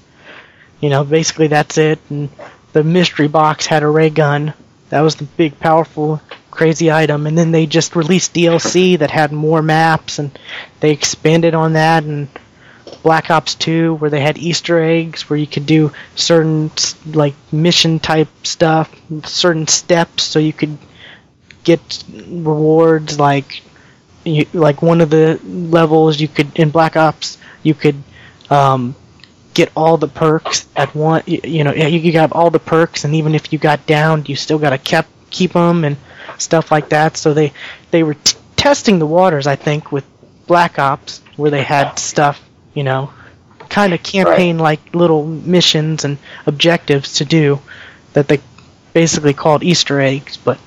You 0.82 0.89
know, 0.91 1.03
basically 1.03 1.47
that's 1.47 1.80
it. 1.80 1.97
And 2.11 2.30
the 2.73 2.84
mystery 2.84 3.27
box 3.27 3.65
had 3.65 3.82
a 3.82 3.88
ray 3.88 4.11
gun. 4.11 4.53
That 4.89 5.01
was 5.01 5.15
the 5.15 5.23
big, 5.23 5.59
powerful, 5.59 6.21
crazy 6.51 6.91
item. 6.91 7.27
And 7.27 7.37
then 7.37 7.51
they 7.51 7.65
just 7.65 7.95
released 7.95 8.33
DLC 8.33 8.99
that 8.99 9.11
had 9.11 9.31
more 9.31 9.61
maps, 9.61 10.19
and 10.19 10.37
they 10.79 10.91
expanded 10.91 11.53
on 11.53 11.73
that. 11.73 12.03
And 12.03 12.27
Black 13.03 13.31
Ops 13.31 13.55
2 13.55 13.93
where 13.95 14.09
they 14.09 14.19
had 14.19 14.37
Easter 14.37 14.81
eggs 14.81 15.29
where 15.29 15.37
you 15.37 15.47
could 15.47 15.65
do 15.65 15.91
certain 16.15 16.71
like 17.05 17.33
mission 17.51 17.99
type 17.99 18.27
stuff, 18.43 18.93
certain 19.25 19.67
steps 19.67 20.23
so 20.23 20.39
you 20.39 20.53
could 20.53 20.77
get 21.63 22.03
rewards 22.27 23.19
like 23.19 23.61
you, 24.23 24.45
like 24.53 24.81
one 24.81 25.01
of 25.01 25.09
the 25.09 25.39
levels 25.43 26.19
you 26.19 26.27
could 26.27 26.57
in 26.57 26.69
Black 26.69 26.95
Ops 26.95 27.37
you 27.63 27.73
could 27.73 28.01
um, 28.49 28.95
get 29.53 29.71
all 29.75 29.97
the 29.97 30.07
perks 30.07 30.67
at 30.75 30.93
one 30.95 31.23
you, 31.25 31.39
you 31.43 31.63
know 31.63 31.73
you, 31.73 31.99
you 31.99 32.11
got 32.11 32.31
all 32.31 32.49
the 32.49 32.59
perks 32.59 33.05
and 33.05 33.15
even 33.15 33.35
if 33.35 33.51
you 33.53 33.59
got 33.59 33.85
downed 33.85 34.27
you 34.29 34.35
still 34.35 34.59
got 34.59 34.71
to 34.71 34.77
kept 34.77 35.09
keep 35.29 35.53
them 35.53 35.83
and 35.83 35.97
stuff 36.38 36.71
like 36.71 36.89
that. 36.89 37.17
So 37.17 37.34
they 37.34 37.53
they 37.91 38.03
were 38.03 38.13
t- 38.15 38.38
testing 38.55 38.99
the 38.99 39.05
waters 39.05 39.47
I 39.47 39.55
think 39.55 39.91
with 39.91 40.05
Black 40.47 40.80
Ops 40.80 41.21
where 41.36 41.51
they 41.51 41.63
had 41.63 41.95
stuff 41.99 42.41
you 42.73 42.84
know 42.84 43.11
kind 43.69 43.93
of 43.93 44.01
campaign 44.01 44.57
like 44.57 44.95
little 44.95 45.25
missions 45.25 46.03
and 46.03 46.17
objectives 46.45 47.15
to 47.15 47.25
do 47.25 47.59
that 48.13 48.27
they 48.27 48.39
basically 48.93 49.34
called 49.34 49.63
Easter 49.63 50.01
eggs 50.01 50.38
but 50.38 50.57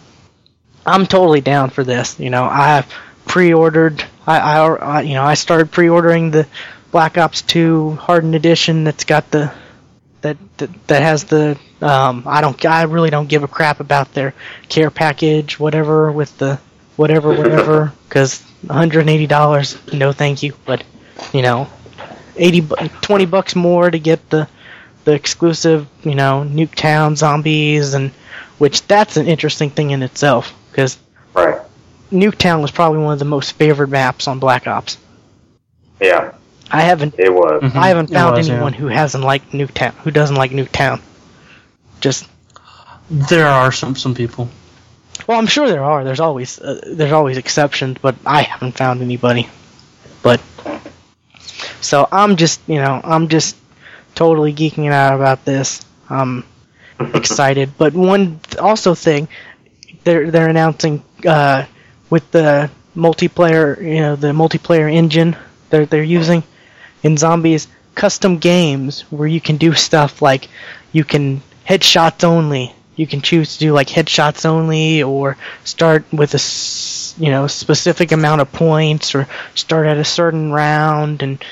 I'm 0.87 1.07
totally 1.07 1.41
down 1.41 1.71
for 1.71 1.85
this 1.85 2.19
you 2.19 2.31
know. 2.31 2.45
I 2.45 2.69
have 2.69 2.93
pre-ordered 3.27 4.05
I, 4.27 4.39
I, 4.39 4.75
I 4.75 5.01
you 5.03 5.15
know 5.15 5.25
I 5.25 5.35
started 5.35 5.71
pre-ordering 5.71 6.31
the 6.31 6.47
Black 6.93 7.19
Ops 7.19 7.43
2 7.43 7.93
Hardened 7.93 8.35
Edition 8.35 8.85
that's 8.85 9.05
got 9.05 9.31
the 9.31 9.53
that 10.21 10.37
that, 10.59 10.87
that 10.89 11.03
has 11.03 11.25
the 11.25 11.59
um, 11.83 12.25
I 12.27 12.41
don't 12.41 12.65
I 12.65 12.83
really 12.85 13.11
don't 13.11 13.29
give 13.29 13.43
a 13.43 13.49
crap 13.49 13.81
about 13.81 14.15
their 14.15 14.35
care 14.69 14.91
package 14.91 15.59
whatever 15.59 16.11
with 16.13 16.37
the 16.39 16.59
whatever 16.97 17.31
whatever 17.31 17.93
because 18.09 18.41
180 18.67 19.27
dollars 19.27 19.77
no 19.93 20.13
thank 20.13 20.43
you 20.43 20.55
but 20.65 20.85
you 21.33 21.43
know 21.43 21.69
80 22.37 22.69
20 23.03 23.27
bucks 23.27 23.57
more 23.57 23.91
to 23.91 23.99
get 23.99 24.31
the 24.31 24.49
the 25.05 25.13
exclusive 25.13 25.87
you 26.05 26.15
know 26.15 26.47
Nuketown 26.49 27.17
zombies 27.17 27.95
and 27.95 28.11
which 28.59 28.87
that's 28.87 29.17
an 29.17 29.27
interesting 29.27 29.71
thing 29.71 29.91
in 29.91 30.03
itself 30.03 30.55
because 30.71 30.99
Right. 31.35 31.59
Nuketown 32.13 32.61
was 32.61 32.71
probably 32.71 32.99
one 32.99 33.15
of 33.15 33.19
the 33.19 33.25
most 33.25 33.53
favored 33.53 33.89
maps 33.89 34.29
on 34.29 34.39
Black 34.39 34.67
Ops. 34.67 34.99
Yeah, 35.99 36.33
I 36.71 36.83
haven't 36.83 37.15
it 37.19 37.33
was. 37.33 37.63
Mhm. 37.63 37.75
I 37.75 37.89
haven't 37.89 38.11
found 38.11 38.37
was, 38.37 38.49
yeah. 38.49 38.55
anyone 38.55 38.75
who 38.75 38.89
hasn't 38.89 39.25
liked 39.25 39.53
Nuketown 39.53 39.93
who 40.05 40.11
doesn't 40.11 40.37
like 40.37 40.51
Nuketown. 40.51 41.01
Just 42.03 42.29
There 43.11 43.47
are 43.47 43.73
some 43.73 43.97
some 43.97 44.15
people. 44.15 44.49
well, 45.27 45.39
I'm 45.39 45.47
sure 45.47 45.69
there 45.69 45.85
are. 45.85 46.05
There's 46.05 46.21
always 46.21 46.59
uh, 46.59 46.81
there's 46.87 47.13
always 47.13 47.39
exceptions, 47.39 47.99
but 48.03 48.17
I 48.27 48.43
haven't 48.43 48.77
found 48.77 49.01
anybody. 49.03 49.49
But 50.23 50.41
so 51.81 52.09
I'm 52.13 52.37
just 52.37 52.61
you 52.67 52.77
know 52.77 53.01
I'm 53.03 53.29
just 53.29 53.57
totally 54.15 54.53
geeking 54.53 54.91
out 54.93 55.15
about 55.15 55.45
this. 55.45 55.85
I'm 56.11 56.45
excited. 57.15 57.71
But 57.79 57.95
one 57.95 58.41
th- 58.41 58.59
also 58.59 58.95
thing 58.95 59.29
they're 60.05 60.31
they're 60.31 60.49
announcing 60.49 61.03
uh, 61.27 61.67
with 62.11 62.31
the 62.33 62.71
multiplayer 62.97 63.81
you 63.81 64.01
know 64.01 64.17
the 64.17 64.33
multiplayer 64.33 64.93
engine 64.93 65.35
they're 65.71 65.87
they're 65.87 66.03
using 66.03 66.43
in 67.03 67.17
zombies 67.17 67.67
custom 67.95 68.37
games 68.39 69.03
where 69.11 69.27
you 69.29 69.41
can 69.41 69.57
do 69.57 69.73
stuff 69.73 70.21
like 70.21 70.49
you 70.93 71.05
can 71.05 71.41
headshots 71.67 72.25
only 72.25 72.75
you 72.97 73.07
can 73.07 73.21
choose 73.23 73.55
to 73.55 73.59
do 73.59 73.73
like 73.73 73.89
headshots 73.89 74.45
only 74.45 75.03
or 75.03 75.37
start 75.65 76.05
with 76.13 76.35
a 76.35 77.23
you 77.23 77.31
know 77.31 77.47
specific 77.47 78.13
amount 78.13 78.41
of 78.41 78.53
points 78.53 79.15
or 79.15 79.27
start 79.55 79.87
at 79.87 79.97
a 79.97 80.05
certain 80.05 80.53
round 80.53 81.23
and 81.23 81.43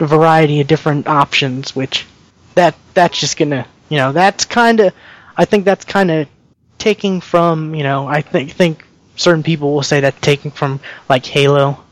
a 0.00 0.06
variety 0.06 0.60
of 0.60 0.66
different 0.66 1.06
options 1.06 1.76
which 1.76 2.06
that 2.54 2.74
that's 2.94 3.18
just 3.18 3.36
gonna 3.36 3.66
you 3.88 3.96
know 3.96 4.12
that's 4.12 4.44
kind 4.44 4.80
of 4.80 4.92
i 5.36 5.44
think 5.44 5.64
that's 5.64 5.84
kind 5.84 6.10
of 6.10 6.28
taking 6.78 7.20
from 7.20 7.74
you 7.74 7.82
know 7.82 8.06
i 8.06 8.20
think 8.20 8.50
think 8.52 8.84
certain 9.16 9.42
people 9.42 9.72
will 9.74 9.82
say 9.82 10.00
that's 10.00 10.20
taking 10.20 10.50
from 10.50 10.80
like 11.08 11.24
Halo, 11.24 11.82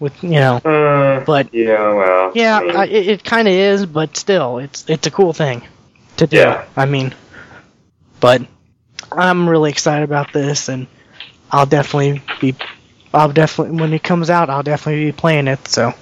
with 0.00 0.22
you 0.22 0.30
know. 0.30 0.56
Uh, 0.56 1.24
But 1.24 1.54
yeah, 1.54 1.94
well, 1.94 2.32
yeah, 2.34 2.58
I 2.58 2.64
mean, 2.64 2.76
I, 2.76 2.84
it, 2.86 3.08
it 3.08 3.24
kind 3.24 3.46
of 3.46 3.54
is, 3.54 3.86
but 3.86 4.16
still, 4.16 4.58
it's 4.58 4.84
it's 4.88 5.06
a 5.06 5.10
cool 5.10 5.32
thing 5.32 5.62
to 6.18 6.26
do. 6.26 6.36
Yeah. 6.36 6.64
I 6.76 6.86
mean, 6.86 7.14
but 8.20 8.42
I'm 9.12 9.48
really 9.48 9.70
excited 9.70 10.04
about 10.04 10.32
this, 10.32 10.68
and 10.68 10.86
I'll 11.50 11.66
definitely 11.66 12.22
be, 12.40 12.54
I'll 13.12 13.32
definitely 13.32 13.80
when 13.80 13.92
it 13.92 14.02
comes 14.02 14.30
out, 14.30 14.50
I'll 14.50 14.62
definitely 14.62 15.06
be 15.06 15.12
playing 15.12 15.48
it. 15.48 15.66
So, 15.68 15.92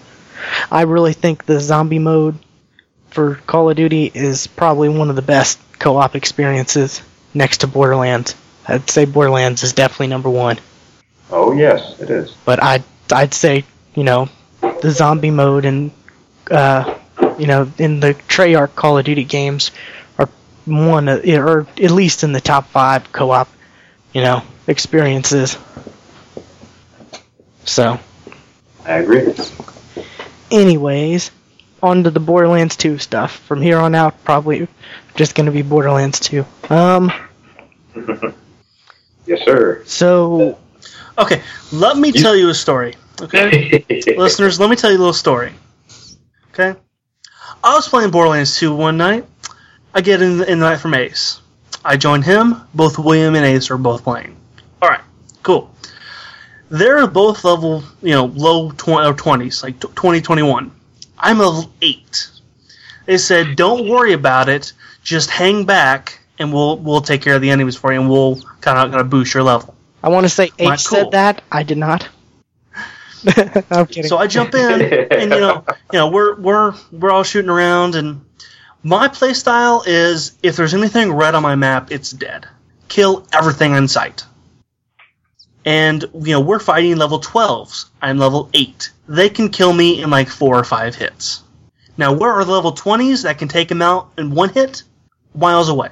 I 0.70 0.82
really 0.82 1.12
think 1.12 1.44
the 1.44 1.60
zombie 1.60 1.98
mode 1.98 2.38
for 3.10 3.36
Call 3.46 3.70
of 3.70 3.76
Duty 3.76 4.10
is 4.12 4.46
probably 4.46 4.88
one 4.88 5.10
of 5.10 5.16
the 5.16 5.22
best 5.22 5.60
co-op 5.78 6.14
experiences 6.16 7.02
next 7.34 7.58
to 7.58 7.66
Borderlands. 7.66 8.34
I'd 8.66 8.88
say 8.88 9.04
Borderlands 9.04 9.62
is 9.62 9.72
definitely 9.72 10.06
number 10.08 10.30
one 10.30 10.58
oh 11.32 11.52
yes, 11.52 11.98
it 11.98 12.10
is. 12.10 12.34
but 12.44 12.62
I'd 12.62 12.84
I'd 13.10 13.34
say 13.34 13.64
you 13.94 14.04
know 14.04 14.28
the 14.60 14.90
zombie 14.90 15.30
mode 15.30 15.64
and 15.64 15.90
uh, 16.50 16.98
you 17.38 17.46
know 17.46 17.70
in 17.78 18.00
the 18.00 18.14
Treyarch 18.14 18.74
Call 18.74 18.98
of 18.98 19.04
Duty 19.04 19.24
games 19.24 19.72
one 20.64 21.08
of, 21.08 21.24
or 21.24 21.66
at 21.80 21.90
least 21.90 22.24
in 22.24 22.32
the 22.32 22.40
top 22.40 22.68
five 22.68 23.12
co-op 23.12 23.48
you 24.12 24.22
know 24.22 24.42
experiences. 24.66 25.58
So, 27.64 27.98
I 28.84 28.98
agree. 28.98 29.32
anyways, 30.50 31.30
on 31.82 32.04
to 32.04 32.10
the 32.10 32.20
Borderlands 32.20 32.76
2 32.76 32.98
stuff. 32.98 33.36
From 33.36 33.62
here 33.62 33.78
on 33.78 33.94
out, 33.94 34.24
probably 34.24 34.66
just 35.14 35.36
going 35.36 35.46
to 35.46 35.52
be 35.52 35.62
Borderlands 35.62 36.18
2. 36.20 36.44
Um, 36.70 37.12
Yes, 39.24 39.44
sir. 39.44 39.82
so 39.86 40.58
Okay, 41.16 41.42
let 41.70 41.96
me 41.96 42.10
tell 42.10 42.34
you 42.34 42.48
a 42.48 42.54
story. 42.54 42.94
Okay, 43.20 43.84
listeners, 44.16 44.58
let 44.58 44.68
me 44.70 44.76
tell 44.76 44.90
you 44.90 44.96
a 44.96 44.98
little 44.98 45.12
story. 45.12 45.52
Okay, 46.50 46.78
I 47.62 47.74
was 47.74 47.88
playing 47.88 48.10
Borderlands 48.10 48.56
2 48.58 48.74
one 48.74 48.96
night. 48.96 49.24
I 49.94 50.00
get 50.00 50.22
in 50.22 50.38
the 50.38 50.50
invite 50.50 50.80
from 50.80 50.94
Ace. 50.94 51.40
I 51.84 51.96
join 51.96 52.22
him. 52.22 52.56
Both 52.74 52.98
William 52.98 53.34
and 53.34 53.44
Ace 53.44 53.70
are 53.70 53.76
both 53.76 54.04
playing. 54.04 54.36
All 54.80 54.88
right, 54.88 55.00
cool. 55.42 55.70
They're 56.70 57.06
both 57.06 57.44
level, 57.44 57.82
you 58.00 58.12
know, 58.12 58.26
low 58.26 58.70
tw- 58.70 58.88
or 58.88 59.12
20s, 59.14 59.62
like 59.62 59.78
tw 59.78 59.94
20, 59.94 60.20
21. 60.22 60.70
I'm 61.18 61.38
level 61.38 61.70
8. 61.82 62.30
They 63.06 63.18
said, 63.18 63.56
don't 63.56 63.88
worry 63.88 64.12
about 64.14 64.48
it. 64.48 64.72
Just 65.02 65.28
hang 65.30 65.64
back, 65.66 66.20
and 66.38 66.52
we'll 66.52 66.78
we'll 66.78 67.00
take 67.00 67.20
care 67.22 67.34
of 67.34 67.42
the 67.42 67.50
enemies 67.50 67.76
for 67.76 67.92
you, 67.92 68.00
and 68.00 68.08
we'll 68.08 68.36
kind 68.60 68.78
of 68.78 68.90
kind 68.90 69.00
of 69.00 69.10
boost 69.10 69.34
your 69.34 69.42
level. 69.42 69.74
I 70.02 70.08
want 70.08 70.24
to 70.24 70.28
say 70.28 70.44
H 70.58 70.68
Right, 70.68 70.84
cool. 70.86 70.98
said 70.98 71.10
that. 71.10 71.42
I 71.50 71.64
did 71.64 71.78
not. 71.78 72.08
I'm 73.70 73.86
kidding. 73.86 74.04
So 74.04 74.16
I 74.16 74.26
jump 74.28 74.54
in, 74.54 74.80
and 75.10 75.32
you 75.32 75.40
know, 75.40 75.64
you 75.92 75.98
know, 75.98 76.10
we're 76.10 76.36
we're 76.40 76.74
we're 76.92 77.10
all 77.10 77.24
shooting 77.24 77.50
around, 77.50 77.96
and 77.96 78.24
my 78.82 79.08
play 79.08 79.34
style 79.34 79.84
is 79.86 80.32
if 80.42 80.56
there's 80.56 80.74
anything 80.74 81.12
red 81.12 81.34
on 81.34 81.42
my 81.42 81.54
map, 81.54 81.90
it's 81.90 82.10
dead. 82.10 82.46
Kill 82.88 83.26
everything 83.32 83.74
in 83.74 83.88
sight. 83.88 84.24
And 85.64 86.02
you 86.14 86.32
know, 86.32 86.40
we're 86.40 86.58
fighting 86.58 86.96
level 86.96 87.20
12s. 87.20 87.86
I'm 88.00 88.18
level 88.18 88.50
8. 88.52 88.90
They 89.08 89.28
can 89.28 89.48
kill 89.48 89.72
me 89.72 90.02
in 90.02 90.10
like 90.10 90.28
four 90.28 90.58
or 90.58 90.64
five 90.64 90.94
hits. 90.94 91.42
Now, 91.96 92.12
where 92.14 92.32
are 92.32 92.44
the 92.44 92.52
level 92.52 92.72
20s 92.72 93.22
that 93.24 93.38
can 93.38 93.48
take 93.48 93.68
them 93.68 93.82
out 93.82 94.10
in 94.18 94.34
one 94.34 94.48
hit? 94.48 94.82
Miles 95.34 95.68
away. 95.68 95.88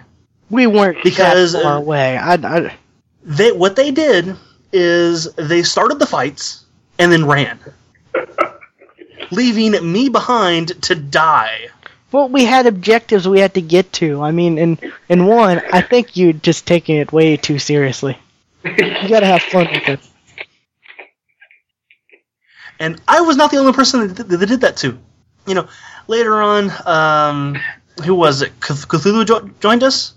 we 0.50 0.66
weren't 0.66 1.02
because, 1.02 1.52
that 1.52 1.62
far 1.62 1.76
uh, 1.76 1.78
away. 1.78 2.16
I, 2.16 2.34
I, 2.34 2.76
They 3.22 3.52
what 3.52 3.76
they 3.76 3.90
did 3.90 4.36
is 4.72 5.32
they 5.34 5.62
started 5.62 5.98
the 5.98 6.06
fights 6.06 6.64
and 6.98 7.10
then 7.10 7.26
ran, 7.26 7.58
leaving 9.30 9.92
me 9.92 10.08
behind 10.08 10.82
to 10.82 10.94
die. 10.94 11.68
Well, 12.12 12.28
we 12.28 12.44
had 12.44 12.66
objectives 12.66 13.26
we 13.28 13.40
had 13.40 13.54
to 13.54 13.60
get 13.62 13.92
to. 13.94 14.22
I 14.22 14.30
mean, 14.32 14.58
in 14.58 14.78
in 15.08 15.26
one, 15.26 15.60
I 15.72 15.80
think 15.80 16.16
you're 16.16 16.32
just 16.32 16.66
taking 16.66 16.96
it 16.96 17.12
way 17.12 17.36
too 17.36 17.58
seriously. 17.58 18.18
You 18.64 19.08
gotta 19.08 19.26
have 19.26 19.42
fun 19.42 19.68
with 19.72 19.88
it. 19.88 20.00
and 22.78 23.00
I 23.06 23.20
was 23.20 23.36
not 23.36 23.50
the 23.50 23.58
only 23.58 23.72
person 23.72 24.14
that, 24.14 24.28
that 24.28 24.46
did 24.46 24.60
that 24.62 24.76
to. 24.78 24.98
You 25.46 25.54
know, 25.54 25.68
later 26.06 26.40
on, 26.40 26.70
um, 26.86 27.58
who 28.04 28.14
was 28.14 28.42
it? 28.42 28.52
Cth- 28.60 28.86
Cthulhu 28.86 29.26
jo- 29.26 29.50
joined 29.60 29.82
us. 29.82 30.14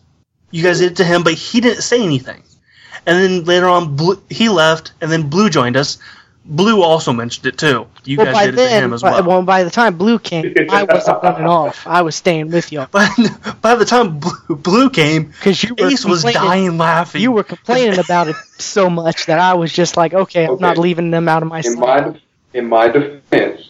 You 0.51 0.63
guys 0.63 0.79
did 0.79 0.93
it 0.93 0.95
to 0.97 1.03
him, 1.03 1.23
but 1.23 1.33
he 1.33 1.61
didn't 1.61 1.81
say 1.81 2.01
anything. 2.03 2.43
And 3.05 3.17
then 3.17 3.43
later 3.45 3.67
on, 3.67 3.95
Blue, 3.95 4.21
he 4.29 4.49
left, 4.49 4.93
and 5.01 5.11
then 5.11 5.29
Blue 5.29 5.49
joined 5.49 5.75
us. 5.75 5.97
Blue 6.45 6.81
also 6.81 7.13
mentioned 7.13 7.45
it 7.45 7.57
too. 7.57 7.87
You 8.03 8.17
well, 8.17 8.25
guys 8.25 8.33
by 8.33 8.45
did 8.45 8.53
it 8.53 8.57
then, 8.57 8.81
to 8.81 8.85
him 8.87 8.93
as 8.93 9.01
by, 9.01 9.11
well. 9.11 9.23
well, 9.23 9.41
by 9.43 9.63
the 9.63 9.69
time 9.69 9.97
Blue 9.97 10.19
came, 10.19 10.53
I 10.69 10.83
wasn't 10.83 11.23
running 11.23 11.47
off. 11.47 11.87
I 11.87 12.01
was 12.01 12.15
staying 12.15 12.51
with 12.51 12.71
you 12.71 12.85
But 12.91 13.09
by 13.61 13.75
the 13.75 13.85
time 13.85 14.19
Blue, 14.19 14.55
Blue 14.57 14.89
came, 14.89 15.27
because 15.27 15.63
you 15.63 15.73
were 15.75 15.87
Ace 15.87 16.03
was 16.03 16.23
complaining- 16.23 16.49
dying 16.49 16.77
laughing. 16.77 17.21
You 17.21 17.31
were 17.31 17.43
complaining 17.43 17.97
about 17.97 18.27
it 18.27 18.35
so 18.57 18.89
much 18.89 19.27
that 19.27 19.39
I 19.39 19.53
was 19.53 19.71
just 19.71 19.95
like, 19.95 20.13
okay, 20.13 20.45
I'm 20.45 20.59
not 20.59 20.77
leaving 20.77 21.11
them 21.11 21.29
out 21.29 21.43
of 21.43 21.49
my 21.49 21.61
In 21.63 21.79
my 21.79 22.19
in 22.53 22.67
my 22.67 22.87
defense, 22.89 23.69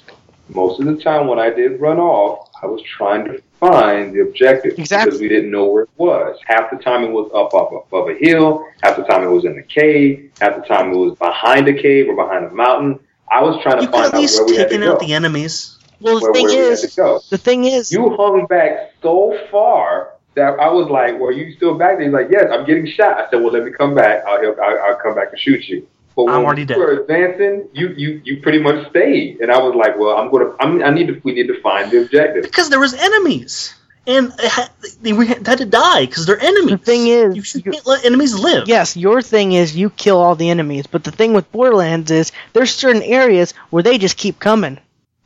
most 0.49 0.80
of 0.80 0.86
the 0.88 0.97
time 0.97 1.28
when 1.28 1.39
I 1.39 1.51
did 1.51 1.80
run 1.80 1.99
off, 1.99 2.49
I 2.61 2.65
was 2.65 2.82
trying 2.82 3.26
to 3.26 3.41
find 3.72 4.14
the 4.14 4.22
objective 4.22 4.78
Exactly. 4.78 5.11
because 5.11 5.22
we 5.22 5.30
didn't 5.30 5.51
know 5.51 5.66
where 5.66 5.84
it 5.84 5.89
was. 5.97 6.38
Half 6.45 6.72
the 6.72 6.78
time 6.78 7.03
it 7.03 7.11
was 7.11 7.30
up 7.34 7.53
up 7.53 7.72
above 7.72 8.09
a 8.09 8.16
hill. 8.16 8.66
Half 8.82 8.97
the 8.97 9.03
time 9.03 9.24
it 9.24 9.30
was 9.30 9.45
in 9.45 9.57
a 9.57 9.64
cave. 9.64 10.32
Half 10.39 10.55
the 10.55 10.61
time 10.68 10.91
it 10.91 10.97
was 10.97 11.18
behind 11.18 11.68
a 11.68 11.74
cave 11.74 12.07
or 12.09 12.16
behind 12.16 12.45
a 12.45 12.51
mountain. 12.51 12.99
I 13.32 13.41
was 13.41 13.61
trying 13.64 13.78
to 13.78 13.84
you 13.84 13.91
find 13.91 14.14
out 14.14 14.22
where 14.22 14.45
we 14.45 14.55
had 14.57 14.70
to 14.70 14.78
go. 14.78 14.93
out 14.93 14.99
the 14.99 15.14
enemies. 15.14 15.78
Well, 16.01 16.20
the 16.20 16.24
Where, 16.24 16.34
thing 16.34 16.45
where 16.47 16.68
we 16.68 16.72
is, 16.74 16.95
the 17.30 17.38
thing 17.38 17.64
is, 17.64 17.91
You 17.91 18.16
hung 18.18 18.45
back 18.47 18.91
so 19.01 19.38
far 19.49 20.11
that 20.36 20.59
I 20.59 20.70
was 20.70 20.89
like, 20.89 21.20
"Well, 21.20 21.32
you 21.32 21.53
still 21.55 21.76
back 21.76 21.97
there?" 21.97 22.05
He's 22.05 22.14
like, 22.14 22.28
"Yes, 22.30 22.45
I'm 22.51 22.66
getting 22.66 22.86
shot." 22.88 23.18
I 23.18 23.30
said, 23.30 23.41
"Well, 23.41 23.53
let 23.53 23.64
me 23.64 23.72
come 23.72 23.95
back. 23.95 24.24
I'll 24.26 24.41
help. 24.41 24.59
I'll, 24.59 24.80
I'll 24.80 24.95
come 24.97 25.16
back 25.16 25.30
and 25.32 25.39
shoot 25.39 25.64
you." 25.68 25.88
But 26.16 26.26
when 26.26 26.34
I'm 26.36 26.45
already 26.45 26.61
we 26.64 26.66
dead. 26.68 26.78
were 26.78 27.01
advancing, 27.01 27.68
you 27.74 27.89
you 27.97 28.22
you 28.24 28.41
pretty 28.41 28.59
much 28.59 28.89
stayed, 28.89 29.39
and 29.41 29.51
I 29.51 29.57
was 29.59 29.74
like, 29.76 29.97
"Well, 29.97 30.16
I'm 30.18 30.30
gonna. 30.32 30.51
I'm, 30.59 30.84
I 30.84 30.91
need 30.91 31.07
to. 31.07 31.20
We 31.24 31.34
need 31.34 31.47
to 31.47 31.59
find 31.61 31.89
the 31.91 32.01
objective." 32.03 32.43
Because 32.43 32.70
there 32.70 32.80
was 32.80 32.93
enemies. 32.93 33.74
And 34.05 34.34
had, 34.38 34.70
they 35.01 35.14
we 35.14 35.28
had 35.28 35.45
to 35.59 35.66
die 35.66 36.05
because 36.05 36.26
they're 36.26 36.39
enemies. 36.39 36.72
The 36.72 36.78
thing 36.78 37.07
is, 37.07 37.36
you 37.38 37.41
should 37.41 37.66
you- 37.66 37.72
can't 37.72 37.88
let 37.88 38.03
enemies 38.05 38.36
live. 38.38 38.68
yes, 38.68 38.97
your 38.97 39.22
thing 39.22 39.53
is 39.53 39.76
you 39.78 39.89
kill 39.89 40.18
all 40.20 40.36
the 40.36 40.49
enemies, 40.49 40.88
but 40.88 41.05
the 41.05 41.11
thing 41.11 41.34
with 41.34 41.49
Borderlands 41.53 42.11
is 42.11 42.34
there's 42.51 42.76
certain 42.76 43.01
areas 43.01 43.53
where 43.70 43.82
they 43.82 43.97
just 43.97 44.18
keep 44.18 44.39
coming. 44.39 44.78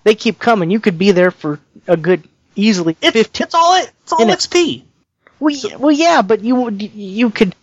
They 0.04 0.14
keep 0.14 0.38
coming. 0.38 0.70
You 0.70 0.80
could 0.80 1.00
be 1.00 1.10
there 1.12 1.32
for 1.32 1.60
a 1.88 1.98
good, 1.98 2.28
easily 2.56 2.96
It's, 3.02 3.14
15. 3.14 3.44
it's 3.46 3.56
all 3.56 3.76
it's 3.82 4.12
all 4.14 4.20
minutes. 4.20 4.46
XP. 4.46 4.84
Well, 5.40 5.56
yeah, 5.56 5.76
well, 5.78 5.92
yeah, 5.92 6.22
but 6.22 6.42
you 6.44 6.56
would- 6.56 6.82
you 6.82 7.32
could 7.32 7.56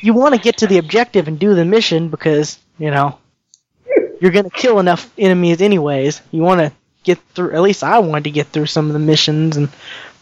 you 0.00 0.14
want 0.14 0.36
to 0.36 0.40
get 0.40 0.58
to 0.58 0.68
the 0.68 0.78
objective 0.78 1.26
and 1.26 1.40
do 1.40 1.54
the 1.56 1.64
mission 1.64 2.08
because 2.08 2.56
you 2.82 2.90
know 2.90 3.16
you're 4.20 4.32
gonna 4.32 4.50
kill 4.50 4.78
enough 4.78 5.12
enemies 5.16 5.60
anyways. 5.60 6.20
You 6.30 6.42
want 6.42 6.60
to 6.60 6.72
get 7.04 7.18
through. 7.34 7.52
At 7.52 7.62
least 7.62 7.82
I 7.82 7.98
wanted 8.00 8.24
to 8.24 8.30
get 8.30 8.48
through 8.48 8.66
some 8.66 8.86
of 8.88 8.92
the 8.92 8.98
missions 8.98 9.56
and 9.56 9.68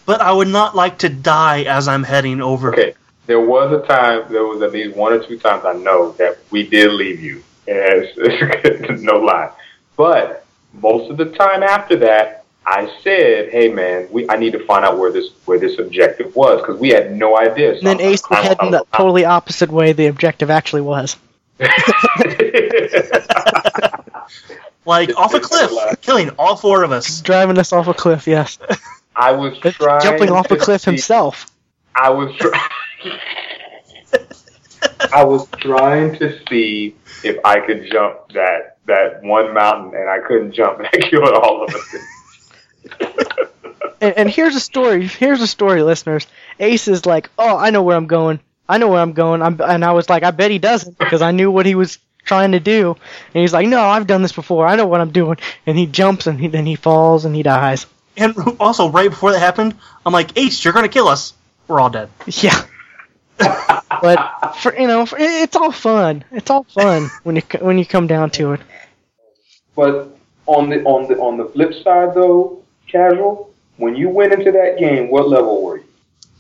But 0.07 0.21
I 0.21 0.33
would 0.33 0.49
not 0.49 0.75
like 0.77 0.99
to 0.99 1.09
die 1.09 1.63
as 1.63 1.89
I'm 1.89 2.03
heading 2.03 2.41
over. 2.41 2.73
Okay, 2.73 2.95
there 3.27 3.41
was 3.41 3.73
a 3.73 3.87
time, 3.87 4.33
there 4.33 4.45
was 4.45 4.63
at 4.63 4.73
least 4.73 4.97
one 4.97 5.13
or 5.13 5.23
two 5.23 5.39
times 5.39 5.65
I 5.65 5.75
know 5.75 6.13
that 6.13 6.39
we 6.51 6.67
did 6.67 6.93
leave 6.93 7.21
you. 7.21 7.43
Yes, 7.67 8.17
no 9.01 9.19
lie. 9.19 9.51
But 9.97 10.45
most 10.73 11.11
of 11.11 11.17
the 11.17 11.27
time 11.27 11.63
after 11.63 11.97
that, 11.97 12.45
I 12.67 12.91
said, 13.03 13.51
"Hey, 13.51 13.69
man, 13.69 14.09
we 14.11 14.29
I 14.29 14.37
need 14.37 14.53
to 14.53 14.65
find 14.65 14.85
out 14.85 14.99
where 14.99 15.13
this 15.13 15.29
where 15.45 15.59
this 15.59 15.79
objective 15.79 16.35
was 16.37 16.61
because 16.61 16.79
we 16.79 16.91
had 16.91 17.17
no 17.17 17.39
idea." 17.39 17.75
And 17.75 17.87
then 17.87 18.01
Ace 18.01 18.23
would 18.29 18.39
head 18.39 18.59
in 18.63 18.71
the 18.71 18.85
totally 18.95 19.25
opposite 19.25 19.71
way 19.71 19.93
the 19.93 20.07
objective 20.07 20.51
actually 20.51 20.83
was. 20.83 21.17
Like 24.87 25.15
off 25.17 25.35
a 25.35 25.37
It's 25.37 25.51
not 25.51 25.71
a 25.71 25.75
lie. 25.75 25.87
cliff, 25.89 26.01
killing 26.01 26.31
all 26.39 26.57
four 26.57 26.83
of 26.83 26.91
us. 26.91 27.21
Driving 27.21 27.59
us 27.59 27.71
off 27.73 27.87
a 27.87 27.95
cliff, 27.95 28.27
yes. 28.27 28.59
I 29.15 29.33
was 29.33 29.59
trying 29.59 30.01
Jumping 30.03 30.31
off 30.31 30.51
a 30.51 30.57
cliff 30.57 30.81
see- 30.83 30.91
himself. 30.93 31.47
I 31.95 32.11
was 32.11 32.35
try- 32.37 32.69
I 35.13 35.25
was 35.25 35.47
trying 35.59 36.17
to 36.19 36.39
see 36.49 36.97
if 37.23 37.37
I 37.45 37.61
could 37.61 37.91
jump 37.91 38.33
that 38.33 38.79
that 38.87 39.23
one 39.23 39.53
mountain, 39.53 39.95
and 39.95 40.09
I 40.09 40.19
couldn't 40.27 40.53
jump, 40.53 40.79
and 40.79 40.89
I 40.89 40.91
killed 41.09 41.29
all 41.29 41.65
of 41.65 41.75
us. 41.75 41.97
And, 44.01 44.15
and 44.17 44.31
here's 44.31 44.57
a 44.57 44.61
story. 44.61 45.07
Here's 45.07 45.43
a 45.43 45.47
story, 45.47 45.83
listeners. 45.83 46.27
Ace 46.59 46.89
is 46.89 47.05
like, 47.05 47.29
"Oh, 47.39 47.57
I 47.59 47.69
know 47.71 47.83
where 47.83 47.97
I'm 47.97 48.07
going. 48.07 48.41
I 48.71 48.79
know 48.79 48.89
where 48.89 49.01
I'm 49.01 49.13
going." 49.13 49.43
I'm, 49.43 49.61
and 49.61 49.85
I 49.85 49.93
was 49.93 50.09
like, 50.09 50.23
"I 50.23 50.31
bet 50.31 50.51
he 50.51 50.59
doesn't," 50.59 50.99
because 50.99 51.23
I 51.23 51.31
knew 51.33 51.51
what 51.51 51.67
he 51.67 51.75
was 51.75 51.99
trying 52.25 52.53
to 52.53 52.61
do. 52.61 52.97
And 53.35 53.41
he's 53.41 53.53
like, 53.53 53.67
"No, 53.67 53.81
I've 53.81 54.07
done 54.07 54.23
this 54.23 54.33
before. 54.33 54.67
I 54.67 54.77
know 54.77 54.87
what 54.87 55.01
I'm 55.01 55.13
doing." 55.13 55.39
And 55.67 55.77
he 55.77 55.87
jumps, 55.87 56.27
and 56.27 56.41
he, 56.41 56.49
then 56.49 56.67
he 56.67 56.77
falls, 56.77 57.25
and 57.25 57.35
he 57.35 57.43
dies. 57.43 57.87
And 58.17 58.35
also, 58.61 58.91
right 58.91 59.11
before 59.11 59.33
that 59.33 59.39
happened, 59.39 59.75
I'm 60.05 60.13
like, 60.13 60.37
Ace, 60.37 60.65
you're 60.65 60.75
gonna 60.75 60.89
kill 60.89 61.09
us. 61.09 61.33
We're 61.69 61.81
all 61.81 61.91
dead. 61.91 62.11
Yeah. 62.27 62.61
but 63.39 64.57
for 64.57 64.77
you 64.79 64.87
know, 64.87 65.07
for, 65.07 65.17
it's 65.19 65.57
all 65.57 65.73
fun. 65.73 66.25
It's 66.33 66.51
all 66.51 66.65
fun 66.65 67.11
when 67.23 67.37
you 67.37 67.43
when 67.61 67.79
you 67.79 67.87
come 67.87 68.07
down 68.07 68.31
to 68.33 68.53
it. 68.53 68.61
But 69.75 70.17
on 70.47 70.69
the 70.69 70.83
on 70.85 71.09
the 71.09 71.19
on 71.19 71.37
the 71.39 71.47
flip 71.47 71.73
side, 71.73 72.15
though, 72.15 72.63
casual, 72.87 73.55
when 73.77 73.97
you 73.97 74.09
went 74.09 74.33
into 74.33 74.53
that 74.53 74.79
game, 74.79 75.11
what 75.11 75.29
level 75.29 75.63
were 75.63 75.79
you? 75.79 75.85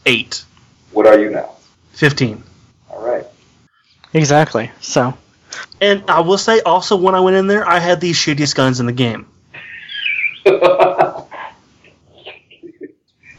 Eight. 0.05 0.45
What 0.91 1.07
are 1.07 1.19
you 1.19 1.31
now? 1.31 1.55
15. 1.93 2.43
All 2.91 3.03
right. 3.05 3.27
Exactly. 4.13 4.71
So 4.81 5.15
And 5.81 6.11
I 6.11 6.21
will 6.21 6.39
say 6.39 6.61
also 6.61 6.97
when 6.97 7.15
I 7.15 7.21
went 7.21 7.37
in 7.37 7.47
there, 7.47 7.67
I 7.69 7.79
had 7.79 8.01
the 8.01 8.11
shittiest 8.13 8.55
guns 8.55 8.81
in 8.81 8.87
the 8.87 8.93
game. 8.93 9.27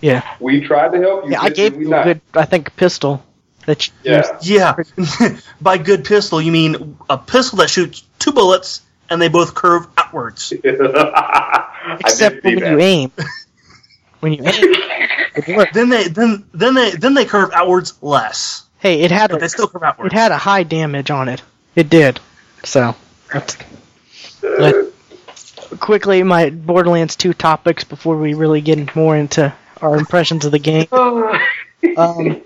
yeah, 0.02 0.36
we 0.40 0.62
tried 0.62 0.92
to 0.94 1.00
help 1.00 1.26
you. 1.26 1.32
yeah. 1.32 1.42
I 1.42 1.50
gave 1.50 1.80
you 1.80 1.94
a 1.94 2.04
good, 2.04 2.22
I 2.34 2.46
think, 2.46 2.76
pistol 2.76 3.24
that 3.66 3.88
you 3.88 3.94
Yeah. 4.04 4.38
Yeah. 4.42 4.76
By 5.62 5.78
good 5.78 6.06
pistol, 6.06 6.42
you 6.42 6.52
mean 6.52 6.98
a 7.10 7.18
pistol 7.18 7.58
that 7.60 7.70
shoots 7.70 8.04
two 8.20 8.32
bullets 8.32 8.82
and 9.10 9.22
they 9.22 9.28
both 9.30 9.54
curve 9.56 9.88
outwards. 9.98 10.52
Except 10.64 12.44
when 12.44 12.60
that. 12.60 12.72
you 12.72 12.80
aim. 12.80 13.12
When 14.20 14.34
you 14.34 14.44
aim, 14.46 14.54
it 14.54 14.90
worked. 14.90 15.01
Then 15.74 15.90
they 15.90 16.08
then 16.08 16.46
then 16.54 16.74
they 16.74 16.92
then 16.92 17.14
they 17.14 17.26
curve 17.26 17.52
outwards 17.54 17.94
less. 18.02 18.64
Hey, 18.80 19.02
it 19.02 19.12
had 19.12 19.32
But 19.32 19.40
they 19.40 19.48
still 19.48 19.68
curve 19.68 19.84
outwards. 19.84 20.14
it 20.14 20.18
had 20.18 20.32
a 20.32 20.38
high 20.38 20.64
damage 20.64 21.12
on 21.12 21.30
it. 21.30 21.42
It 21.76 21.90
did. 21.90 22.20
So, 22.64 22.96
but 23.32 23.58
quickly, 25.80 26.24
my 26.24 26.50
Borderlands 26.50 27.16
2 27.16 27.34
topics 27.34 27.84
before 27.84 28.18
we 28.18 28.34
really 28.34 28.62
get 28.62 28.96
more 28.96 29.16
into 29.16 29.54
our 29.82 29.96
impressions 29.98 30.46
of 30.46 30.52
the 30.52 30.60
game. 30.60 30.88
Um, 31.98 32.44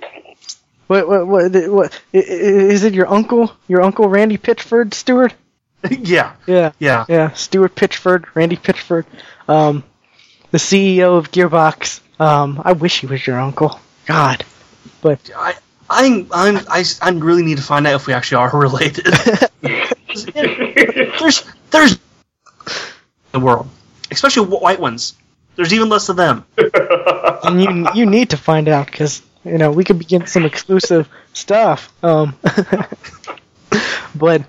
what, 0.88 1.10
what, 1.10 1.28
what, 1.28 1.52
what, 1.70 2.02
i- 2.14 2.18
i- 2.18 2.22
is 2.22 2.86
it 2.86 2.94
your 2.94 3.06
uncle, 3.12 3.52
your 3.68 3.82
uncle 3.82 4.08
Randy 4.08 4.38
Pitchford, 4.38 4.94
Stewart? 4.94 5.34
yeah. 5.92 6.36
Yeah, 6.48 6.72
Yeah. 6.80 7.04
yeah, 7.10 7.32
Stuart 7.34 7.76
Pitchford, 7.76 8.26
Randy 8.34 8.56
Pitchford, 8.56 9.04
um, 9.50 9.84
the 10.52 10.58
CEO 10.58 11.18
of 11.18 11.32
Gearbox. 11.32 12.00
Um, 12.20 12.62
I 12.64 12.74
wish 12.74 13.02
he 13.02 13.08
was 13.08 13.26
your 13.26 13.40
uncle. 13.40 13.80
God, 14.06 14.46
but 15.02 15.30
I 15.36 15.56
I'm 15.90 16.28
I'm 16.32 16.58
I, 16.70 16.84
I 17.02 17.10
really 17.12 17.44
need 17.44 17.58
to 17.58 17.64
find 17.64 17.86
out 17.88 17.96
if 17.96 18.08
we 18.08 18.14
actually 18.14 18.38
are 18.38 18.58
related. 18.58 19.06
there's 21.20 21.44
there's 21.72 22.00
the 23.32 23.40
world, 23.40 23.68
especially 24.12 24.48
white 24.48 24.80
ones. 24.80 25.16
There's 25.56 25.74
even 25.74 25.90
less 25.90 26.10
of 26.10 26.16
them. 26.16 26.46
and 26.58 27.62
you 27.62 27.88
you 27.94 28.06
need 28.06 28.32
to 28.32 28.38
find 28.38 28.68
out 28.68 28.86
because 28.88 29.22
you 29.44 29.58
know 29.58 29.72
we 29.72 29.84
could 29.84 30.00
be 30.00 30.06
getting 30.06 30.28
some 30.28 30.46
exclusive 30.46 31.10
stuff. 31.34 31.92
Um, 32.04 32.36
but 34.16 34.44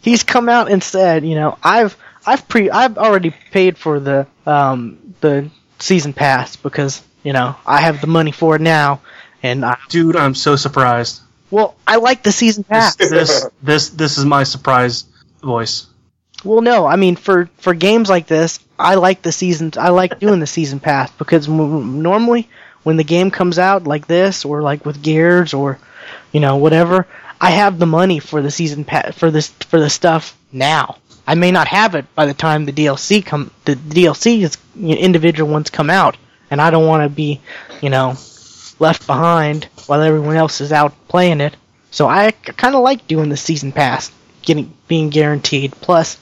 he's 0.00 0.22
come 0.22 0.48
out 0.48 0.70
and 0.70 0.82
said, 0.82 1.24
you 1.24 1.34
know, 1.34 1.58
I've 1.62 1.96
I've 2.26 2.48
pre 2.48 2.70
I've 2.70 2.98
already 2.98 3.30
paid 3.30 3.78
for 3.78 4.00
the 4.00 4.26
um 4.46 5.14
the 5.20 5.50
season 5.78 6.12
pass 6.12 6.56
because 6.56 7.02
you 7.22 7.32
know 7.32 7.56
I 7.66 7.80
have 7.80 8.00
the 8.00 8.06
money 8.06 8.32
for 8.32 8.56
it 8.56 8.60
now, 8.62 9.00
and 9.42 9.64
I 9.64 9.76
Dude, 9.88 10.16
I'm 10.16 10.34
so 10.34 10.56
surprised. 10.56 11.20
well 11.50 11.76
I 11.86 11.96
like 11.96 12.22
the 12.22 12.32
season 12.32 12.64
pass. 12.64 12.96
This 12.96 13.10
this 13.10 13.46
this, 13.62 13.90
this 13.90 14.18
is 14.18 14.24
my 14.24 14.44
surprise 14.44 15.04
voice. 15.42 15.86
Well, 16.44 16.62
no, 16.62 16.86
I 16.86 16.96
mean 16.96 17.16
for 17.16 17.50
for 17.58 17.74
games 17.74 18.08
like 18.08 18.26
this, 18.26 18.60
I 18.78 18.94
like 18.94 19.22
the 19.22 19.32
season. 19.32 19.72
I 19.76 19.90
like 19.90 20.18
doing 20.20 20.40
the 20.40 20.46
season 20.46 20.80
pass 20.80 21.10
because 21.12 21.48
m- 21.48 22.02
normally 22.02 22.48
when 22.82 22.96
the 22.96 23.04
game 23.04 23.30
comes 23.30 23.58
out 23.58 23.84
like 23.84 24.06
this, 24.06 24.44
or 24.46 24.62
like 24.62 24.86
with 24.86 25.02
Gears, 25.02 25.52
or 25.52 25.78
you 26.32 26.40
know 26.40 26.56
whatever, 26.56 27.06
I 27.40 27.50
have 27.50 27.78
the 27.78 27.86
money 27.86 28.20
for 28.20 28.40
the 28.40 28.50
season 28.50 28.84
pass 28.84 29.14
for 29.14 29.30
this 29.30 29.48
for 29.48 29.78
the 29.78 29.90
stuff 29.90 30.36
now. 30.50 30.96
I 31.26 31.34
may 31.34 31.50
not 31.52 31.68
have 31.68 31.94
it 31.94 32.06
by 32.14 32.24
the 32.26 32.34
time 32.34 32.64
the 32.64 32.72
DLC 32.72 33.24
come. 33.24 33.50
The 33.66 33.76
DLC 33.76 34.40
is 34.42 34.56
you 34.74 34.94
know, 34.94 35.00
individual 35.00 35.52
ones 35.52 35.68
come 35.68 35.90
out, 35.90 36.16
and 36.50 36.60
I 36.60 36.70
don't 36.70 36.86
want 36.86 37.04
to 37.04 37.14
be, 37.14 37.40
you 37.80 37.90
know, 37.90 38.16
left 38.78 39.06
behind 39.06 39.68
while 39.86 40.02
everyone 40.02 40.36
else 40.36 40.60
is 40.60 40.72
out 40.72 40.94
playing 41.08 41.40
it. 41.40 41.56
So 41.90 42.08
I 42.08 42.30
kind 42.30 42.74
of 42.74 42.82
like 42.82 43.06
doing 43.06 43.28
the 43.28 43.36
season 43.36 43.72
pass, 43.72 44.10
getting 44.42 44.72
being 44.88 45.10
guaranteed. 45.10 45.72
Plus, 45.72 46.18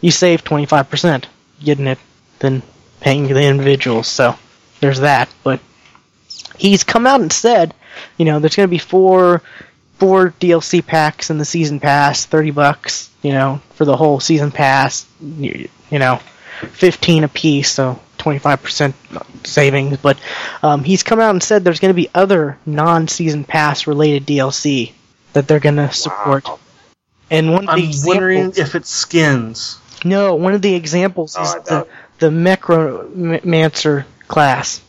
you 0.00 0.10
save 0.10 0.44
25% 0.44 1.24
getting 1.62 1.86
it 1.86 1.98
than 2.38 2.62
paying 3.00 3.28
the 3.28 3.42
individuals. 3.42 4.08
So 4.08 4.36
there's 4.80 5.00
that. 5.00 5.28
But 5.42 5.60
he's 6.58 6.84
come 6.84 7.06
out 7.06 7.20
and 7.20 7.32
said, 7.32 7.74
you 8.16 8.24
know, 8.24 8.38
there's 8.38 8.56
going 8.56 8.68
to 8.68 8.70
be 8.70 8.78
four 8.78 9.42
four 9.98 10.34
DLC 10.40 10.84
packs 10.84 11.30
in 11.30 11.38
the 11.38 11.44
season 11.44 11.78
pass, 11.78 12.26
30 12.26 12.50
bucks, 12.50 13.08
you 13.22 13.32
know, 13.32 13.60
for 13.74 13.84
the 13.84 13.96
whole 13.96 14.18
season 14.18 14.50
pass, 14.50 15.06
you, 15.20 15.68
you 15.92 16.00
know, 16.00 16.18
15 16.72 17.22
a 17.22 17.28
piece, 17.28 17.70
so 17.70 18.00
25% 18.22 18.94
savings. 19.46 19.98
But 19.98 20.18
um, 20.62 20.84
he's 20.84 21.02
come 21.02 21.20
out 21.20 21.30
and 21.30 21.42
said 21.42 21.64
there's 21.64 21.80
going 21.80 21.90
to 21.94 22.00
be 22.00 22.08
other 22.14 22.58
non-season 22.66 23.44
pass 23.44 23.86
related 23.86 24.26
DLC 24.26 24.92
that 25.32 25.48
they're 25.48 25.60
going 25.60 25.76
to 25.76 25.92
support. 25.92 26.46
Wow. 26.46 26.58
And 27.30 27.52
one 27.52 27.64
of 27.64 27.70
I'm 27.70 27.80
the 27.80 28.02
wondering 28.04 28.52
if 28.56 28.74
it's 28.74 28.90
skins. 28.90 29.78
no, 30.04 30.34
one 30.34 30.52
of 30.54 30.60
the 30.62 30.74
examples 30.74 31.36
Oh, 31.38 31.42
is 31.42 31.54
the 31.64 31.86
the 32.18 32.28
Mechromancer 32.30 34.04
class 34.28 34.80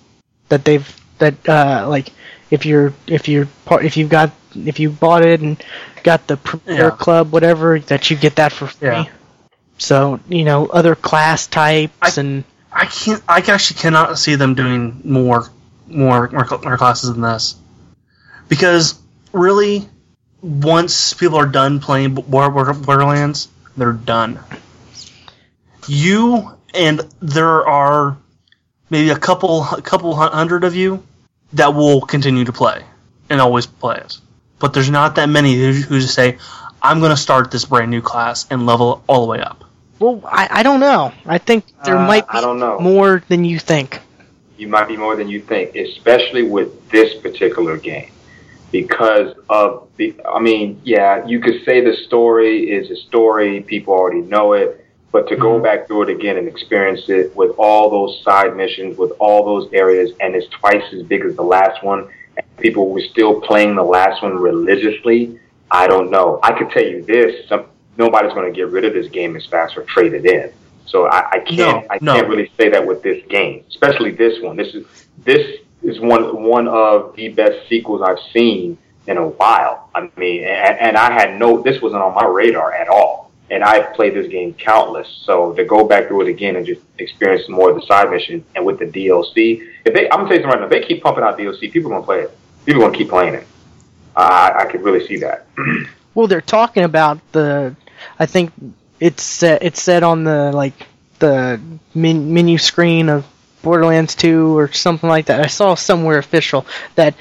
that 0.49 0.65
they've 0.65 1.01
that 1.19 1.47
uh 1.47 1.85
like 1.89 2.09
if 2.51 2.65
you're 2.65 2.93
if 3.07 3.27
you're 3.27 3.47
part 3.65 3.85
if 3.85 3.97
you've 3.97 4.09
got 4.09 4.31
if 4.55 4.79
you 4.79 4.89
bought 4.89 5.23
it 5.25 5.41
and 5.41 5.63
got 6.03 6.27
the 6.27 6.37
Premier 6.37 6.83
Yeah. 6.85 6.89
Club 6.91 7.31
whatever 7.31 7.79
that 7.79 8.09
you 8.11 8.17
get 8.17 8.35
that 8.35 8.51
for 8.51 8.67
free. 8.67 8.89
Yeah. 8.89 9.05
So 9.77 10.19
you 10.27 10.43
know 10.43 10.67
other 10.67 10.95
class 10.95 11.47
types 11.47 12.17
I- 12.17 12.21
and 12.21 12.43
I 12.73 12.85
can't. 12.85 13.23
I 13.27 13.37
actually 13.39 13.79
cannot 13.79 14.17
see 14.17 14.35
them 14.35 14.55
doing 14.55 15.01
more, 15.03 15.47
more, 15.87 16.29
more, 16.29 16.77
classes 16.77 17.11
than 17.11 17.21
this, 17.21 17.55
because 18.49 18.99
really, 19.31 19.87
once 20.41 21.13
people 21.13 21.37
are 21.37 21.45
done 21.45 21.79
playing 21.79 22.15
Bor- 22.15 22.49
Bor- 22.49 22.73
Borderlands, 22.73 23.47
they're 23.77 23.93
done. 23.93 24.39
You 25.87 26.57
and 26.73 27.01
there 27.21 27.67
are 27.67 28.17
maybe 28.89 29.11
a 29.11 29.19
couple, 29.19 29.63
a 29.63 29.81
couple 29.81 30.15
hundred 30.15 30.63
of 30.63 30.75
you 30.75 31.03
that 31.53 31.75
will 31.75 32.01
continue 32.01 32.45
to 32.45 32.53
play 32.53 32.83
and 33.29 33.39
always 33.39 33.67
play 33.67 33.97
it, 33.97 34.17
but 34.57 34.73
there's 34.73 34.89
not 34.89 35.15
that 35.15 35.29
many 35.29 35.53
who, 35.55 35.73
who 35.73 35.99
just 35.99 36.15
say, 36.15 36.39
"I'm 36.81 36.99
going 36.99 37.11
to 37.11 37.17
start 37.17 37.51
this 37.51 37.65
brand 37.65 37.91
new 37.91 38.01
class 38.01 38.47
and 38.49 38.65
level 38.65 39.03
all 39.07 39.21
the 39.21 39.27
way 39.27 39.41
up." 39.41 39.63
Well 40.03 40.21
I, 40.25 40.47
I 40.59 40.63
don't 40.63 40.79
know. 40.79 41.11
I 41.25 41.37
think 41.47 41.63
there 41.85 41.97
Uh, 41.97 42.07
might 42.07 42.27
be 42.27 42.37
I 42.37 42.41
don't 42.41 42.59
know. 42.59 42.75
more 42.79 43.23
than 43.29 43.41
you 43.45 43.57
think. 43.59 43.89
you 44.57 44.67
might 44.67 44.87
be 44.87 44.97
more 45.05 45.15
than 45.19 45.27
you 45.29 45.39
think, 45.51 45.75
especially 45.75 46.43
with 46.57 46.69
this 46.95 47.09
particular 47.25 47.75
game. 47.77 48.09
Because 48.71 49.35
of 49.49 49.87
the, 49.97 50.15
I 50.37 50.39
mean, 50.39 50.81
yeah, 50.83 51.25
you 51.27 51.39
could 51.39 51.63
say 51.65 51.75
the 51.81 51.95
story 52.07 52.71
is 52.77 52.89
a 52.89 52.95
story, 53.07 53.61
people 53.61 53.93
already 53.93 54.21
know 54.21 54.53
it, 54.53 54.83
but 55.11 55.27
to 55.29 55.35
go 55.35 55.59
back 55.59 55.85
through 55.87 56.03
it 56.03 56.09
again 56.09 56.37
and 56.37 56.47
experience 56.47 57.03
it 57.07 57.35
with 57.35 57.51
all 57.59 57.89
those 57.97 58.13
side 58.23 58.55
missions, 58.55 58.97
with 58.97 59.11
all 59.19 59.39
those 59.45 59.65
areas, 59.73 60.09
and 60.21 60.33
it's 60.37 60.47
twice 60.59 60.83
as 60.93 61.03
big 61.03 61.21
as 61.23 61.35
the 61.35 61.43
last 61.43 61.83
one, 61.83 62.07
and 62.37 62.45
people 62.57 62.89
were 62.89 63.01
still 63.13 63.39
playing 63.41 63.75
the 63.75 63.83
last 63.83 64.23
one 64.23 64.35
religiously, 64.37 65.39
I 65.69 65.85
don't 65.87 66.09
know. 66.09 66.39
I 66.41 66.51
could 66.57 66.69
tell 66.71 66.83
you 66.93 67.03
this, 67.03 67.47
some, 67.49 67.65
nobody's 67.97 68.33
going 68.33 68.51
to 68.51 68.55
get 68.55 68.69
rid 68.69 68.85
of 68.85 68.93
this 68.93 69.07
game 69.09 69.35
as 69.35 69.45
fast 69.45 69.77
or 69.77 69.83
trade 69.83 70.13
it 70.13 70.25
in. 70.25 70.51
So 70.85 71.07
I, 71.07 71.29
I 71.31 71.39
can't, 71.39 71.57
No, 71.57 71.87
I 71.89 71.97
no. 72.01 72.13
can't 72.15 72.27
really 72.27 72.51
say 72.57 72.69
that 72.69 72.85
with 72.85 73.01
this 73.03 73.23
game, 73.27 73.63
especially 73.69 74.11
this 74.11 74.41
one. 74.41 74.55
This 74.57 74.73
is 74.75 74.85
this 75.19 75.59
is 75.81 75.99
one 75.99 76.43
one 76.43 76.67
of 76.67 77.15
the 77.15 77.29
best 77.29 77.67
sequels 77.67 78.01
I've 78.01 78.19
seen 78.31 78.77
in 79.07 79.17
a 79.17 79.27
while. 79.27 79.89
I 79.95 80.09
mean, 80.17 80.43
and, 80.43 80.79
and 80.79 80.97
I 80.97 81.11
had 81.11 81.39
no, 81.39 81.61
this 81.61 81.81
wasn't 81.81 82.01
on 82.01 82.13
my 82.15 82.25
radar 82.25 82.73
at 82.73 82.87
all. 82.89 83.31
And 83.51 83.63
I've 83.63 83.93
played 83.93 84.13
this 84.15 84.27
game 84.27 84.53
countless. 84.53 85.07
So 85.25 85.53
to 85.53 85.65
go 85.65 85.85
back 85.85 86.07
through 86.07 86.21
it 86.21 86.29
again 86.29 86.55
and 86.55 86.65
just 86.65 86.81
experience 86.97 87.47
more 87.49 87.69
of 87.71 87.75
the 87.75 87.85
side 87.85 88.09
mission 88.09 88.43
and 88.55 88.65
with 88.65 88.79
the 88.79 88.85
DLC, 88.85 89.67
if 89.85 89.93
they, 89.93 90.09
I'm 90.09 90.19
gonna 90.19 90.29
tell 90.29 90.37
you 90.37 90.43
something 90.43 90.49
right 90.49 90.59
now, 90.59 90.65
if 90.65 90.69
they 90.71 90.81
keep 90.87 91.03
pumping 91.03 91.23
out 91.23 91.37
DLC, 91.37 91.71
people 91.71 91.91
are 91.91 91.95
gonna 91.95 92.05
play 92.05 92.21
it. 92.21 92.37
People 92.65 92.81
are 92.81 92.85
gonna 92.87 92.97
keep 92.97 93.09
playing 93.09 93.33
it. 93.35 93.45
Uh, 94.15 94.19
I, 94.55 94.61
I 94.61 94.65
could 94.71 94.81
really 94.81 95.05
see 95.07 95.17
that. 95.17 95.47
Well, 96.15 96.27
they're 96.27 96.41
talking 96.41 96.83
about 96.83 97.17
the. 97.31 97.75
I 98.19 98.25
think 98.25 98.51
it's 98.99 99.23
set, 99.23 99.63
it's 99.63 99.81
said 99.81 100.03
on 100.03 100.23
the 100.23 100.51
like 100.51 100.73
the 101.19 101.59
men, 101.93 102.33
menu 102.33 102.57
screen 102.57 103.09
of 103.09 103.25
Borderlands 103.61 104.15
2 104.15 104.57
or 104.57 104.71
something 104.71 105.09
like 105.09 105.27
that. 105.27 105.41
I 105.41 105.47
saw 105.47 105.75
somewhere 105.75 106.17
official 106.17 106.65
that 106.95 107.15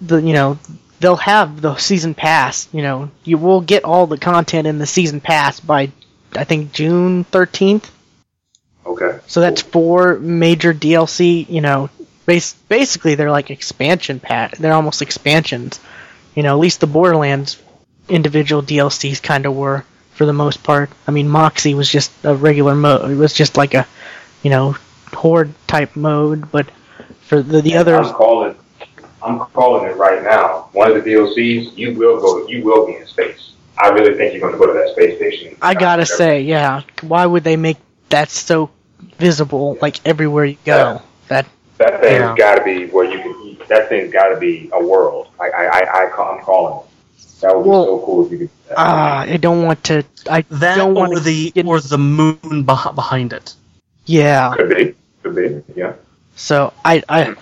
the 0.00 0.16
you 0.16 0.32
know 0.32 0.58
they'll 1.00 1.16
have 1.16 1.60
the 1.60 1.76
season 1.76 2.14
pass. 2.14 2.68
You 2.72 2.82
know, 2.82 3.10
you 3.24 3.38
will 3.38 3.60
get 3.60 3.84
all 3.84 4.06
the 4.06 4.18
content 4.18 4.66
in 4.66 4.78
the 4.78 4.86
season 4.86 5.20
pass 5.20 5.60
by 5.60 5.92
I 6.32 6.44
think 6.44 6.72
June 6.72 7.24
13th. 7.24 7.90
Okay. 8.84 9.20
So 9.26 9.40
that's 9.40 9.62
four 9.62 10.18
major 10.18 10.74
DLC. 10.74 11.48
You 11.48 11.60
know, 11.60 11.90
basically 12.26 13.14
they're 13.14 13.30
like 13.30 13.50
expansion 13.50 14.20
pat. 14.20 14.52
They're 14.52 14.72
almost 14.72 15.02
expansions 15.02 15.78
you 16.34 16.42
know, 16.42 16.54
at 16.54 16.60
least 16.60 16.80
the 16.80 16.86
Borderlands 16.86 17.60
individual 18.08 18.62
DLCs 18.62 19.22
kind 19.22 19.46
of 19.46 19.54
were 19.54 19.84
for 20.14 20.26
the 20.26 20.32
most 20.32 20.62
part. 20.62 20.90
I 21.06 21.10
mean, 21.10 21.28
Moxxi 21.28 21.74
was 21.74 21.88
just 21.88 22.10
a 22.24 22.34
regular 22.34 22.74
mode. 22.74 23.10
It 23.10 23.16
was 23.16 23.32
just 23.32 23.56
like 23.56 23.74
a, 23.74 23.86
you 24.42 24.50
know, 24.50 24.76
horde 25.12 25.52
type 25.66 25.96
mode. 25.96 26.50
But 26.50 26.70
for 27.22 27.42
the 27.42 27.60
the 27.60 27.76
others, 27.76 28.08
I'm 28.08 28.14
calling. 28.14 28.54
I'm 29.22 29.38
calling 29.38 29.88
it 29.88 29.96
right 29.96 30.22
now. 30.22 30.68
One 30.72 30.90
of 30.90 31.02
the 31.02 31.10
DLCs, 31.10 31.76
you 31.76 31.94
will 31.94 32.20
go. 32.20 32.46
You 32.48 32.64
will 32.64 32.86
be 32.86 32.96
in 32.96 33.06
space. 33.06 33.52
I 33.78 33.88
really 33.88 34.16
think 34.16 34.32
you're 34.34 34.40
going 34.40 34.52
to 34.52 34.58
go 34.58 34.66
to 34.66 34.72
that 34.72 34.90
space 34.92 35.16
station. 35.16 35.56
I 35.62 35.74
gotta 35.74 36.04
say, 36.04 36.42
yeah, 36.42 36.82
why 37.00 37.24
would 37.24 37.42
they 37.44 37.56
make 37.56 37.78
that 38.10 38.30
so 38.30 38.70
visible, 39.18 39.78
like 39.80 40.04
everywhere 40.06 40.44
you 40.44 40.58
go? 40.64 40.76
Yeah. 40.76 41.00
That 41.28 41.46
that 41.78 42.00
thing's 42.00 42.18
Yeah. 42.20 42.34
got 42.36 42.56
to 42.56 42.64
be 42.64 42.86
where 42.86 43.04
you 43.04 43.18
can. 43.20 43.66
That 43.68 43.88
thing's 43.88 44.12
got 44.12 44.28
to 44.28 44.36
be 44.38 44.68
a 44.72 44.84
world. 44.84 45.28
I, 45.40 45.48
I, 45.50 45.64
I, 45.64 46.04
I 46.06 46.10
call, 46.10 46.34
I'm 46.34 46.42
calling 46.44 46.84
it. 46.84 46.91
That 47.42 47.56
would 47.56 47.64
be 47.64 47.68
Well, 47.70 47.84
so 47.84 48.02
cool 48.06 48.26
if 48.26 48.32
you 48.32 48.38
could. 48.38 48.48
do 48.48 48.54
that. 48.68 48.78
ah, 48.78 49.18
I 49.20 49.36
don't 49.36 49.62
want 49.64 49.84
to. 49.84 50.04
I 50.30 50.42
That 50.50 50.76
don't 50.76 50.94
want 50.94 51.12
or 51.12 51.20
the 51.20 51.50
get- 51.50 51.66
or 51.66 51.80
the 51.80 51.98
moon 51.98 52.62
behind 52.64 53.32
it. 53.32 53.54
Yeah. 54.06 54.54
could 54.56 54.68
be, 54.70 54.94
could 55.22 55.36
be, 55.36 55.62
yeah. 55.76 55.92
So 56.36 56.72
I, 56.84 57.02
I 57.08 57.34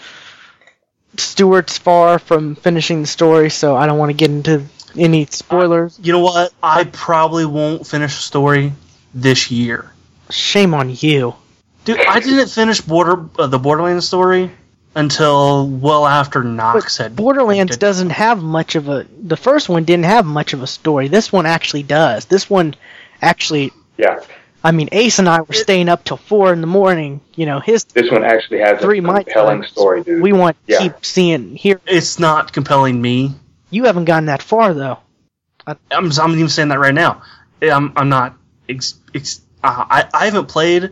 Stuart's 1.16 1.78
far 1.78 2.18
from 2.18 2.54
finishing 2.56 3.02
the 3.02 3.06
story, 3.06 3.50
so 3.50 3.76
I 3.76 3.86
don't 3.86 3.98
want 3.98 4.10
to 4.10 4.14
get 4.16 4.30
into 4.30 4.64
any 4.96 5.26
spoilers. 5.26 5.98
You 6.02 6.12
know 6.12 6.20
what? 6.20 6.52
I 6.62 6.84
probably 6.84 7.44
won't 7.46 7.86
finish 7.86 8.16
the 8.16 8.22
story 8.22 8.72
this 9.14 9.50
year. 9.50 9.90
Shame 10.30 10.74
on 10.74 10.94
you. 10.98 11.34
Dude, 11.84 11.98
I 12.00 12.20
didn't 12.20 12.48
finish 12.50 12.80
Border 12.80 13.24
uh, 13.38 13.46
the 13.46 13.58
Borderlands 13.58 14.06
story 14.06 14.50
until 14.94 15.66
well 15.68 16.06
after 16.06 16.42
Knoxx 16.42 16.98
had 16.98 17.16
Borderlands 17.16 17.72
did- 17.72 17.80
doesn't 17.80 18.10
have 18.10 18.42
much 18.42 18.74
of 18.74 18.88
a. 18.88 19.06
The 19.22 19.36
first 19.36 19.68
one 19.68 19.84
didn't 19.84 20.04
have 20.06 20.26
much 20.26 20.52
of 20.52 20.62
a 20.62 20.66
story. 20.66 21.08
This 21.08 21.32
one 21.32 21.46
actually 21.46 21.82
does. 21.84 22.24
This 22.26 22.48
one 22.50 22.74
actually. 23.22 23.72
Yeah, 23.96 24.20
I 24.64 24.72
mean, 24.72 24.88
Ace 24.92 25.18
and 25.18 25.28
I 25.28 25.42
were 25.42 25.54
staying 25.54 25.88
up 25.88 26.04
till 26.04 26.16
four 26.16 26.52
in 26.52 26.60
the 26.60 26.66
morning. 26.66 27.20
You 27.34 27.46
know, 27.46 27.60
his 27.60 27.84
this 27.84 28.10
one 28.10 28.24
actually 28.24 28.60
has 28.60 28.80
three 28.80 28.98
a 28.98 29.02
my 29.02 29.22
compelling 29.22 29.62
time. 29.62 29.70
story, 29.70 30.02
dude. 30.02 30.22
We 30.22 30.32
want 30.32 30.56
to 30.66 30.72
Yeah. 30.72 30.78
keep 30.80 31.04
seeing 31.04 31.54
here. 31.56 31.80
It's 31.86 32.18
not 32.18 32.52
compelling 32.52 33.00
me. 33.00 33.34
You 33.70 33.84
haven't 33.84 34.06
gotten 34.06 34.26
that 34.26 34.42
far 34.42 34.74
though. 34.74 34.98
I'm, 35.66 36.10
I'm 36.18 36.32
even 36.32 36.48
saying 36.48 36.68
that 36.70 36.78
right 36.80 36.94
now. 36.94 37.22
I'm, 37.62 37.92
I'm 37.94 38.08
not. 38.08 38.36
Ex, 38.68 38.94
ex, 39.14 39.40
uh, 39.62 39.84
I, 39.88 40.08
I 40.14 40.24
haven't 40.24 40.46
played 40.46 40.90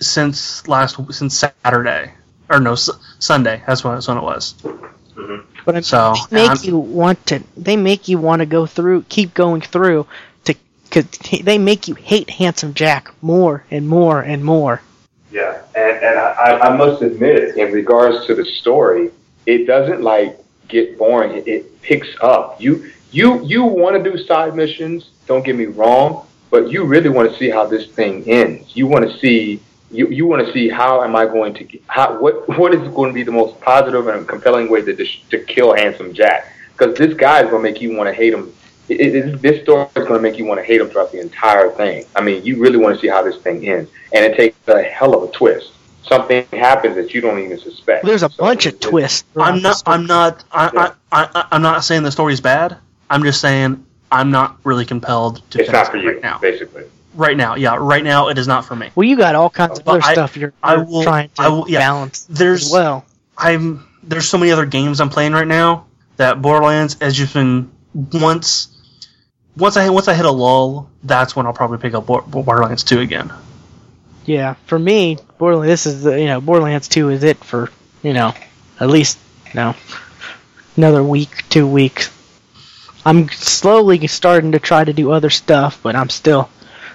since 0.00 0.66
last 0.66 0.98
since 1.14 1.36
Saturday 1.38 2.12
or 2.50 2.60
no 2.60 2.72
S- 2.72 2.90
Sunday. 3.20 3.62
That's 3.66 3.84
when, 3.84 3.94
that's 3.94 4.08
when 4.08 4.18
it 4.18 4.22
was. 4.22 4.54
Mm-hmm. 4.62 5.36
But 5.64 5.76
I'm, 5.76 5.82
So 5.82 6.14
they 6.30 6.42
make 6.42 6.48
I'm- 6.50 6.58
you 6.62 6.78
want 6.78 7.26
to. 7.28 7.42
They 7.56 7.76
make 7.76 8.08
you 8.08 8.18
want 8.18 8.40
to 8.40 8.46
go 8.46 8.66
through, 8.66 9.02
keep 9.08 9.32
going 9.34 9.60
through, 9.60 10.06
to 10.44 10.54
because 10.84 11.06
they 11.42 11.58
make 11.58 11.88
you 11.88 11.94
hate 11.94 12.28
Handsome 12.28 12.74
Jack 12.74 13.10
more 13.22 13.64
and 13.70 13.88
more 13.88 14.20
and 14.20 14.44
more. 14.44 14.82
Yeah, 15.30 15.62
and 15.76 15.96
and 16.02 16.18
I, 16.18 16.32
I 16.32 16.68
I 16.72 16.76
must 16.76 17.02
admit, 17.02 17.56
in 17.56 17.72
regards 17.72 18.26
to 18.26 18.34
the 18.34 18.44
story, 18.44 19.10
it 19.46 19.66
doesn't 19.66 20.02
like 20.02 20.36
get 20.68 20.98
boring. 20.98 21.36
It, 21.38 21.46
it 21.48 21.82
picks 21.82 22.08
up. 22.20 22.60
You 22.60 22.90
you 23.12 23.44
you 23.44 23.62
want 23.64 24.02
to 24.02 24.10
do 24.10 24.18
side 24.24 24.56
missions. 24.56 25.10
Don't 25.26 25.44
get 25.44 25.54
me 25.54 25.66
wrong, 25.66 26.26
but 26.50 26.70
you 26.72 26.84
really 26.84 27.10
want 27.10 27.30
to 27.30 27.36
see 27.38 27.48
how 27.50 27.64
this 27.66 27.86
thing 27.86 28.24
ends. 28.28 28.74
You 28.74 28.86
want 28.88 29.08
to 29.08 29.16
see. 29.18 29.60
You, 29.90 30.08
you 30.08 30.26
want 30.26 30.46
to 30.46 30.52
see 30.52 30.68
how 30.68 31.02
am 31.02 31.16
I 31.16 31.26
going 31.26 31.54
to 31.54 31.78
how 31.88 32.20
what 32.20 32.48
what 32.58 32.72
is 32.74 32.80
going 32.94 33.10
to 33.10 33.14
be 33.14 33.24
the 33.24 33.32
most 33.32 33.60
positive 33.60 34.06
and 34.06 34.26
compelling 34.26 34.70
way 34.70 34.82
to 34.82 34.94
to 34.94 35.38
kill 35.44 35.74
handsome 35.74 36.12
Jack 36.14 36.52
because 36.80 36.96
this 36.96 37.14
guy 37.14 37.42
is 37.42 37.50
going 37.50 37.62
to 37.62 37.70
make 37.70 37.80
you 37.82 37.96
want 37.96 38.08
to 38.08 38.14
hate 38.14 38.32
him. 38.32 38.52
It, 38.88 39.14
it, 39.14 39.42
this 39.42 39.62
story 39.62 39.86
is 39.94 40.06
going 40.06 40.14
to 40.14 40.20
make 40.20 40.36
you 40.38 40.44
want 40.44 40.58
to 40.58 40.64
hate 40.64 40.80
him 40.80 40.88
throughout 40.88 41.12
the 41.12 41.20
entire 41.20 41.70
thing. 41.70 42.06
I 42.16 42.22
mean, 42.22 42.44
you 42.44 42.60
really 42.60 42.78
want 42.78 42.96
to 42.96 43.00
see 43.00 43.06
how 43.08 43.22
this 43.22 43.36
thing 43.36 43.66
ends, 43.68 43.90
and 44.12 44.24
it 44.24 44.36
takes 44.36 44.56
a 44.66 44.82
hell 44.82 45.14
of 45.14 45.28
a 45.28 45.32
twist. 45.32 45.72
Something 46.02 46.44
happens 46.52 46.96
that 46.96 47.14
you 47.14 47.20
don't 47.20 47.38
even 47.38 47.60
suspect. 47.60 48.04
There's 48.04 48.24
a 48.24 48.30
So 48.30 48.38
bunch 48.38 48.66
of 48.66 48.80
twists. 48.80 49.24
I'm 49.36 49.62
not. 49.62 49.82
I'm 49.86 50.06
not. 50.06 50.44
I, 50.50 50.70
Yeah. 50.72 50.92
I, 51.12 51.28
I, 51.34 51.48
I'm 51.52 51.62
not 51.62 51.84
saying 51.84 52.02
the 52.02 52.10
story's 52.10 52.40
bad. 52.40 52.78
I'm 53.10 53.22
just 53.22 53.40
saying 53.40 53.84
I'm 54.10 54.30
not 54.30 54.58
really 54.64 54.86
compelled 54.86 55.36
to. 55.50 55.60
It's 55.60 55.70
finish 55.70 55.72
not 55.72 55.86
for 55.88 55.96
it 55.98 56.02
you, 56.02 56.12
right 56.12 56.22
now. 56.22 56.38
basically. 56.38 56.84
Right 57.14 57.36
now, 57.36 57.56
yeah. 57.56 57.76
Right 57.78 58.04
now, 58.04 58.28
it 58.28 58.38
is 58.38 58.46
not 58.46 58.64
for 58.64 58.76
me. 58.76 58.90
Well, 58.94 59.04
you 59.08 59.16
got 59.16 59.34
all 59.34 59.50
kinds 59.50 59.80
of 59.80 59.86
Well, 59.86 59.96
other 59.96 60.04
I- 60.06 60.12
stuff 60.12 60.36
you're, 60.36 60.52
I 60.62 60.76
will- 60.76 61.02
trying 61.02 61.28
to 61.30 61.42
I 61.42 61.48
will- 61.48 61.68
yeah. 61.68 61.80
balance 61.80 62.24
There's 62.28 62.66
as 62.66 62.72
well. 62.72 63.04
I'm 63.36 63.84
there's 64.02 64.28
so 64.28 64.38
many 64.38 64.50
other 64.52 64.64
games 64.66 65.00
I'm 65.00 65.10
playing 65.10 65.32
right 65.32 65.46
now 65.46 65.86
that 66.16 66.40
Borderlands 66.40 66.96
has 67.00 67.14
just 67.16 67.34
been 67.34 67.70
once 67.94 68.68
once 69.56 69.76
I 69.76 69.88
once 69.90 70.06
I 70.08 70.14
hit 70.14 70.24
a 70.24 70.30
lull, 70.30 70.88
that's 71.02 71.34
when 71.34 71.46
I'll 71.46 71.52
probably 71.52 71.78
pick 71.78 71.94
up 71.94 72.06
Borderlands 72.06 72.84
2 72.84 73.00
again. 73.00 73.32
Yeah, 74.24 74.54
for 74.66 74.78
me, 74.78 75.18
Borderlands. 75.38 75.68
This 75.68 75.86
is 75.86 76.02
the 76.04 76.18
you 76.20 76.26
know 76.26 76.40
Borderlands 76.40 76.88
Two 76.88 77.08
is 77.08 77.24
it 77.24 77.42
for 77.42 77.70
you 78.02 78.12
know 78.12 78.34
at 78.78 78.88
least 78.88 79.18
you 79.46 79.54
know 79.54 79.74
another 80.76 81.02
week, 81.02 81.48
two 81.48 81.66
weeks. 81.66 82.10
I'm 83.04 83.28
slowly 83.30 84.06
starting 84.06 84.52
to 84.52 84.58
try 84.60 84.84
to 84.84 84.92
do 84.92 85.10
other 85.10 85.30
stuff, 85.30 85.80
but 85.82 85.96
I'm 85.96 86.10
still, 86.10 86.50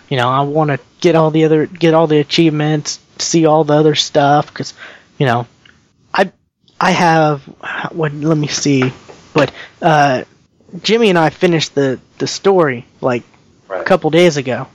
you 0.09 0.17
know, 0.17 0.29
I 0.29 0.41
want 0.41 0.69
to 0.69 0.79
get 1.01 1.15
all 1.15 1.31
the 1.31 1.45
other 1.45 1.65
get 1.65 1.93
all 1.93 2.07
the 2.07 2.19
achievements, 2.19 2.99
see 3.17 3.45
all 3.45 3.63
the 3.63 3.73
other 3.73 3.95
stuff 3.95 4.47
because, 4.47 4.73
you 5.17 5.25
know, 5.25 5.47
I 6.13 6.31
I 6.79 6.91
have 6.91 7.43
what 7.91 8.13
let 8.13 8.37
me 8.37 8.47
see, 8.47 8.91
but 9.33 9.51
uh, 9.81 10.23
Jimmy 10.81 11.09
and 11.09 11.17
I 11.19 11.29
finished 11.29 11.75
the 11.75 11.99
the 12.17 12.27
story 12.27 12.85
like 13.01 13.23
a 13.69 13.83
couple 13.83 14.09
days 14.09 14.37
ago, 14.37 14.67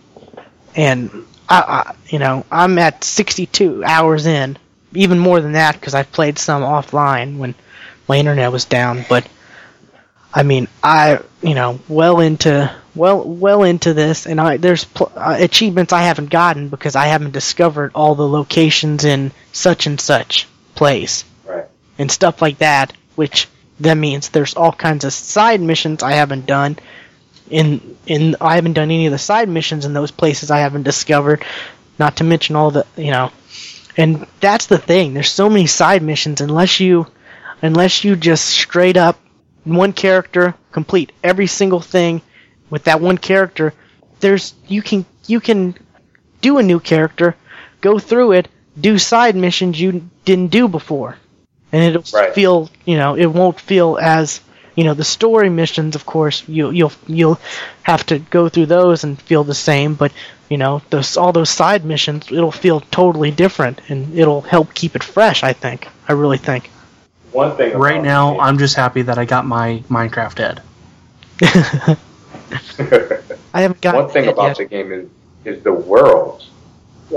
and 0.75 1.11
I, 1.49 1.61
I 1.61 1.95
you 2.09 2.19
know 2.19 2.45
I'm 2.51 2.79
at 2.79 3.05
62 3.05 3.85
hours 3.85 4.27
in, 4.27 4.59
even 4.95 5.19
more 5.19 5.41
than 5.41 5.53
that 5.53 5.75
because 5.75 5.95
I've 5.95 6.11
played 6.13 6.39
some 6.39 6.63
offline 6.63 7.39
when 7.39 7.55
my 8.09 8.17
internet 8.17 8.53
was 8.53 8.65
down. 8.65 9.05
But 9.09 9.27
I 10.33 10.43
mean, 10.43 10.69
I 10.83 11.21
you 11.43 11.55
know 11.55 11.81
well 11.89 12.21
into 12.21 12.71
well 12.95 13.23
well 13.23 13.63
into 13.63 13.95
this, 13.95 14.27
and 14.27 14.41
I 14.41 14.57
there's 14.57 14.85
pl- 14.85 15.13
uh, 15.17 15.37
achievements 15.39 15.93
I 15.93 16.03
haven't 16.03 16.31
gotten 16.31 16.69
because 16.69 16.97
I 16.97 17.07
haven't 17.07 17.33
discovered 17.33 17.93
all 17.95 18.15
the 18.15 18.29
locations 18.29 19.05
in 19.05 19.33
such 19.53 19.87
and 19.87 20.01
such 20.01 20.47
place 20.75 21.25
Right. 21.45 21.67
and 21.99 22.11
stuff 22.11 22.41
like 22.41 22.59
that, 22.59 22.93
which 23.17 23.49
that 23.81 23.97
means 23.97 24.29
there's 24.29 24.55
all 24.55 24.73
kinds 24.73 25.05
of 25.05 25.13
side 25.13 25.61
missions 25.61 26.03
I 26.03 26.13
haven't 26.13 26.47
done. 26.47 26.79
In 27.49 27.97
in 28.07 28.37
I 28.41 28.55
haven't 28.55 28.75
done 28.75 28.91
any 28.91 29.07
of 29.07 29.13
the 29.13 29.19
side 29.19 29.49
missions 29.49 29.85
in 29.85 29.93
those 29.93 30.13
places 30.13 30.51
I 30.51 30.59
haven't 30.59 30.85
discovered. 30.85 31.45
Not 31.99 32.17
to 32.17 32.25
mention 32.25 32.55
all 32.57 32.71
the 32.71 32.87
you 32.97 33.11
know, 33.11 33.33
and 33.97 34.27
that's 34.39 34.67
the 34.67 34.79
thing. 34.79 35.13
There's 35.15 35.31
so 35.33 35.51
many 35.51 35.67
side 35.67 36.03
missions 36.03 36.41
unless 36.41 36.79
you 36.79 37.07
unless 37.63 38.05
you 38.05 38.15
just 38.15 38.45
straight 38.47 38.97
up 38.97 39.19
one 39.65 39.93
character 39.93 40.55
complete 40.73 41.13
every 41.23 41.47
single 41.47 41.81
thing 41.81 42.23
with 42.71 42.85
that 42.85 43.01
one 43.01 43.19
character. 43.19 43.73
There's 44.21 44.55
you 44.69 44.83
can 44.83 45.05
you 45.27 45.41
can 45.41 45.75
do 46.41 46.59
a 46.59 46.63
new 46.63 46.81
character, 46.81 47.37
go 47.81 47.99
through 47.99 48.33
it, 48.33 48.49
do 48.81 48.99
side 48.99 49.37
missions 49.37 49.81
you 49.81 50.09
didn't 50.25 50.49
do 50.49 50.69
before 50.69 51.17
and 51.73 51.85
it'll 51.85 52.05
Right. 52.19 52.35
feel 52.35 52.71
you 52.85 52.97
know 52.97 53.15
it 53.17 53.27
won't 53.27 53.61
feel 53.61 53.99
as 54.01 54.41
you 54.75 54.85
know 54.85 54.95
the 54.95 55.05
story 55.05 55.49
missions 55.51 55.95
of 55.97 56.05
course 56.07 56.43
you 56.49 56.71
you'll 56.71 56.93
you'll 57.07 57.39
have 57.83 58.05
to 58.07 58.19
go 58.19 58.49
through 58.49 58.67
those 58.67 59.05
and 59.05 59.21
feel 59.21 59.45
the 59.45 59.55
same 59.55 59.95
but 59.95 60.13
you 60.49 60.57
know 60.57 60.83
those 60.91 61.17
all 61.17 61.33
those 61.33 61.51
side 61.51 61.85
missions 61.85 62.31
it'll 62.33 62.51
feel 62.53 62.81
totally 62.81 63.31
different 63.31 63.81
and 63.89 64.17
it'll 64.19 64.41
help 64.41 64.73
keep 64.75 64.97
it 64.97 65.03
fresh 65.05 65.43
i 65.45 65.53
think 65.53 65.87
i 66.09 66.13
really 66.13 66.39
think 66.39 66.71
One 67.33 67.57
thing 67.57 67.77
Right 67.79 67.93
about 67.97 68.05
now, 68.05 68.35
the 68.35 68.41
I'm 68.41 68.59
just 68.59 68.75
happy 68.77 69.03
that 69.03 69.19
I 69.19 69.25
got 69.25 69.47
my 69.47 69.83
Minecraft 69.89 70.39
head. 70.39 70.63
game- 71.39 71.97
i 73.55 73.61
haven't 73.63 73.81
got 73.81 73.95
One 73.95 74.09
thing 74.09 74.25
it 74.25 74.31
about 74.33 74.49
yet. 74.49 74.57
the 74.59 74.65
game 74.65 74.93
is 74.93 75.09
is 75.45 75.63
the 75.63 75.73
worlds. 75.73 76.51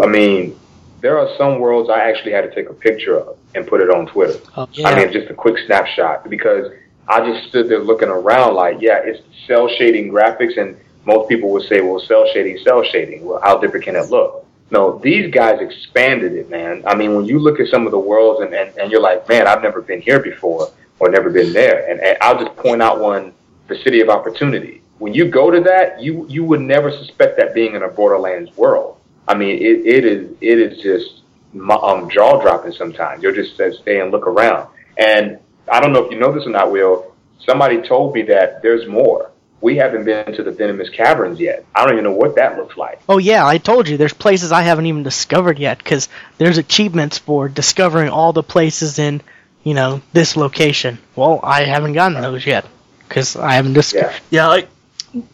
I 0.01 0.05
mean, 0.05 0.57
there 1.01 1.17
are 1.19 1.27
some 1.37 1.59
worlds 1.59 1.89
I 1.89 1.99
actually 2.09 2.31
had 2.31 2.41
to 2.41 2.55
take 2.55 2.69
a 2.69 2.73
picture 2.73 3.17
of 3.19 3.37
and 3.55 3.67
put 3.67 3.81
it 3.81 3.89
on 3.89 4.05
Twitter. 4.07 4.39
Oh, 4.55 4.67
yeah. 4.73 4.87
I 4.87 4.95
mean, 4.95 5.11
just 5.11 5.29
a 5.29 5.33
quick 5.33 5.57
snapshot 5.65 6.29
because 6.29 6.71
I 7.09 7.19
just 7.29 7.49
stood 7.49 7.67
there 7.69 7.79
looking 7.83 8.07
around 8.07 8.55
like, 8.55 8.77
yeah, 8.79 8.99
it's 9.03 9.21
cel 9.45 9.67
shading 9.67 10.09
graphics, 10.11 10.57
and 10.57 10.77
most 11.05 11.27
people 11.27 11.49
would 11.51 11.67
say, 11.67 11.81
well, 11.81 11.99
cel 11.99 12.25
shading, 12.33 12.57
cel 12.63 12.83
shading. 12.83 13.25
Well, 13.25 13.41
how 13.43 13.57
different 13.57 13.83
can 13.85 13.95
it 13.97 14.09
look? 14.09 14.42
No, 14.73 14.97
these 14.97 15.31
guys 15.31 15.61
expanded 15.61 16.33
it, 16.33 16.49
man. 16.49 16.83
I 16.87 16.95
mean, 16.95 17.15
when 17.15 17.25
you 17.25 17.37
look 17.37 17.59
at 17.59 17.67
some 17.67 17.85
of 17.85 17.91
the 17.91 17.99
worlds 17.99 18.41
and, 18.41 18.55
and, 18.55 18.75
and 18.79 18.91
you're 18.91 19.01
like, 19.01 19.29
man, 19.29 19.47
I've 19.47 19.61
never 19.61 19.83
been 19.83 20.01
here 20.01 20.19
before 20.19 20.67
or 20.97 21.09
never 21.09 21.29
been 21.29 21.53
there. 21.53 21.87
And, 21.87 21.99
and 22.01 22.17
I'll 22.21 22.43
just 22.43 22.55
point 22.57 22.81
out 22.81 22.99
one, 22.99 23.33
the 23.67 23.75
City 23.75 24.01
of 24.01 24.09
Opportunity. 24.09 24.81
When 24.97 25.13
you 25.13 25.29
go 25.29 25.51
to 25.51 25.61
that, 25.61 26.01
you, 26.01 26.25
you 26.27 26.43
would 26.43 26.61
never 26.61 26.89
suspect 26.89 27.37
that 27.37 27.53
being 27.53 27.75
in 27.75 27.83
a 27.83 27.87
Borderlands 27.87 28.57
world. 28.57 28.97
I 29.27 29.35
mean, 29.35 29.57
it, 29.57 29.85
it 29.85 30.05
is 30.05 30.35
it 30.41 30.57
is 30.57 30.81
just 30.81 31.21
um, 31.69 32.09
jaw 32.09 32.41
dropping 32.41 32.71
sometimes. 32.71 33.21
You'll 33.21 33.35
just 33.35 33.53
stay 33.53 33.99
and 34.01 34.09
look 34.09 34.25
around. 34.25 34.69
And 34.97 35.37
I 35.71 35.81
don't 35.81 35.93
know 35.93 36.03
if 36.03 36.11
you 36.11 36.19
know 36.19 36.31
this 36.33 36.47
or 36.47 36.49
not, 36.49 36.71
Will. 36.71 37.13
somebody 37.45 37.81
told 37.83 38.15
me 38.15 38.23
that 38.23 38.63
there's 38.63 38.87
more. 38.87 39.29
We 39.63 39.77
haven't 39.77 40.03
been 40.03 40.25
to 40.35 40.43
the 40.43 40.51
Venomous 40.51 40.89
Caverns 40.89 41.39
yet. 41.39 41.63
I 41.73 41.85
don't 41.85 41.93
even 41.93 42.03
know 42.03 42.11
what 42.11 42.35
that 42.35 42.57
looks 42.57 42.75
like. 42.75 42.99
Oh 43.07 43.17
yeah, 43.17 43.47
I 43.47 43.59
told 43.59 43.87
you 43.87 43.95
there's 43.95 44.13
places 44.13 44.51
I 44.51 44.61
haven't 44.61 44.87
even 44.87 45.03
discovered 45.03 45.57
yet 45.57 45.77
because 45.77 46.09
there's 46.37 46.57
achievements 46.57 47.17
for 47.17 47.47
discovering 47.47 48.09
all 48.09 48.33
the 48.33 48.43
places 48.43 48.99
in, 48.99 49.21
you 49.63 49.73
know, 49.73 50.01
this 50.11 50.35
location. 50.35 50.97
Well, 51.15 51.39
I 51.41 51.63
haven't 51.63 51.93
gotten 51.93 52.21
those 52.21 52.45
yet 52.45 52.65
because 53.07 53.37
I 53.37 53.53
haven't 53.53 53.71
discovered. 53.71 54.11
Yeah. 54.29 54.43
Yeah, 54.43 54.47
like 54.47 54.67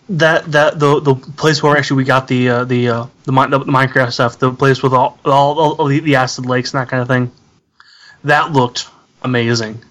that 0.10 0.52
that 0.52 0.80
the 0.80 1.00
the 1.00 1.16
place 1.16 1.64
where 1.64 1.76
actually 1.76 1.98
we 1.98 2.04
got 2.04 2.28
the 2.28 2.50
uh, 2.50 2.66
the 2.66 2.90
uh, 2.90 3.06
the, 3.24 3.32
Min- 3.32 3.50
the 3.50 3.62
Minecraft 3.62 4.14
stuff, 4.14 4.38
the 4.38 4.54
place 4.54 4.84
with 4.84 4.94
all 4.94 5.18
all, 5.26 5.60
all 5.60 5.86
the, 5.88 6.02
the 6.02 6.18
acid 6.18 6.46
lakes 6.46 6.72
and 6.72 6.82
that 6.82 6.90
kind 6.90 7.02
of 7.02 7.08
thing. 7.08 7.32
That 8.26 8.52
looked 8.52 8.90
amazing. 9.24 9.84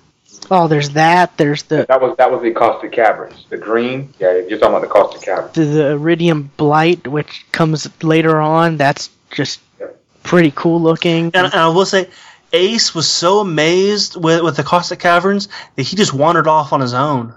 Oh, 0.50 0.66
there's 0.68 0.90
that. 0.90 1.36
There's 1.36 1.62
the 1.64 1.84
That 1.88 2.00
was 2.00 2.16
that 2.16 2.30
was 2.30 2.42
the 2.42 2.52
Caustic 2.52 2.92
Caverns. 2.92 3.44
The 3.50 3.56
green, 3.58 4.14
yeah, 4.18 4.34
you're 4.36 4.58
talking 4.58 4.76
about 4.76 4.80
the 4.82 4.86
Caustic 4.88 5.22
Caverns. 5.22 5.52
the, 5.54 5.64
the 5.64 5.82
Eridium 5.98 6.48
Blight, 6.56 7.06
which 7.06 7.44
comes 7.52 7.86
later 8.02 8.40
on. 8.40 8.76
That's 8.76 9.10
just 9.30 9.60
Yep. 9.78 10.00
pretty 10.22 10.52
cool 10.54 10.80
looking. 10.80 11.26
And, 11.26 11.36
and 11.46 11.54
I 11.54 11.68
will 11.68 11.84
say, 11.86 12.08
Ace 12.52 12.94
was 12.94 13.10
so 13.10 13.40
amazed 13.40 14.16
with 14.16 14.42
with 14.42 14.56
the 14.56 14.64
Caustic 14.64 14.98
Caverns 15.00 15.48
that 15.76 15.82
he 15.82 15.96
just 15.96 16.14
wandered 16.14 16.46
off 16.46 16.72
on 16.72 16.80
his 16.80 16.94
own. 16.94 17.34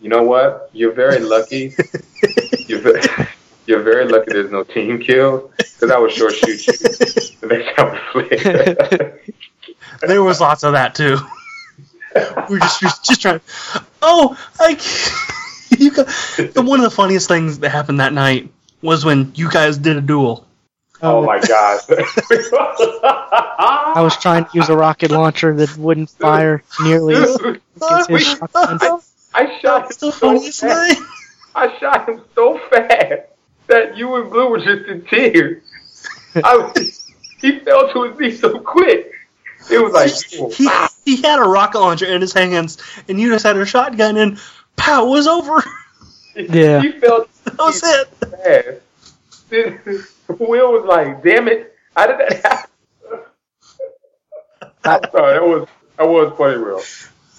You 0.00 0.08
know 0.08 0.22
what? 0.22 0.70
You're 0.72 0.92
very 0.92 1.20
lucky. 1.20 1.74
you're, 2.66 2.80
very, 2.80 3.00
you're 3.66 3.82
very 3.82 4.06
lucky 4.06 4.32
there's 4.32 4.50
no 4.50 4.62
team 4.62 4.98
kill 4.98 5.50
because 5.58 5.90
I 5.90 5.98
would 5.98 6.12
short 6.12 6.34
shoot 6.34 6.66
you 6.66 6.72
the 6.72 7.46
next 7.48 7.76
time 7.76 7.98
we 8.14 8.22
play. 8.28 9.12
There 10.06 10.22
was 10.22 10.40
lots 10.40 10.62
of 10.64 10.72
that 10.72 10.94
too. 10.94 11.18
We 12.48 12.54
were 12.54 12.58
just 12.58 12.80
just, 12.80 13.04
just 13.04 13.22
trying. 13.22 13.40
Oh, 14.02 14.36
I. 14.60 14.78
You 15.78 15.90
got, 15.90 16.06
one 16.54 16.78
of 16.78 16.84
the 16.84 16.92
funniest 16.94 17.26
things 17.28 17.58
that 17.58 17.70
happened 17.70 17.98
that 18.00 18.12
night 18.12 18.50
was 18.82 19.04
when 19.04 19.32
you 19.34 19.50
guys 19.50 19.76
did 19.76 19.96
a 19.96 20.00
duel. 20.00 20.46
oh, 21.02 21.18
oh. 21.18 21.24
my 21.24 21.40
gosh. 21.40 21.82
I 21.90 24.00
was 24.00 24.16
trying 24.16 24.44
to 24.44 24.50
use 24.54 24.68
a 24.68 24.76
rocket 24.76 25.10
launcher 25.10 25.54
that 25.56 25.76
wouldn't 25.76 26.10
fire 26.10 26.62
nearly 26.80 27.16
as 27.16 27.36
Dude, 27.36 27.60
as 27.90 28.06
his 28.06 28.22
shotgun. 28.22 28.78
I 29.34 29.58
shot 29.60 29.82
him 29.82 29.88
That's 29.88 29.96
the 29.96 30.12
so 30.12 30.40
fast. 30.40 30.60
thing. 30.60 31.04
I 31.54 31.76
shot 31.78 32.08
him 32.08 32.22
so 32.34 32.58
fast 32.70 33.22
that 33.66 33.96
you 33.96 34.14
and 34.14 34.30
Blue 34.30 34.48
were 34.48 34.58
just 34.60 34.86
in 34.88 35.04
tears. 35.06 35.62
I 36.36 36.56
was, 36.56 37.12
he 37.40 37.58
fell 37.58 37.92
to 37.92 38.04
his 38.04 38.18
knees 38.20 38.40
so 38.40 38.60
quick. 38.60 39.12
It 39.70 39.78
was 39.82 39.92
like, 39.92 40.52
He, 40.54 40.68
he 41.04 41.22
had 41.22 41.38
a 41.38 41.42
rocket 41.42 41.80
launcher 41.80 42.06
in 42.06 42.20
his 42.20 42.32
hands, 42.32 42.78
and 43.08 43.20
you 43.20 43.30
just 43.30 43.44
had 43.44 43.56
a 43.56 43.66
shotgun, 43.66 44.16
and 44.16 44.38
pow, 44.76 45.06
it 45.06 45.10
was 45.10 45.26
over. 45.26 45.62
Yeah. 46.36 46.82
he 46.82 46.92
felt 46.92 47.30
That 47.44 47.56
was 47.58 47.82
it. 47.82 48.82
Will 50.38 50.72
was 50.72 50.84
like, 50.84 51.22
"Damn 51.22 51.48
it! 51.48 51.74
How 51.96 52.06
did 52.08 52.18
that 52.18 52.42
happen?" 52.44 52.70
I'm 54.84 55.00
sorry. 55.10 55.32
That 55.34 55.42
was 55.42 55.68
that 55.96 56.06
was 56.06 56.34
funny, 56.36 56.58
Will. 56.58 56.82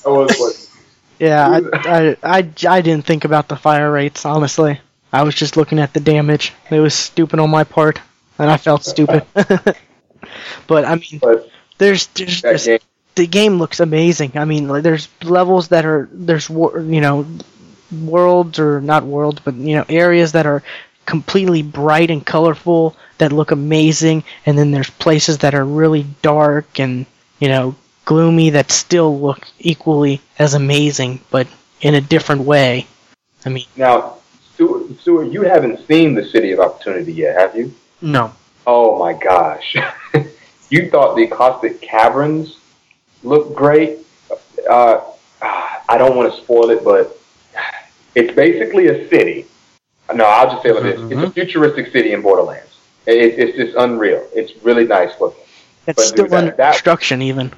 That 0.03 0.11
was 0.11 0.35
funny. 0.35 0.83
Yeah, 1.19 1.47
I, 1.47 1.61
I, 1.73 2.17
I, 2.23 2.49
I 2.67 2.81
didn't 2.81 3.05
think 3.05 3.23
about 3.25 3.47
the 3.49 3.55
fire 3.55 3.91
rates, 3.91 4.25
honestly. 4.25 4.79
I 5.13 5.21
was 5.23 5.35
just 5.35 5.57
looking 5.57 5.79
at 5.79 5.93
the 5.93 5.99
damage. 5.99 6.53
It 6.71 6.79
was 6.79 6.93
stupid 6.95 7.39
on 7.39 7.49
my 7.51 7.63
part, 7.65 7.99
and 8.39 8.49
I 8.49 8.57
felt 8.57 8.83
stupid. 8.83 9.25
but, 9.35 10.85
I 10.85 10.95
mean, 10.95 11.19
But 11.21 11.49
there's, 11.77 12.07
there's, 12.07 12.41
that 12.41 12.49
there's 12.49 12.65
game, 12.65 12.79
the 13.15 13.27
game 13.27 13.57
looks 13.57 13.79
amazing. 13.79 14.33
I 14.35 14.45
mean, 14.45 14.67
like, 14.67 14.83
there's 14.83 15.09
levels 15.23 15.69
that 15.69 15.85
are 15.85 16.07
there's 16.11 16.49
wor- 16.49 16.79
you 16.79 17.01
know 17.01 17.25
worlds 17.91 18.59
or 18.59 18.81
not 18.81 19.03
worlds, 19.03 19.41
but 19.43 19.55
you 19.55 19.75
know 19.75 19.85
areas 19.89 20.33
that 20.33 20.45
are 20.45 20.63
completely 21.05 21.63
bright 21.63 22.11
and 22.11 22.25
colorful 22.25 22.95
that 23.17 23.31
look 23.31 23.51
amazing, 23.51 24.23
and 24.45 24.57
then 24.57 24.71
there's 24.71 24.89
places 24.89 25.39
that 25.39 25.55
are 25.55 25.65
really 25.65 26.05
dark 26.21 26.79
and 26.79 27.05
you 27.39 27.47
know 27.47 27.75
gloomy 28.05 28.51
that 28.51 28.71
still 28.71 29.19
look 29.19 29.47
equally 29.59 30.21
as 30.39 30.53
amazing, 30.53 31.19
but 31.29 31.47
in 31.81 31.95
a 31.95 32.01
different 32.01 32.41
way. 32.41 32.87
I 33.45 33.49
mean, 33.49 33.65
now, 33.75 34.17
Stuart, 34.53 34.99
Stuart, 34.99 35.31
you 35.31 35.43
haven't 35.43 35.85
seen 35.87 36.15
the 36.15 36.25
City 36.25 36.51
of 36.51 36.59
Opportunity 36.59 37.13
yet, 37.13 37.37
have 37.37 37.55
you? 37.55 37.73
No. 38.01 38.33
Oh 38.65 38.99
my 38.99 39.13
gosh! 39.13 39.75
you 40.69 40.89
thought 40.89 41.15
the 41.15 41.27
Caustic 41.27 41.81
Caverns 41.81 42.57
looked 43.23 43.55
great. 43.55 43.99
Uh, 44.69 45.01
I 45.41 45.97
don't 45.97 46.15
want 46.15 46.33
to 46.33 46.41
spoil 46.41 46.69
it, 46.71 46.83
but 46.83 47.17
it's 48.15 48.33
basically 48.35 48.87
a 48.87 49.07
city. 49.09 49.45
No, 50.13 50.25
I'll 50.25 50.49
just 50.51 50.63
say 50.63 50.69
it 50.69 50.73
like 50.75 50.83
this: 50.83 51.11
it's 51.11 51.21
a 51.21 51.31
futuristic 51.31 51.91
city 51.91 52.13
in 52.13 52.21
Borderlands. 52.21 52.77
It, 53.05 53.39
it's 53.39 53.57
just 53.57 53.75
unreal. 53.77 54.25
It's 54.33 54.53
really 54.63 54.85
nice 54.85 55.11
looking. 55.19 55.43
it's 55.85 55.95
But 55.97 56.01
still 56.05 56.25
dude, 56.25 56.33
under 56.33 56.51
that- 56.55 56.73
construction 56.73 57.21
even. 57.21 57.53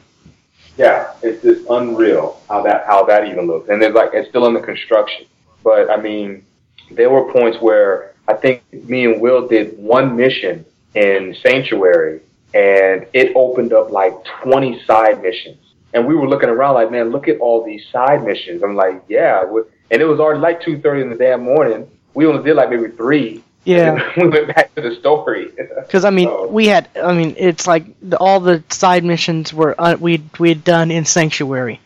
Yeah, 0.77 1.13
it's 1.21 1.43
just 1.43 1.65
unreal 1.69 2.39
how 2.47 2.61
that 2.63 2.85
how 2.85 3.03
that 3.05 3.27
even 3.27 3.47
looks, 3.47 3.67
and 3.69 3.83
it's 3.83 3.93
like 3.93 4.11
it's 4.13 4.29
still 4.29 4.45
under 4.45 4.61
construction. 4.61 5.25
But 5.61 5.89
I 5.89 5.97
mean, 5.97 6.45
there 6.91 7.09
were 7.09 7.29
points 7.33 7.57
where 7.59 8.13
I 8.29 8.33
think 8.33 8.63
me 8.71 9.03
and 9.05 9.19
Will 9.19 9.45
did 9.47 9.77
one 9.77 10.15
mission 10.15 10.65
in 10.95 11.35
Sanctuary, 11.41 12.21
and 12.53 13.05
it 13.13 13.33
opened 13.35 13.73
up 13.73 13.91
like 13.91 14.13
twenty 14.41 14.81
side 14.85 15.21
missions, 15.21 15.57
and 15.93 16.07
we 16.07 16.15
were 16.15 16.27
looking 16.27 16.49
around 16.49 16.75
like, 16.75 16.91
man, 16.91 17.09
look 17.11 17.27
at 17.27 17.39
all 17.39 17.63
these 17.63 17.85
side 17.91 18.23
missions. 18.23 18.63
I'm 18.63 18.75
like, 18.75 19.03
yeah, 19.07 19.43
and 19.91 20.01
it 20.01 20.05
was 20.05 20.19
already 20.19 20.39
like 20.39 20.61
two 20.61 20.79
thirty 20.79 21.01
in 21.01 21.09
the 21.09 21.15
damn 21.15 21.43
morning. 21.43 21.89
We 22.13 22.25
only 22.25 22.43
did 22.43 22.55
like 22.55 22.69
maybe 22.69 22.89
three. 22.89 23.43
Yeah. 23.65 24.11
we 24.17 24.27
went 24.29 24.47
back 24.55 24.73
to 24.75 24.81
the 24.81 24.95
story. 24.95 25.51
Because 25.85 26.05
I 26.05 26.09
mean, 26.09 26.27
So- 26.27 26.47
we 26.47 26.67
had. 26.67 26.87
I 26.95 27.13
mean, 27.13 27.35
it's 27.37 27.67
like 27.67 27.85
the, 28.01 28.17
all 28.17 28.39
the 28.39 28.63
side 28.69 29.03
missions 29.03 29.53
were 29.53 29.75
uh, 29.77 29.95
we 29.99 30.23
we 30.39 30.49
had 30.49 30.63
done 30.63 30.91
in 30.91 31.05
Sanctuary, 31.05 31.79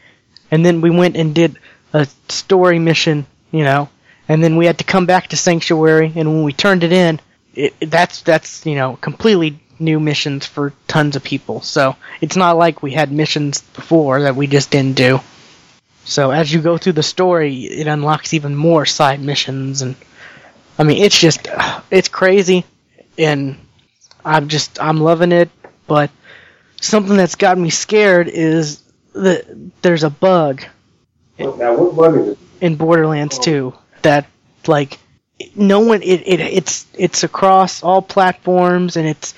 and 0.52 0.66
then 0.66 0.82
we 0.82 0.90
went 0.90 1.16
and 1.18 1.34
did 1.36 1.58
a 1.94 2.08
story 2.30 2.80
mission, 2.80 3.26
you 3.52 3.64
know, 3.64 3.90
and 4.28 4.44
then 4.44 4.56
we 4.58 4.66
had 4.66 4.78
to 4.80 4.84
come 4.84 5.06
back 5.06 5.28
to 5.30 5.38
Sanctuary, 5.38 6.12
and 6.16 6.30
when 6.34 6.44
we 6.44 6.54
turned 6.54 6.84
it 6.84 6.92
in, 6.92 7.20
it, 7.56 7.74
that's 7.90 8.22
that's 8.22 8.66
you 8.66 8.76
know 8.76 8.98
completely 8.98 9.60
new 9.84 10.00
missions 10.00 10.46
for 10.46 10.74
tons 10.88 11.16
of 11.16 11.24
people. 11.24 11.62
So 11.62 11.96
it's 12.22 12.36
not 12.36 12.58
like 12.58 12.82
we 12.82 12.92
had 12.92 13.12
missions 13.12 13.62
before 13.62 14.24
that 14.24 14.36
we 14.36 14.48
just 14.48 14.72
didn't 14.72 14.96
do. 14.96 15.20
So 16.06 16.32
as 16.32 16.52
you 16.52 16.62
go 16.62 16.78
through 16.78 16.94
the 16.94 17.04
story, 17.04 17.64
it 17.66 17.88
unlocks 17.88 18.34
even 18.34 18.56
more 18.56 18.86
side 18.86 19.22
missions, 19.22 19.82
and 19.82 19.96
I 20.78 20.84
mean, 20.84 21.02
it's 21.02 21.18
just 21.18 21.48
it's 21.92 22.10
crazy 22.10 22.66
and 23.18 23.58
I'm 24.26 24.48
just 24.48 24.82
I'm 24.82 25.00
loving 25.00 25.32
it. 25.32 25.50
But 25.88 26.12
something 26.82 27.16
that's 27.16 27.36
got 27.36 27.58
me 27.58 27.70
scared 27.70 28.28
is 28.28 28.82
that 29.14 29.46
there's 29.82 30.04
a 30.04 30.10
bug 30.10 30.64
now, 31.38 31.76
what 31.76 31.96
bug 31.96 32.18
is 32.18 32.28
it? 32.30 32.38
in 32.62 32.76
Borderlands 32.76 33.40
2 33.40 33.74
that 34.04 34.28
like 34.68 35.00
no 35.56 35.82
one 35.82 36.02
it, 36.04 36.22
it 36.28 36.40
it's 36.40 36.86
it's 36.98 37.24
across 37.24 37.84
all 37.84 38.02
platforms 38.02 38.98
and 38.98 39.08
it's 39.08 39.34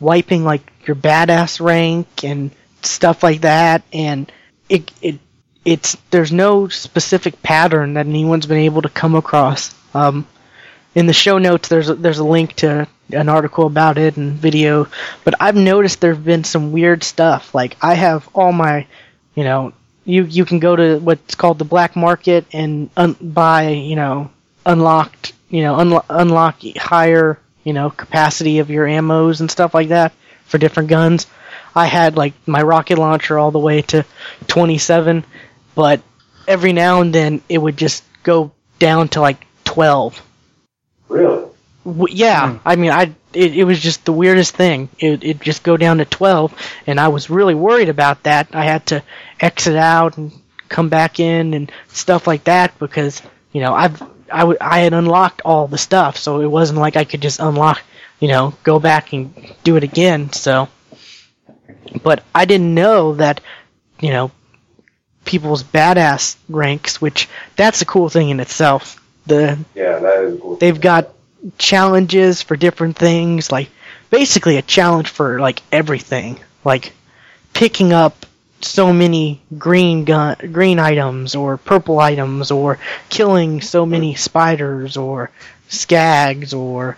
wiping 0.00 0.44
like 0.44 0.62
your 0.86 0.96
badass 0.96 1.60
rank 1.60 2.24
and 2.24 2.50
stuff 2.82 3.22
like 3.22 3.40
that 3.42 3.82
and 3.92 4.30
it 4.68 4.90
it 5.02 5.18
it's 5.64 5.96
there's 6.10 6.32
no 6.32 6.68
specific 6.68 7.42
pattern 7.42 7.94
that 7.94 8.06
anyone's 8.06 8.46
been 8.46 8.58
able 8.58 8.80
to 8.80 8.88
come 8.88 9.14
across. 9.14 9.74
Um, 9.92 10.26
in 10.94 11.06
the 11.06 11.12
show 11.12 11.38
notes 11.38 11.68
there's 11.68 11.88
a, 11.88 11.94
there's 11.94 12.18
a 12.18 12.24
link 12.24 12.54
to 12.54 12.88
an 13.12 13.28
article 13.28 13.66
about 13.66 13.98
it 13.98 14.16
and 14.16 14.32
video 14.32 14.88
but 15.24 15.34
i've 15.40 15.54
noticed 15.54 16.00
there've 16.00 16.24
been 16.24 16.44
some 16.44 16.72
weird 16.72 17.04
stuff 17.04 17.54
like 17.54 17.76
i 17.82 17.94
have 17.94 18.28
all 18.34 18.52
my 18.52 18.86
you 19.34 19.44
know 19.44 19.72
you 20.04 20.24
you 20.24 20.44
can 20.44 20.58
go 20.58 20.74
to 20.74 20.98
what's 20.98 21.34
called 21.34 21.58
the 21.58 21.64
black 21.64 21.94
market 21.94 22.46
and 22.52 22.90
un- 22.96 23.16
buy 23.20 23.68
you 23.68 23.96
know 23.96 24.30
unlocked 24.66 25.32
you 25.50 25.62
know 25.62 25.76
unlo- 25.76 26.04
unlock 26.08 26.60
higher 26.76 27.38
you 27.64 27.72
know 27.72 27.90
capacity 27.90 28.58
of 28.58 28.70
your 28.70 28.86
ammos 28.86 29.40
and 29.40 29.50
stuff 29.50 29.74
like 29.74 29.88
that 29.88 30.12
for 30.46 30.58
different 30.58 30.88
guns 30.88 31.26
i 31.74 31.86
had 31.86 32.16
like 32.16 32.34
my 32.46 32.62
rocket 32.62 32.98
launcher 32.98 33.38
all 33.38 33.50
the 33.50 33.58
way 33.58 33.82
to 33.82 34.04
27 34.46 35.24
but 35.74 36.02
every 36.46 36.72
now 36.72 37.00
and 37.00 37.14
then 37.14 37.42
it 37.48 37.58
would 37.58 37.76
just 37.76 38.04
go 38.22 38.50
down 38.78 39.08
to 39.08 39.20
like 39.20 39.44
12 39.64 40.22
Really? 41.08 41.44
W- 41.84 42.14
yeah, 42.14 42.52
hmm. 42.52 42.58
I 42.68 42.76
mean, 42.76 42.90
I 42.90 43.14
it, 43.32 43.56
it 43.56 43.64
was 43.64 43.80
just 43.80 44.04
the 44.04 44.12
weirdest 44.12 44.54
thing. 44.54 44.88
It 44.98 45.24
it 45.24 45.40
just 45.40 45.62
go 45.62 45.76
down 45.76 45.98
to 45.98 46.04
twelve, 46.04 46.54
and 46.86 47.00
I 47.00 47.08
was 47.08 47.30
really 47.30 47.54
worried 47.54 47.88
about 47.88 48.24
that. 48.24 48.48
I 48.52 48.64
had 48.64 48.86
to 48.86 49.02
exit 49.40 49.76
out 49.76 50.18
and 50.18 50.32
come 50.68 50.88
back 50.90 51.18
in 51.18 51.54
and 51.54 51.72
stuff 51.88 52.26
like 52.26 52.44
that 52.44 52.78
because 52.78 53.22
you 53.52 53.62
know 53.62 53.72
I've 53.74 54.02
I, 54.32 54.40
w- 54.40 54.58
I 54.60 54.80
had 54.80 54.92
unlocked 54.92 55.42
all 55.44 55.66
the 55.66 55.78
stuff, 55.78 56.16
so 56.16 56.40
it 56.40 56.46
wasn't 56.50 56.78
like 56.78 56.96
I 56.96 57.04
could 57.04 57.20
just 57.22 57.40
unlock, 57.40 57.80
you 58.20 58.28
know, 58.28 58.54
go 58.62 58.78
back 58.78 59.12
and 59.12 59.34
do 59.64 59.76
it 59.76 59.84
again. 59.84 60.32
So, 60.32 60.68
but 62.02 62.22
I 62.34 62.44
didn't 62.44 62.74
know 62.74 63.14
that, 63.14 63.40
you 64.00 64.10
know, 64.10 64.30
people's 65.24 65.62
badass 65.62 66.36
ranks, 66.48 67.00
which 67.00 67.28
that's 67.56 67.82
a 67.82 67.86
cool 67.86 68.08
thing 68.08 68.30
in 68.30 68.40
itself. 68.40 69.02
The 69.26 69.58
Yeah, 69.74 69.98
that 69.98 70.24
is 70.24 70.40
cool. 70.40 70.56
they've 70.56 70.80
got 70.80 71.08
challenges 71.58 72.42
for 72.42 72.56
different 72.56 72.96
things, 72.96 73.52
like 73.52 73.68
basically 74.10 74.56
a 74.56 74.62
challenge 74.62 75.08
for 75.08 75.38
like 75.40 75.60
everything, 75.70 76.40
like 76.64 76.92
picking 77.54 77.92
up 77.92 78.24
so 78.60 78.92
many 78.92 79.40
green 79.56 80.04
gun 80.04 80.36
green 80.52 80.78
items 80.78 81.34
or 81.34 81.56
purple 81.56 82.00
items 82.00 82.50
or 82.50 82.78
killing 83.08 83.60
so 83.60 83.86
many 83.86 84.14
spiders 84.14 84.96
or 84.96 85.30
skags 85.68 86.56
or 86.56 86.96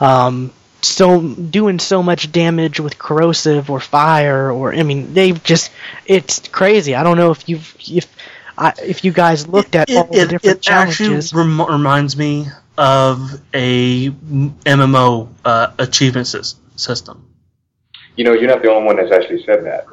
um, 0.00 0.52
so 0.80 1.20
doing 1.20 1.78
so 1.78 2.02
much 2.02 2.32
damage 2.32 2.80
with 2.80 2.98
corrosive 2.98 3.70
or 3.70 3.78
fire 3.80 4.50
or 4.50 4.74
I 4.74 4.82
mean 4.82 5.14
they've 5.14 5.42
just 5.42 5.70
it's 6.06 6.40
crazy. 6.48 6.94
I 6.94 7.02
don't 7.02 7.16
know 7.16 7.30
if 7.30 7.48
you've 7.48 7.76
if 7.88 8.14
I, 8.56 8.74
if 8.82 9.04
you 9.04 9.12
guys 9.12 9.46
looked 9.46 9.74
at 9.74 9.90
all 9.90 10.04
the 10.04 10.26
different 10.26 10.44
it 10.44 10.70
actually 10.70 11.06
challenges. 11.06 11.32
rem- 11.32 11.62
reminds 11.62 12.16
me 12.16 12.46
of 12.76 13.40
a 13.54 14.10
MMO 14.10 15.28
uh, 15.44 15.72
achievement 15.78 16.26
system. 16.76 17.28
You 18.16 18.24
know, 18.24 18.32
you're 18.34 18.48
not 18.48 18.62
the 18.62 18.70
only 18.70 18.86
one 18.86 18.96
that's 18.96 19.12
actually 19.12 19.42
said 19.44 19.64
that. 19.64 19.86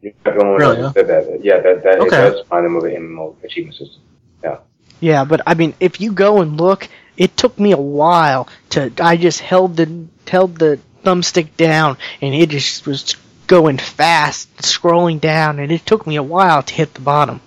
You're 0.00 0.12
not 0.24 0.34
the 0.34 0.44
only 0.44 0.58
Really, 0.58 0.82
that 0.82 0.94
said 0.94 1.06
that. 1.08 1.44
Yeah, 1.44 1.60
that, 1.60 1.82
that 1.82 1.98
Okay. 2.00 2.06
it 2.06 2.10
does 2.32 2.46
find 2.46 2.64
them 2.64 2.74
with 2.76 2.84
an 2.84 2.92
MMO 2.96 3.34
achievement 3.42 3.76
system. 3.76 4.00
Yeah. 4.42 4.58
Yeah, 5.00 5.24
but 5.24 5.40
I 5.46 5.54
mean, 5.54 5.74
if 5.80 6.00
you 6.00 6.12
go 6.12 6.40
and 6.40 6.56
look, 6.60 6.88
it 7.16 7.36
took 7.36 7.58
me 7.58 7.72
a 7.72 7.76
while 7.76 8.48
to. 8.70 8.92
I 9.00 9.16
just 9.16 9.40
held 9.40 9.76
the 9.76 10.06
held 10.26 10.58
the 10.58 10.78
thumbstick 11.04 11.56
down, 11.56 11.96
and 12.20 12.34
it 12.34 12.48
just 12.50 12.86
was 12.86 13.16
going 13.46 13.78
fast, 13.78 14.54
scrolling 14.58 15.20
down, 15.20 15.58
and 15.58 15.72
it 15.72 15.84
took 15.86 16.06
me 16.06 16.16
a 16.16 16.22
while 16.22 16.62
to 16.62 16.74
hit 16.74 16.94
the 16.94 17.00
bottom. 17.00 17.40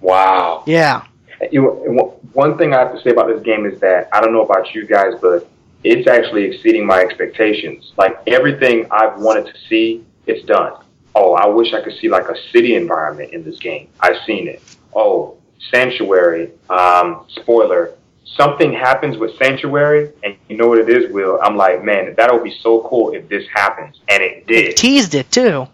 Wow. 0.00 0.64
Yeah, 0.66 1.04
You 1.52 1.62
know, 1.62 2.20
one 2.32 2.58
thing 2.58 2.74
I 2.74 2.80
have 2.80 2.92
to 2.94 3.00
say 3.02 3.10
about 3.10 3.28
this 3.28 3.42
game 3.42 3.64
is 3.66 3.80
that 3.80 4.08
I 4.12 4.20
don't 4.20 4.32
know 4.32 4.42
about 4.44 4.74
you 4.74 4.86
guys, 4.86 5.14
but 5.20 5.48
it's 5.84 6.08
actually 6.08 6.44
exceeding 6.44 6.84
my 6.86 7.00
expectations. 7.00 7.92
Like 7.96 8.18
everything 8.26 8.86
I've 8.90 9.20
wanted 9.20 9.46
to 9.46 9.54
see, 9.68 10.04
it's 10.26 10.44
done. 10.46 10.72
Oh, 11.18 11.32
I 11.32 11.46
wish 11.46 11.72
I 11.72 11.80
could 11.80 11.94
see 11.98 12.10
like 12.10 12.28
a 12.28 12.34
city 12.52 12.74
environment 12.74 13.32
in 13.32 13.42
this 13.42 13.58
game. 13.58 13.88
I've 14.00 14.22
seen 14.26 14.48
it. 14.48 14.62
Oh, 14.94 15.38
Sanctuary. 15.72 16.52
Um, 16.68 17.24
spoiler. 17.30 17.94
Something 18.36 18.72
happens 18.74 19.16
with 19.16 19.34
Sanctuary, 19.38 20.12
and 20.22 20.36
you 20.50 20.58
know 20.58 20.68
what 20.68 20.78
it 20.78 20.90
is, 20.90 21.10
Will. 21.10 21.38
I'm 21.42 21.56
like, 21.56 21.82
man, 21.82 22.12
that'll 22.18 22.42
be 22.44 22.54
so 22.60 22.86
cool 22.86 23.14
if 23.14 23.26
this 23.30 23.44
happens, 23.54 23.98
and 24.10 24.22
it 24.22 24.46
they 24.46 24.62
did. 24.64 24.76
teased 24.76 25.14
it 25.14 25.30
too. 25.30 25.66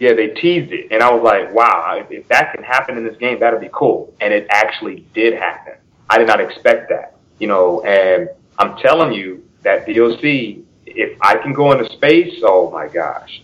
Yeah, 0.00 0.14
they 0.14 0.28
teased 0.28 0.72
it, 0.72 0.88
and 0.90 1.00
I 1.00 1.12
was 1.12 1.22
like, 1.22 1.54
"Wow, 1.54 1.96
if, 2.00 2.10
if 2.10 2.26
that 2.28 2.52
can 2.52 2.64
happen 2.64 2.96
in 2.96 3.04
this 3.04 3.16
game, 3.18 3.38
that'll 3.38 3.60
be 3.60 3.70
cool." 3.72 4.12
And 4.20 4.32
it 4.34 4.48
actually 4.50 5.06
did 5.14 5.34
happen. 5.34 5.74
I 6.10 6.18
did 6.18 6.26
not 6.26 6.40
expect 6.40 6.88
that, 6.88 7.14
you 7.38 7.46
know. 7.46 7.82
And 7.82 8.28
I'm 8.58 8.76
telling 8.78 9.12
you 9.12 9.44
that 9.62 9.86
DLC, 9.86 10.62
if 10.86 11.16
I 11.20 11.36
can 11.36 11.52
go 11.52 11.70
into 11.70 11.92
space, 11.92 12.40
oh 12.42 12.70
my 12.70 12.88
gosh, 12.88 13.42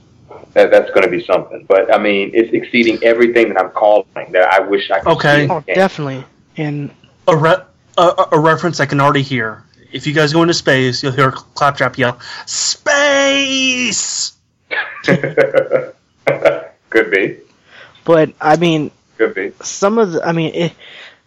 that 0.55 0.71
that's 0.71 0.91
going 0.91 1.03
to 1.03 1.11
be 1.11 1.23
something. 1.25 1.65
But 1.69 1.93
I 1.95 1.99
mean, 1.99 2.31
it's 2.35 2.53
exceeding 2.53 3.03
everything 3.05 3.49
that 3.51 3.61
I'm 3.61 3.71
calling 3.71 4.07
that 4.33 4.49
I 4.53 4.61
wish 4.61 4.91
I 4.91 5.01
could. 5.01 5.13
Okay. 5.17 5.47
see 5.47 5.53
Oh, 5.53 5.63
definitely. 5.67 6.25
And 6.57 6.91
A, 7.29 7.37
re- 7.37 7.63
a, 7.99 8.03
a- 8.03 8.29
a 8.33 8.39
reference 8.41 8.81
I 8.81 8.87
can 8.87 9.01
already 9.01 9.23
hear. 9.23 9.63
If 9.93 10.07
you 10.09 10.13
guys 10.13 10.33
go 10.33 10.43
into 10.43 10.55
space, 10.55 11.03
you'll 11.03 11.13
hear 11.13 11.31
Claptrap 11.31 11.97
yell, 11.99 12.19
"Space!" 12.47 14.33
Could 16.91 17.11
be, 17.11 17.39
but 18.05 18.33
I 18.41 18.57
mean, 18.57 18.91
could 19.19 19.35
be. 19.35 19.53
some 19.63 19.99
of 19.99 20.13
the. 20.13 20.25
I 20.27 20.33
mean, 20.33 20.55
it 20.55 20.73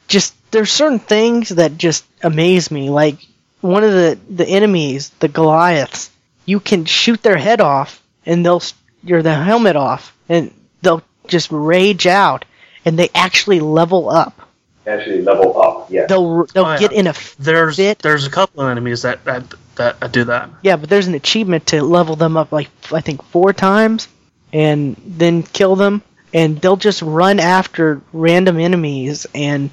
just 0.08 0.34
there's 0.52 0.72
certain 0.72 0.99
things 0.99 1.49
that 1.49 1.78
just 1.78 2.06
amaze 2.24 2.72
me. 2.72 2.90
Like 2.90 3.16
one 3.62 3.84
of 3.84 3.91
the 3.91 4.18
the 4.30 4.45
enemies, 4.48 5.10
the 5.20 5.28
Goliaths, 5.28 6.10
you 6.45 6.60
can 6.62 6.86
shoot 6.86 7.22
their 7.22 7.36
head 7.38 7.60
off, 7.62 8.02
and 8.26 8.45
they'll 8.45 8.58
s- 8.58 8.74
your 9.03 9.22
the 9.24 9.34
helmet 9.34 9.76
off, 9.76 10.15
and 10.30 10.53
they'll 10.82 11.03
just 11.28 11.52
rage 11.52 12.07
out, 12.07 12.45
and 12.86 12.98
they 12.98 13.10
actually 13.14 13.60
level 13.60 14.10
up. 14.10 14.41
Actually, 14.86 15.22
level 15.22 15.61
up. 15.61 15.91
Yes. 15.91 16.07
They'll 16.10 16.45
they'll 16.45 16.65
Oh, 16.65 16.72
yeah. 16.74 16.80
get 16.80 16.91
in 16.94 17.07
a 17.07 17.14
There's 17.40 17.76
Fit. 17.76 17.99
there's 17.99 18.26
a 18.26 18.30
couple 18.30 18.64
of 18.64 18.69
enemies 18.69 19.02
that 19.02 19.24
that 19.26 19.44
that 19.76 20.11
do 20.11 20.24
that. 20.26 20.49
yeah, 20.64 20.76
but 20.78 20.90
there's 20.90 21.07
an 21.07 21.14
achievement 21.14 21.68
to 21.68 21.82
level 21.84 22.15
them 22.15 22.38
up 22.38 22.52
like 22.52 22.69
I 22.91 23.02
think 23.02 23.22
four 23.26 23.52
times, 23.53 24.07
and 24.53 24.95
then 25.06 25.44
kill 25.44 25.76
them, 25.76 26.02
and 26.34 26.60
they'll 26.61 26.78
just 26.78 27.02
run 27.02 27.40
after 27.40 28.02
random 28.14 28.60
enemies, 28.60 29.28
and 29.36 29.69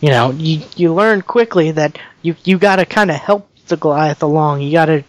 you 0.00 0.08
know 0.08 0.30
you 0.30 0.62
you 0.76 0.94
learn 0.94 1.20
quickly 1.22 1.70
that 1.72 1.98
you 2.22 2.34
you 2.44 2.56
got 2.58 2.76
to 2.76 2.86
kind 2.86 3.10
of 3.10 3.16
help 3.18 3.48
the 3.68 3.76
Goliath 3.76 4.22
along. 4.22 4.62
You 4.62 4.72
got 4.72 4.86
to 4.86 5.04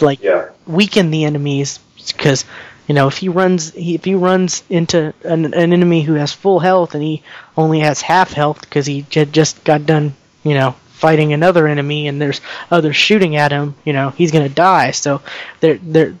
like 0.00 0.20
Yeah. 0.22 0.48
weaken 0.66 1.10
the 1.12 1.24
enemies 1.24 1.78
because 2.08 2.44
you 2.90 2.94
know 2.94 3.06
if 3.06 3.18
he 3.18 3.28
runs 3.28 3.72
he, 3.72 3.94
if 3.94 4.04
he 4.04 4.16
runs 4.16 4.64
into 4.68 5.14
an, 5.22 5.44
an 5.54 5.72
enemy 5.72 6.02
who 6.02 6.14
has 6.14 6.32
full 6.32 6.58
health 6.58 6.94
and 6.94 7.04
he 7.04 7.22
only 7.56 7.78
has 7.78 8.00
half 8.00 8.32
health 8.32 8.60
because 8.62 8.84
he 8.84 9.02
j- 9.02 9.26
just 9.26 9.62
got 9.62 9.86
done 9.86 10.12
you 10.42 10.54
know 10.54 10.72
fighting 10.88 11.32
another 11.32 11.68
enemy 11.68 12.08
and 12.08 12.20
there's 12.20 12.40
others 12.68 12.96
shooting 12.96 13.36
at 13.36 13.52
him 13.52 13.76
you 13.84 13.92
know 13.92 14.10
he's 14.10 14.32
gonna 14.32 14.48
die 14.48 14.90
so 14.90 15.22
there 15.60 15.78
there 15.78 16.16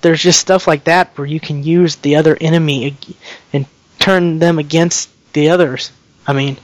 there's 0.00 0.22
just 0.22 0.40
stuff 0.40 0.66
like 0.66 0.84
that 0.84 1.08
where 1.18 1.26
you 1.26 1.38
can 1.38 1.62
use 1.62 1.96
the 1.96 2.16
other 2.16 2.38
enemy 2.40 2.96
and 3.52 3.66
turn 3.98 4.38
them 4.38 4.58
against 4.58 5.10
the 5.34 5.50
others 5.50 5.92
i 6.26 6.32
mean 6.32 6.56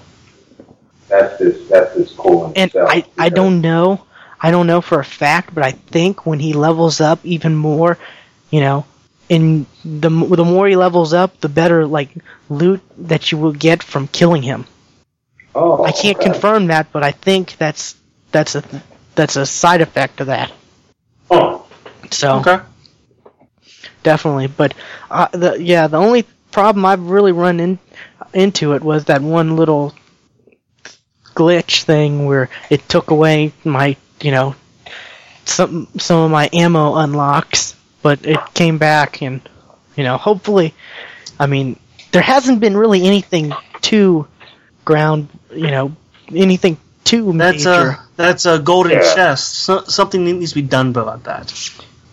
That's 1.07 1.39
this. 1.39 1.69
That's 1.69 1.95
this 1.95 2.15
cool. 2.15 2.47
and 2.57 2.71
itself, 2.71 2.89
I, 2.91 3.05
I 3.19 3.29
don't 3.29 3.61
know 3.61 4.07
I 4.41 4.51
don't 4.51 4.67
know 4.67 4.81
for 4.81 5.01
a 5.01 5.05
fact, 5.05 5.55
but 5.55 5.63
I 5.63 5.73
think 5.73 6.25
when 6.25 6.41
he 6.41 6.55
levels 6.55 6.99
up 7.03 7.21
even 7.25 7.55
more, 7.55 7.99
you 8.51 8.61
know, 8.61 8.87
in 9.31 9.67
the 9.85 10.11
the 10.11 10.45
more 10.45 10.69
he 10.69 10.77
levels 10.77 11.15
up, 11.15 11.41
the 11.41 11.49
better 11.49 11.87
like 11.87 12.11
loot 12.51 12.83
that 12.99 13.33
you 13.33 13.39
will 13.39 13.55
get 13.55 13.83
from 13.83 14.09
killing 14.09 14.43
him. 14.43 14.67
Oh, 15.55 15.85
I 15.85 15.93
can't 15.93 16.19
okay. 16.19 16.25
confirm 16.25 16.69
that, 16.69 16.93
but 16.93 17.05
I 17.05 17.13
think 17.13 17.57
that's 17.59 17.97
that's 18.33 18.57
a 18.57 18.65
that's 19.17 19.37
a 19.37 19.47
side 19.47 19.83
effect 19.83 20.21
of 20.21 20.29
that. 20.29 20.53
Huh. 21.31 21.61
So 22.13 22.47
Okay. 22.47 22.61
definitely, 24.03 24.49
but 24.49 24.75
uh, 25.11 25.29
the 25.33 25.63
yeah, 25.63 25.87
the 25.89 25.99
only 25.99 26.25
problem 26.53 26.85
I've 26.85 27.03
really 27.11 27.33
run 27.33 27.61
in, 27.61 27.79
into 28.35 28.75
it 28.75 28.83
was 28.83 29.07
that 29.07 29.23
one 29.23 29.57
little 29.57 29.95
glitch 31.35 31.85
thing 31.85 32.27
where 32.27 32.49
it 32.71 32.89
took 32.89 33.11
away 33.11 33.53
my 33.65 33.97
you 34.21 34.31
know 34.33 34.55
some 35.45 35.89
some 35.99 36.21
of 36.21 36.31
my 36.31 36.51
ammo 36.53 36.97
unlocks, 36.97 37.77
but 38.03 38.25
it 38.27 38.39
came 38.55 38.79
back 38.79 39.23
and 39.23 39.41
you 39.97 40.05
know 40.05 40.17
hopefully, 40.17 40.75
I 41.39 41.47
mean 41.47 41.79
there 42.13 42.23
hasn't 42.23 42.61
been 42.61 42.77
really 42.77 43.07
anything 43.07 43.53
too 43.81 44.27
ground 44.85 45.29
you 45.55 45.71
know 45.71 45.95
anything 46.35 46.77
too 47.05 47.33
That's 47.33 47.65
major. 47.65 47.91
a 47.91 48.01
that's 48.17 48.47
a 48.47 48.59
golden 48.59 48.93
Yeah. 48.93 49.15
chest. 49.15 49.55
So, 49.55 49.85
something 49.85 50.25
needs 50.25 50.51
to 50.53 50.57
be 50.63 50.63
done 50.69 50.89
about 50.91 51.25
that. 51.25 51.53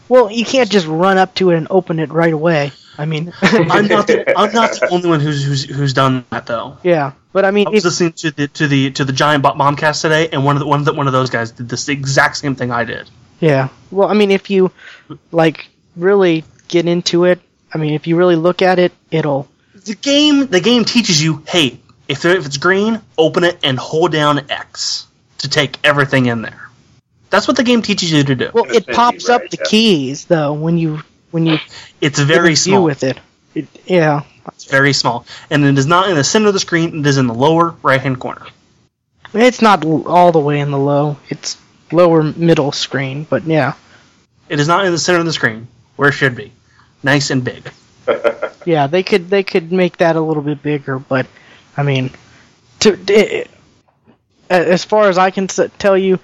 Well, 0.09 0.31
you 0.31 0.45
can't 0.45 0.69
just 0.69 0.87
run 0.87 1.17
up 1.17 1.35
to 1.35 1.51
it 1.51 1.57
and 1.57 1.67
open 1.69 1.99
it 1.99 2.11
right 2.11 2.31
away. 2.31 2.71
I 2.97 3.05
mean, 3.05 3.33
I'm 3.41 3.87
not 3.87 4.07
the, 4.07 4.23
I'm 4.39 4.53
not 4.53 4.71
the 4.71 4.87
only 4.89 5.09
one 5.09 5.19
who's 5.19 5.43
who's 5.43 5.63
who's 5.65 5.93
done 5.93 6.23
that 6.31 6.45
though. 6.47 6.77
yeah, 6.83 7.11
but 7.33 7.43
I 7.45 7.51
mean, 7.51 7.67
I 7.67 7.71
was 7.71 7.79
if, 7.79 7.85
listening 7.85 8.13
to 8.13 8.31
the 8.31 8.47
to 8.47 8.67
the 8.67 8.91
to 8.91 9.05
the 9.05 9.13
giant 9.13 9.43
Bo- 9.43 9.53
bombcast 9.53 10.01
today, 10.01 10.29
and 10.29 10.43
one 10.45 10.55
of 10.55 10.61
the 10.61 10.65
one 10.67 10.79
of 10.79 10.85
the, 10.85 10.93
one 10.93 11.05
of 11.07 11.13
those 11.13 11.29
guys 11.29 11.51
did 11.51 11.67
this 11.69 11.89
exact 11.89 12.37
same 12.37 12.55
thing 12.55 12.71
I 12.71 12.85
did. 12.85 13.09
yeah. 13.39 13.67
Well, 13.91 14.07
I 14.07 14.13
mean, 14.15 14.31
if 14.31 14.49
you 14.49 14.71
like 15.31 15.67
really 15.97 16.43
get 16.67 16.87
into 16.87 17.25
it, 17.25 17.39
I 17.73 17.77
mean, 17.77 17.93
if 17.93 18.07
you 18.07 18.15
really 18.15 18.35
look 18.35 18.61
at 18.61 18.79
it, 18.79 18.91
it'll. 19.11 19.47
The 19.85 19.95
game 19.95 20.47
the 20.47 20.59
game 20.61 20.85
teaches 20.85 21.21
you, 21.21 21.43
hey, 21.47 21.79
if 22.07 22.25
if 22.25 22.45
it's 22.45 22.57
green, 22.57 23.01
open 23.17 23.43
it 23.43 23.59
and 23.63 23.77
hold 23.77 24.11
down 24.11 24.49
X 24.49 25.07
to 25.39 25.49
take 25.49 25.77
everything 25.83 26.25
in 26.25 26.41
there. 26.41 26.69
That's 27.29 27.47
what 27.47 27.57
the 27.57 27.63
game 27.63 27.81
teaches 27.81 28.11
you 28.11 28.23
to 28.23 28.35
do. 28.35 28.49
Well, 28.53 28.65
it 28.65 28.69
Essentially, 28.71 28.95
pops 28.95 29.29
up 29.29 29.41
the 29.49 29.57
yeah. 29.59 29.65
keys 29.69 30.25
though 30.25 30.53
when 30.53 30.77
you 30.77 31.01
when 31.31 31.45
you 31.45 31.57
It's 32.01 32.19
very 32.19 32.39
a 32.39 32.49
view 32.49 32.55
small. 32.55 32.83
with 32.83 33.03
it. 33.03 33.19
it. 33.53 33.67
Yeah, 33.85 34.23
It's 34.47 34.65
very 34.65 34.93
small, 34.93 35.25
and 35.49 35.63
it 35.65 35.77
is 35.77 35.85
not 35.85 36.09
in 36.09 36.15
the 36.15 36.23
center 36.23 36.47
of 36.47 36.53
the 36.53 36.59
screen. 36.59 36.99
It 37.01 37.05
is 37.05 37.17
in 37.17 37.27
the 37.27 37.33
lower 37.33 37.75
right 37.83 37.99
hand 38.01 38.19
corner. 38.19 38.45
it's 39.33 39.61
not 39.61 39.83
all 39.85 40.31
the 40.31 40.39
way 40.39 40.59
in 40.59 40.71
the 40.71 40.77
low. 40.77 41.17
It's 41.29 41.57
lower 41.91 42.23
middle 42.23 42.71
screen, 42.71 43.25
but 43.29 43.43
yeah, 43.43 43.73
It 44.49 44.59
is 44.59 44.67
not 44.67 44.85
in 44.85 44.91
the 44.91 44.97
center 44.97 45.19
of 45.19 45.25
the 45.25 45.33
screen 45.33 45.67
where 45.97 46.09
it 46.09 46.13
should 46.13 46.35
be, 46.35 46.53
nice 47.03 47.29
and 47.29 47.43
big. 47.43 47.69
yeah. 48.65 48.87
They 48.87 49.03
could 49.03 49.29
they 49.29 49.43
could 49.43 49.71
make 49.71 49.97
that 49.97 50.15
a 50.15 50.21
little 50.21 50.43
bit 50.43 50.63
bigger, 50.63 50.97
but 50.97 51.27
I 51.75 51.83
mean, 51.83 52.11
to 52.79 52.97
it, 53.07 53.49
as 54.49 54.85
far 54.85 55.09
as 55.09 55.17
I 55.17 55.31
can 55.31 55.47
tell 55.47 55.97
you, 55.97 56.19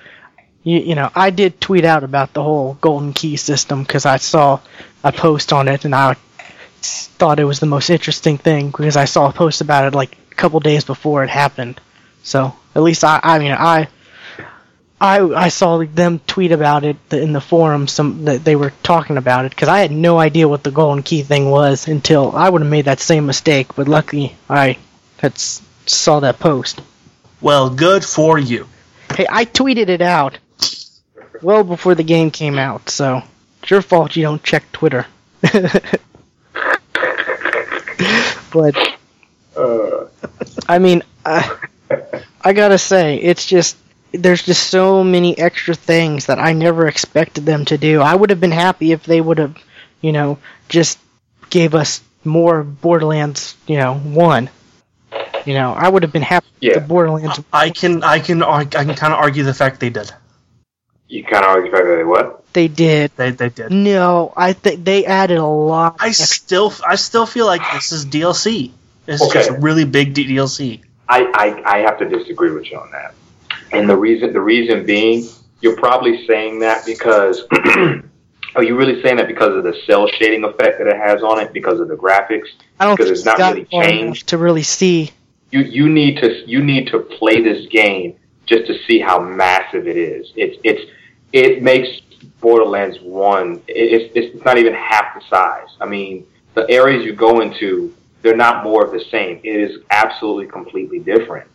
you, 0.63 0.79
you 0.79 0.95
know, 0.95 1.09
I 1.13 1.29
did 1.29 1.59
tweet 1.59 1.85
out 1.85 2.03
about 2.03 2.33
the 2.33 2.41
whole 2.41 2.77
golden 2.79 3.13
key 3.13 3.35
system 3.35 3.83
because 3.83 4.05
I 4.05 4.17
saw 4.17 4.59
a 5.03 5.11
post 5.11 5.51
on 5.51 5.67
it 5.67 5.85
and 5.85 5.93
I 5.93 6.15
thought 6.81 7.39
it 7.39 7.45
was 7.45 7.59
the 7.59 7.65
most 7.65 7.89
interesting 7.89 8.37
thing 8.37 8.67
because 8.67 8.97
I 8.97 9.05
saw 9.05 9.29
a 9.29 9.33
post 9.33 9.61
about 9.61 9.87
it 9.87 9.95
like 9.95 10.17
a 10.31 10.35
couple 10.35 10.59
days 10.59 10.85
before 10.85 11.23
it 11.23 11.29
happened. 11.29 11.79
So 12.23 12.55
at 12.75 12.81
least 12.81 13.03
I, 13.03 13.19
I 13.21 13.39
mean, 13.39 13.51
I, 13.51 13.87
I, 15.03 15.19
I 15.19 15.49
saw 15.49 15.83
them 15.83 16.19
tweet 16.27 16.53
about 16.53 16.85
it 16.85 16.95
in 17.11 17.33
the 17.33 17.41
forum. 17.41 17.89
Some 17.89 18.23
that 18.23 18.45
they 18.45 18.55
were 18.55 18.71
talking 18.83 19.17
about 19.17 19.43
it 19.43 19.49
because 19.49 19.67
I 19.67 19.79
had 19.79 19.91
no 19.91 20.17
idea 20.17 20.47
what 20.47 20.63
the 20.63 20.71
golden 20.71 21.03
key 21.03 21.23
thing 21.23 21.49
was 21.49 21.89
until 21.89 22.33
I 22.33 22.49
would 22.49 22.61
have 22.61 22.71
made 22.71 22.85
that 22.85 23.01
same 23.01 23.25
mistake. 23.25 23.75
But 23.75 23.89
luckily, 23.89 24.33
I 24.49 24.77
had 25.17 25.37
saw 25.37 26.21
that 26.21 26.39
post. 26.39 26.81
Well, 27.41 27.69
good 27.69 28.05
for 28.05 28.39
you. 28.39 28.67
Hey, 29.13 29.25
I 29.29 29.43
tweeted 29.43 29.89
it 29.89 30.01
out 30.01 30.37
well 31.41 31.65
before 31.65 31.95
the 31.95 32.03
game 32.03 32.31
came 32.31 32.57
out, 32.57 32.89
so 32.89 33.23
it's 33.61 33.71
your 33.71 33.81
fault 33.81 34.15
you 34.15 34.23
don't 34.23 34.41
check 34.41 34.71
Twitter. 34.71 35.05
but 38.53 38.75
Uh, 39.57 40.05
I 40.69 40.79
mean, 40.79 41.03
I, 41.25 41.57
I 42.41 42.53
gotta 42.53 42.77
say, 42.77 43.17
it's 43.17 43.45
just 43.45 43.75
there's 44.13 44.43
just 44.43 44.67
so 44.69 45.03
many 45.03 45.37
extra 45.37 45.73
things 45.75 46.27
that 46.27 46.39
I 46.39 46.53
never 46.53 46.87
expected 46.87 47.45
them 47.45 47.65
to 47.65 47.77
do. 47.77 48.01
I 48.01 48.13
would 48.15 48.29
have 48.29 48.39
been 48.39 48.51
happy 48.51 48.91
if 48.91 49.03
they 49.05 49.19
would 49.19 49.37
have, 49.39 49.57
you 50.01 50.11
know, 50.11 50.37
just 50.69 50.99
gave 51.49 51.75
us 51.75 52.01
more 52.23 52.63
Borderlands, 52.63 53.55
you 53.67 53.77
know, 53.77 53.95
one. 53.95 54.49
You 55.45 55.55
know, 55.55 55.73
I 55.73 55.89
would 55.89 56.03
have 56.03 56.13
been 56.13 56.21
happy 56.21 56.47
Yeah. 56.59 56.75
with 56.75 56.83
the 56.83 56.87
Borderlands. 56.87 57.39
I 57.51 57.69
can 57.71 58.03
I 58.03 58.19
can 58.19 58.41
I 58.43 58.63
can 58.65 58.93
kind 58.95 59.13
of 59.13 59.19
argue 59.19 59.43
the 59.43 59.53
fact 59.53 59.79
they 59.79 59.89
did. 59.89 60.11
you 61.07 61.23
kind 61.23 61.43
of 61.43 61.51
argue 61.51 61.69
the 61.71 61.77
fact 61.77 61.87
that 61.87 61.95
they 61.97 62.03
what? 62.03 62.43
They 62.53 62.67
did. 62.67 63.11
They 63.17 63.31
they 63.31 63.49
did. 63.49 63.71
No, 63.71 64.31
I 64.37 64.53
think 64.53 64.85
they 64.85 65.05
added 65.05 65.37
a 65.37 65.45
lot. 65.45 65.97
I 65.99 66.07
extra- 66.09 66.27
still 66.27 66.73
I 66.87 66.95
still 66.95 67.25
feel 67.25 67.45
like 67.45 67.61
this 67.73 67.91
is 67.91 68.05
DLC. 68.05 68.71
This 69.05 69.21
Okay. 69.21 69.39
is 69.41 69.47
just 69.47 69.59
really 69.59 69.83
big 69.85 70.13
D- 70.13 70.25
DLC. 70.25 70.81
I, 71.09 71.19
I, 71.33 71.75
I 71.75 71.77
have 71.79 71.99
to 71.99 72.05
disagree 72.07 72.51
with 72.51 72.71
you 72.71 72.77
on 72.79 72.89
that. 72.91 73.13
And 73.73 73.89
the 73.89 73.97
reason 73.97 74.33
the 74.33 74.41
reason 74.41 74.85
being, 74.85 75.27
you're 75.61 75.77
probably 75.77 76.25
saying 76.27 76.59
that 76.59 76.85
because 76.85 77.43
are 78.55 78.63
you 78.63 78.75
really 78.75 79.01
saying 79.01 79.17
that 79.17 79.27
because 79.27 79.55
of 79.55 79.63
the 79.63 79.75
cel 79.85 80.07
shading 80.07 80.43
effect 80.43 80.77
that 80.79 80.87
it 80.87 80.97
has 80.97 81.23
on 81.23 81.39
it, 81.39 81.53
because 81.53 81.79
of 81.79 81.87
the 81.87 81.95
graphics? 81.95 82.47
I 82.79 82.85
don't 82.85 82.95
because 82.95 83.07
think 83.07 83.17
it's 83.17 83.25
not 83.25 83.39
really 83.39 83.65
changed. 83.65 84.27
to 84.29 84.37
really 84.37 84.63
see. 84.63 85.11
You 85.51 85.61
you 85.61 85.89
need 85.89 86.17
to 86.17 86.49
you 86.49 86.63
need 86.63 86.87
to 86.87 86.99
play 86.99 87.41
this 87.41 87.67
game 87.67 88.15
just 88.45 88.67
to 88.67 88.77
see 88.85 88.99
how 88.99 89.19
massive 89.19 89.87
it 89.87 89.97
is. 89.97 90.31
It's 90.35 90.57
it's 90.63 90.91
it 91.31 91.63
makes 91.63 91.89
Borderlands 92.41 92.99
one. 93.01 93.61
It's 93.67 94.11
it's 94.15 94.45
not 94.45 94.57
even 94.57 94.73
half 94.73 95.15
the 95.15 95.21
size. 95.29 95.69
I 95.79 95.85
mean, 95.85 96.25
the 96.53 96.69
areas 96.69 97.05
you 97.05 97.13
go 97.13 97.41
into, 97.41 97.93
they're 98.21 98.35
not 98.35 98.63
more 98.63 98.85
of 98.85 98.91
the 98.91 99.03
same. 99.11 99.39
It 99.43 99.55
is 99.55 99.81
absolutely 99.89 100.47
completely 100.47 100.99
different. 100.99 101.47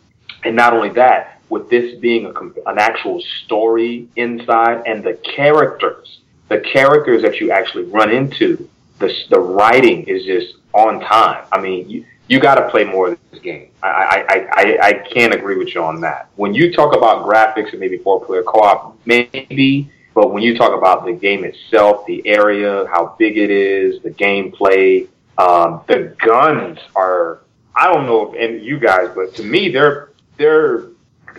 And 0.43 0.55
not 0.55 0.73
only 0.73 0.89
that, 0.89 1.41
with 1.49 1.69
this 1.69 1.99
being 1.99 2.25
a, 2.25 2.69
an 2.69 2.77
actual 2.77 3.21
story 3.43 4.07
inside 4.15 4.83
and 4.85 5.03
the 5.03 5.13
characters, 5.13 6.19
the 6.47 6.59
characters 6.59 7.21
that 7.23 7.39
you 7.39 7.51
actually 7.51 7.85
run 7.85 8.11
into, 8.11 8.69
the, 8.99 9.13
the 9.29 9.39
writing 9.39 10.03
is 10.03 10.25
just 10.25 10.55
on 10.73 10.99
time. 11.01 11.45
I 11.51 11.59
mean, 11.59 11.89
you, 11.89 12.05
you 12.27 12.39
got 12.39 12.55
to 12.55 12.69
play 12.69 12.83
more 12.83 13.09
of 13.09 13.19
this 13.31 13.41
game. 13.41 13.69
I, 13.81 13.87
I, 13.87 14.47
I, 14.51 14.77
I, 14.81 14.93
can't 15.11 15.33
agree 15.33 15.57
with 15.57 15.73
you 15.73 15.83
on 15.83 16.01
that. 16.01 16.29
When 16.35 16.53
you 16.53 16.71
talk 16.71 16.95
about 16.95 17.25
graphics 17.25 17.71
and 17.71 17.79
maybe 17.79 17.97
four 17.97 18.23
player 18.23 18.43
co 18.43 18.59
op, 18.59 18.99
maybe, 19.05 19.89
but 20.13 20.31
when 20.31 20.43
you 20.43 20.55
talk 20.55 20.77
about 20.77 21.05
the 21.05 21.13
game 21.13 21.43
itself, 21.43 22.05
the 22.05 22.25
area, 22.27 22.85
how 22.93 23.15
big 23.17 23.37
it 23.37 23.49
is, 23.49 24.01
the 24.03 24.11
gameplay, 24.11 25.07
um, 25.39 25.81
the 25.87 26.15
guns 26.23 26.77
are, 26.95 27.39
I 27.75 27.91
don't 27.91 28.05
know 28.05 28.33
if 28.33 28.39
and 28.39 28.61
you 28.63 28.77
guys, 28.77 29.09
but 29.15 29.33
to 29.35 29.43
me, 29.43 29.69
they're, 29.69 30.08
they're, 30.39 30.85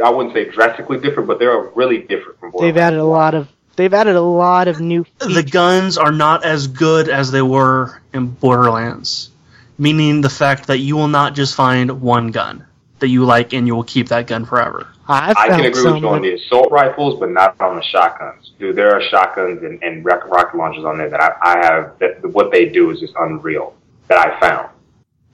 I 0.04 0.10
wouldn't 0.10 0.34
say 0.34 0.48
drastically 0.48 1.00
different, 1.00 1.26
but 1.26 1.40
they're 1.40 1.58
really 1.74 1.98
different 1.98 2.38
from 2.38 2.52
They've 2.60 2.76
added 2.76 3.00
a 3.00 3.04
lot 3.04 3.34
of 3.34 3.48
they've 3.74 3.92
added 3.92 4.14
a 4.14 4.20
lot 4.20 4.68
of 4.68 4.80
new 4.80 5.04
The 5.18 5.42
guns 5.42 5.98
are 5.98 6.12
not 6.12 6.44
as 6.44 6.68
good 6.68 7.08
as 7.08 7.32
they 7.32 7.42
were 7.42 8.00
in 8.12 8.28
Borderlands, 8.28 9.30
meaning 9.78 10.20
the 10.20 10.30
fact 10.30 10.68
that 10.68 10.78
you 10.78 10.96
will 10.96 11.08
not 11.08 11.34
just 11.34 11.56
find 11.56 12.00
one 12.00 12.28
gun 12.28 12.66
that 13.00 13.08
you 13.08 13.24
like 13.24 13.54
and 13.54 13.66
you 13.66 13.74
will 13.74 13.82
keep 13.82 14.08
that 14.08 14.26
gun 14.26 14.44
forever. 14.44 14.86
I 15.08 15.34
I 15.36 15.48
can 15.48 15.64
agree 15.64 15.90
with 15.90 16.02
you 16.02 16.08
on 16.08 16.22
the 16.22 16.34
assault 16.34 16.70
rifles, 16.70 17.18
but 17.18 17.30
not 17.30 17.60
on 17.60 17.74
the 17.74 17.82
shotguns. 17.82 18.52
Dude, 18.58 18.76
there 18.76 18.94
are 18.94 19.02
shotguns 19.02 19.62
and, 19.62 19.82
and 19.82 20.04
rocket 20.04 20.54
launchers 20.54 20.84
on 20.84 20.98
there 20.98 21.08
that 21.08 21.20
I, 21.20 21.34
I 21.42 21.64
have. 21.64 21.98
That 21.98 22.24
what 22.30 22.52
they 22.52 22.68
do 22.68 22.90
is 22.90 23.00
just 23.00 23.14
unreal. 23.18 23.74
That 24.08 24.18
I 24.18 24.38
found. 24.38 24.68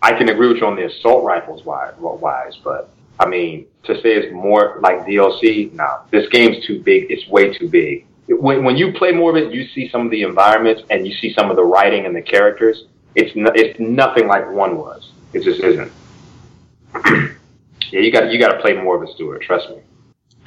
I 0.01 0.13
can 0.13 0.29
agree 0.29 0.49
with 0.49 0.59
you 0.59 0.67
on 0.67 0.77
the 0.77 0.87
assault 0.87 1.25
rifles 1.25 1.65
wise, 1.65 1.95
wise, 1.99 2.57
but 2.63 2.91
I 3.19 3.27
mean 3.27 3.67
to 3.85 3.95
say 4.01 4.15
it's 4.15 4.33
more 4.33 4.79
like 4.81 5.07
DLC. 5.07 5.73
No, 5.73 6.01
this 6.11 6.29
game's 6.29 6.65
too 6.67 6.83
big. 6.83 7.11
It's 7.11 7.27
way 7.29 7.57
too 7.57 7.69
big. 7.69 8.07
When 8.29 8.65
when 8.65 8.77
you 8.77 8.93
play 8.93 9.13
more 9.13 9.31
of 9.31 9.37
it, 9.37 9.53
you 9.53 9.67
see 9.69 9.89
some 9.89 10.05
of 10.05 10.11
the 10.11 10.23
environments 10.23 10.83
and 10.91 11.07
you 11.07 11.15
see 11.15 11.33
some 11.33 11.51
of 11.51 11.57
the 11.57 11.65
writing 11.65 12.07
and 12.07 12.15
the 12.15 12.23
characters. 12.23 12.85
It's 13.15 13.35
no, 13.37 13.51
it's 13.55 13.79
nothing 13.79 14.27
like 14.27 14.51
one 14.51 14.77
was. 14.77 15.13
It 15.33 15.43
just 15.43 15.61
isn't. 15.61 15.93
yeah, 17.05 17.31
you 18.01 18.13
got 18.13 18.31
you 18.31 18.39
got 18.39 18.53
to 18.53 18.61
play 18.61 18.75
more 18.75 18.97
of 18.97 19.09
it, 19.09 19.15
Stuart. 19.15 19.43
Trust 19.43 19.71
me. 19.71 19.79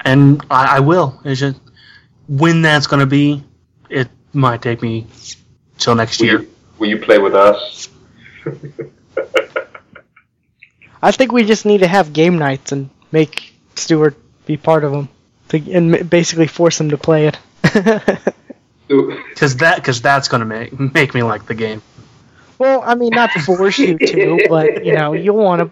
And 0.04 0.44
I, 0.50 0.76
I 0.76 0.80
will. 0.80 1.20
It's 1.24 1.40
just 1.40 1.58
when 2.28 2.62
that's 2.62 2.86
going 2.86 3.00
to 3.00 3.06
be, 3.06 3.42
it 3.90 4.08
might 4.32 4.62
take 4.62 4.82
me 4.82 5.06
till 5.78 5.94
next 5.94 6.20
Will 6.20 6.26
year. 6.26 6.40
you, 6.40 6.54
will 6.78 6.88
you 6.88 6.98
play 6.98 7.18
with 7.18 7.34
us? 7.34 7.88
I 11.02 11.12
think 11.12 11.32
we 11.32 11.44
just 11.44 11.66
need 11.66 11.78
to 11.78 11.88
have 11.88 12.12
game 12.12 12.38
nights 12.38 12.72
and 12.72 12.90
make 13.12 13.54
Stewart 13.76 14.16
be 14.46 14.56
part 14.56 14.84
of 14.84 14.92
them, 14.92 15.08
to, 15.48 15.72
and 15.72 16.08
basically 16.10 16.46
force 16.46 16.80
him 16.80 16.90
to 16.90 16.98
play 16.98 17.28
it. 17.28 17.38
Because 18.88 19.56
that, 19.58 19.84
cause 19.84 20.02
that's 20.02 20.28
going 20.28 20.40
to 20.40 20.46
make 20.46 20.78
make 20.78 21.14
me 21.14 21.22
like 21.22 21.46
the 21.46 21.54
game. 21.54 21.80
well, 22.58 22.82
I 22.84 22.94
mean, 22.94 23.10
not 23.14 23.30
force 23.32 23.78
you 23.78 23.98
to, 23.98 24.40
but 24.48 24.84
you 24.84 24.92
know, 24.92 25.12
you'll 25.12 25.36
want 25.36 25.60
to. 25.60 25.70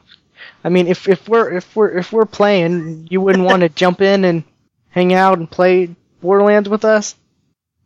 I 0.65 0.69
mean, 0.69 0.87
if 0.87 1.09
if 1.09 1.29
we're 1.29 1.51
if 1.57 1.75
we're 1.77 1.91
if 1.99 2.13
we're 2.13 2.27
playing, 2.27 3.09
you 3.11 3.21
wouldn't 3.21 3.45
want 3.45 3.63
to 3.63 3.69
jump 3.75 4.01
in 4.01 4.25
and 4.25 4.45
hang 4.91 5.13
out 5.15 5.39
and 5.39 5.51
play 5.51 5.95
Borderlands 6.21 6.69
with 6.69 6.85
us. 6.85 7.17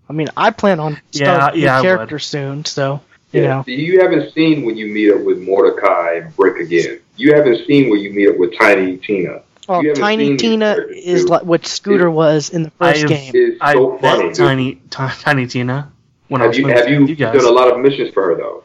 I 0.08 0.12
mean, 0.12 0.28
I 0.36 0.50
plan 0.50 0.80
on 0.80 1.00
Yeah, 1.12 1.48
starting 1.48 1.62
yeah, 1.62 1.76
I 1.76 1.78
a 1.78 1.80
would. 1.80 1.84
character 1.84 2.18
soon, 2.18 2.64
so 2.66 3.00
you 3.32 3.42
know. 3.42 3.64
You 3.66 4.00
haven't 4.00 4.32
seen 4.34 4.64
when 4.64 4.76
you 4.76 4.86
meet 4.86 5.10
up 5.12 5.20
with 5.22 5.40
Mordecai 5.40 6.14
and 6.14 6.34
Brick 6.36 6.60
again. 6.60 7.00
You 7.16 7.34
haven't 7.34 7.66
seen 7.66 7.90
when 7.90 8.00
you 8.00 8.12
meet 8.12 8.28
up 8.28 8.36
with 8.38 8.56
Tiny 8.58 8.96
Tina. 8.98 9.42
Oh, 9.68 9.82
Tiny 9.94 10.36
Tina 10.36 10.76
is 10.90 11.28
like 11.28 11.42
what 11.44 11.66
Scooter 11.66 12.10
was 12.10 12.50
in 12.50 12.62
the 12.64 12.70
1st 12.72 12.82
I've- 13.04 13.06
game. 13.08 13.32
It's 13.34 13.58
I 13.60 13.74
funny. 13.74 14.24
met 14.26 14.34
Tiny, 14.34 14.74
Ti- 14.90 15.20
Tiny 15.20 15.46
Tina 15.46 15.92
when 16.28 16.40
I 16.40 16.44
Have 16.44 16.50
was 16.50 16.58
you 16.58 16.66
have 16.68 16.88
you, 16.88 17.06
you 17.06 17.14
guys. 17.14 17.34
done 17.36 17.44
a 17.44 17.50
lot 17.50 17.72
of 17.72 17.78
missions 17.80 18.12
for 18.12 18.24
her 18.26 18.34
though? 18.36 18.64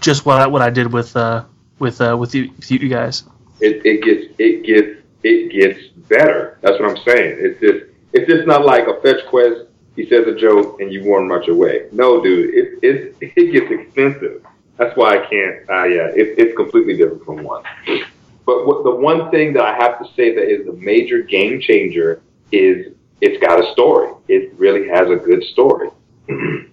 just 0.00 0.26
what 0.26 0.40
I, 0.40 0.46
what 0.48 0.62
I 0.62 0.70
did 0.70 0.92
with 0.92 1.16
uh 1.16 1.44
with 1.78 2.00
uh 2.00 2.16
with 2.18 2.34
you, 2.34 2.50
with 2.56 2.70
you 2.70 2.88
guys. 2.88 3.22
It, 3.60 3.84
it 3.86 4.02
gets 4.02 4.34
it 4.38 4.64
gets 4.64 5.00
it 5.22 5.52
gets 5.52 5.86
better. 6.08 6.58
That's 6.60 6.78
what 6.80 6.90
I'm 6.90 6.96
saying. 7.04 7.36
It's 7.40 7.60
just 7.60 7.84
it's 8.12 8.28
just 8.30 8.46
not 8.46 8.64
like 8.64 8.86
a 8.88 9.00
fetch 9.00 9.24
quest. 9.26 9.62
He 9.96 10.08
says 10.08 10.26
a 10.26 10.34
joke 10.34 10.80
and 10.80 10.92
you 10.92 11.04
warn 11.04 11.28
much 11.28 11.48
away. 11.48 11.86
No, 11.92 12.22
dude, 12.22 12.54
it 12.54 12.78
it 12.82 13.16
it 13.36 13.52
gets 13.52 13.70
expensive. 13.70 14.44
That's 14.76 14.96
why 14.96 15.18
I 15.18 15.26
can't. 15.26 15.70
Uh, 15.70 15.84
yeah, 15.84 16.08
it, 16.08 16.34
it's 16.36 16.56
completely 16.56 16.96
different 16.96 17.24
from 17.24 17.44
one. 17.44 17.62
But 18.44 18.66
what, 18.66 18.82
the 18.82 18.90
one 18.90 19.30
thing 19.30 19.52
that 19.54 19.64
I 19.64 19.74
have 19.74 19.98
to 20.00 20.04
say 20.14 20.34
that 20.34 20.48
is 20.50 20.66
a 20.66 20.72
major 20.72 21.22
game 21.22 21.60
changer 21.60 22.20
is 22.50 22.92
it's 23.20 23.40
got 23.40 23.60
a 23.60 23.72
story. 23.72 24.12
It 24.28 24.52
really 24.58 24.88
has 24.88 25.08
a 25.08 25.16
good 25.16 25.44
story. 25.44 25.90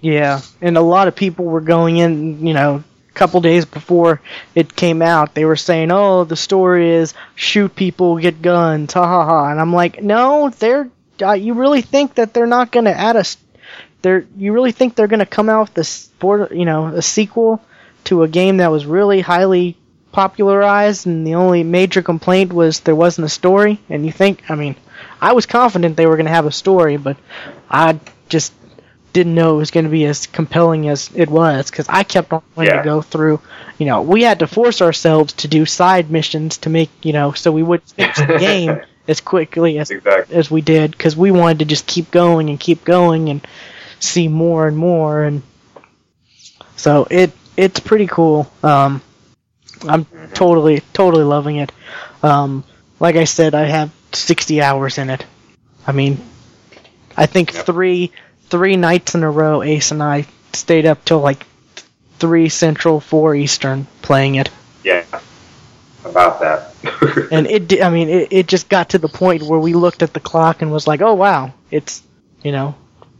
Yeah, 0.00 0.40
and 0.60 0.76
a 0.76 0.82
lot 0.82 1.08
of 1.08 1.16
people 1.16 1.46
were 1.46 1.60
going 1.62 1.96
in, 1.96 2.46
you 2.46 2.54
know, 2.54 2.84
a 3.08 3.12
couple 3.14 3.40
days 3.40 3.64
before 3.64 4.20
it 4.54 4.76
came 4.76 5.00
out. 5.02 5.34
They 5.34 5.44
were 5.44 5.56
saying, 5.56 5.90
"Oh, 5.90 6.24
the 6.24 6.36
story 6.36 6.90
is 6.90 7.14
shoot 7.34 7.74
people, 7.74 8.18
get 8.18 8.42
guns, 8.42 8.92
ha 8.92 9.06
ha 9.06 9.24
ha." 9.24 9.50
And 9.50 9.60
I'm 9.60 9.72
like, 9.72 10.02
"No, 10.02 10.50
they're. 10.50 10.88
Uh, 11.22 11.32
you 11.32 11.54
really 11.54 11.82
think 11.82 12.14
that 12.16 12.34
they're 12.34 12.46
not 12.46 12.72
going 12.72 12.84
to 12.86 12.96
add 12.96 13.16
a? 13.16 13.24
They're. 14.02 14.26
You 14.36 14.52
really 14.52 14.72
think 14.72 14.94
they're 14.94 15.06
going 15.08 15.20
to 15.20 15.26
come 15.26 15.48
out 15.48 15.62
with 15.68 15.74
this, 15.74 16.06
border, 16.18 16.54
you 16.54 16.64
know, 16.64 16.86
a 16.86 17.02
sequel 17.02 17.60
to 18.04 18.22
a 18.22 18.28
game 18.28 18.58
that 18.58 18.70
was 18.70 18.86
really 18.86 19.20
highly 19.20 19.76
popularized, 20.12 21.06
and 21.06 21.26
the 21.26 21.34
only 21.34 21.62
major 21.62 22.02
complaint 22.02 22.52
was 22.52 22.80
there 22.80 22.94
wasn't 22.94 23.24
a 23.26 23.28
story? 23.30 23.80
And 23.88 24.04
you 24.06 24.12
think? 24.12 24.50
I 24.50 24.54
mean, 24.54 24.76
I 25.20 25.32
was 25.32 25.46
confident 25.46 25.96
they 25.96 26.06
were 26.06 26.16
going 26.16 26.26
to 26.26 26.32
have 26.32 26.46
a 26.46 26.52
story, 26.52 26.96
but 26.96 27.16
I 27.70 27.98
just 28.28 28.52
didn't 29.12 29.34
know 29.34 29.54
it 29.54 29.58
was 29.58 29.70
going 29.70 29.84
to 29.84 29.90
be 29.90 30.04
as 30.04 30.26
compelling 30.26 30.88
as 30.88 31.10
it 31.14 31.30
was 31.30 31.70
because 31.70 31.86
I 31.88 32.02
kept 32.02 32.32
on 32.32 32.42
wanting 32.54 32.74
Yeah. 32.74 32.82
to 32.82 32.84
go 32.84 33.00
through. 33.02 33.40
You 33.78 33.86
know, 33.86 34.02
we 34.02 34.22
had 34.22 34.40
to 34.40 34.46
force 34.46 34.82
ourselves 34.82 35.32
to 35.34 35.48
do 35.48 35.64
side 35.64 36.10
missions 36.10 36.58
to 36.58 36.70
make 36.70 36.90
you 37.02 37.12
know 37.14 37.32
so 37.32 37.50
we 37.50 37.62
would 37.62 37.82
finish 37.82 38.16
the 38.16 38.36
game 38.38 38.80
as 39.08 39.20
quickly 39.20 39.78
as 39.78 39.90
Exactly. 39.90 40.34
as 40.36 40.50
we 40.50 40.60
did 40.60 40.90
because 40.90 41.16
we 41.16 41.30
wanted 41.30 41.60
to 41.60 41.64
just 41.64 41.86
keep 41.86 42.10
going 42.10 42.50
and 42.50 42.58
keep 42.60 42.84
going 42.84 43.28
and 43.28 43.46
see 44.00 44.28
more 44.28 44.66
and 44.66 44.76
more 44.76 45.22
and 45.24 45.42
so 46.76 47.06
it 47.10 47.32
it's 47.56 47.80
pretty 47.80 48.06
cool. 48.06 48.50
Um, 48.62 49.00
I'm 49.88 50.06
totally 50.34 50.80
totally 50.92 51.24
loving 51.24 51.56
it. 51.56 51.72
Um, 52.22 52.64
like 53.00 53.16
I 53.16 53.24
said, 53.24 53.54
I 53.54 53.64
have 53.64 53.90
60 54.12 54.60
hours 54.60 54.98
in 54.98 55.08
it. 55.10 55.24
I 55.86 55.92
mean, 55.92 56.18
I 57.16 57.26
think 57.26 57.54
Yep. 57.54 57.66
three 57.66 58.12
three 58.50 58.76
nights 58.76 59.14
in 59.14 59.22
a 59.22 59.30
row, 59.30 59.62
Ace 59.62 59.90
and 59.90 60.02
I 60.02 60.26
stayed 60.52 60.86
up 60.86 61.04
till 61.04 61.20
like 61.20 61.44
three 62.18 62.48
Central, 62.48 63.00
four 63.00 63.34
Eastern 63.34 63.86
playing 64.02 64.36
it. 64.36 64.50
Yeah, 64.84 65.04
about 66.08 66.40
that. 66.40 66.74
and 67.32 67.46
it 67.46 67.68
di- 67.68 67.82
i 67.82 67.90
mean 67.90 68.08
it, 68.08 68.28
it 68.30 68.46
just 68.46 68.68
got 68.68 68.88
to 68.90 68.98
the 68.98 69.08
point 69.08 69.42
where 69.42 69.58
we 69.58 69.74
looked 69.74 70.02
at 70.02 70.12
the 70.14 70.20
clock 70.20 70.62
and 70.62 70.70
was 70.70 70.86
like 70.86 71.00
oh 71.02 71.14
wow 71.14 71.52
it's 71.70 72.02
you 72.42 72.52
know 72.52 72.74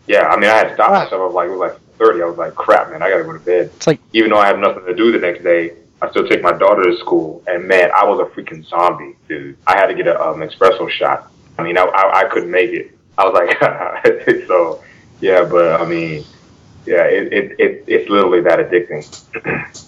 yeah, 0.09 0.29
I 0.29 0.37
mean, 0.39 0.49
I 0.49 0.55
had 0.59 0.75
stopped 0.75 0.93
Wow. 0.93 1.03
myself. 1.03 1.21
I 1.21 1.25
was 1.25 1.35
like, 1.35 1.49
it 1.49 1.51
was 1.51 1.59
like 1.59 1.81
thirty. 1.99 2.23
I 2.23 2.27
was 2.27 2.39
like, 2.39 2.55
crap, 2.55 2.91
man, 2.93 3.03
I 3.03 3.11
gotta 3.11 3.25
go 3.25 3.33
to 3.33 3.41
bed. 3.41 3.73
it's 3.75 3.89
like 3.89 3.99
Even 4.13 4.31
though 4.31 4.39
I 4.39 4.47
have 4.47 4.59
nothing 4.61 4.85
to 4.87 4.95
do 4.95 5.11
the 5.11 5.19
next 5.19 5.43
day, 5.43 5.73
I 6.01 6.09
still 6.11 6.29
take 6.29 6.43
my 6.43 6.53
daughter 6.53 6.85
to 6.85 6.97
school. 6.99 7.43
And 7.49 7.67
man, 7.67 7.91
I 7.93 8.05
was 8.05 8.21
a 8.21 8.25
freaking 8.33 8.65
zombie, 8.65 9.17
dude. 9.29 9.57
I 9.67 9.77
had 9.77 9.87
to 9.89 9.95
get 9.95 10.07
an 10.07 10.17
um, 10.17 10.37
espresso 10.49 10.89
shot. 10.89 11.33
I 11.59 11.65
mean, 11.65 11.77
I, 11.77 11.83
I, 11.83 12.21
I 12.21 12.25
couldn't 12.29 12.53
make 12.53 12.71
it. 12.71 12.97
I 13.19 13.25
was 13.25 13.35
like, 13.35 14.47
so 14.47 14.81
yeah, 15.21 15.45
but 15.45 15.81
I 15.81 15.85
mean, 15.85 16.25
yeah, 16.87 17.03
it, 17.07 17.33
it, 17.33 17.57
it 17.59 17.85
it's 17.89 18.09
literally 18.09 18.43
that 18.43 18.61
addicting. 18.61 19.03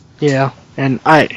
yeah 0.20 0.50
and 0.76 0.98
i 1.06 1.28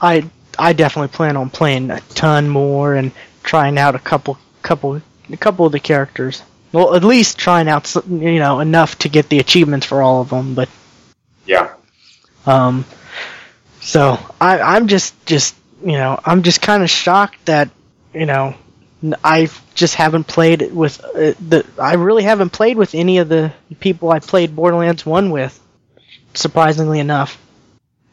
i 0.00 0.24
i 0.58 0.72
definitely 0.72 1.14
plan 1.14 1.36
on 1.36 1.50
playing 1.50 1.90
a 1.90 2.00
ton 2.14 2.48
more 2.48 2.94
and 2.94 3.12
trying 3.42 3.78
out 3.78 3.94
a 3.94 3.98
couple 3.98 4.38
couple 4.62 5.00
a 5.30 5.36
couple 5.36 5.66
of 5.66 5.72
the 5.72 5.80
characters 5.80 6.42
well 6.72 6.94
at 6.94 7.04
least 7.04 7.38
trying 7.38 7.68
out 7.68 7.94
you 8.08 8.38
know 8.38 8.60
enough 8.60 8.98
to 8.98 9.08
get 9.08 9.28
the 9.28 9.38
achievements 9.38 9.86
for 9.86 10.02
all 10.02 10.20
of 10.20 10.30
them 10.30 10.54
but 10.54 10.68
Yeah, 11.46 11.74
Um, 12.46 12.84
so 13.80 14.18
I, 14.40 14.60
I'm 14.60 14.88
just, 14.88 15.14
just 15.26 15.54
you 15.84 15.92
know, 15.92 16.18
I'm 16.24 16.42
just 16.42 16.62
kind 16.62 16.82
of 16.82 16.88
shocked 16.90 17.46
that 17.46 17.70
you 18.14 18.26
know, 18.26 18.54
I 19.22 19.50
just 19.74 19.96
haven't 19.96 20.24
played 20.24 20.62
it 20.62 20.72
with 20.74 21.04
uh, 21.04 21.34
the. 21.46 21.66
I 21.78 21.94
really 21.94 22.22
haven't 22.22 22.50
played 22.50 22.78
with 22.78 22.94
any 22.94 23.18
of 23.18 23.28
the 23.28 23.52
people 23.80 24.10
I 24.10 24.20
played 24.20 24.56
Borderlands 24.56 25.04
One 25.04 25.30
with. 25.30 25.60
Surprisingly 26.32 26.98
enough, 26.98 27.38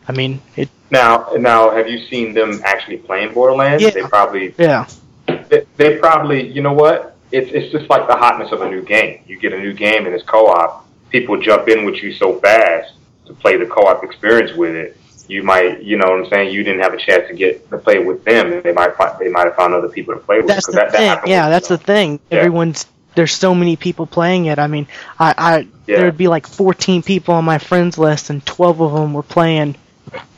I 0.08 0.12
mean, 0.14 0.42
it. 0.56 0.70
Now, 0.90 1.30
now, 1.38 1.72
have 1.72 1.88
you 1.88 2.06
seen 2.08 2.34
them 2.34 2.62
actually 2.66 2.98
playing 2.98 3.34
Borderlands? 3.34 3.84
Yeah. 3.84 3.92
They 3.92 4.02
probably, 4.02 4.54
Yeah, 4.58 4.88
they, 5.28 5.66
they 5.78 5.98
probably, 5.98 6.48
you 6.48 6.62
know 6.62 6.74
what? 6.74 7.16
It's 7.32 7.50
it's 7.52 7.72
just 7.72 7.90
like 7.90 8.08
the 8.08 8.16
hotness 8.16 8.52
of 8.52 8.62
a 8.62 8.70
new 8.70 8.82
game. 8.82 9.22
You 9.26 9.40
get 9.40 9.54
a 9.54 9.60
new 9.60 9.74
game 9.74 10.06
and 10.06 10.14
it's 10.14 10.24
co-op. 10.24 10.86
People 11.10 11.40
jump 11.42 11.68
in 11.70 11.86
with 11.86 12.04
you 12.04 12.12
so 12.14 12.40
fast 12.40 12.94
to 13.26 13.34
play 13.34 13.56
the 13.58 13.66
co-op 13.66 14.04
experience 14.04 14.52
with 14.58 14.76
it. 14.76 14.98
You 15.30 15.44
might, 15.44 15.82
you 15.82 15.96
know 15.98 16.08
what 16.10 16.26
I'm 16.26 16.30
saying? 16.30 16.54
You 16.54 16.62
didn't 16.64 16.82
have 16.82 16.94
a 16.94 16.98
chance 16.98 17.28
to 17.30 17.34
get 17.34 17.70
to 17.70 17.78
play 17.78 18.00
with 18.00 18.26
them. 18.26 18.62
They 18.64 18.74
might 18.74 18.96
find, 18.98 19.18
they 19.18 19.30
might 19.30 19.46
have 19.46 19.56
found 19.56 19.74
other 19.74 19.88
people 19.88 20.14
to 20.14 20.20
play 20.20 20.38
with. 20.40 20.48
That's 20.48 20.66
the 20.66 20.74
that, 20.74 20.92
that 20.92 20.98
thing. 20.98 21.08
happened 21.08 21.30
Yeah, 21.30 21.50
that's 21.50 21.70
you 21.70 21.78
the 21.78 21.84
thing. 21.84 22.20
Yeah. 22.30 22.40
Everyone's 22.40 22.86
there's 23.16 23.34
so 23.34 23.54
many 23.56 23.76
people 23.78 24.06
playing 24.06 24.46
it. 24.46 24.60
I 24.60 24.68
mean, 24.68 24.88
I, 25.20 25.34
I 25.38 25.58
Yeah. 25.88 25.98
there 25.98 26.06
would 26.06 26.18
be 26.18 26.28
like 26.28 26.48
14 26.48 27.02
people 27.04 27.34
on 27.36 27.46
my 27.46 27.60
friends 27.60 27.98
list, 27.98 28.30
and 28.30 28.46
12 28.46 28.82
of 28.82 28.94
them 28.94 29.14
were 29.14 29.24
playing. 29.24 29.76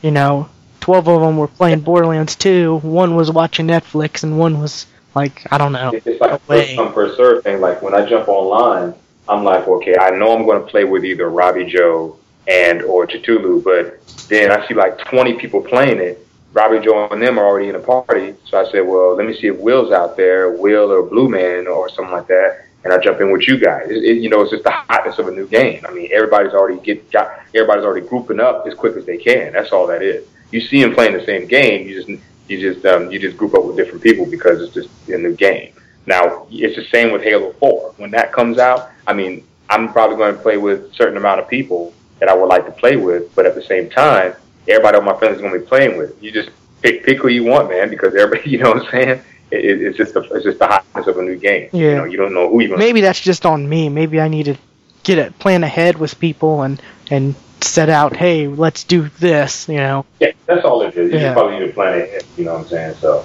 You 0.02 0.10
know, 0.10 0.48
12 0.80 1.08
of 1.08 1.20
them 1.22 1.36
were 1.36 1.48
playing 1.48 1.80
Borderlands 1.80 2.36
2. 2.36 2.78
One 2.78 3.16
was 3.16 3.30
watching 3.30 3.66
Netflix, 3.66 4.22
and 4.22 4.38
one 4.38 4.60
was 4.60 4.86
like, 5.14 5.50
I 5.52 5.58
don't 5.58 5.72
know. 5.72 5.92
It's 5.94 6.20
like 6.20 6.32
a 6.32 6.40
Away. 6.46 6.66
first 6.66 6.76
come 6.76 6.92
first 6.92 7.16
serve 7.16 7.42
thing. 7.42 7.60
Like 7.60 7.82
when 7.82 7.94
I 7.94 8.06
jump 8.06 8.28
online, 8.28 8.94
I'm 9.28 9.44
like, 9.44 9.66
okay, 9.66 9.96
I 9.98 10.10
know 10.10 10.36
I'm 10.36 10.44
going 10.44 10.60
to 10.60 10.66
play 10.66 10.84
with 10.84 11.04
either 11.04 11.28
Robbie 11.30 11.64
Joe 11.64 12.18
and 12.46 12.82
or 12.82 13.06
Cthulhu, 13.06 13.64
but 13.64 14.06
then 14.28 14.50
I 14.50 14.66
see 14.68 14.74
like 14.74 14.98
20 14.98 15.34
people 15.34 15.62
playing 15.62 15.98
it. 15.98 16.26
Robbie 16.52 16.84
Joe 16.84 17.08
and 17.10 17.20
them 17.20 17.38
are 17.38 17.44
already 17.44 17.68
in 17.68 17.74
a 17.74 17.80
party, 17.80 18.34
so 18.44 18.60
I 18.60 18.70
said, 18.70 18.80
well, 18.80 19.16
let 19.16 19.26
me 19.26 19.34
see 19.34 19.48
if 19.48 19.58
Will's 19.58 19.92
out 19.92 20.16
there, 20.16 20.50
Will 20.50 20.92
or 20.92 21.02
Blue 21.02 21.28
Man 21.28 21.66
or 21.66 21.88
something 21.88 22.12
like 22.12 22.28
that, 22.28 22.66
and 22.84 22.92
I 22.92 22.98
jump 22.98 23.20
in 23.20 23.32
with 23.32 23.48
you 23.48 23.58
guys. 23.58 23.90
It, 23.90 24.04
it, 24.04 24.18
you 24.18 24.28
know, 24.28 24.42
it's 24.42 24.50
just 24.50 24.64
the 24.64 24.70
hotness 24.70 25.18
of 25.18 25.28
a 25.28 25.30
new 25.30 25.46
game. 25.46 25.84
I 25.88 25.92
mean, 25.92 26.10
everybody's 26.12 26.52
already 26.52 26.78
get 26.80 27.10
got 27.10 27.40
everybody's 27.54 27.84
already 27.84 28.06
grouping 28.06 28.40
up 28.40 28.66
as 28.66 28.74
quick 28.74 28.96
as 28.96 29.06
they 29.06 29.16
can. 29.16 29.52
That's 29.52 29.72
all 29.72 29.86
that 29.88 30.02
is. 30.02 30.26
You 30.50 30.60
see 30.60 30.82
them 30.82 30.94
playing 30.94 31.14
the 31.14 31.24
same 31.24 31.46
game, 31.46 31.88
you 31.88 32.02
just 32.02 32.22
you 32.48 32.60
just 32.60 32.84
um, 32.86 33.10
you 33.10 33.18
just 33.18 33.36
group 33.36 33.54
up 33.54 33.64
with 33.64 33.76
different 33.76 34.02
people 34.02 34.26
because 34.26 34.60
it's 34.60 34.74
just 34.74 34.88
a 35.08 35.18
new 35.18 35.34
game. 35.34 35.72
Now 36.06 36.46
it's 36.50 36.76
the 36.76 36.84
same 36.84 37.12
with 37.12 37.22
Halo 37.22 37.52
Four. 37.54 37.94
When 37.96 38.10
that 38.10 38.32
comes 38.32 38.58
out, 38.58 38.90
I 39.06 39.14
mean, 39.14 39.46
I'm 39.70 39.92
probably 39.92 40.16
going 40.16 40.36
to 40.36 40.42
play 40.42 40.58
with 40.58 40.84
a 40.84 40.94
certain 40.94 41.16
amount 41.16 41.40
of 41.40 41.48
people 41.48 41.94
that 42.20 42.28
I 42.28 42.34
would 42.34 42.46
like 42.46 42.66
to 42.66 42.72
play 42.72 42.96
with, 42.96 43.34
but 43.34 43.46
at 43.46 43.54
the 43.54 43.62
same 43.62 43.88
time, 43.90 44.34
everybody 44.68 44.98
on 44.98 45.04
my 45.04 45.18
friends 45.18 45.36
is 45.36 45.40
going 45.40 45.54
to 45.54 45.60
be 45.60 45.66
playing 45.66 45.96
with. 45.96 46.22
You 46.22 46.30
just 46.30 46.50
pick 46.82 47.02
pick 47.04 47.18
who 47.18 47.28
you 47.28 47.44
want, 47.44 47.70
man, 47.70 47.88
because 47.88 48.14
everybody, 48.14 48.50
you 48.50 48.58
know 48.58 48.72
what 48.72 48.84
I'm 48.84 48.90
saying? 48.90 49.22
It, 49.50 49.64
it, 49.64 49.82
it's 49.82 49.96
just 49.98 50.14
the 50.14 50.20
it's 50.34 50.44
just 50.44 50.58
the 50.58 50.66
hotness 50.66 51.06
of 51.06 51.18
a 51.18 51.22
new 51.22 51.36
game. 51.36 51.68
You 51.72 51.86
Yeah. 51.86 51.94
know, 51.98 52.04
you 52.04 52.16
don't 52.16 52.34
know 52.34 52.48
who 52.48 52.60
you're. 52.62 52.76
Maybe 52.78 53.00
that's 53.00 53.20
just 53.20 53.44
on 53.46 53.68
me. 53.68 53.88
Maybe 53.88 54.20
I 54.20 54.28
need 54.28 54.44
to 54.46 54.56
get 55.02 55.18
it, 55.18 55.38
plan 55.38 55.62
ahead 55.64 55.98
with 55.98 56.18
people 56.18 56.62
and 56.62 56.80
and 57.10 57.34
set 57.60 57.88
out. 57.88 58.16
Hey, 58.16 58.48
let's 58.48 58.84
do 58.84 59.08
this. 59.20 59.68
You 59.68 59.76
know, 59.76 60.06
Yeah, 60.20 60.32
that's 60.46 60.64
all 60.64 60.82
it 60.82 60.94
is. 60.96 61.12
You 61.12 61.18
Yeah. 61.18 61.32
probably 61.34 61.58
need 61.60 61.66
to 61.68 61.72
plan 61.72 61.98
it. 62.00 62.24
You 62.36 62.44
know 62.44 62.54
what 62.54 62.62
I'm 62.62 62.68
saying? 62.68 62.94
So. 63.00 63.24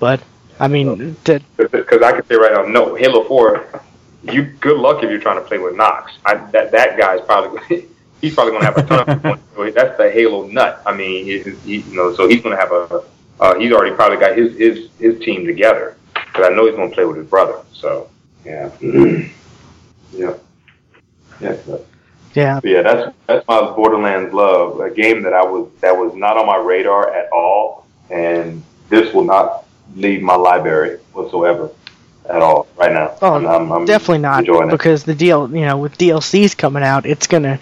but 0.00 0.20
I 0.60 0.68
mean, 0.68 1.16
to, 1.24 1.40
because 1.56 2.02
I 2.02 2.12
can 2.12 2.24
say 2.26 2.36
right 2.36 2.52
now, 2.52 2.62
no, 2.64 2.94
Halo 2.94 3.24
Four. 3.24 3.66
You 4.22 4.42
good 4.42 4.78
luck 4.78 5.02
if 5.04 5.10
you're 5.10 5.20
trying 5.20 5.36
to 5.38 5.44
play 5.46 5.58
with 5.58 5.76
Knox. 5.76 6.12
I, 6.24 6.36
that 6.52 6.70
that 6.72 6.96
guy's 6.96 7.20
probably 7.22 7.60
he's 8.22 8.34
probably 8.34 8.52
going 8.52 8.62
to 8.62 8.66
have 8.72 8.78
a 8.78 8.82
ton 8.86 9.08
of 9.08 9.22
fun. 9.22 9.38
That's 9.74 9.98
the 9.98 10.10
Halo 10.10 10.46
nut. 10.46 10.80
I 10.86 10.94
mean, 10.96 11.24
he, 11.26 11.40
he, 11.66 11.76
you 11.88 11.94
know, 11.94 12.14
so 12.14 12.26
he's 12.26 12.40
going 12.42 12.56
to 12.56 12.60
have 12.60 12.72
a. 12.72 13.02
Uh, 13.40 13.54
he's 13.58 13.72
already 13.72 13.94
probably 13.94 14.18
got 14.18 14.36
his 14.36 14.56
his 14.56 14.88
his 14.98 15.18
team 15.20 15.46
together 15.46 15.96
because 16.14 16.46
I 16.46 16.54
know 16.54 16.66
he's 16.66 16.76
going 16.76 16.88
to 16.90 16.94
play 16.94 17.04
with 17.04 17.16
his 17.16 17.26
brother. 17.26 17.60
So 17.72 18.08
yeah, 18.44 18.70
yeah, 18.80 20.34
yeah. 21.40 21.56
But, 21.66 21.86
yeah, 22.34 22.60
But 22.60 22.70
yeah, 22.70 22.82
that's 22.82 23.14
that's 23.26 23.48
my 23.48 23.60
Borderlands 23.72 24.32
love, 24.34 24.80
a 24.80 24.90
game 24.90 25.22
that 25.22 25.32
I 25.32 25.42
was 25.42 25.70
that 25.80 25.96
was 25.96 26.14
not 26.14 26.36
on 26.36 26.46
my 26.46 26.56
radar 26.56 27.12
at 27.14 27.30
all, 27.32 27.86
and 28.10 28.62
this 28.88 29.12
will 29.14 29.24
not 29.24 29.64
leave 29.94 30.22
my 30.22 30.34
library 30.34 30.98
whatsoever 31.12 31.70
at 32.28 32.40
all 32.42 32.66
right 32.76 32.92
now. 32.92 33.16
Oh, 33.20 33.34
I'm, 33.34 33.46
I'm, 33.46 33.72
I'm 33.72 33.84
definitely 33.84 34.18
not 34.18 34.40
enjoying 34.40 34.68
it. 34.68 34.72
because 34.72 35.04
the 35.04 35.14
deal, 35.14 35.48
you 35.54 35.64
know, 35.64 35.78
with 35.78 35.96
DLCs 35.98 36.56
coming 36.56 36.82
out, 36.82 37.06
it's 37.06 37.26
gonna 37.26 37.60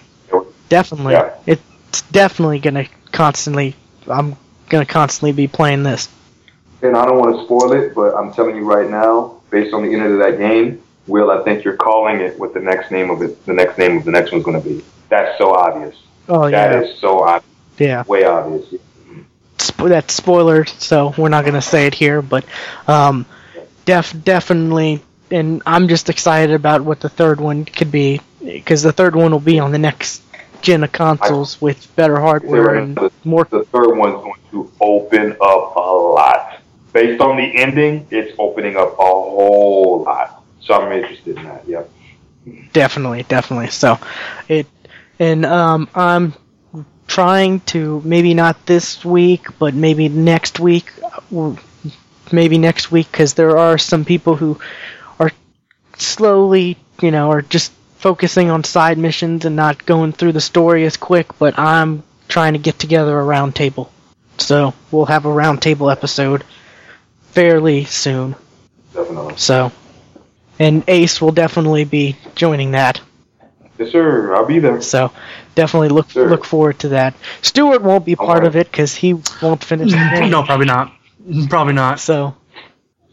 definitely, 0.69 1.13
Yeah. 1.13 1.35
it's 1.45 2.01
definitely 2.11 2.59
gonna 2.59 2.85
constantly. 3.11 3.75
I'm 4.07 4.35
gonna 4.73 4.85
constantly 4.85 5.31
be 5.31 5.47
playing 5.47 5.83
this. 5.83 6.09
And 6.81 6.97
I 6.97 7.05
don't 7.05 7.17
want 7.17 7.37
to 7.37 7.45
spoil 7.45 7.71
it, 7.71 7.95
but 7.95 8.13
I'm 8.15 8.33
telling 8.33 8.57
you 8.57 8.65
right 8.65 8.89
now, 8.89 9.41
based 9.49 9.73
on 9.73 9.83
the 9.83 9.93
end 9.93 10.03
of 10.03 10.19
that 10.19 10.37
game, 10.37 10.81
Will, 11.07 11.31
I 11.31 11.43
think 11.43 11.63
you're 11.63 11.77
calling 11.77 12.19
it 12.19 12.37
what 12.39 12.53
the 12.53 12.59
next 12.59 12.91
name 12.91 13.09
of 13.09 13.21
it, 13.21 13.45
the 13.45 13.53
next 13.53 13.77
name 13.77 13.97
of 13.97 14.05
the 14.05 14.11
next 14.11 14.31
one's 14.31 14.43
going 14.43 14.61
to 14.61 14.67
be. 14.67 14.83
That's 15.09 15.37
so 15.37 15.53
obvious. 15.53 15.95
Oh 16.27 16.49
That 16.49 16.71
yeah, 16.71 16.81
is 16.81 16.99
so 16.99 17.23
obvious, 17.23 17.45
yeah. 17.77 18.03
way 18.07 18.23
obvious. 18.23 18.73
Sp- 19.59 19.87
that's 19.87 20.13
spoiler, 20.13 20.65
so 20.65 21.13
we're 21.17 21.29
not 21.29 21.45
gonna 21.45 21.61
say 21.61 21.87
it 21.87 21.93
here, 21.93 22.21
but 22.21 22.45
um, 22.87 23.25
def 23.85 24.13
definitely, 24.23 25.01
and 25.29 25.61
I'm 25.65 25.87
just 25.89 26.09
excited 26.09 26.55
about 26.55 26.81
what 26.81 26.99
the 27.01 27.09
third 27.09 27.39
one 27.39 27.65
could 27.65 27.91
be 27.91 28.19
because 28.43 28.81
the 28.81 28.91
third 28.91 29.15
one 29.15 29.31
will 29.31 29.39
be 29.39 29.59
on 29.59 29.71
the 29.71 29.77
next 29.77 30.22
gen 30.63 30.83
of 30.83 30.91
consoles 30.91 31.61
with 31.61 31.93
better 31.95 32.19
hardware 32.19 32.75
and 32.75 32.95
the, 32.95 33.11
more. 33.23 33.43
The 33.43 33.65
third 33.65 33.95
one's 33.95 34.15
going 34.15 34.41
to 34.51 34.71
open 34.81 35.33
up 35.33 35.75
a 35.75 35.79
lot. 35.79 36.59
Based 36.91 37.21
on 37.21 37.37
the 37.37 37.57
ending, 37.57 38.07
it's 38.09 38.35
opening 38.39 38.77
up 38.77 38.93
a 38.93 38.95
whole 38.95 40.03
lot. 40.03 40.43
So 40.61 40.73
I'm 40.73 40.91
interested 40.91 41.37
in 41.37 41.43
that. 41.43 41.67
Yep. 41.67 41.89
Definitely, 42.71 43.23
definitely. 43.23 43.67
So, 43.67 43.99
it 44.47 44.67
and 45.19 45.45
um, 45.45 45.89
I'm 45.93 46.33
trying 47.07 47.59
to 47.61 48.01
maybe 48.05 48.33
not 48.33 48.65
this 48.65 49.03
week, 49.05 49.47
but 49.59 49.73
maybe 49.73 50.09
next 50.09 50.59
week, 50.59 50.91
maybe 52.31 52.57
next 52.57 52.91
week, 52.91 53.11
because 53.11 53.33
there 53.33 53.57
are 53.57 53.77
some 53.77 54.05
people 54.05 54.35
who 54.35 54.59
are 55.19 55.31
slowly, 55.97 56.77
you 57.01 57.11
know, 57.11 57.31
are 57.31 57.41
just 57.41 57.71
focusing 58.03 58.49
on 58.51 58.65
side 58.65 58.97
missions 58.97 59.45
and 59.45 59.55
not 59.55 59.85
going 59.85 60.11
through 60.11 60.33
the 60.33 60.41
story 60.41 60.85
as 60.85 60.97
quick. 60.97 61.39
But 61.39 61.57
I'm 61.57 62.03
trying 62.27 62.53
to 62.53 62.59
get 62.59 62.77
together 62.77 63.17
a 63.17 63.23
round 63.23 63.55
table, 63.55 63.91
so 64.37 64.73
we'll 64.91 65.05
have 65.05 65.25
a 65.25 65.31
round 65.31 65.61
table 65.61 65.89
episode 65.89 66.43
fairly 67.31 67.85
soon. 67.85 68.35
Definitely. 68.93 69.35
So, 69.37 69.71
and 70.59 70.83
Ace 70.87 71.21
will 71.21 71.31
definitely 71.31 71.85
be 71.85 72.17
joining 72.35 72.71
that. 72.71 72.99
Yes, 73.79 73.91
sir. 73.91 74.35
I'll 74.35 74.45
be 74.45 74.59
there. 74.59 74.81
So 74.81 75.11
definitely 75.55 75.89
look 75.89 76.09
Sure. 76.11 76.29
look 76.29 76.45
forward 76.45 76.79
to 76.79 76.89
that. 76.89 77.15
Stuart 77.41 77.81
won't 77.81 78.05
be 78.05 78.15
part 78.15 78.29
Alright. 78.29 78.47
of 78.47 78.55
it 78.57 78.69
because 78.69 78.93
he 78.93 79.15
won't 79.41 79.63
finish 79.63 79.91
the 79.91 79.97
game. 80.19 80.29
No, 80.29 80.43
probably 80.43 80.67
not. 80.67 80.91
Probably 81.49 81.73
not. 81.73 81.99
So 81.99 82.35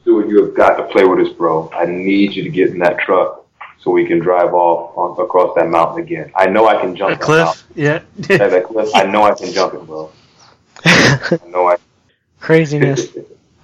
Stuart, 0.02 0.28
you 0.28 0.44
have 0.44 0.54
got 0.54 0.76
to 0.76 0.82
play 0.92 1.04
with 1.04 1.26
us, 1.26 1.32
bro. 1.32 1.70
I 1.72 1.86
need 1.86 2.34
you 2.34 2.42
to 2.42 2.50
get 2.50 2.70
in 2.70 2.80
that 2.80 2.98
truck 2.98 3.39
so 3.80 3.90
we 3.90 4.06
can 4.06 4.18
drive 4.18 4.52
off 4.54 4.96
on, 4.96 5.24
across 5.24 5.54
that 5.56 5.68
mountain 5.68 6.02
again. 6.02 6.30
I 6.36 6.46
know 6.46 6.66
I 6.68 6.80
can 6.80 6.94
jump 6.96 7.12
A 7.12 7.14
that 7.16 7.24
cliff. 7.24 7.44
mountain. 7.46 7.64
Yeah. 7.74 8.02
That, 8.38 8.50
that 8.50 8.64
cliff. 8.64 8.88
I 8.94 9.04
know 9.04 9.22
I 9.24 9.34
can 9.34 9.52
jump 9.52 9.74
it, 9.74 9.86
bro. 9.86 10.10
no 11.48 11.68
idea. 11.68 11.78
Craziness. 12.40 13.08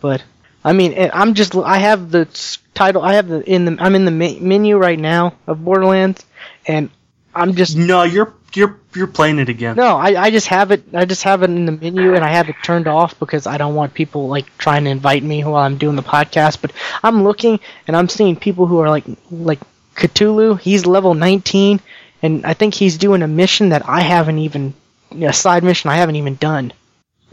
but 0.01 0.23
I 0.65 0.73
mean, 0.73 1.11
I'm 1.13 1.35
just 1.35 1.55
I 1.57 1.79
have 1.79 2.11
the 2.11 2.27
title. 2.75 3.03
I 3.03 3.15
have 3.15 3.29
the 3.29 3.41
in 3.51 3.65
the 3.65 3.77
I'm 3.81 3.95
in 3.95 4.05
the 4.05 4.11
menu 4.11 4.77
right 4.77 4.99
now 4.99 5.35
of 5.47 5.65
Borderlands, 5.65 6.25
and 6.67 6.91
I'm 7.35 7.55
just 7.55 7.77
No, 7.77 8.03
you're 8.03 8.35
you're 8.55 8.79
you're 8.95 9.07
playing 9.07 9.39
it 9.39 9.49
again. 9.49 9.77
no. 9.77 9.97
I 9.97 10.25
I 10.25 10.31
just 10.31 10.49
have 10.49 10.73
it. 10.73 10.83
I 10.95 11.05
just 11.07 11.23
have 11.23 11.43
it 11.43 11.51
in 11.51 11.65
the 11.67 11.73
menu, 11.73 12.15
and 12.15 12.25
I 12.25 12.29
have 12.29 12.49
it 12.51 12.57
turned 12.65 12.87
off 12.89 13.19
because 13.19 13.47
I 13.47 13.57
don't 13.59 13.75
want 13.75 13.95
people 13.95 14.29
like 14.29 14.47
trying 14.59 14.85
to 14.85 14.91
invite 14.91 15.23
me 15.23 15.43
while 15.45 15.57
I'm 15.63 15.79
doing 15.79 15.97
the 15.97 16.03
podcast. 16.03 16.61
But 16.61 16.73
I'm 17.03 17.23
looking, 17.23 17.61
and 17.87 17.97
I'm 17.97 18.09
seeing 18.09 18.37
people 18.37 18.67
who 18.67 18.79
are 18.81 18.91
like 18.91 19.05
like 19.31 19.61
Cthulhu. 19.97 20.61
He's 20.61 20.87
level 20.87 21.15
19, 21.15 21.81
and 22.23 22.47
I 22.47 22.55
think 22.55 22.75
he's 22.75 22.99
doing 22.99 23.23
a 23.23 23.29
mission 23.29 23.71
that 23.71 23.89
I 23.89 24.01
haven't 24.01 24.39
even 24.39 24.75
a 25.13 25.33
side 25.33 25.65
mission 25.65 25.91
I 25.91 25.97
haven't 25.97 26.17
even 26.17 26.37
done. 26.37 26.73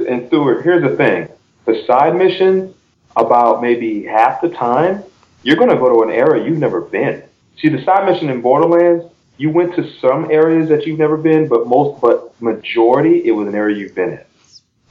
And 0.08 0.28
Stuart, 0.28 0.64
here's 0.64 0.84
the 0.84 0.96
thing: 0.96 1.30
the 1.66 1.84
side 1.86 2.16
missions, 2.16 2.74
about 3.16 3.62
maybe 3.62 4.04
half 4.04 4.42
the 4.42 4.50
time, 4.50 5.04
you're 5.44 5.58
going 5.58 5.70
to 5.70 5.76
go 5.76 5.94
to 5.94 6.10
an 6.10 6.16
area 6.16 6.46
you've 6.46 6.58
never 6.58 6.82
been. 6.82 7.24
See, 7.60 7.70
the 7.70 7.84
side 7.84 8.06
mission 8.06 8.30
in 8.30 8.42
Borderlands, 8.42 9.06
you 9.38 9.50
went 9.50 9.76
to 9.76 9.90
some 10.00 10.32
areas 10.32 10.70
that 10.70 10.86
you've 10.86 11.00
never 11.00 11.18
been, 11.18 11.48
but 11.48 11.68
most, 11.68 12.02
but 12.02 12.40
majority, 12.42 13.26
it 13.26 13.32
was 13.32 13.48
an 13.48 13.56
area 13.56 13.78
you've 13.78 13.96
been 13.96 14.10
in. 14.10 14.26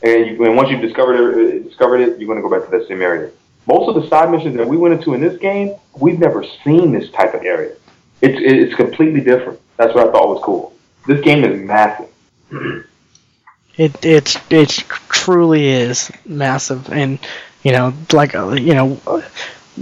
And, 0.05 0.27
you, 0.27 0.45
and 0.45 0.57
once 0.57 0.71
you've 0.71 0.81
discovered 0.81 1.39
it, 1.39 1.65
discovered 1.69 2.01
it, 2.01 2.19
you're 2.19 2.27
going 2.27 2.43
to 2.43 2.49
go 2.49 2.51
back 2.51 2.69
to 2.69 2.77
that 2.77 2.89
same 2.89 3.03
area. 3.03 3.31
Most 3.67 3.89
of 3.89 4.01
the 4.03 4.09
side 4.09 4.31
missions 4.31 4.57
that 4.57 4.67
we 4.67 4.77
went 4.77 4.95
into 4.95 5.15
in 5.15 5.21
this 5.21 5.39
game, 5.39 5.75
we've 5.99 6.19
never 6.19 6.45
seen 6.65 6.93
this 6.93 7.11
type 7.11 7.35
of 7.35 7.43
area. 7.43 7.75
It's 8.21 8.39
it's 8.41 8.75
completely 8.75 9.21
different. 9.21 9.61
That's 9.77 9.95
what 9.95 10.09
I 10.09 10.13
thought 10.13 10.29
was 10.29 10.43
cool. 10.43 10.75
This 11.07 11.21
game 11.23 11.45
is 11.45 11.61
massive. 11.61 12.09
It 13.77 14.05
it's 14.05 14.37
it 14.51 14.69
truly 15.09 15.67
is 15.69 16.11
massive, 16.27 16.93
and 16.93 17.19
you 17.63 17.73
know, 17.73 17.95
like 18.13 18.35
uh, 18.35 18.51
you 18.51 18.75
know, 18.75 19.23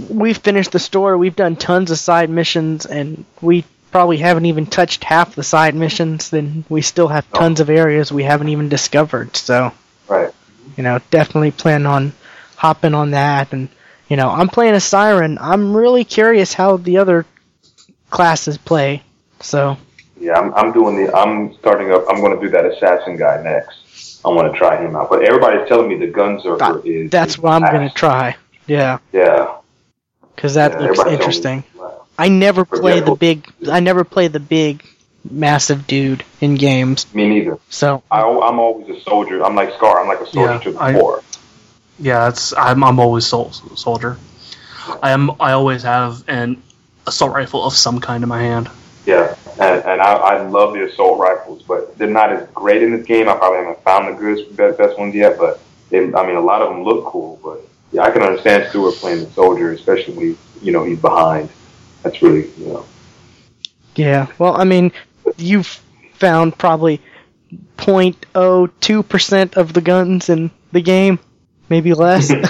we've 0.09 0.37
finished 0.37 0.71
the 0.71 0.79
story. 0.79 1.17
We've 1.17 1.35
done 1.35 1.55
tons 1.55 1.91
of 1.91 1.97
side 1.99 2.29
missions, 2.29 2.85
and 2.85 3.25
we 3.41 3.65
probably 3.91 4.17
haven't 4.17 4.45
even 4.45 4.65
touched 4.65 5.03
half 5.03 5.35
the 5.35 5.43
side 5.43 5.75
missions. 5.75 6.29
Then 6.29 6.63
we 6.69 6.81
still 6.81 7.09
have 7.09 7.29
tons 7.31 7.59
of 7.59 7.69
areas 7.69 8.11
we 8.11 8.23
haven't 8.23 8.49
even 8.49 8.69
discovered. 8.69 9.35
So 9.35 9.73
Right. 10.07 10.31
you 10.77 10.83
know, 10.83 10.99
definitely 11.11 11.51
plan 11.51 11.85
on 11.85 12.13
hopping 12.61 12.93
on 12.93 13.11
that. 13.11 13.53
And 13.53 13.69
you 14.07 14.17
know, 14.17 14.29
I'm 14.29 14.47
playing 14.47 14.75
a 14.75 14.79
siren. 14.79 15.37
I'm 15.41 15.75
really 15.75 16.03
curious 16.03 16.53
how 16.53 16.77
the 16.77 16.97
other 16.97 17.25
classes 18.09 18.57
play. 18.57 19.01
So 19.39 19.77
Yeah, 20.19 20.33
I'm, 20.39 20.53
I'm 20.53 20.71
doing 20.71 20.95
the. 21.03 21.13
I'm 21.15 21.53
starting 21.55 21.91
up. 21.91 22.05
I'm 22.09 22.21
going 22.21 22.35
to 22.39 22.41
do 22.45 22.49
that 22.51 22.65
assassin 22.65 23.17
guy 23.17 23.41
next. 23.41 24.21
I 24.23 24.29
want 24.29 24.51
to 24.51 24.57
try 24.57 24.77
him 24.83 24.95
out. 24.95 25.09
But 25.09 25.23
everybody's 25.23 25.67
telling 25.67 25.87
me 25.89 25.95
the 26.05 26.11
Gunzerker 26.11 26.85
is. 26.85 27.09
that's 27.09 27.33
is 27.33 27.39
what 27.39 27.53
I'm 27.53 27.61
gonna 27.63 27.89
try. 27.89 28.35
Yeah, 28.67 28.99
Yeah. 29.11 29.55
because 30.35 30.53
that 30.53 30.73
yeah, 30.73 30.79
looks 30.87 31.03
interesting. 31.07 31.63
I 32.19 32.29
never 32.29 32.63
play 32.63 32.99
the 32.99 33.15
big. 33.15 33.51
I 33.67 33.79
never 33.79 34.03
play 34.03 34.27
the 34.27 34.39
big, 34.39 34.85
massive 35.27 35.87
dude 35.87 36.23
in 36.39 36.53
games. 36.53 37.11
Me 37.15 37.27
neither. 37.27 37.57
So 37.69 38.03
I, 38.11 38.21
I'm 38.21 38.59
always 38.59 38.95
a 38.95 39.01
soldier. 39.01 39.43
I'm 39.43 39.55
like 39.55 39.73
Scar. 39.73 39.99
I'm 39.99 40.07
like 40.07 40.21
a 40.21 40.27
soldier 40.29 40.51
Yeah, 40.53 40.59
to 40.59 40.71
the 40.73 40.83
I- 40.83 40.93
core. 40.93 41.23
Yeah, 41.99 42.29
it's 42.29 42.53
I'm 42.53 42.83
I'm 42.83 42.99
always 42.99 43.25
sol- 43.25 43.51
soldier. 43.51 44.17
I 45.01 45.11
am 45.11 45.31
I 45.39 45.51
always 45.51 45.83
have 45.83 46.23
an 46.27 46.61
assault 47.07 47.33
rifle 47.33 47.63
of 47.63 47.73
some 47.73 47.99
kind 47.99 48.23
in 48.23 48.29
my 48.29 48.41
hand. 48.41 48.69
Yeah, 49.05 49.35
and, 49.59 49.83
and 49.83 50.01
I, 50.01 50.13
I 50.13 50.47
love 50.47 50.73
the 50.73 50.85
assault 50.85 51.19
rifles, 51.19 51.63
but 51.63 51.97
they're 51.97 52.07
not 52.07 52.31
as 52.31 52.47
great 52.49 52.83
in 52.83 52.91
this 52.95 53.05
game. 53.05 53.27
I 53.27 53.35
probably 53.35 53.59
haven't 53.59 53.83
found 53.83 54.07
the 54.07 54.19
good 54.19 54.55
best, 54.55 54.77
best 54.77 54.99
ones 54.99 55.15
yet, 55.15 55.39
but 55.39 55.59
they, 55.89 55.99
I 56.13 56.25
mean, 56.27 56.35
a 56.35 56.41
lot 56.41 56.61
of 56.61 56.69
them 56.69 56.83
look 56.83 57.05
cool. 57.05 57.39
But 57.43 57.61
yeah, 57.91 58.03
I 58.03 58.11
can 58.11 58.21
understand 58.21 58.69
Stewart 58.69 58.95
playing 58.95 59.25
the 59.25 59.31
soldier, 59.31 59.71
especially 59.71 60.13
when 60.13 60.37
you 60.61 60.71
know 60.71 60.83
he's 60.83 60.99
behind. 60.99 61.49
That's 62.03 62.21
really 62.21 62.49
you 62.57 62.67
know. 62.67 62.85
yeah. 63.95 64.27
Well, 64.37 64.55
I 64.55 64.63
mean, 64.63 64.91
you've 65.37 65.81
found 66.13 66.57
probably 66.57 67.01
0.02 67.77 69.07
percent 69.09 69.57
of 69.57 69.73
the 69.73 69.81
guns 69.81 70.29
in 70.29 70.51
the 70.71 70.81
game, 70.81 71.19
maybe 71.71 71.93
less. 71.93 72.31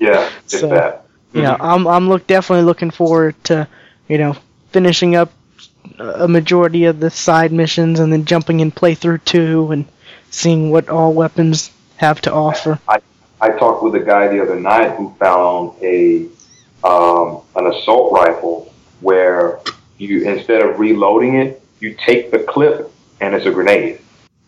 Yeah, 0.00 0.28
So- 0.46 0.68
that. 0.70 1.06
you 1.32 1.42
know, 1.42 1.56
I'm 1.60 1.86
I'm 1.86 2.08
look 2.08 2.26
definitely 2.26 2.64
looking 2.64 2.90
forward 2.90 3.36
to, 3.44 3.68
you 4.08 4.18
know, 4.18 4.36
finishing 4.72 5.14
up 5.14 5.30
a 5.98 6.26
majority 6.26 6.84
of 6.86 6.98
the 6.98 7.10
side 7.10 7.52
missions 7.52 8.00
and 8.00 8.12
then 8.12 8.24
jumping 8.24 8.58
in 8.60 8.72
playthrough 8.72 9.24
two 9.24 9.70
and 9.70 9.84
seeing 10.30 10.70
what 10.72 10.88
all 10.88 11.12
weapons 11.12 11.70
have 11.96 12.20
to 12.22 12.32
offer. 12.32 12.80
I 13.40 13.50
talked 13.50 13.82
with 13.84 13.94
a 13.94 14.00
guy 14.00 14.28
the 14.28 14.42
other 14.42 14.58
night 14.58 14.96
who 14.96 15.14
found 15.20 15.74
a 15.82 16.26
um, 16.82 17.42
an 17.56 17.66
assault 17.72 18.12
rifle 18.12 18.72
where 19.00 19.60
you 19.98 20.22
instead 20.24 20.60
of 20.62 20.80
reloading 20.80 21.36
it, 21.36 21.62
you 21.78 21.94
take 21.94 22.30
the 22.32 22.40
clip 22.40 22.90
and 23.20 23.34
it's 23.34 23.46
a 23.46 23.52
grenade. 23.52 24.00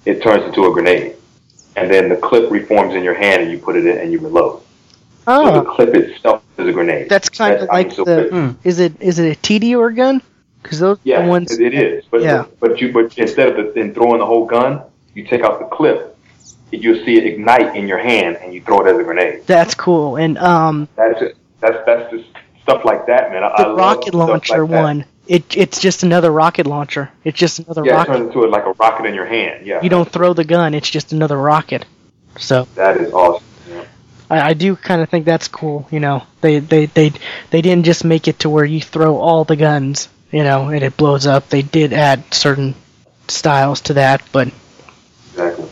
It 0.05 0.23
turns 0.23 0.45
into 0.45 0.67
a 0.67 0.73
grenade, 0.73 1.17
and 1.77 1.91
then 1.91 2.09
the 2.09 2.17
clip 2.17 2.51
reforms 2.51 2.95
in 2.95 3.03
your 3.05 3.15
hand 3.15 3.43
and 3.43 3.51
you 3.51 3.59
put 3.59 3.77
it 3.77 3.87
in 3.87 3.99
and 3.99 4.11
you 4.13 4.19
reload. 4.19 4.63
So 5.25 5.45
the 5.45 5.61
Oh, 5.61 5.75
clip 5.75 5.95
itself 5.95 6.43
is 6.57 6.69
a 6.69 6.73
grenade. 6.73 7.09
that's 7.09 7.29
kind 7.29 7.55
of 7.55 7.61
That's- 7.61 7.75
I 7.75 7.79
mean, 7.79 7.89
like 7.89 7.97
so 7.97 8.05
the. 8.05 8.27
it- 8.27 8.33
Hmm. 8.33 8.49
Is 8.65 8.79
it 8.81 8.93
is 9.01 9.19
it 9.19 9.37
a 9.37 9.41
Tediore 9.41 9.95
gun? 9.95 10.23
Because 10.63 10.81
those 10.81 10.99
yeah, 11.05 11.23
the 11.23 11.29
ones. 11.29 11.53
it, 11.53 11.61
it 11.61 11.75
is. 11.75 12.05
But 12.11 12.23
Yeah. 12.23 12.45
but 12.61 12.81
you 12.81 12.93
but 12.93 13.17
instead 13.19 13.49
of 13.51 13.57
the, 13.57 13.73
then 13.75 13.93
throwing 13.95 14.19
the 14.19 14.27
whole 14.27 14.47
gun, 14.47 14.81
you 15.15 15.25
take 15.25 15.43
out 15.43 15.59
the 15.59 15.67
clip. 15.67 16.17
You'll 16.73 17.05
see 17.05 17.17
it 17.17 17.25
ignite 17.25 17.77
in 17.77 17.87
your 17.87 17.99
hand 17.99 18.39
and 18.43 18.53
you 18.53 18.61
throw 18.61 18.85
it 18.85 18.91
as 18.93 18.99
a 18.99 19.05
grenade. 19.05 19.43
That's 19.47 19.75
cool. 19.75 20.17
And 20.17 20.37
um, 20.39 20.89
That's 20.97 21.23
it. 21.23 21.37
That's 21.61 21.79
that's 21.87 22.11
just 22.11 22.25
stuff 22.63 22.85
like 22.85 23.07
that, 23.07 23.31
man. 23.31 23.43
I, 23.45 23.49
I 23.49 23.63
the 23.63 23.69
love 23.71 23.79
rocket 23.79 24.15
launcher 24.15 24.59
like 24.67 24.71
that. 24.71 25.07
It 25.29 25.57
it's 25.57 25.81
just 25.81 26.03
another 26.05 26.31
rocket 26.31 26.67
launcher. 26.67 27.11
It's 27.25 27.39
just 27.39 27.59
another 27.59 27.85
Yeah, 27.85 27.95
rocket. 27.95 28.13
turns 28.13 28.27
into 28.29 28.45
it 28.45 28.51
like 28.51 28.65
a 28.65 28.73
rocket 28.73 29.07
in 29.07 29.15
your 29.15 29.27
hand. 29.27 29.67
Yeah, 29.67 29.83
You 29.83 29.89
don't 29.89 30.09
throw 30.11 30.33
the 30.35 30.45
gun. 30.45 30.75
It's 30.75 30.89
just 30.91 31.13
another 31.13 31.37
rocket. 31.37 31.85
So 32.39 32.69
that 32.77 32.97
is 32.99 33.13
awesome. 33.13 33.45
Yeah. 33.69 33.85
I, 34.31 34.41
I 34.51 34.55
do 34.55 34.77
kind 34.77 35.03
of 35.03 35.09
think 35.09 35.25
that's 35.25 35.49
cool. 35.49 35.89
You 35.91 36.01
know, 36.01 36.23
they, 36.43 36.61
they 36.61 36.87
they 36.87 37.13
they 37.51 37.61
didn't 37.63 37.85
just 37.87 38.05
make 38.05 38.29
it 38.29 38.41
to 38.41 38.51
where 38.51 38.65
you 38.65 38.81
throw 38.81 39.17
all 39.17 39.45
the 39.45 39.57
guns, 39.57 40.09
you 40.31 40.45
know, 40.45 40.69
and 40.69 40.83
it 40.83 40.97
blows 40.97 41.27
up. 41.27 41.49
They 41.49 41.63
did 41.63 41.93
add 41.93 42.33
certain 42.33 42.75
styles 43.29 43.81
to 43.83 43.95
that, 43.95 44.23
but 44.33 44.49
Exactly. 45.33 45.69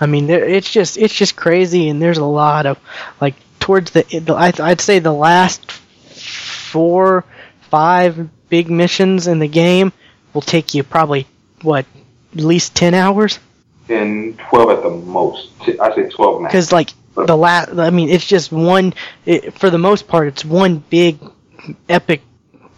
I 0.00 0.06
mean, 0.06 0.28
it's 0.30 0.70
just 0.70 0.96
it's 0.98 1.14
just 1.14 1.36
crazy, 1.36 1.88
and 1.88 2.02
there's 2.02 2.18
a 2.18 2.24
lot 2.24 2.66
of 2.66 2.78
like 3.20 3.34
towards 3.60 3.92
the, 3.92 4.02
the 4.18 4.34
I, 4.34 4.52
I'd 4.58 4.80
say 4.80 4.98
the 4.98 5.12
last 5.12 5.70
four 5.70 7.24
five 7.70 8.28
big 8.52 8.68
missions 8.70 9.28
in 9.28 9.38
the 9.38 9.48
game 9.48 9.90
will 10.34 10.42
take 10.42 10.74
you 10.74 10.82
probably 10.84 11.26
what 11.62 11.86
at 12.36 12.44
least 12.44 12.74
ten 12.76 12.92
hours 12.92 13.38
10, 13.88 14.36
12 14.50 14.70
at 14.70 14.82
the 14.82 14.90
most. 14.90 15.48
i 15.80 15.94
say 15.94 16.06
12 16.10 16.42
max. 16.42 16.52
because 16.52 16.70
like 16.70 16.90
the 17.14 17.34
last 17.34 17.70
i 17.78 17.88
mean 17.88 18.10
it's 18.10 18.26
just 18.26 18.52
one 18.52 18.92
it, 19.24 19.54
for 19.54 19.70
the 19.70 19.78
most 19.78 20.06
part 20.06 20.28
it's 20.28 20.44
one 20.44 20.76
big 20.90 21.18
epic 21.88 22.20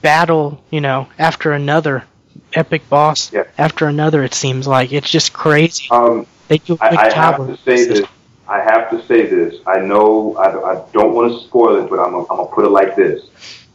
battle 0.00 0.62
you 0.70 0.80
know 0.80 1.08
after 1.18 1.50
another 1.50 2.04
epic 2.52 2.88
boss 2.88 3.32
Yeah. 3.32 3.42
after 3.58 3.88
another 3.88 4.22
it 4.22 4.32
seems 4.32 4.68
like 4.68 4.92
it's 4.92 5.10
just 5.10 5.32
crazy 5.32 5.88
Um, 5.90 6.24
they 6.46 6.58
do 6.58 6.74
a 6.74 6.84
I, 6.84 6.90
good 6.90 6.98
I 7.00 7.10
job 7.10 7.48
have 7.48 7.56
to 7.58 7.62
say 7.64 7.84
this. 7.84 8.06
I 8.46 8.60
have 8.60 8.90
to 8.90 9.02
say 9.06 9.24
this. 9.26 9.54
I 9.66 9.78
know 9.80 10.36
I, 10.36 10.48
I 10.72 10.74
don't 10.92 11.14
want 11.14 11.32
to 11.32 11.40
spoil 11.48 11.82
it, 11.82 11.88
but 11.88 11.98
I'm 11.98 12.14
I'm 12.14 12.26
gonna 12.26 12.46
put 12.54 12.66
it 12.66 12.68
like 12.80 12.94
this. 12.94 13.24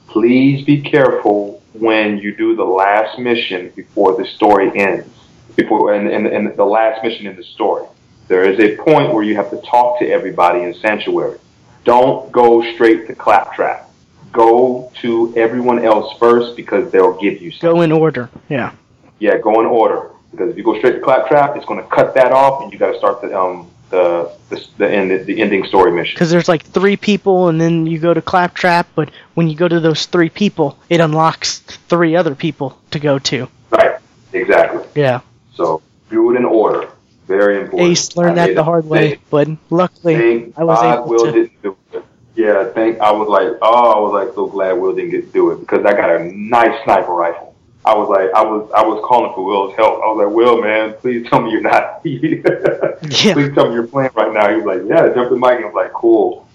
Please 0.08 0.64
be 0.64 0.80
careful 0.82 1.59
when 1.80 2.18
you 2.18 2.36
do 2.36 2.56
the 2.56 2.64
last 2.64 3.20
mission 3.20 3.72
before 3.76 4.16
the 4.18 4.26
story 4.26 4.72
ends. 4.80 5.08
Before 5.56 5.94
and, 5.94 6.08
and, 6.08 6.28
and 6.28 6.56
the 6.56 6.64
last 6.66 7.04
mission 7.04 7.28
in 7.28 7.36
the 7.36 7.44
story, 7.44 7.86
there 8.28 8.50
is 8.50 8.60
a 8.60 8.78
point 8.78 9.14
where 9.14 9.24
you 9.24 9.36
have 9.36 9.50
to 9.50 9.60
talk 9.62 10.00
to 10.00 10.08
everybody 10.10 10.62
in 10.62 10.74
Sanctuary. 10.76 11.38
Don't 11.84 12.32
go 12.32 12.62
straight 12.74 13.08
to 13.08 13.16
Claptrap. 13.16 13.90
Go 14.32 14.92
to 15.02 15.34
everyone 15.36 15.84
else 15.84 16.18
first 16.20 16.56
because 16.56 16.92
they'll 16.92 17.20
give 17.20 17.42
you 17.42 17.52
something. 17.52 17.76
go 17.76 17.82
in 17.82 17.92
order 17.92 18.30
yeah 18.48 18.74
Yeah, 19.18 19.38
go 19.40 19.60
in 19.60 19.66
order 19.66 20.12
because 20.32 20.52
if 20.52 20.58
you 20.58 20.64
go 20.64 20.78
straight 20.78 20.94
to 20.94 21.00
Claptrap, 21.00 21.56
it's 21.56 21.66
going 21.66 21.82
to 21.82 21.90
cut 21.90 22.14
that 22.14 22.32
off, 22.32 22.62
and 22.62 22.72
you 22.72 22.78
got 22.78 22.92
to 22.92 22.98
start 22.98 23.22
the 23.22 23.38
um 23.38 23.70
the 23.90 24.32
the 24.50 24.66
the, 24.78 24.90
end, 24.90 25.26
the 25.26 25.42
ending 25.42 25.66
story 25.66 25.92
mission. 25.92 26.16
because 26.16 26.30
there's 26.32 26.48
like 26.48 26.64
three 26.64 26.96
people 26.98 27.48
and 27.50 27.60
then 27.60 27.86
you 27.86 28.00
go 28.00 28.14
to 28.14 28.22
claptrap 28.22 28.88
but 28.96 29.10
when 29.34 29.48
you 29.50 29.56
go 29.56 29.68
to 29.68 29.80
those 29.80 30.06
three 30.06 30.30
people 30.30 30.78
it 30.90 31.00
unlocks 31.00 31.60
three 31.60 32.16
other 32.16 32.36
people 32.36 32.78
to 32.92 33.00
go 33.00 33.18
to 33.20 33.48
Right, 33.72 33.98
exactly. 34.34 34.84
yeah 34.96 35.22
So 35.56 35.82
do 36.10 36.34
it 36.34 36.38
in 36.38 36.46
order. 36.46 36.90
Very 37.28 37.62
important. 37.62 37.92
ace 37.92 38.16
learned 38.18 38.40
I 38.40 38.48
that 38.48 38.56
the 38.56 38.64
hard 38.64 38.86
way 38.86 39.02
mistake. 39.02 39.22
but 39.30 39.48
luckily 39.70 40.54
i 40.58 40.64
was 40.64 40.80
God 40.80 40.94
able 41.00 41.08
Will 41.10 41.26
to 41.26 41.32
didn't 41.32 41.62
do 41.64 41.78
it. 41.94 42.04
Yeah, 42.36 42.72
thank. 42.72 43.00
I 43.00 43.12
was 43.12 43.28
like, 43.28 43.58
oh, 43.62 43.92
I 43.92 44.00
was 44.00 44.14
like 44.14 44.34
so 44.34 44.48
glad 44.48 44.74
Will 44.74 44.96
didn't 44.96 45.12
get 45.12 45.26
to 45.28 45.32
do 45.34 45.52
it 45.52 45.60
because 45.60 45.84
I 45.86 45.92
got 45.92 46.10
a 46.10 46.24
nice 46.24 46.84
sniper 46.86 47.12
rifle. 47.12 47.49
I 47.90 47.96
was 47.96 48.10
like, 48.10 48.30
I 48.34 48.44
was, 48.44 48.70
I 48.76 48.84
was 48.84 49.04
calling 49.08 49.34
for 49.34 49.44
Will's 49.44 49.76
help. 49.76 49.96
I 50.04 50.08
was 50.12 50.26
like, 50.26 50.36
Will, 50.36 50.62
man, 50.62 50.94
please 51.02 51.28
tell 51.30 51.42
me 51.42 51.52
you're 51.52 51.62
not. 51.62 52.02
Yeah. 52.06 53.34
Please 53.34 53.54
tell 53.56 53.68
me 53.70 53.74
you're 53.76 53.88
playing 53.88 54.12
right 54.14 54.34
now. 54.34 54.50
He 54.50 54.58
was 54.58 54.66
like, 54.66 54.82
Yeah, 54.88 55.14
jump 55.14 55.30
the 55.30 55.36
mic. 55.38 55.56
And 55.58 55.66
I 55.66 55.68
was 55.68 55.74
like, 55.76 55.94
Cool. 55.94 56.48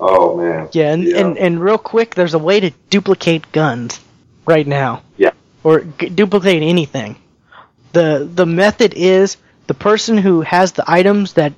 Oh 0.00 0.36
man. 0.36 0.68
Yeah, 0.72 0.92
and, 0.92 1.04
and 1.08 1.38
and 1.38 1.60
real 1.60 1.78
quick, 1.78 2.14
there's 2.14 2.34
a 2.34 2.38
way 2.38 2.60
to 2.60 2.70
duplicate 2.90 3.50
guns 3.52 4.00
right 4.46 4.66
now. 4.66 5.02
Yeah. 5.16 5.32
Or 5.64 5.80
g- 5.80 6.08
duplicate 6.08 6.62
anything. 6.62 7.16
The 7.92 8.28
the 8.32 8.46
method 8.46 8.94
is 8.94 9.36
the 9.66 9.74
person 9.74 10.16
who 10.18 10.42
has 10.42 10.72
the 10.72 10.84
items 10.86 11.32
that 11.34 11.52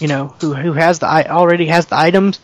you 0.00 0.08
know 0.08 0.34
who 0.40 0.54
who 0.54 0.72
has 0.72 0.98
the 0.98 1.06
i- 1.06 1.24
already 1.30 1.66
has 1.66 1.86
the 1.86 1.96
items. 1.98 2.40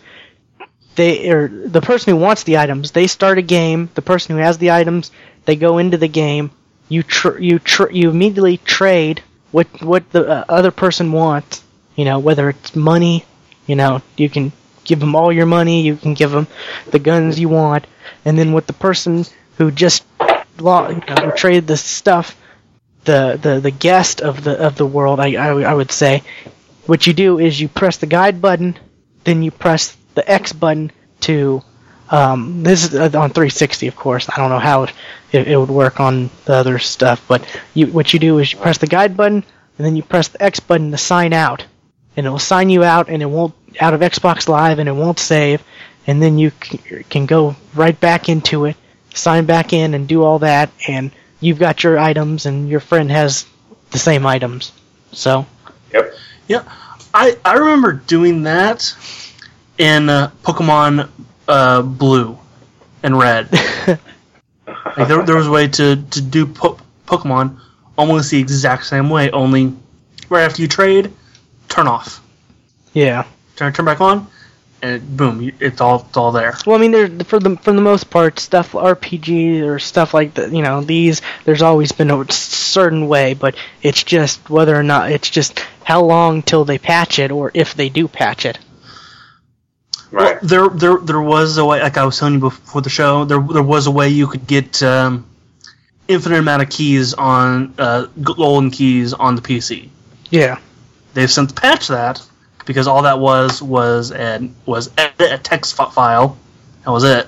They 0.96 1.30
or 1.30 1.48
the 1.48 1.80
person 1.80 2.14
who 2.14 2.20
wants 2.20 2.42
the 2.44 2.58
items, 2.58 2.90
they 2.92 3.06
start 3.06 3.38
a 3.38 3.42
game. 3.42 3.90
The 3.94 4.02
person 4.02 4.36
who 4.36 4.42
has 4.42 4.58
the 4.58 4.70
items, 4.72 5.10
they 5.50 5.56
go 5.56 5.78
into 5.78 5.98
the 5.98 6.08
game. 6.08 6.50
You 6.88 7.02
tr- 7.02 7.38
you 7.38 7.58
tr- 7.58 7.90
you 7.92 8.10
immediately 8.10 8.58
trade 8.58 9.22
what 9.52 9.68
what 9.82 10.10
the 10.12 10.26
uh, 10.28 10.44
other 10.48 10.70
person 10.70 11.12
wants. 11.12 11.62
You 11.96 12.04
know 12.06 12.18
whether 12.18 12.50
it's 12.50 12.76
money. 12.76 13.24
You 13.66 13.76
know 13.76 14.02
you 14.16 14.30
can 14.30 14.52
give 14.84 15.00
them 15.00 15.14
all 15.16 15.32
your 15.32 15.46
money. 15.46 15.82
You 15.82 15.96
can 15.96 16.14
give 16.14 16.30
them 16.30 16.46
the 16.90 16.98
guns 16.98 17.38
you 17.40 17.48
want, 17.48 17.86
and 18.24 18.38
then 18.38 18.52
with 18.52 18.66
the 18.66 18.74
person 18.74 19.24
who 19.58 19.70
just 19.70 20.04
lo- 20.58 20.88
you 20.90 20.96
know, 21.08 21.16
who 21.26 21.32
traded 21.32 21.66
the 21.66 21.76
stuff, 21.76 22.36
the, 23.04 23.38
the 23.42 23.60
the 23.60 23.70
guest 23.70 24.20
of 24.20 24.44
the 24.44 24.58
of 24.66 24.76
the 24.76 24.86
world, 24.86 25.20
I, 25.20 25.34
I 25.34 25.48
I 25.62 25.74
would 25.74 25.92
say, 25.92 26.22
what 26.86 27.06
you 27.06 27.12
do 27.14 27.38
is 27.38 27.60
you 27.60 27.68
press 27.68 27.98
the 27.98 28.06
guide 28.06 28.42
button, 28.42 28.78
then 29.24 29.42
you 29.42 29.50
press 29.50 29.96
the 30.14 30.28
X 30.30 30.52
button 30.52 30.92
to. 31.22 31.62
Um, 32.12 32.64
this 32.64 32.84
is 32.86 32.94
uh, 32.96 33.18
on 33.18 33.30
360, 33.30 33.86
of 33.88 33.96
course. 33.96 34.28
I 34.28 34.36
don't 34.38 34.50
know 34.50 34.58
how 34.58 34.88
it, 35.32 35.48
it, 35.48 35.56
would 35.56 35.70
work 35.70 36.00
on 36.00 36.30
the 36.44 36.54
other 36.54 36.78
stuff, 36.78 37.24
but 37.28 37.44
you 37.74 37.86
what 37.86 38.12
you 38.12 38.18
do 38.18 38.38
is 38.38 38.52
you 38.52 38.58
press 38.58 38.78
the 38.78 38.86
guide 38.86 39.16
button, 39.16 39.44
and 39.78 39.86
then 39.86 39.96
you 39.96 40.02
press 40.02 40.28
the 40.28 40.42
X 40.42 40.60
button 40.60 40.90
to 40.90 40.98
sign 40.98 41.32
out, 41.32 41.64
and 42.16 42.26
it 42.26 42.30
will 42.30 42.38
sign 42.38 42.70
you 42.70 42.84
out, 42.84 43.08
and 43.08 43.22
it 43.22 43.26
won't 43.26 43.54
out 43.80 43.94
of 43.94 44.00
Xbox 44.00 44.48
Live, 44.48 44.78
and 44.78 44.88
it 44.88 44.92
won't 44.92 45.18
save, 45.18 45.62
and 46.06 46.20
then 46.20 46.38
you 46.38 46.52
c- 46.62 47.04
can 47.08 47.26
go 47.26 47.56
right 47.74 47.98
back 47.98 48.28
into 48.28 48.64
it, 48.64 48.76
sign 49.14 49.46
back 49.46 49.72
in, 49.72 49.94
and 49.94 50.08
do 50.08 50.22
all 50.22 50.40
that, 50.40 50.70
and 50.88 51.12
you've 51.40 51.58
got 51.58 51.84
your 51.84 51.98
items, 51.98 52.46
and 52.46 52.68
your 52.68 52.80
friend 52.80 53.10
has 53.10 53.46
the 53.90 53.98
same 53.98 54.26
items. 54.26 54.72
So 55.12 55.46
Yep. 55.92 56.14
Yeah, 56.48 56.64
I 57.14 57.36
I 57.44 57.54
remember 57.54 57.92
doing 57.92 58.42
that 58.44 58.94
in 59.78 60.08
uh, 60.08 60.30
Pokemon 60.42 61.08
uh, 61.48 61.82
Blue 61.82 62.38
and 63.02 63.18
Red. 63.18 63.48
like 64.84 65.08
there, 65.08 65.22
there 65.22 65.36
was 65.36 65.46
a 65.46 65.50
way 65.50 65.68
to 65.68 65.96
to 65.96 66.20
do 66.20 66.46
po- 66.46 66.78
Pokemon 67.06 67.58
almost 67.96 68.30
the 68.30 68.38
exact 68.38 68.86
same 68.86 69.10
way, 69.10 69.30
only 69.30 69.74
right 70.28 70.42
after 70.42 70.62
you 70.62 70.68
trade, 70.68 71.12
turn 71.68 71.86
off, 71.86 72.22
yeah. 72.92 73.24
turn 73.56 73.72
turn 73.72 73.84
back 73.84 74.00
on, 74.00 74.26
and 74.82 75.16
boom, 75.16 75.52
it's 75.60 75.80
all 75.80 76.06
it's 76.08 76.16
all 76.16 76.32
there. 76.32 76.56
Well, 76.66 76.76
I 76.76 76.80
mean, 76.80 76.92
there 76.92 77.08
for 77.24 77.38
the 77.38 77.56
for 77.56 77.72
the 77.72 77.80
most 77.80 78.10
part, 78.10 78.38
stuff 78.38 78.72
RPG 78.72 79.62
or 79.62 79.78
stuff 79.78 80.14
like 80.14 80.34
that. 80.34 80.52
You 80.52 80.62
know, 80.62 80.80
these 80.80 81.20
there's 81.44 81.62
always 81.62 81.92
been 81.92 82.10
a 82.10 82.30
certain 82.32 83.08
way, 83.08 83.34
but 83.34 83.54
it's 83.82 84.02
just 84.02 84.48
whether 84.48 84.74
or 84.74 84.82
not 84.82 85.12
it's 85.12 85.28
just 85.28 85.58
how 85.84 86.02
long 86.02 86.42
till 86.42 86.64
they 86.64 86.78
patch 86.78 87.18
it, 87.18 87.30
or 87.30 87.50
if 87.54 87.74
they 87.74 87.88
do 87.88 88.08
patch 88.08 88.46
it. 88.46 88.58
Right. 90.10 90.38
There, 90.42 90.68
there, 90.68 90.96
there 90.98 91.20
was 91.20 91.56
a 91.58 91.64
way, 91.64 91.80
like 91.80 91.96
I 91.96 92.04
was 92.04 92.18
telling 92.18 92.34
you 92.34 92.40
before 92.40 92.82
the 92.82 92.90
show. 92.90 93.24
There, 93.24 93.40
there 93.40 93.62
was 93.62 93.86
a 93.86 93.90
way 93.90 94.08
you 94.08 94.26
could 94.26 94.46
get 94.46 94.82
um, 94.82 95.24
infinite 96.08 96.38
amount 96.38 96.62
of 96.62 96.70
keys 96.70 97.14
on 97.14 97.74
uh, 97.78 98.06
golden 98.22 98.70
keys 98.70 99.12
on 99.12 99.36
the 99.36 99.42
PC. 99.42 99.88
Yeah. 100.30 100.58
They've 101.14 101.30
since 101.30 101.52
patched 101.52 101.88
that 101.88 102.22
because 102.66 102.86
all 102.86 103.02
that 103.02 103.18
was 103.20 103.62
was 103.62 104.10
an 104.12 104.54
was 104.66 104.90
a, 104.98 105.10
a 105.34 105.38
text 105.38 105.74
fi- 105.74 105.90
file. 105.90 106.36
That 106.84 106.90
was 106.90 107.04
it. 107.04 107.26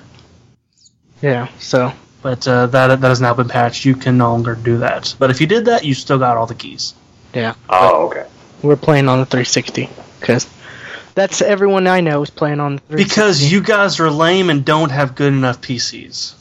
Yeah. 1.21 1.47
So 1.59 1.93
But 2.21 2.47
uh, 2.47 2.67
that 2.67 3.01
that 3.01 3.07
has 3.07 3.21
now 3.21 3.33
been 3.33 3.47
patched. 3.49 3.85
You 3.85 3.95
can 3.95 4.17
no 4.17 4.31
longer 4.31 4.55
do 4.55 4.79
that. 4.79 5.15
But 5.19 5.29
if 5.31 5.39
you 5.41 5.47
did 5.47 5.65
that, 5.65 5.85
you 5.85 5.93
still 5.93 6.17
got 6.19 6.37
all 6.37 6.45
the 6.47 6.55
keys. 6.55 6.93
yeah, 7.33 7.55
Oh, 7.69 8.07
okay. 8.07 8.25
we're 8.61 8.75
playing 8.75 9.07
on 9.09 9.19
the 9.19 9.25
360 9.25 9.89
because 10.19 10.45
that's 11.13 11.41
everyone 11.41 11.87
I 11.87 12.01
know 12.01 12.21
is 12.23 12.29
playing 12.29 12.59
on 12.59 12.75
the 12.75 12.81
360. 12.81 13.03
Because 13.09 13.51
you 13.51 13.61
guys 13.61 13.99
are 13.99 14.09
lame 14.11 14.49
and 14.49 14.63
don't 14.65 14.89
have 14.91 15.15
good 15.15 15.33
enough 15.33 15.61
PCs. 15.61 16.35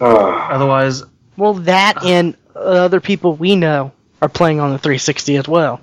Ah, 0.00 0.50
Otherwise, 0.52 1.02
well, 1.36 1.54
that 1.54 2.04
and 2.04 2.36
other 2.54 3.00
people 3.00 3.34
we 3.34 3.56
know 3.56 3.92
are 4.22 4.28
playing 4.28 4.60
on 4.60 4.70
the 4.70 4.78
360 4.78 5.36
as 5.36 5.48
well. 5.48 5.80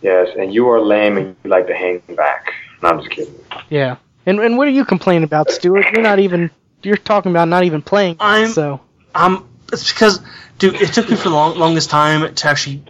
yes, 0.00 0.28
and 0.38 0.52
you 0.54 0.68
are 0.68 0.80
lame 0.80 1.16
and 1.18 1.36
you 1.44 1.50
like 1.50 1.66
to 1.66 1.74
hang 1.74 2.00
back. 2.16 2.52
No, 2.82 2.90
I'm 2.90 2.98
just 3.00 3.10
kidding. 3.10 3.34
Yeah. 3.68 3.96
And 4.26 4.38
and 4.40 4.56
what 4.56 4.68
are 4.68 4.72
you 4.72 4.84
complaining 4.84 5.24
about, 5.24 5.50
Stuart? 5.50 5.86
You're 5.92 6.02
not 6.02 6.18
even 6.20 6.50
you're 6.82 6.96
talking 6.96 7.32
about 7.32 7.48
not 7.48 7.64
even 7.64 7.82
playing. 7.82 8.16
I'm- 8.20 8.48
so. 8.50 8.80
I'm. 9.14 9.44
it's 9.72 9.92
because, 9.92 10.20
dude, 10.58 10.76
it 10.76 10.92
took 10.92 11.08
me 11.10 11.16
for 11.16 11.24
the 11.30 11.34
long, 11.34 11.58
longest 11.58 11.90
time 11.90 12.32
to 12.34 12.48
actually 12.48 12.82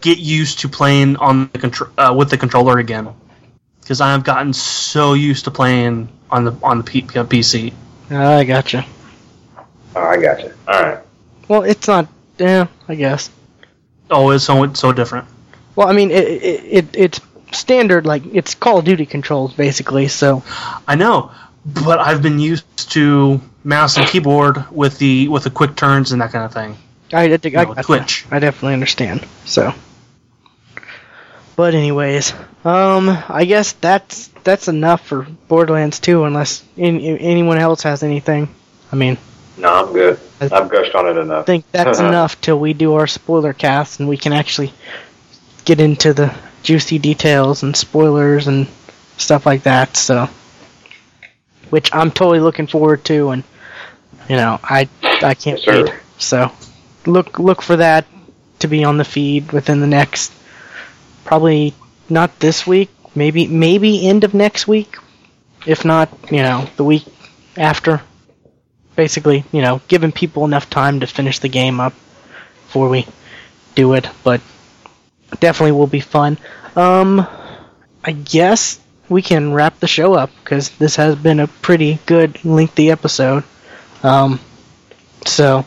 get 0.00 0.18
used 0.18 0.60
to 0.60 0.68
playing 0.68 1.16
on 1.16 1.50
the 1.52 1.58
contr- 1.58 1.90
uh, 1.98 2.14
with 2.14 2.30
the 2.30 2.38
controller 2.38 2.78
again. 2.78 3.08
Because 3.86 4.00
I 4.00 4.10
have 4.10 4.24
gotten 4.24 4.52
so 4.52 5.12
used 5.14 5.44
to 5.44 5.52
playing 5.52 6.08
on 6.28 6.44
the 6.44 6.56
on 6.60 6.78
the 6.78 6.82
P- 6.82 7.02
P- 7.02 7.20
PC. 7.20 7.72
Ah, 8.10 8.38
I 8.38 8.42
gotcha. 8.42 8.84
Oh, 9.94 10.00
I 10.02 10.20
got 10.20 10.42
you. 10.42 10.52
All 10.66 10.82
right. 10.82 10.98
Well, 11.46 11.62
it's 11.62 11.86
not. 11.86 12.08
Yeah, 12.36 12.66
I 12.88 12.96
guess. 12.96 13.30
Oh, 14.10 14.30
it's 14.30 14.42
so 14.42 14.72
so 14.72 14.90
different. 14.90 15.28
Well, 15.76 15.86
I 15.86 15.92
mean, 15.92 16.10
it, 16.10 16.26
it, 16.26 16.64
it 16.64 16.96
it's 16.96 17.20
standard 17.52 18.06
like 18.06 18.24
it's 18.34 18.56
Call 18.56 18.80
of 18.80 18.84
Duty 18.84 19.06
controls 19.06 19.54
basically. 19.54 20.08
So 20.08 20.42
I 20.88 20.96
know, 20.96 21.30
but 21.64 22.00
I've 22.00 22.22
been 22.22 22.40
used 22.40 22.90
to 22.90 23.40
mouse 23.62 23.98
and 23.98 24.06
keyboard 24.08 24.64
with 24.72 24.98
the 24.98 25.28
with 25.28 25.44
the 25.44 25.50
quick 25.50 25.76
turns 25.76 26.10
and 26.10 26.20
that 26.22 26.32
kind 26.32 26.44
of 26.44 26.52
thing. 26.52 26.76
I 27.12 27.32
I, 27.32 27.36
think 27.36 27.54
I 27.54 27.62
No, 27.62 27.74
gotcha. 27.74 27.86
Twitch. 27.86 28.26
I 28.32 28.40
definitely 28.40 28.74
understand. 28.74 29.24
So, 29.44 29.72
but 31.54 31.76
anyways, 31.76 32.34
um, 32.66 33.22
I 33.28 33.44
guess 33.44 33.72
that's 33.72 34.26
that's 34.42 34.66
enough 34.66 35.06
for 35.06 35.22
Borderlands 35.22 36.00
2, 36.00 36.24
unless 36.24 36.64
any, 36.76 37.18
anyone 37.20 37.58
else 37.58 37.84
has 37.84 38.02
anything. 38.02 38.48
I 38.90 38.96
mean, 38.96 39.18
No, 39.56 39.72
I'm 39.72 39.92
good. 39.92 40.18
I've 40.40 40.68
gushed 40.68 40.94
on 40.94 41.06
it 41.06 41.16
enough. 41.16 41.42
I 41.42 41.46
think 41.46 41.64
that's 41.70 41.98
enough 42.00 42.40
till 42.40 42.58
we 42.58 42.72
do 42.72 42.94
our 42.94 43.06
spoiler 43.06 43.52
cast 43.52 44.00
and 44.00 44.08
we 44.08 44.16
can 44.16 44.32
actually 44.32 44.72
get 45.64 45.80
into 45.80 46.12
the 46.12 46.34
juicy 46.64 46.98
details 46.98 47.62
and 47.62 47.76
spoilers 47.76 48.48
and 48.48 48.66
stuff 49.16 49.46
like 49.46 49.62
that. 49.62 49.96
So, 49.96 50.28
which 51.70 51.94
I'm 51.94 52.10
totally 52.10 52.40
looking 52.40 52.66
forward 52.66 53.04
to, 53.04 53.30
and 53.30 53.44
you 54.28 54.34
know, 54.36 54.58
I 54.64 54.88
I 55.02 55.34
can't 55.34 55.64
Yes, 55.64 55.86
wait. 55.86 55.94
So, 56.18 56.50
look 57.06 57.38
look 57.38 57.62
for 57.62 57.76
that 57.76 58.06
to 58.58 58.66
be 58.66 58.82
on 58.82 58.96
the 58.96 59.04
feed 59.04 59.52
within 59.52 59.80
the 59.80 59.86
next 59.86 60.32
probably 61.24 61.74
not 62.10 62.38
this 62.40 62.66
week, 62.66 62.90
maybe 63.14 63.46
maybe 63.46 64.06
end 64.08 64.24
of 64.24 64.34
next 64.34 64.68
week, 64.68 64.96
if 65.66 65.84
not, 65.84 66.08
you 66.30 66.42
know, 66.42 66.68
the 66.76 66.84
week 66.84 67.04
after 67.56 68.02
basically, 68.94 69.44
you 69.52 69.60
know, 69.62 69.80
giving 69.88 70.12
people 70.12 70.44
enough 70.44 70.70
time 70.70 71.00
to 71.00 71.06
finish 71.06 71.38
the 71.38 71.48
game 71.48 71.80
up 71.80 71.92
before 72.66 72.88
we 72.88 73.06
do 73.74 73.94
it. 73.94 74.08
But 74.24 74.40
definitely 75.40 75.72
will 75.72 75.86
be 75.86 76.00
fun. 76.00 76.38
Um, 76.74 77.26
I 78.04 78.12
guess 78.12 78.80
we 79.08 79.22
can 79.22 79.52
wrap 79.52 79.78
the 79.80 79.86
show 79.86 80.14
up 80.14 80.30
because 80.42 80.70
this 80.70 80.96
has 80.96 81.14
been 81.16 81.40
a 81.40 81.46
pretty 81.46 81.98
good 82.06 82.44
lengthy 82.44 82.90
episode. 82.90 83.44
Um, 84.02 84.40
so 85.24 85.64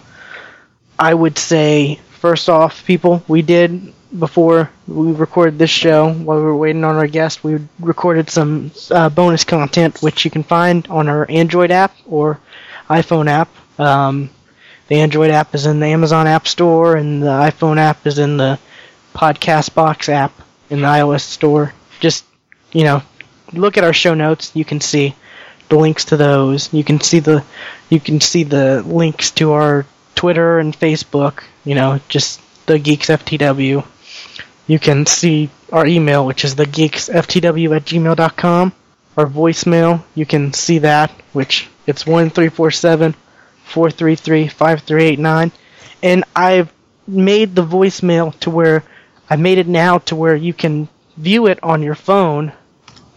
I 0.97 1.13
would 1.13 1.37
say 1.37 1.99
first 2.19 2.49
off, 2.49 2.85
people, 2.85 3.23
we 3.27 3.41
did 3.41 3.93
before 4.18 4.69
we 4.88 5.11
recorded 5.11 5.60
this 5.60 5.69
show 5.69 6.11
while 6.11 6.38
we 6.38 6.44
were 6.44 6.56
waiting 6.56 6.84
on 6.84 6.95
our 6.95 7.07
guest. 7.07 7.44
We 7.44 7.60
recorded 7.80 8.30
some 8.30 8.72
uh, 8.90 9.10
bonus 9.10 9.44
content 9.44 10.02
which 10.02 10.26
you 10.26 10.31
can 10.31 10.44
find 10.44 10.88
on 10.88 11.07
our 11.07 11.26
Android 11.30 11.72
app 11.72 11.95
or 12.07 12.40
iPhone 12.90 13.27
app. 13.27 13.49
Um, 13.80 14.30
the 14.88 14.95
Android 15.02 15.30
app 15.31 15.53
is 15.53 15.65
in 15.68 15.80
the 15.80 15.88
Amazon 15.88 16.26
App 16.27 16.48
Store, 16.48 16.95
and 16.95 17.22
the 17.22 17.27
iPhone 17.27 17.77
app 17.77 18.07
is 18.07 18.18
in 18.18 18.38
the 18.38 18.57
Podcast 19.14 19.73
Box 19.76 20.10
app 20.10 20.31
in 20.69 20.81
the 20.81 20.88
iOS 20.88 21.22
Store. 21.22 21.73
Just 21.99 22.26
you 22.72 22.84
know, 22.84 23.02
look 23.53 23.77
at 23.77 23.84
our 23.84 23.94
show 23.94 24.14
notes. 24.15 24.52
You 24.56 24.65
can 24.65 24.81
see 24.81 25.15
the 25.69 25.77
links 25.77 26.06
to 26.06 26.18
those. 26.18 26.73
You 26.73 26.84
can 26.84 26.99
see 27.02 27.19
the 27.19 27.44
you 27.90 27.99
can 27.99 28.19
see 28.22 28.44
the 28.44 28.81
links 28.84 29.31
to 29.31 29.52
our 29.52 29.86
Twitter 30.15 30.60
and 30.60 30.73
Facebook. 30.77 31.44
You 31.65 31.76
know, 31.76 31.99
just 32.10 32.41
the 32.65 32.80
Geeks 32.80 33.10
FTW. 33.10 33.86
You 34.69 34.77
can 34.77 35.07
see 35.07 35.49
our 35.71 35.87
email, 35.87 36.23
which 36.27 36.45
is 36.45 36.53
the 36.55 36.65
geeksftw 36.65 37.75
at 37.75 37.85
gmail.com. 37.85 38.71
Our 39.17 39.25
voicemail, 39.25 40.03
you 40.13 40.27
can 40.27 40.53
see 40.53 40.77
that, 40.77 41.09
which 41.33 41.67
it's 41.87 42.05
1347 42.05 43.15
433 43.63 44.47
5389. 44.47 45.51
and 46.03 46.23
I've 46.35 46.71
made 47.07 47.55
the 47.55 47.65
voicemail 47.65 48.37
to 48.41 48.51
where 48.51 48.83
I 49.27 49.37
made 49.37 49.57
it 49.57 49.67
now 49.67 49.97
to 50.09 50.15
where 50.15 50.35
you 50.35 50.53
can 50.53 50.87
view 51.17 51.47
it 51.47 51.57
on 51.63 51.81
your 51.81 51.95
phone, 51.95 52.51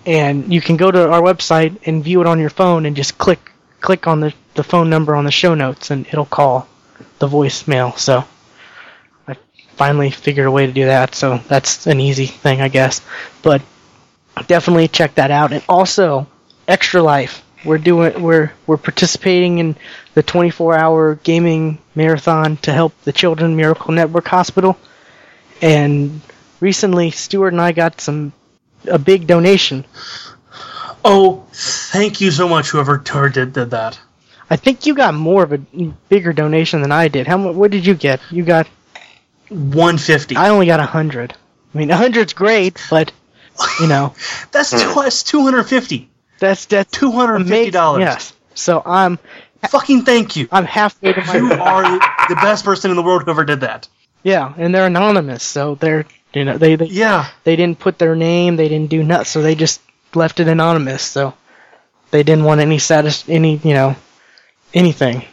and 0.06 0.50
you 0.54 0.62
can 0.62 0.78
go 0.78 0.90
to 0.90 1.10
our 1.10 1.20
website 1.20 1.76
and 1.84 2.02
view 2.02 2.22
it 2.22 2.26
on 2.26 2.40
your 2.40 2.50
phone 2.50 2.86
and 2.86 2.96
just 2.96 3.18
click 3.18 3.52
click 3.82 4.06
on 4.06 4.20
the 4.20 4.32
the 4.54 4.64
phone 4.64 4.88
number 4.88 5.14
on 5.14 5.26
the 5.26 5.30
show 5.30 5.54
notes 5.54 5.90
and 5.90 6.06
it'll 6.06 6.24
call 6.24 6.66
the 7.18 7.28
voicemail. 7.28 7.98
So 7.98 8.24
finally 9.76 10.10
figured 10.10 10.46
a 10.46 10.50
way 10.50 10.66
to 10.66 10.72
do 10.72 10.86
that. 10.86 11.14
So 11.14 11.38
that's 11.48 11.86
an 11.86 12.00
easy 12.00 12.26
thing, 12.26 12.60
I 12.60 12.68
guess. 12.68 13.00
But 13.42 13.62
definitely 14.46 14.88
check 14.88 15.16
that 15.16 15.30
out. 15.30 15.52
And 15.52 15.62
also, 15.68 16.26
Extra 16.66 17.02
Life. 17.02 17.44
We're 17.64 17.78
doing 17.78 18.20
we're 18.20 18.52
we're 18.66 18.76
participating 18.76 19.58
in 19.58 19.76
the 20.14 20.22
24-hour 20.24 21.20
gaming 21.22 21.78
marathon 21.94 22.56
to 22.58 22.72
help 22.72 22.92
the 23.02 23.12
Children 23.12 23.54
Miracle 23.54 23.94
Network 23.94 24.26
Hospital. 24.26 24.76
And 25.60 26.20
recently, 26.58 27.12
Stuart 27.12 27.52
and 27.52 27.60
I 27.60 27.70
got 27.70 28.00
some 28.00 28.32
a 28.86 28.98
big 28.98 29.28
donation. 29.28 29.84
Oh, 31.04 31.46
thank 31.52 32.20
you 32.20 32.30
so 32.30 32.48
much, 32.48 32.70
whoever, 32.70 32.98
did, 32.98 33.52
did 33.52 33.70
that. 33.70 33.98
I 34.50 34.56
think 34.56 34.86
you 34.86 34.94
got 34.94 35.14
more 35.14 35.42
of 35.42 35.52
a 35.52 35.58
bigger 36.08 36.32
donation 36.32 36.82
than 36.82 36.92
I 36.92 37.08
did. 37.08 37.26
How 37.26 37.36
much? 37.38 37.54
What 37.54 37.70
did 37.70 37.86
you 37.86 37.94
get? 37.94 38.20
You 38.30 38.44
got 38.44 38.68
150. 39.52 40.36
I 40.36 40.48
only 40.50 40.66
got 40.66 40.80
a 40.80 40.86
hundred. 40.86 41.34
I 41.74 41.78
mean, 41.78 41.90
a 41.90 41.96
hundred's 41.96 42.32
great, 42.32 42.80
but 42.90 43.12
you 43.80 43.86
know, 43.86 44.08
hmm. 44.16 44.48
that's, 44.52 44.70
two, 44.70 44.94
that's 44.94 45.22
250. 45.22 46.10
that's 46.38 46.66
that's 46.66 46.96
$250. 46.98 48.00
Yes. 48.00 48.32
So 48.54 48.82
I'm 48.84 49.18
Fucking 49.68 50.02
thank 50.04 50.34
you. 50.34 50.48
I'm 50.50 50.64
halfway 50.64 51.12
to 51.12 51.20
You 51.20 51.44
my 51.44 51.56
are 51.58 51.82
the 52.28 52.34
best 52.34 52.64
person 52.64 52.90
in 52.90 52.96
the 52.96 53.02
world 53.02 53.22
who 53.22 53.30
ever 53.30 53.44
did 53.44 53.60
that. 53.60 53.86
yeah, 54.24 54.52
and 54.56 54.74
they're 54.74 54.86
anonymous, 54.86 55.44
so 55.44 55.76
they're 55.76 56.04
you 56.34 56.44
know 56.44 56.58
they 56.58 56.74
they, 56.74 56.86
Yeah. 56.86 57.28
they 57.44 57.54
didn't 57.54 57.78
put 57.78 57.96
their 57.98 58.16
name, 58.16 58.56
they 58.56 58.68
didn't 58.68 58.90
do 58.90 59.04
nuts, 59.04 59.30
so 59.30 59.40
they 59.40 59.54
just 59.54 59.80
left 60.14 60.40
it 60.40 60.48
anonymous. 60.48 61.02
So 61.02 61.34
they 62.10 62.24
didn't 62.24 62.44
want 62.44 62.60
any 62.60 62.78
satis 62.80 63.24
any 63.28 63.58
you 63.58 63.74
know 63.74 63.94
anything. 64.74 65.24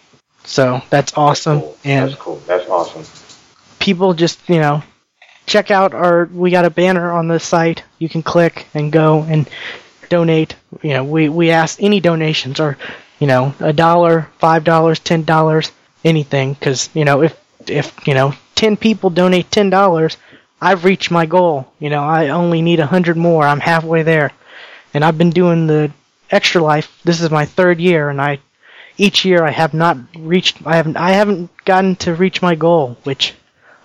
So 0.43 0.81
that's 0.91 1.17
awesome, 1.17 1.61
Cool. 1.61 1.77
and 1.83 2.09
That's 2.11 2.21
cool. 2.21 2.41
That's 2.45 2.69
awesome. 2.69 3.03
People 3.79 4.13
just 4.13 4.47
you 4.49 4.59
know 4.59 4.83
check 5.45 5.71
out 5.71 5.93
our 5.93 6.25
we 6.25 6.51
got 6.51 6.65
a 6.65 6.69
banner 6.69 7.11
on 7.11 7.27
the 7.27 7.39
site. 7.39 7.83
You 7.97 8.09
can 8.09 8.23
click 8.23 8.67
and 8.73 8.91
go 8.91 9.23
and 9.23 9.49
donate. 10.09 10.55
You 10.81 10.93
know 10.93 11.03
we 11.03 11.29
we 11.29 11.51
ask 11.51 11.81
any 11.81 11.99
donations 11.99 12.59
or 12.59 12.77
you 13.19 13.27
know 13.27 13.53
a 13.59 13.73
dollar 13.73 14.29
five 14.39 14.63
dollars 14.63 14.99
ten 14.99 15.23
dollars 15.23 15.71
anything. 16.03 16.53
Because 16.53 16.89
you 16.93 17.05
know 17.05 17.23
if 17.23 17.39
if 17.67 18.07
you 18.07 18.13
know 18.13 18.33
10 18.55 18.77
people 18.77 19.09
donate 19.09 19.51
ten 19.51 19.69
dollars 19.69 20.17
i've 20.61 20.85
reached 20.85 21.11
my 21.11 21.25
goal. 21.25 21.71
You 21.79 21.89
know 21.89 22.03
i 22.03 22.29
only 22.29 22.61
need 22.61 22.79
a 22.79 22.85
hundred 22.85 23.17
more. 23.17 23.43
I'm 23.43 23.59
halfway 23.59 24.03
there. 24.03 24.31
And 24.93 25.03
i've 25.03 25.17
been 25.17 25.29
doing 25.31 25.67
the 25.67 25.91
extra 26.31 26.61
life. 26.61 26.99
This 27.03 27.21
is 27.21 27.29
my 27.31 27.45
third 27.45 27.79
year 27.79 28.09
and 28.09 28.21
i 28.21 28.39
each 28.97 29.23
year 29.23 29.43
i 29.45 29.49
have 29.51 29.73
not 29.73 29.97
reached 30.17 30.57
i 30.65 30.75
haven't 30.75 30.97
i 30.97 31.11
haven't 31.11 31.49
gotten 31.63 31.95
to 31.95 32.13
reach 32.13 32.41
my 32.41 32.53
goal 32.53 32.97
which 33.03 33.33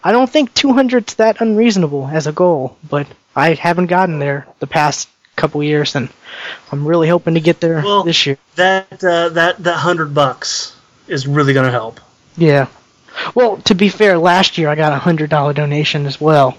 I 0.05 0.13
don't 0.13 0.29
think 0.29 0.53
200's 0.55 1.15
that 1.15 1.41
unreasonable 1.41 2.07
as 2.07 2.27
a 2.27 2.33
goal, 2.33 2.77
but 2.89 3.07
I 3.35 3.55
haven't 3.55 3.87
gotten 3.87 4.19
there 4.19 4.47
the 4.59 4.67
past 4.67 5.09
couple 5.35 5.63
years, 5.63 5.97
and 5.97 6.11
I'm 6.71 6.87
really 6.87 7.09
hoping 7.09 7.35
to 7.35 7.41
get 7.41 7.59
there 7.61 7.83
Well- 7.83 8.05
this 8.05 8.27
year. 8.27 8.39
That 8.57 9.03
uh, 9.03 9.31
that 9.31 9.63
that 9.65 9.77
hundred 9.79 10.15
bucks 10.15 10.77
is 11.09 11.27
really 11.27 11.55
gonna 11.55 11.71
help. 11.71 12.01
Yeah. 12.37 12.67
Well, 13.35 13.57
to 13.63 13.75
be 13.75 13.89
fair, 13.89 14.19
last 14.19 14.59
year 14.59 14.69
I 14.69 14.75
got 14.75 14.93
a 14.93 14.99
hundred 14.99 15.31
dollar 15.31 15.53
donation 15.53 16.07
as 16.07 16.21
well. 16.21 16.57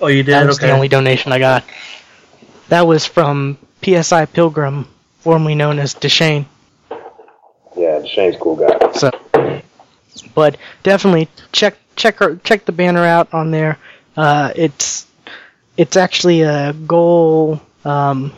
Oh, 0.00 0.08
you 0.08 0.22
did. 0.22 0.32
That 0.32 0.46
was 0.46 0.58
okay. 0.58 0.68
the 0.68 0.72
only 0.72 0.88
donation 0.88 1.32
I 1.32 1.38
got. 1.38 1.64
That 2.68 2.86
was 2.86 3.06
from 3.06 3.58
PSI 3.82 4.26
Pilgrim, 4.26 4.86
formerly 5.20 5.54
known 5.54 5.78
as 5.78 5.94
Deshane. 5.94 6.46
Yeah, 7.76 8.00
Deshane's 8.00 8.36
a 8.36 8.38
cool 8.38 8.56
guy. 8.56 8.92
So, 8.92 9.10
but 10.34 10.56
definitely 10.82 11.28
check 11.52 11.76
check 12.00 12.20
our, 12.22 12.36
check 12.36 12.64
the 12.64 12.72
banner 12.72 13.04
out 13.04 13.32
on 13.34 13.50
there. 13.50 13.78
Uh, 14.16 14.52
it's 14.56 15.06
it's 15.76 15.96
actually 15.96 16.42
a 16.42 16.72
goal 16.72 17.60
um, 17.84 18.32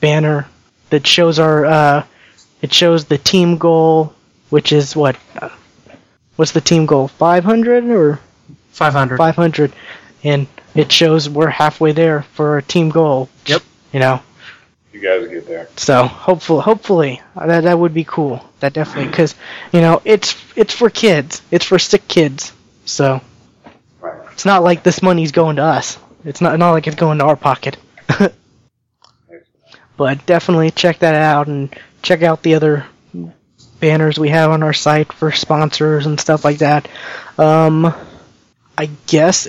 banner 0.00 0.48
that 0.90 1.06
shows 1.06 1.38
our 1.38 1.64
uh, 1.66 2.04
it 2.62 2.72
shows 2.72 3.04
the 3.04 3.18
team 3.18 3.58
goal, 3.58 4.14
which 4.50 4.72
is 4.72 4.96
what 4.96 5.16
uh, 5.36 5.50
what's 6.36 6.52
the 6.52 6.60
team 6.60 6.86
goal? 6.86 7.08
Five 7.08 7.44
hundred 7.44 7.84
or 7.84 8.20
Five 8.70 8.92
hundred. 8.92 9.18
five 9.18 9.36
hundred, 9.36 9.72
and 10.24 10.46
it 10.74 10.90
shows 10.90 11.28
we're 11.28 11.48
halfway 11.50 11.92
there 11.92 12.22
for 12.34 12.58
a 12.58 12.62
team 12.62 12.88
goal. 12.90 13.28
Yep. 13.46 13.62
You 13.92 14.00
know, 14.00 14.20
You 14.92 14.98
guys 15.00 15.28
get 15.28 15.46
there. 15.46 15.68
so 15.76 16.04
hopefully, 16.04 16.62
hopefully 16.62 17.22
uh, 17.36 17.46
that 17.46 17.62
that 17.64 17.78
would 17.78 17.94
be 17.94 18.02
cool. 18.04 18.44
That 18.60 18.72
definitely 18.72 19.10
because 19.10 19.36
you 19.72 19.80
know 19.80 20.00
it's 20.04 20.34
it's 20.56 20.74
for 20.74 20.90
kids. 20.90 21.42
It's 21.52 21.64
for 21.66 21.78
sick 21.78 22.08
kids. 22.08 22.52
So 22.84 23.20
Right. 24.00 24.20
it's 24.32 24.44
not 24.44 24.62
like 24.62 24.82
this 24.82 25.02
money's 25.02 25.32
going 25.32 25.56
to 25.56 25.62
us. 25.62 25.98
It's 26.24 26.40
not 26.40 26.58
not 26.58 26.72
like 26.72 26.86
it's 26.86 26.96
going 26.96 27.18
to 27.18 27.24
our 27.24 27.36
pocket. 27.36 27.76
but 29.96 30.24
definitely 30.26 30.70
check 30.70 30.98
that 31.00 31.14
out 31.14 31.46
and 31.48 31.74
check 32.02 32.22
out 32.22 32.42
the 32.42 32.54
other 32.54 32.86
banners 33.80 34.18
we 34.18 34.28
have 34.30 34.50
on 34.50 34.62
our 34.62 34.72
site 34.72 35.12
for 35.12 35.32
sponsors 35.32 36.06
and 36.06 36.18
stuff 36.20 36.44
like 36.44 36.58
that. 36.58 36.88
Um, 37.38 37.94
I 38.76 38.90
guess. 39.06 39.48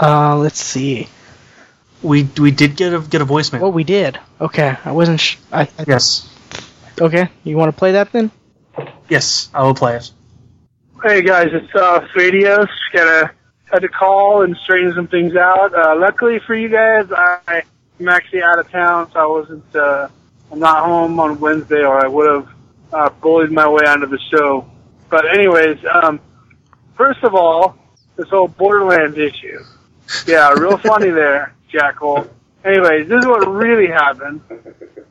Uh, 0.00 0.36
let's 0.36 0.60
see. 0.60 1.08
We 2.02 2.28
we 2.38 2.50
did 2.50 2.76
get 2.76 2.92
a 2.92 3.00
get 3.00 3.22
a 3.22 3.26
voicemail. 3.26 3.60
What 3.60 3.72
we 3.72 3.84
did. 3.84 4.18
Okay, 4.40 4.76
I 4.84 4.92
wasn't. 4.92 5.20
Sh- 5.20 5.36
I, 5.50 5.62
I 5.62 5.84
Yes. 5.86 6.28
okay. 7.00 7.28
You 7.42 7.56
want 7.56 7.72
to 7.72 7.78
play 7.78 7.92
that 7.92 8.12
then? 8.12 8.30
Yes, 9.08 9.48
I 9.54 9.62
will 9.62 9.74
play 9.74 9.96
it. 9.96 10.10
Hey 11.02 11.20
guys, 11.20 11.50
it's 11.52 11.74
uh 11.74 12.06
Radios. 12.16 12.68
Gotta 12.92 13.30
had 13.70 13.80
to 13.80 13.88
call 13.88 14.42
and 14.42 14.56
straighten 14.56 14.94
some 14.94 15.06
things 15.06 15.36
out. 15.36 15.74
Uh, 15.74 15.94
luckily 15.94 16.38
for 16.46 16.54
you 16.54 16.70
guys, 16.70 17.06
I, 17.12 17.62
I'm 18.00 18.08
actually 18.08 18.42
out 18.42 18.58
of 18.58 18.70
town, 18.70 19.10
so 19.12 19.20
I 19.20 19.26
wasn't. 19.26 19.76
Uh, 19.76 20.08
I'm 20.50 20.58
not 20.58 20.86
home 20.86 21.20
on 21.20 21.38
Wednesday, 21.38 21.84
or 21.84 22.02
I 22.02 22.08
would 22.08 22.26
have 22.26 22.48
uh, 22.94 23.10
bullied 23.20 23.52
my 23.52 23.68
way 23.68 23.84
onto 23.86 24.06
the 24.06 24.18
show. 24.30 24.70
But 25.10 25.28
anyways, 25.28 25.78
um, 26.02 26.18
first 26.96 27.22
of 27.22 27.34
all, 27.34 27.76
this 28.16 28.30
whole 28.30 28.48
Borderlands 28.48 29.18
issue. 29.18 29.62
Yeah, 30.26 30.50
real 30.52 30.78
funny 30.78 31.10
there, 31.22 31.54
Jackal. 31.68 32.26
Anyways, 32.64 33.06
this 33.08 33.20
is 33.20 33.26
what 33.26 33.46
really 33.46 33.88
happened. 33.88 34.40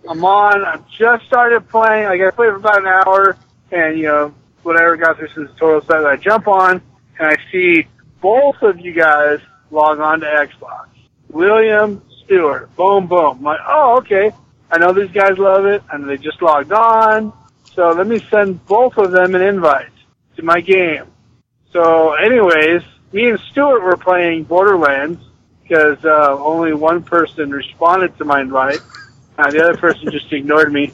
I'm 0.10 0.26
on. 0.26 0.66
I 0.66 0.80
just 0.98 1.28
started 1.28 1.70
playing. 1.70 2.06
Like 2.06 2.22
I 2.22 2.32
played 2.32 2.49
for 2.49 2.56
about 2.56 2.80
an 2.80 2.88
hour, 2.88 3.38
and 3.72 3.99
you 3.99 4.06
know 4.06 4.34
whatever 4.65 4.97
got 4.97 5.17
through 5.17 5.29
some 5.29 5.47
tutorial 5.47 5.81
stuff. 5.81 6.05
I 6.05 6.15
jump 6.17 6.47
on 6.47 6.81
and 7.19 7.27
I 7.27 7.37
see 7.51 7.87
both 8.19 8.61
of 8.63 8.79
you 8.79 8.91
guys 8.93 9.39
log 9.69 9.99
on 9.99 10.21
to 10.21 10.25
Xbox. 10.25 10.87
William 11.29 12.01
Stewart. 12.23 12.75
Boom, 12.75 13.07
boom. 13.07 13.37
I'm 13.37 13.43
like, 13.43 13.59
oh, 13.67 13.97
okay. 13.97 14.31
I 14.71 14.79
know 14.79 14.93
these 14.93 15.11
guys 15.11 15.37
love 15.37 15.65
it, 15.65 15.83
and 15.91 16.09
they 16.09 16.17
just 16.17 16.41
logged 16.41 16.71
on. 16.71 17.31
So 17.75 17.91
let 17.91 18.07
me 18.07 18.25
send 18.31 18.65
both 18.65 18.97
of 18.97 19.11
them 19.11 19.35
an 19.35 19.41
invite 19.41 19.91
to 20.37 20.43
my 20.43 20.61
game. 20.61 21.05
So, 21.71 22.13
anyways, 22.13 22.81
me 23.11 23.29
and 23.29 23.39
Stuart 23.51 23.83
were 23.83 23.97
playing 23.97 24.45
Borderlands 24.45 25.21
because 25.61 26.03
uh, 26.03 26.35
only 26.39 26.73
one 26.73 27.03
person 27.03 27.51
responded 27.51 28.17
to 28.17 28.25
my 28.25 28.41
invite. 28.41 28.79
Uh, 29.37 29.51
the 29.51 29.63
other 29.63 29.77
person 29.77 30.09
just 30.11 30.31
ignored 30.33 30.71
me 30.71 30.91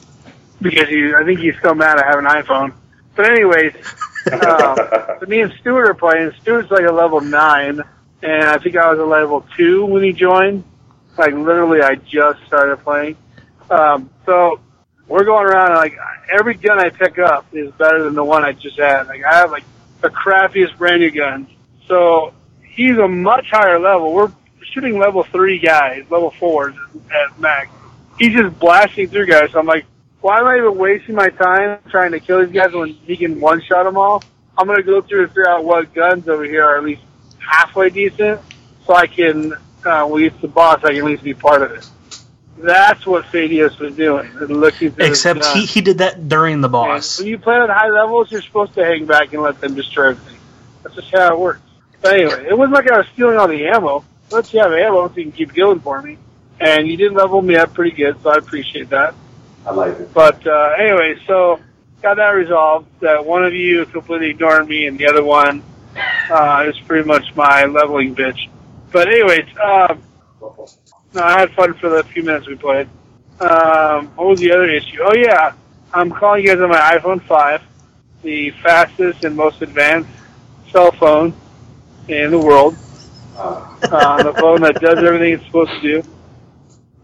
because 0.60 0.88
he, 0.88 1.12
I 1.14 1.24
think 1.24 1.40
he's 1.40 1.56
still 1.58 1.74
mad 1.74 1.98
I 1.98 2.06
have 2.06 2.18
an 2.18 2.26
iPhone. 2.26 2.74
But 3.14 3.30
anyways, 3.30 3.74
um, 4.32 4.76
so 5.20 5.26
me 5.26 5.40
and 5.40 5.52
Stuart 5.60 5.88
are 5.88 5.94
playing. 5.94 6.32
Stuart's 6.40 6.70
like 6.70 6.86
a 6.86 6.92
level 6.92 7.20
nine, 7.20 7.80
and 8.22 8.44
I 8.44 8.58
think 8.58 8.76
I 8.76 8.90
was 8.90 8.98
a 8.98 9.04
level 9.04 9.46
two 9.56 9.84
when 9.84 10.02
he 10.02 10.12
joined. 10.12 10.64
Like 11.18 11.34
literally, 11.34 11.82
I 11.82 11.96
just 11.96 12.44
started 12.46 12.78
playing. 12.78 13.16
Um, 13.70 14.10
so 14.24 14.60
we're 15.06 15.24
going 15.24 15.46
around, 15.46 15.72
and 15.72 15.76
like 15.76 15.96
every 16.30 16.54
gun 16.54 16.78
I 16.78 16.90
pick 16.90 17.18
up 17.18 17.46
is 17.52 17.70
better 17.72 18.02
than 18.04 18.14
the 18.14 18.24
one 18.24 18.44
I 18.44 18.52
just 18.52 18.78
had. 18.78 19.08
Like 19.08 19.24
I 19.24 19.34
have 19.34 19.50
like 19.50 19.64
the 20.00 20.08
crappiest 20.08 20.76
brand 20.78 21.00
new 21.00 21.10
guns. 21.10 21.48
So 21.86 22.32
he's 22.64 22.96
a 22.98 23.08
much 23.08 23.50
higher 23.50 23.78
level. 23.78 24.12
We're 24.12 24.32
shooting 24.72 24.98
level 24.98 25.24
three 25.24 25.58
guys, 25.58 26.04
level 26.10 26.30
fours 26.30 26.74
at 27.10 27.38
max. 27.38 27.70
He's 28.18 28.32
just 28.34 28.58
blasting 28.58 29.08
through 29.08 29.26
guys. 29.26 29.50
So 29.52 29.58
I'm 29.58 29.66
like, 29.66 29.84
why 30.22 30.38
am 30.38 30.46
I 30.46 30.56
even 30.56 30.78
wasting 30.78 31.14
my 31.16 31.28
time 31.28 31.78
trying 31.90 32.12
to 32.12 32.20
kill 32.20 32.44
these 32.44 32.54
guys 32.54 32.72
when 32.72 32.88
he 32.88 33.16
can 33.16 33.40
one 33.40 33.60
shot 33.62 33.82
them 33.82 33.96
all? 33.96 34.22
I'm 34.56 34.66
gonna 34.66 34.82
go 34.82 35.02
through 35.02 35.24
and 35.24 35.28
figure 35.30 35.48
out 35.48 35.64
what 35.64 35.92
guns 35.92 36.28
over 36.28 36.44
here 36.44 36.64
are 36.64 36.78
at 36.78 36.84
least 36.84 37.02
halfway 37.38 37.90
decent, 37.90 38.40
so 38.86 38.94
I 38.94 39.06
can, 39.06 39.54
uh, 39.84 40.06
when 40.06 40.30
to 40.30 40.40
the 40.40 40.48
boss, 40.48 40.84
I 40.84 40.88
can 40.88 40.98
at 40.98 41.04
least 41.04 41.24
be 41.24 41.34
part 41.34 41.62
of 41.62 41.72
it. 41.72 41.88
That's 42.58 43.04
what 43.04 43.24
Fadius 43.24 43.78
was 43.80 43.96
doing, 43.96 44.32
looking 44.34 44.94
Except 44.98 45.44
he, 45.46 45.66
he 45.66 45.80
did 45.80 45.98
that 45.98 46.28
during 46.28 46.60
the 46.60 46.68
And 46.68 46.72
boss. 46.72 47.18
When 47.18 47.26
you 47.26 47.38
play 47.38 47.56
at 47.56 47.70
high 47.70 47.88
levels, 47.88 48.30
you're 48.30 48.42
supposed 48.42 48.74
to 48.74 48.84
hang 48.84 49.06
back 49.06 49.32
and 49.32 49.42
let 49.42 49.60
them 49.60 49.74
destroy 49.74 50.10
everything. 50.10 50.38
That's 50.82 50.94
just 50.94 51.10
how 51.10 51.32
it 51.32 51.38
works. 51.38 51.60
But 52.00 52.14
anyway, 52.14 52.46
it 52.48 52.56
wasn't 52.56 52.74
like 52.74 52.90
I 52.90 52.98
was 52.98 53.06
stealing 53.14 53.38
all 53.38 53.48
the 53.48 53.66
ammo. 53.66 54.04
Let 54.30 54.52
you 54.52 54.60
have 54.60 54.72
ammo 54.72 55.08
so 55.08 55.16
you 55.16 55.24
can 55.24 55.32
keep 55.32 55.54
going 55.54 55.80
for 55.80 56.00
me. 56.02 56.18
And 56.60 56.86
you 56.86 56.96
did 56.96 57.12
level 57.12 57.42
me 57.42 57.56
up 57.56 57.74
pretty 57.74 57.96
good, 57.96 58.22
so 58.22 58.30
I 58.30 58.36
appreciate 58.36 58.90
that. 58.90 59.14
I 59.66 59.70
like 59.72 59.98
it. 59.98 60.12
But 60.12 60.46
uh, 60.46 60.74
anyway, 60.78 61.16
so 61.26 61.60
got 62.02 62.16
that 62.16 62.30
resolved. 62.30 62.88
That 63.00 63.24
one 63.24 63.44
of 63.44 63.54
you 63.54 63.84
completely 63.86 64.30
ignored 64.30 64.68
me, 64.68 64.86
and 64.86 64.98
the 64.98 65.06
other 65.06 65.22
one 65.22 65.62
uh, 66.30 66.64
is 66.68 66.78
pretty 66.80 67.06
much 67.06 67.34
my 67.36 67.64
leveling 67.64 68.14
bitch. 68.14 68.48
But 68.90 69.08
anyways, 69.08 69.46
um, 69.62 70.02
no, 71.14 71.22
I 71.22 71.40
had 71.40 71.52
fun 71.52 71.74
for 71.74 71.88
the 71.90 72.02
few 72.04 72.22
minutes 72.22 72.46
we 72.48 72.56
played. 72.56 72.88
Um, 73.40 74.08
what 74.16 74.28
was 74.28 74.40
the 74.40 74.52
other 74.52 74.68
issue? 74.68 74.98
Oh 75.02 75.14
yeah, 75.14 75.52
I'm 75.92 76.10
calling 76.10 76.42
you 76.42 76.48
guys 76.48 76.60
on 76.60 76.68
my 76.70 76.98
iPhone 76.98 77.22
5, 77.22 77.62
the 78.22 78.50
fastest 78.62 79.24
and 79.24 79.36
most 79.36 79.62
advanced 79.62 80.10
cell 80.70 80.92
phone 80.92 81.34
in 82.08 82.30
the 82.30 82.38
world. 82.38 82.76
Uh, 83.36 83.68
Uh, 83.82 84.22
the 84.22 84.32
phone 84.34 84.60
that 84.62 84.74
does 84.80 84.98
everything 84.98 85.34
it's 85.34 85.44
supposed 85.46 85.70
to 85.72 85.80
do, 85.80 86.02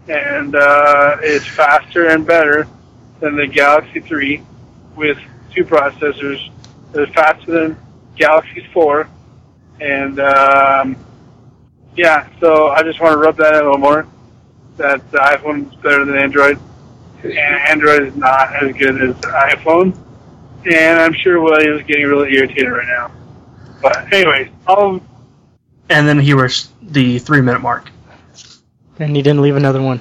and 0.08 0.54
uh, 0.54 1.16
is 1.22 1.46
faster 1.46 2.08
and 2.08 2.26
better 2.26 2.66
than 3.20 3.36
the 3.36 3.46
Galaxy 3.46 4.00
3 4.00 4.42
with 4.96 5.18
two 5.52 5.64
processors. 5.64 6.50
It's 6.94 7.12
faster 7.12 7.50
than 7.50 7.76
Galaxy 8.16 8.66
4, 8.72 9.08
and 9.80 10.20
um, 10.20 10.96
yeah. 11.96 12.28
So 12.40 12.68
I 12.68 12.82
just 12.82 13.00
want 13.00 13.12
to 13.12 13.18
rub 13.18 13.36
that 13.36 13.54
in 13.54 13.60
a 13.60 13.64
little 13.64 13.78
more. 13.78 14.06
That 14.78 15.10
the 15.10 15.18
iPhone 15.18 15.70
is 15.70 15.76
better 15.80 16.04
than 16.04 16.16
Android, 16.16 16.58
and 17.22 17.34
Android 17.34 18.02
is 18.04 18.16
not 18.16 18.54
as 18.62 18.74
good 18.76 19.02
as 19.02 19.14
iPhone. 19.16 19.96
And 20.64 20.98
I'm 20.98 21.12
sure 21.12 21.40
William 21.40 21.78
is 21.78 21.86
getting 21.86 22.06
really 22.06 22.34
irritated 22.34 22.70
right 22.70 22.86
now. 22.86 23.10
But 23.82 24.12
anyways, 24.12 24.50
I'll 24.66 25.00
And 25.88 26.08
then 26.08 26.18
he 26.18 26.32
reached 26.32 26.68
the 26.92 27.18
three 27.18 27.40
minute 27.40 27.60
mark. 27.60 27.90
And 28.98 29.16
you 29.16 29.22
didn't 29.22 29.42
leave 29.42 29.56
another 29.56 29.80
one. 29.82 30.00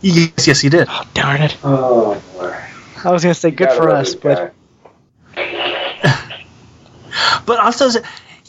Yes, 0.00 0.46
yes, 0.46 0.60
he 0.60 0.68
did. 0.68 0.88
Oh, 0.90 1.04
darn 1.14 1.42
it. 1.42 1.56
oh 1.62 2.20
boy. 2.34 2.58
I 3.04 3.10
was 3.10 3.22
going 3.22 3.34
to 3.34 3.40
say 3.40 3.50
good 3.50 3.70
for 3.70 3.90
us, 3.90 4.14
this 4.14 4.20
but 4.22 4.54
guy. 5.34 6.28
But 7.46 7.58
also, 7.60 8.00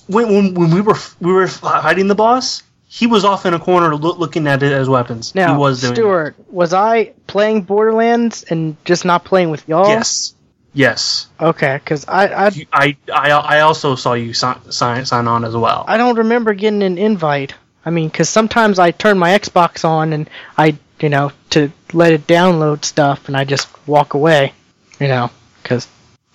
when, 0.07 0.27
when 0.27 0.53
when 0.53 0.71
we 0.71 0.81
were 0.81 0.95
we 1.19 1.33
were 1.33 1.47
fighting 1.47 2.07
the 2.07 2.15
boss, 2.15 2.63
he 2.87 3.07
was 3.07 3.25
off 3.25 3.45
in 3.45 3.53
a 3.53 3.59
corner 3.59 3.95
loo- 3.95 4.13
looking 4.13 4.47
at 4.47 4.63
it 4.63 4.71
as 4.71 4.87
weapons. 4.87 5.35
now, 5.35 5.53
he 5.53 5.59
was 5.59 5.81
doing. 5.81 5.95
Stuart, 5.95 6.35
was 6.49 6.73
I 6.73 7.13
playing 7.27 7.63
Borderlands 7.63 8.43
and 8.43 8.77
just 8.85 9.03
not 9.05 9.25
playing 9.25 9.49
with 9.49 9.67
y'all? 9.67 9.87
Yes. 9.89 10.35
Yes. 10.73 11.27
Okay, 11.39 11.75
because 11.75 12.05
I, 12.07 12.47
I 12.47 12.51
I, 12.71 12.97
I 13.13 13.29
I 13.31 13.59
also 13.61 13.95
saw 13.95 14.13
you 14.13 14.33
sign 14.33 14.71
sign, 14.71 15.05
sign 15.05 15.27
on 15.27 15.45
as 15.45 15.55
well. 15.55 15.83
I 15.87 15.97
don't 15.97 16.17
remember 16.17 16.53
getting 16.53 16.81
an 16.83 16.97
invite. 16.97 17.53
I 17.85 17.89
mean, 17.89 18.07
because 18.09 18.29
sometimes 18.29 18.79
I 18.79 18.91
turn 18.91 19.17
my 19.17 19.37
Xbox 19.37 19.83
on 19.85 20.13
and 20.13 20.29
I, 20.57 20.77
you 20.99 21.09
know, 21.09 21.31
to 21.51 21.71
let 21.91 22.13
it 22.13 22.27
download 22.27 22.85
stuff, 22.85 23.27
and 23.27 23.35
I 23.35 23.43
just 23.43 23.67
walk 23.87 24.13
away, 24.13 24.53
you 24.99 25.07
know, 25.07 25.29
because 25.61 25.87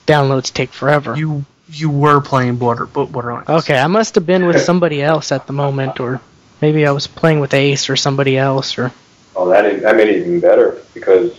downloads 0.06 0.52
take 0.52 0.70
forever. 0.70 1.16
You 1.16 1.44
you 1.70 1.90
were 1.90 2.20
playing 2.20 2.56
Border 2.56 2.86
Borderlands. 2.86 3.48
okay, 3.48 3.78
I 3.78 3.86
must 3.86 4.14
have 4.14 4.24
been 4.26 4.46
with 4.46 4.60
somebody 4.60 5.02
else 5.02 5.32
at 5.32 5.46
the 5.46 5.52
moment, 5.52 6.00
or 6.00 6.20
maybe 6.62 6.86
I 6.86 6.92
was 6.92 7.06
playing 7.06 7.40
with 7.40 7.52
Ace 7.54 7.90
or 7.90 7.96
somebody 7.96 8.36
else, 8.38 8.78
or 8.78 8.92
Oh, 9.36 9.48
that 9.50 9.64
is, 9.66 9.82
that 9.82 9.94
made 9.96 10.08
it 10.08 10.16
even 10.18 10.40
better 10.40 10.82
because 10.94 11.32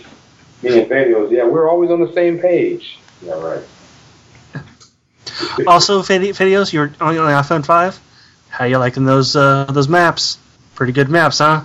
me 0.62 0.80
and 0.80 0.90
Fadios, 0.90 1.30
yeah, 1.30 1.44
we're 1.44 1.68
always 1.68 1.90
on 1.90 2.00
the 2.00 2.12
same 2.14 2.38
page. 2.38 2.98
Yeah, 3.22 3.34
right. 3.34 3.62
Also, 5.66 6.02
Fidi- 6.02 6.30
Fidios, 6.34 6.72
you're 6.72 6.92
on 7.00 7.14
the 7.14 7.20
iPhone 7.20 7.64
five. 7.64 7.98
How 8.60 8.66
you 8.66 8.76
liking 8.76 9.06
those 9.06 9.34
uh, 9.36 9.64
those 9.64 9.88
maps? 9.88 10.36
Pretty 10.74 10.92
good 10.92 11.08
maps, 11.08 11.38
huh? 11.38 11.62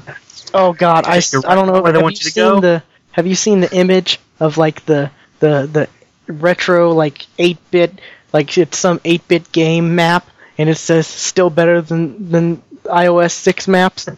oh 0.53 0.71
god, 0.71 1.05
I, 1.05 1.21
I 1.45 1.53
don't 1.53 1.67
know. 1.67 1.81
where 1.81 1.91
they 1.91 1.97
have 1.97 2.03
want 2.03 2.21
you 2.21 2.23
you 2.23 2.29
to 2.29 2.31
seen 2.31 2.43
go? 2.45 2.61
the 2.61 2.83
Have 3.11 3.27
you 3.27 3.35
seen 3.35 3.59
the 3.59 3.75
image 3.75 4.17
of 4.39 4.57
like 4.57 4.85
the 4.85 5.11
the 5.39 5.69
the 5.69 5.89
retro 6.31 6.93
like 6.93 7.27
eight 7.37 7.57
bit 7.69 7.99
like 8.31 8.57
it's 8.57 8.77
some 8.77 9.01
eight 9.03 9.27
bit 9.27 9.51
game 9.51 9.95
map 9.95 10.25
and 10.57 10.69
it 10.69 10.75
says 10.75 11.05
still 11.05 11.49
better 11.49 11.81
than 11.81 12.31
than 12.31 12.61
iOS 12.85 13.31
six 13.31 13.67
maps. 13.67 14.07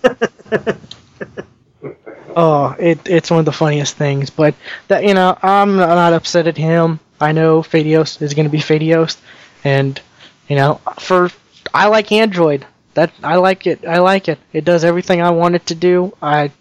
oh, 2.35 2.75
it 2.77 2.99
it's 3.07 3.31
one 3.31 3.39
of 3.39 3.45
the 3.45 3.51
funniest 3.51 3.95
things. 3.95 4.29
But 4.29 4.53
that 4.87 5.03
you 5.03 5.15
know, 5.15 5.35
I'm 5.41 5.77
not 5.77 6.13
upset 6.13 6.45
at 6.45 6.57
him. 6.57 6.99
I 7.19 7.31
know 7.31 7.63
Fadios 7.63 8.21
is 8.21 8.35
going 8.35 8.45
to 8.45 8.51
be 8.51 8.59
Fadios, 8.59 9.17
and 9.63 9.99
you 10.47 10.57
know, 10.57 10.75
for 10.99 11.31
I 11.73 11.87
like 11.87 12.11
Android. 12.11 12.65
That 12.93 13.11
I 13.23 13.35
like 13.35 13.67
it. 13.67 13.85
I 13.85 13.99
like 13.99 14.27
it. 14.27 14.39
It 14.53 14.65
does 14.65 14.83
everything 14.83 15.21
I 15.21 15.29
want 15.31 15.55
it 15.55 15.67
to 15.67 15.75
do. 15.75 16.15
I, 16.21 16.51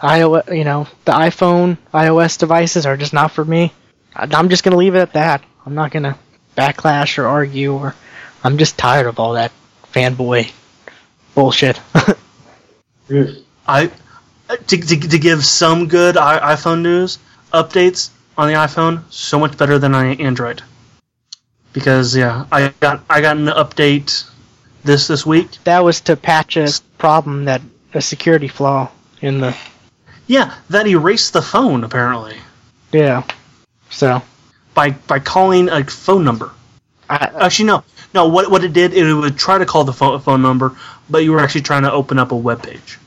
iOS, 0.00 0.56
you 0.56 0.64
know, 0.64 0.88
the 1.04 1.12
iPhone, 1.12 1.78
iOS 1.94 2.38
devices 2.38 2.84
are 2.86 2.96
just 2.96 3.12
not 3.12 3.30
for 3.32 3.44
me. 3.44 3.72
I- 4.14 4.28
I'm 4.32 4.48
just 4.48 4.64
gonna 4.64 4.76
leave 4.76 4.94
it 4.96 5.00
at 5.00 5.12
that. 5.12 5.42
I'm 5.64 5.74
not 5.74 5.90
gonna 5.92 6.18
backlash 6.56 7.18
or 7.18 7.26
argue 7.26 7.74
or. 7.74 7.94
I'm 8.42 8.56
just 8.58 8.78
tired 8.78 9.06
of 9.06 9.18
all 9.18 9.32
that 9.34 9.52
fanboy 9.92 10.50
bullshit. 11.34 11.80
I 13.66 13.90
to, 14.68 14.76
to, 14.76 14.96
to 15.08 15.18
give 15.18 15.44
some 15.44 15.88
good 15.88 16.16
iPhone 16.16 16.82
news 16.82 17.18
updates 17.52 18.10
on 18.36 18.48
the 18.48 18.54
iPhone, 18.54 19.02
so 19.10 19.38
much 19.38 19.58
better 19.58 19.78
than 19.78 19.94
I 19.94 20.14
Android. 20.14 20.62
Because 21.72 22.16
yeah, 22.16 22.46
I 22.50 22.72
got 22.80 23.04
I 23.10 23.20
got 23.20 23.36
an 23.36 23.46
update 23.46 24.28
this 24.88 25.06
this 25.06 25.24
week. 25.24 25.48
that 25.64 25.84
was 25.84 26.00
to 26.02 26.16
patch 26.16 26.56
a 26.56 26.68
problem 26.96 27.44
that 27.44 27.60
a 27.94 28.00
security 28.00 28.48
flaw 28.48 28.90
in 29.20 29.38
the 29.40 29.56
Yeah, 30.26 30.54
that 30.70 30.86
erased 30.88 31.32
the 31.32 31.42
phone 31.42 31.84
apparently 31.84 32.36
yeah. 32.92 33.22
So 33.90 34.22
by 34.74 34.90
by 34.90 35.18
calling 35.18 35.68
a 35.68 35.84
phone 35.84 36.24
number. 36.24 36.52
I, 37.10 37.30
Actually, 37.40 37.66
no, 37.66 37.84
no. 38.14 38.28
What 38.28 38.50
what 38.50 38.64
it 38.64 38.72
did, 38.72 38.94
it 38.94 39.12
would 39.12 39.36
try 39.38 39.58
to 39.58 39.66
call 39.66 39.84
the 39.84 39.92
phone, 39.92 40.20
phone 40.20 40.42
number, 40.42 40.76
but 41.08 41.18
you 41.24 41.32
were 41.32 41.40
actually 41.40 41.62
trying 41.62 41.82
to 41.82 41.92
open 41.92 42.18
up 42.18 42.32
a 42.32 42.36
web 42.36 42.62
page. 42.62 42.98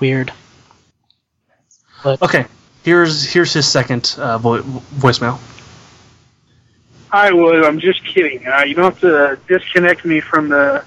weird. 0.00 0.32
Okay, 2.04 2.44
here's 2.82 3.24
here's 3.24 3.52
his 3.52 3.66
second 3.66 4.14
uh, 4.18 4.38
vo- 4.38 4.62
voicemail. 4.62 5.38
Hi, 7.08 7.32
William. 7.32 7.64
I'm 7.64 7.78
just 7.80 8.04
kidding. 8.04 8.46
Uh, 8.46 8.62
you 8.64 8.74
don't 8.74 8.92
have 8.92 9.00
to 9.00 9.38
disconnect 9.46 10.04
me 10.04 10.20
from 10.20 10.48
the 10.48 10.84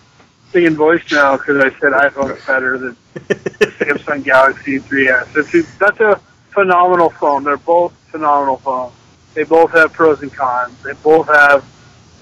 singing 0.51 0.75
voicemail 0.75 1.37
because 1.37 1.63
I 1.63 1.69
said 1.79 1.93
iPhone's 1.93 2.45
better 2.45 2.77
than 2.77 2.95
Samsung 3.15 4.23
Galaxy 4.23 4.79
3S. 4.79 5.53
It's, 5.53 5.77
that's 5.77 5.99
a 5.99 6.19
phenomenal 6.49 7.09
phone. 7.09 7.43
They're 7.43 7.57
both 7.57 7.93
phenomenal 8.11 8.57
phones. 8.57 8.93
They 9.33 9.43
both 9.43 9.71
have 9.71 9.93
pros 9.93 10.21
and 10.21 10.33
cons. 10.33 10.81
They 10.83 10.93
both 10.93 11.27
have 11.27 11.63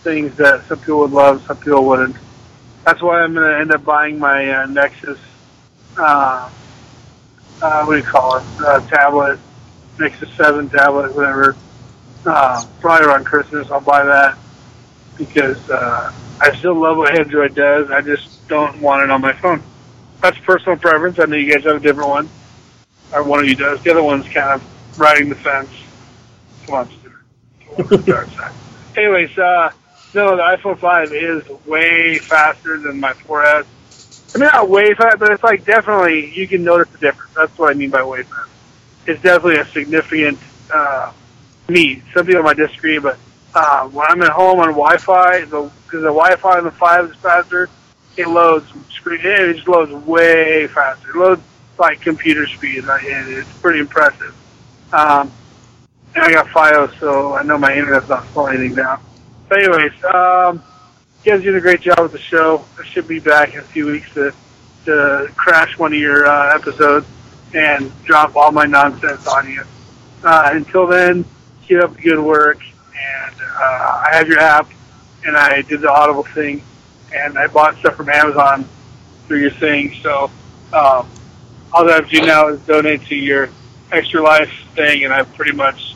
things 0.04 0.36
that 0.38 0.68
some 0.68 0.80
people 0.80 1.00
would 1.00 1.12
love, 1.12 1.44
some 1.46 1.58
people 1.58 1.86
wouldn't. 1.86 2.16
That's 2.84 3.02
why 3.02 3.22
I'm 3.22 3.34
going 3.34 3.50
to 3.50 3.58
end 3.58 3.72
up 3.72 3.84
buying 3.84 4.20
my 4.20 4.50
uh, 4.52 4.66
Nexus, 4.68 5.20
uh, 5.98 6.50
uh, 7.62 7.84
what 7.86 7.96
do 7.96 7.98
you 7.98 8.04
call 8.04 8.38
it, 8.38 8.44
uh, 8.60 8.80
tablet, 8.88 9.40
Nexus 10.00 10.32
7 10.34 10.70
tablet, 10.70 11.16
whatever 11.16 11.56
uh, 12.26 12.64
probably 12.80 13.08
around 13.08 13.26
Christmas. 13.26 13.70
I'll 13.72 13.82
buy 13.82 14.04
that 14.04 14.38
because 15.18 15.70
uh, 15.70 16.12
I 16.40 16.56
still 16.58 16.76
love 16.76 16.98
what 16.98 17.18
Android 17.18 17.56
does. 17.56 17.90
I 17.92 18.02
just 18.02 18.48
don't 18.48 18.82
want 18.82 19.04
it 19.04 19.10
on 19.10 19.22
my 19.22 19.34
phone. 19.34 19.64
That's 20.22 20.38
personal 20.40 20.78
preference. 20.78 21.20
I 21.20 21.26
know 21.26 21.36
you 21.36 21.52
guys 21.52 21.64
have 21.64 21.78
a 21.78 21.80
different 21.80 22.10
one, 22.10 22.30
or 23.14 23.24
one 23.24 23.40
of 23.40 23.48
you 23.48 23.56
does. 23.56 23.82
The 23.84 23.92
other 23.92 24.04
one's 24.04 24.26
kind 24.26 24.60
of 24.60 25.00
riding 25.00 25.30
the 25.30 25.36
fence. 25.36 25.70
Come 26.66 26.76
on, 26.76 26.90
Stuart. 26.90 27.88
Go 27.90 27.96
on 27.96 28.02
the 28.02 28.12
dark 28.12 28.30
side. 28.36 28.54
Anyways, 28.98 29.38
uh, 29.38 29.72
no, 30.14 30.36
the 30.36 30.42
iPhone 30.42 30.78
5 30.78 31.14
is 31.14 31.48
way 31.66 32.18
faster 32.20 32.78
than 32.78 33.00
my 33.00 33.14
4S. 33.14 33.66
I 34.36 34.38
mean, 34.38 34.50
not 34.52 34.70
way 34.70 34.94
fast, 34.94 35.20
but 35.20 35.32
it's 35.32 35.44
like 35.44 35.66
definitely 35.66 36.34
you 36.34 36.48
can 36.48 36.64
notice 36.64 36.90
the 36.90 36.98
difference. 36.98 37.34
That's 37.36 37.58
what 37.58 37.72
I 37.72 37.74
mean 37.74 37.90
by 37.90 38.04
way 38.04 38.24
fast. 38.24 38.50
It's 39.06 39.22
definitely 39.22 39.58
a 39.58 39.66
significant. 39.68 40.40
Uh, 40.74 41.12
me. 41.68 42.02
Some 42.14 42.26
people 42.26 42.44
might 42.44 42.58
disagree, 42.58 43.00
but 43.00 43.18
uh, 43.56 43.88
when 43.88 44.06
I'm 44.10 44.22
at 44.22 44.32
home 44.32 44.60
on 44.60 44.68
Wi-Fi, 44.68 45.46
the 45.46 45.72
the 45.92 46.02
Wi-Fi 46.02 46.58
on 46.58 46.66
the 46.66 46.72
five 46.72 47.10
is 47.10 47.16
faster, 47.16 47.70
it 48.18 48.28
loads 48.28 48.72
screen. 48.90 49.22
It 49.24 49.56
just 49.56 49.68
loads 49.68 49.92
way 50.06 50.68
faster. 50.68 51.10
It 51.12 51.16
loads 51.16 51.42
like 51.78 52.02
computer 52.02 52.48
speed, 52.48 52.84
and 52.84 53.30
it's 53.30 53.50
pretty 53.60 53.80
impressive. 53.80 54.36
Um, 54.92 55.32
and 56.16 56.24
I 56.24 56.32
got 56.32 56.48
FiOS, 56.48 57.00
so 57.00 57.34
I 57.34 57.44
know 57.44 57.58
my 57.58 57.74
internet's 57.74 58.10
not 58.10 58.28
slowing 58.30 58.58
anything 58.58 58.76
down. 58.76 59.02
But 59.50 59.64
anyways, 59.64 60.04
um, 60.06 60.64
you 61.24 61.32
guys 61.32 61.42
doing 61.42 61.56
a 61.56 61.62
great 61.62 61.82
job 61.82 62.00
with 62.00 62.12
the 62.12 62.20
show. 62.20 62.66
I 62.80 62.86
should 62.86 63.08
be 63.08 63.20
back 63.20 63.54
in 63.54 63.60
a 63.60 63.64
few 63.64 63.88
weeks 63.88 64.14
to 64.14 64.34
to 64.86 65.32
crash 65.36 65.78
one 65.80 65.94
of 65.94 66.00
your 66.00 66.28
uh, 66.28 66.56
episodes 66.56 67.08
and 67.54 67.92
drop 68.04 68.36
all 68.36 68.52
my 68.52 68.66
nonsense 68.66 69.26
on 69.28 69.50
you. 69.50 69.64
Uh, 70.24 70.50
until 70.54 70.86
then, 70.86 71.26
keep 71.66 71.80
up 71.80 71.96
the 71.96 72.02
good 72.02 72.20
work. 72.20 72.60
And 72.96 73.36
uh, 73.42 74.04
I 74.06 74.10
have 74.14 74.28
your 74.28 74.40
app, 74.40 74.70
and 75.26 75.36
I 75.36 75.62
did 75.62 75.82
the 75.82 75.92
Audible 75.92 76.24
thing, 76.24 76.64
and 77.14 77.38
I 77.38 77.48
bought 77.48 77.78
stuff 77.78 77.96
from 77.96 78.10
Amazon 78.10 78.68
through 79.28 79.40
your 79.40 79.52
thing. 79.52 79.96
So 80.02 80.32
um, 80.74 81.10
all 81.74 81.86
that 81.86 81.92
I 81.92 81.96
have 81.96 82.10
to 82.10 82.20
do 82.20 82.26
now 82.26 82.48
is 82.48 82.60
donate 82.62 83.06
to 83.08 83.16
your 83.16 83.50
Extra 83.92 84.22
Life 84.22 84.52
thing, 84.76 85.04
and 85.04 85.14
I've 85.14 85.34
pretty 85.36 85.54
much 85.54 85.96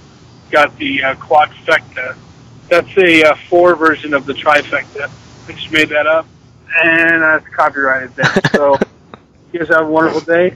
got 0.51 0.75
the 0.77 1.03
uh, 1.03 1.15
quadfecta. 1.15 2.15
That's 2.69 2.97
a 2.97 3.23
uh, 3.23 3.35
four 3.49 3.75
version 3.75 4.13
of 4.13 4.25
the 4.25 4.33
trifecta. 4.33 5.09
I 5.47 5.51
just 5.51 5.71
made 5.71 5.89
that 5.89 6.05
up, 6.05 6.27
and 6.83 7.21
that's 7.21 7.47
copyrighted 7.47 8.15
there. 8.15 8.25
So 8.51 8.77
you 9.51 9.59
guys 9.59 9.69
have 9.69 9.87
a 9.87 9.89
wonderful 9.89 10.21
day. 10.21 10.55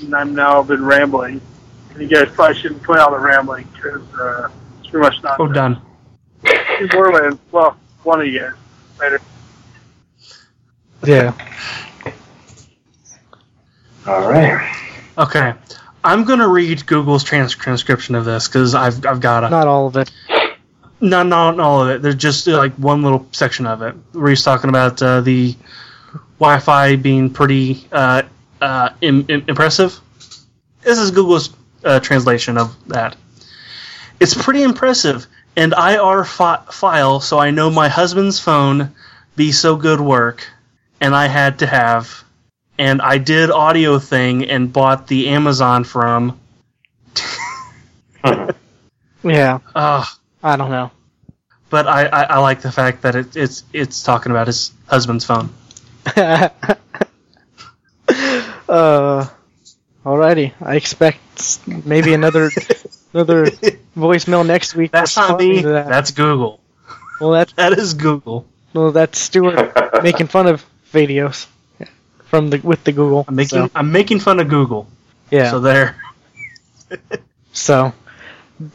And 0.00 0.14
I'm 0.14 0.34
now 0.34 0.62
been 0.62 0.84
rambling. 0.84 1.40
And 1.90 2.02
you 2.02 2.08
guys 2.08 2.32
probably 2.34 2.56
shouldn't 2.56 2.82
play 2.82 2.98
all 2.98 3.10
the 3.10 3.18
rambling 3.18 3.66
because 3.74 4.02
uh, 4.14 4.48
pretty 4.90 4.98
much 5.02 5.22
not. 5.22 5.38
Oh, 5.40 5.46
done. 5.48 5.80
Borderlands. 6.92 7.38
Well, 7.50 7.76
one 8.04 8.20
of 8.20 8.26
you 8.26 8.40
guys. 8.40 8.52
Later. 9.00 9.20
Yeah. 11.04 11.32
All 14.06 14.28
right. 14.30 14.74
Okay. 15.18 15.54
I'm 16.04 16.24
going 16.24 16.38
to 16.38 16.48
read 16.48 16.86
Google's 16.86 17.24
trans- 17.24 17.54
transcription 17.54 18.14
of 18.14 18.24
this 18.24 18.48
because 18.48 18.74
I've, 18.74 19.04
I've 19.04 19.20
got 19.20 19.40
to. 19.40 19.50
Not 19.50 19.66
all 19.66 19.86
of 19.88 19.96
it. 19.96 20.10
No, 21.00 21.22
not 21.22 21.60
all 21.60 21.82
of 21.82 21.90
it. 21.90 22.02
There's 22.02 22.14
just 22.16 22.46
like 22.46 22.74
one 22.74 23.02
little 23.02 23.26
section 23.32 23.66
of 23.66 23.82
it 23.82 23.94
where 24.12 24.30
he's 24.30 24.42
talking 24.42 24.68
about 24.70 25.00
uh, 25.02 25.20
the 25.20 25.54
Wi-Fi 26.40 26.96
being 26.96 27.30
pretty 27.32 27.86
uh, 27.92 28.22
uh, 28.60 28.90
Im- 29.00 29.26
Im- 29.28 29.44
impressive. 29.48 29.98
This 30.82 30.98
is 30.98 31.10
Google's 31.10 31.54
uh, 31.84 32.00
translation 32.00 32.58
of 32.58 32.74
that. 32.88 33.16
It's 34.20 34.34
pretty 34.34 34.62
impressive, 34.62 35.26
and 35.56 35.72
IR 35.72 36.24
fi- 36.24 36.62
file, 36.70 37.20
so 37.20 37.38
I 37.38 37.50
know 37.50 37.70
my 37.70 37.88
husband's 37.88 38.38
phone 38.40 38.94
be 39.36 39.52
so 39.52 39.76
good 39.76 40.00
work, 40.00 40.46
and 41.00 41.14
I 41.14 41.26
had 41.28 41.60
to 41.60 41.66
have, 41.66 42.24
and 42.78 43.00
I 43.02 43.18
did 43.18 43.50
audio 43.50 43.98
thing 43.98 44.48
and 44.50 44.72
bought 44.72 45.06
the 45.08 45.28
Amazon 45.30 45.84
from. 45.84 46.38
Yeah. 49.22 49.58
Uh, 49.74 50.04
I 50.42 50.56
don't 50.56 50.70
know. 50.70 50.90
but 51.70 51.86
I, 51.88 52.06
I, 52.06 52.22
I 52.24 52.38
like 52.38 52.62
the 52.62 52.72
fact 52.72 53.02
that 53.02 53.14
it, 53.16 53.36
it's 53.36 53.64
it's 53.72 54.02
talking 54.02 54.32
about 54.32 54.46
his 54.46 54.72
husband's 54.86 55.24
phone. 55.24 55.50
uh, 56.16 56.50
alrighty. 60.04 60.52
I 60.60 60.76
expect 60.76 61.66
maybe 61.84 62.14
another 62.14 62.50
another 63.12 63.46
voicemail 63.96 64.46
next 64.46 64.74
week. 64.74 64.90
That's 64.92 65.16
not 65.16 65.38
me. 65.38 65.62
that. 65.62 65.88
That's 65.88 66.10
Google. 66.10 66.60
well, 67.20 67.30
that's 67.32 67.52
That 67.56 67.72
is 67.78 67.94
Google. 67.94 68.46
well, 68.72 68.92
that's 68.92 69.18
Stuart 69.18 69.72
making 70.02 70.26
fun 70.28 70.46
of 70.46 70.64
videos 70.92 71.46
from 72.26 72.50
the 72.50 72.58
with 72.58 72.84
the 72.84 72.92
Google. 72.92 73.24
I'm 73.28 73.34
making 73.36 73.66
so, 73.66 73.70
I'm 73.74 73.92
making 73.92 74.20
fun 74.20 74.40
of 74.40 74.48
Google. 74.48 74.86
yeah. 75.30 75.50
So 75.50 75.60
there. 75.60 75.96
So 77.52 77.92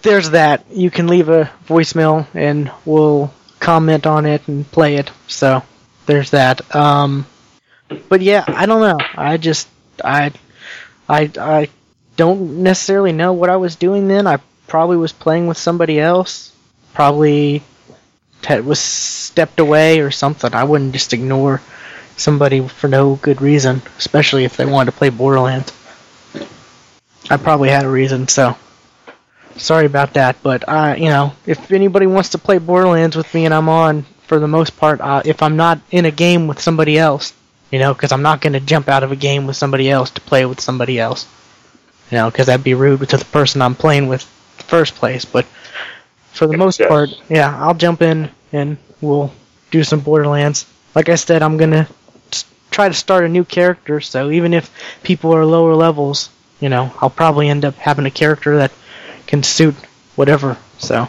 there's 0.01 0.31
that. 0.31 0.65
You 0.72 0.91
can 0.91 1.07
leave 1.07 1.30
a 1.30 1.51
voicemail 1.68 2.27
and 2.34 2.72
we'll 2.85 3.34
comment 3.60 4.05
on 4.05 4.26
it 4.26 4.47
and 4.47 4.69
play 4.72 4.95
it. 4.95 5.11
So 5.27 5.64
there's 6.05 6.31
that. 6.31 6.76
Um, 6.76 7.26
but 8.10 8.22
yeah, 8.22 8.43
I 8.47 8.65
don't 8.65 8.81
know. 8.81 9.03
I 9.15 9.38
just 9.38 9.68
I 10.03 10.31
I 11.07 11.31
I 11.39 11.69
don't 12.15 12.64
necessarily 12.64 13.11
know 13.11 13.34
what 13.34 13.49
I 13.49 13.57
was 13.57 13.76
doing 13.76 14.07
then. 14.07 14.27
I 14.27 14.40
probably 14.68 14.98
was 14.98 15.11
playing 15.11 15.48
with 15.48 15.57
somebody 15.57 15.99
else. 15.99 16.52
Probably 16.94 17.64
was 18.49 18.80
stepped 18.80 19.60
away 19.60 19.99
or 19.99 20.11
something. 20.11 20.53
I 20.53 20.64
wouldn't 20.64 20.94
just 20.94 21.14
ignore 21.14 21.61
somebody 22.18 22.68
for 22.68 22.88
no 22.88 23.15
good 23.15 23.41
reason, 23.41 23.81
especially 23.98 24.44
if 24.44 24.57
they 24.57 24.65
wanted 24.65 24.91
to 24.91 24.98
play 24.98 25.10
Borderlands. 25.10 25.72
I 27.30 27.38
probably 27.38 27.69
had 27.69 27.85
a 27.85 27.90
reason, 27.90 28.27
so 28.27 28.57
sorry 29.56 29.85
about 29.85 30.14
that. 30.14 30.38
But 30.44 30.68
uh, 30.68 30.95
you 30.98 31.10
know, 31.10 31.34
if 31.45 31.72
anybody 31.72 32.06
wants 32.06 32.30
to 32.30 32.38
play 32.38 32.57
Borderlands 32.57 33.15
with 33.15 33.34
me 33.34 33.45
and 33.45 33.53
I'm 33.53 33.69
on, 33.69 34.03
for 34.27 34.40
the 34.40 34.48
most 34.48 34.77
part, 34.77 35.02
uh, 35.02 35.22
if 35.26 35.41
I'm 35.41 35.56
not 35.56 35.80
in 35.91 36.06
a 36.06 36.11
game 36.11 36.48
with 36.48 36.61
somebody 36.61 36.98
else, 36.98 37.34
you 37.72 37.80
know, 37.80 37.94
because 37.94 38.11
I'm 38.11 38.22
not 38.22 38.41
going 38.41 38.53
to 38.53 38.60
jump 38.60 38.88
out 38.88 39.03
of 39.03 39.11
a 39.11 39.15
game 39.15 39.48
with 39.48 39.56
somebody 39.56 39.90
else 39.90 40.11
to 40.11 40.22
play 40.22 40.45
with 40.45 40.60
somebody 40.60 40.99
else, 40.99 41.27
you 42.14 42.19
know, 42.19 42.30
because 42.30 42.45
that'd 42.45 42.64
be 42.64 42.76
rude 42.76 43.10
to 43.10 43.18
the 43.18 43.26
person 43.26 43.60
I'm 43.64 43.73
playing 43.73 44.07
with 44.07 44.22
in 44.22 44.57
the 44.60 44.64
first 44.65 44.94
place. 44.94 45.26
But 45.26 45.45
for 46.31 46.45
the 46.45 46.56
most 46.56 46.80
Yes. 46.80 46.88
part, 46.88 47.10
yeah, 47.27 47.57
I'll 47.60 47.73
jump 47.73 48.03
in 48.03 48.30
and 48.52 48.77
we'll 49.02 49.31
do 49.72 49.84
some 49.84 49.99
Borderlands. 50.02 50.68
Like 50.94 51.10
I 51.10 51.15
said, 51.15 51.41
I'm 51.41 51.57
gonna 51.57 51.88
try 52.69 52.88
to 52.88 52.94
start 52.94 53.26
a 53.26 53.30
new 53.30 53.44
character, 53.44 53.99
so 53.99 54.30
even 54.30 54.53
if 54.53 54.69
people 55.02 55.34
are 55.34 55.44
lower 55.44 55.73
levels, 55.73 56.30
you 56.60 56.69
know, 56.69 56.94
I'll 57.02 57.10
probably 57.10 57.49
end 57.49 57.65
up 57.65 57.76
having 57.77 58.06
a 58.06 58.11
character 58.11 58.57
that 58.57 58.72
can 59.26 59.41
suit 59.41 59.73
whatever. 60.15 60.57
So, 60.77 61.07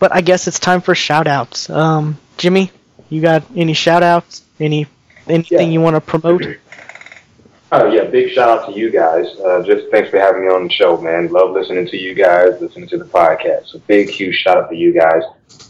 but 0.00 0.12
I 0.12 0.22
guess 0.22 0.48
it's 0.48 0.58
time 0.58 0.80
for 0.80 0.96
shout 0.96 1.28
outs. 1.28 1.70
Um, 1.70 2.18
Jimmy, 2.36 2.72
you 3.10 3.20
got 3.22 3.44
any 3.54 3.74
shout 3.74 4.02
outs? 4.02 4.42
Any 4.58 4.88
anything 5.28 5.68
Yeah. 5.68 5.72
you 5.74 5.80
want 5.80 5.94
to 5.94 6.00
promote? 6.00 6.42
Oh 7.70 7.92
yeah, 7.92 8.04
big 8.04 8.32
shout 8.32 8.48
out 8.48 8.66
to 8.66 8.78
you 8.78 8.90
guys. 8.90 9.26
Uh, 9.44 9.62
just 9.62 9.90
thanks 9.90 10.08
for 10.08 10.18
having 10.18 10.46
me 10.46 10.48
on 10.48 10.64
the 10.64 10.72
show, 10.72 10.98
man. 11.02 11.28
Love 11.30 11.50
listening 11.50 11.86
to 11.88 11.98
you 11.98 12.14
guys, 12.14 12.58
listening 12.62 12.88
to 12.88 12.96
the 12.96 13.04
podcast. 13.04 13.66
So 13.66 13.78
big, 13.86 14.08
huge 14.08 14.36
shout 14.36 14.56
out 14.56 14.70
to 14.70 14.76
you 14.76 14.94
guys. 14.94 15.22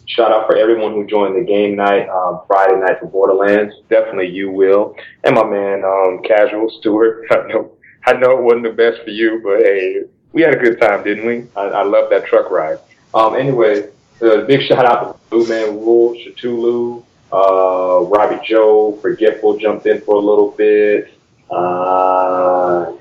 Shout 0.06 0.30
out 0.30 0.46
for 0.46 0.56
everyone 0.56 0.92
who 0.92 1.04
joined 1.08 1.36
the 1.36 1.44
game 1.44 1.74
night 1.74 2.08
um, 2.08 2.42
Friday 2.46 2.78
night 2.78 3.00
for 3.00 3.06
Borderlands. 3.06 3.74
Definitely 3.90 4.28
you 4.28 4.48
will, 4.52 4.94
and 5.24 5.34
my 5.34 5.44
man 5.44 5.82
um, 5.84 6.22
Casual 6.22 6.70
Stewart. 6.78 7.24
I 7.32 7.48
know, 7.48 7.72
I 8.06 8.12
know 8.12 8.38
it 8.38 8.44
wasn't 8.44 8.62
the 8.62 8.70
best 8.70 9.02
for 9.02 9.10
you, 9.10 9.40
but 9.42 9.58
hey, 9.58 10.04
we 10.32 10.42
had 10.42 10.54
a 10.54 10.58
good 10.58 10.80
time, 10.80 11.02
didn't 11.02 11.26
we? 11.26 11.46
I, 11.56 11.62
I 11.62 11.82
love 11.82 12.10
that 12.10 12.26
truck 12.26 12.48
ride. 12.52 12.78
Um, 13.12 13.34
anyway, 13.34 13.88
uh, 14.22 14.42
big 14.42 14.62
shout 14.62 14.86
out 14.86 15.14
to 15.14 15.30
Blue 15.30 15.48
Man 15.48 15.74
Rule, 15.74 16.14
Cthulhu, 16.14 17.02
uh, 17.32 18.04
Robbie 18.06 18.40
Joe, 18.46 18.96
Forgetful 19.02 19.58
jumped 19.58 19.86
in 19.86 20.00
for 20.02 20.14
a 20.14 20.20
little 20.20 20.52
bit. 20.52 21.17
Uh, 21.50 22.92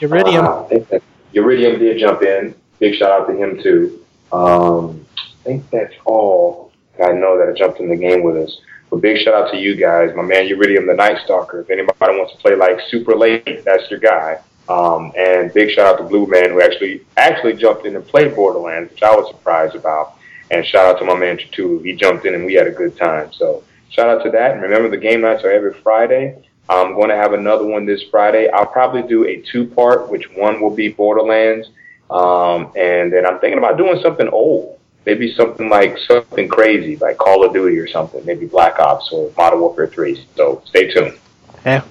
Iridium. 0.00 0.44
uh, 0.46 0.64
I 0.64 0.68
think 0.68 0.88
that 0.88 1.02
Uridium 1.34 1.78
did 1.78 1.98
jump 1.98 2.22
in. 2.22 2.54
Big 2.78 2.94
shout 2.94 3.10
out 3.10 3.26
to 3.26 3.34
him 3.34 3.62
too. 3.62 4.04
Um, 4.32 5.06
I 5.18 5.44
think 5.44 5.70
that's 5.70 5.94
all 6.04 6.72
I 7.02 7.12
know 7.12 7.38
that 7.38 7.56
jumped 7.56 7.80
in 7.80 7.88
the 7.88 7.96
game 7.96 8.22
with 8.22 8.36
us. 8.36 8.58
But 8.90 9.00
big 9.00 9.18
shout 9.18 9.34
out 9.34 9.50
to 9.50 9.56
you 9.58 9.74
guys, 9.74 10.14
my 10.14 10.22
man 10.22 10.48
Uridium 10.48 10.86
the 10.86 10.94
Night 10.94 11.18
Stalker. 11.24 11.60
If 11.60 11.70
anybody 11.70 11.96
wants 12.00 12.32
to 12.34 12.38
play 12.38 12.54
like 12.54 12.78
super 12.88 13.16
late, 13.16 13.64
that's 13.64 13.90
your 13.90 13.98
guy. 13.98 14.40
Um, 14.68 15.12
and 15.16 15.52
big 15.52 15.70
shout 15.70 15.86
out 15.86 15.98
to 15.98 16.04
Blue 16.04 16.26
Man 16.26 16.50
who 16.50 16.60
actually 16.60 17.02
actually 17.16 17.54
jumped 17.54 17.86
in 17.86 17.96
and 17.96 18.06
played 18.06 18.34
Borderlands, 18.34 18.90
which 18.90 19.02
I 19.02 19.14
was 19.14 19.28
surprised 19.30 19.74
about. 19.74 20.18
And 20.50 20.64
shout 20.64 20.86
out 20.86 20.98
to 21.00 21.04
my 21.04 21.16
man 21.16 21.38
Chatu. 21.38 21.84
He 21.84 21.94
jumped 21.94 22.24
in 22.24 22.34
and 22.34 22.44
we 22.44 22.54
had 22.54 22.66
a 22.66 22.72
good 22.72 22.96
time. 22.96 23.32
So 23.32 23.64
shout 23.90 24.08
out 24.08 24.22
to 24.24 24.30
that. 24.30 24.52
And 24.52 24.62
remember 24.62 24.88
the 24.88 24.96
game 24.96 25.20
nights 25.20 25.44
are 25.44 25.50
every 25.50 25.74
Friday. 25.74 26.45
I'm 26.68 26.94
going 26.94 27.08
to 27.10 27.16
have 27.16 27.32
another 27.32 27.64
one 27.64 27.86
this 27.86 28.02
Friday. 28.10 28.48
I'll 28.48 28.66
probably 28.66 29.02
do 29.02 29.24
a 29.26 29.40
two 29.40 29.66
part, 29.66 30.08
which 30.10 30.30
one 30.34 30.60
will 30.60 30.74
be 30.74 30.88
Borderlands. 30.88 31.68
Um, 32.10 32.72
and 32.76 33.12
then 33.12 33.24
I'm 33.26 33.38
thinking 33.40 33.58
about 33.58 33.76
doing 33.76 34.00
something 34.02 34.28
old. 34.28 34.78
Maybe 35.04 35.32
something 35.34 35.68
like 35.68 35.96
something 35.98 36.48
crazy, 36.48 36.96
like 36.96 37.16
Call 37.18 37.44
of 37.46 37.52
Duty 37.52 37.78
or 37.78 37.86
something. 37.86 38.24
Maybe 38.26 38.46
Black 38.46 38.80
Ops 38.80 39.10
or 39.12 39.30
Modern 39.36 39.60
Warfare 39.60 39.86
3. 39.86 40.26
So 40.36 40.62
stay 40.66 40.92
tuned. 40.92 41.16
Yeah. 41.64 41.84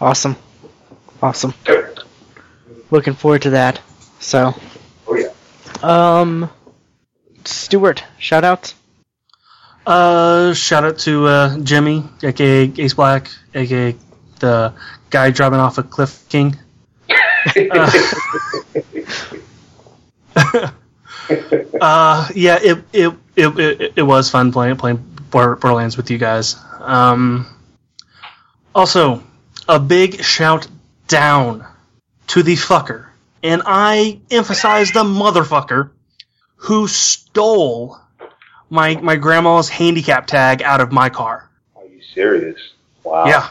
Awesome. 0.00 0.34
Awesome. 1.22 1.54
Looking 2.90 3.14
forward 3.14 3.42
to 3.42 3.50
that. 3.50 3.80
So, 4.20 4.54
Oh, 5.06 5.14
yeah. 5.14 5.28
um, 5.82 6.50
Stuart, 7.44 8.02
shout 8.18 8.42
outs. 8.44 8.74
Uh, 9.86 10.52
shout 10.54 10.84
out 10.84 10.98
to 10.98 11.26
uh, 11.26 11.58
Jimmy, 11.60 12.04
aka 12.22 12.72
Ace 12.76 12.94
Black, 12.94 13.30
aka 13.54 13.94
the 14.40 14.74
guy 15.10 15.30
driving 15.30 15.60
off 15.60 15.78
a 15.78 15.82
cliff 15.82 16.28
king. 16.28 16.56
Uh, 21.80 22.28
yeah, 22.34 22.58
it 22.60 22.78
it, 22.92 23.14
it 23.36 23.58
it 23.58 23.92
it 23.96 24.02
was 24.02 24.30
fun 24.30 24.50
playing 24.50 24.76
playing 24.76 24.96
Borderlands 25.30 25.96
with 25.96 26.10
you 26.10 26.18
guys. 26.18 26.56
Um, 26.80 27.46
also, 28.74 29.22
a 29.68 29.78
big 29.78 30.22
shout 30.22 30.66
down 31.06 31.66
to 32.28 32.42
the 32.42 32.54
fucker, 32.54 33.06
and 33.42 33.62
I 33.66 34.20
emphasize 34.30 34.92
the 34.92 35.04
motherfucker 35.04 35.90
who 36.56 36.88
stole 36.88 37.98
my 38.70 38.96
my 38.96 39.16
grandma's 39.16 39.68
handicap 39.68 40.26
tag 40.26 40.62
out 40.62 40.80
of 40.80 40.92
my 40.92 41.10
car. 41.10 41.48
Are 41.76 41.84
you 41.84 42.00
serious? 42.14 42.58
Wow. 43.04 43.26
Yeah. 43.26 43.48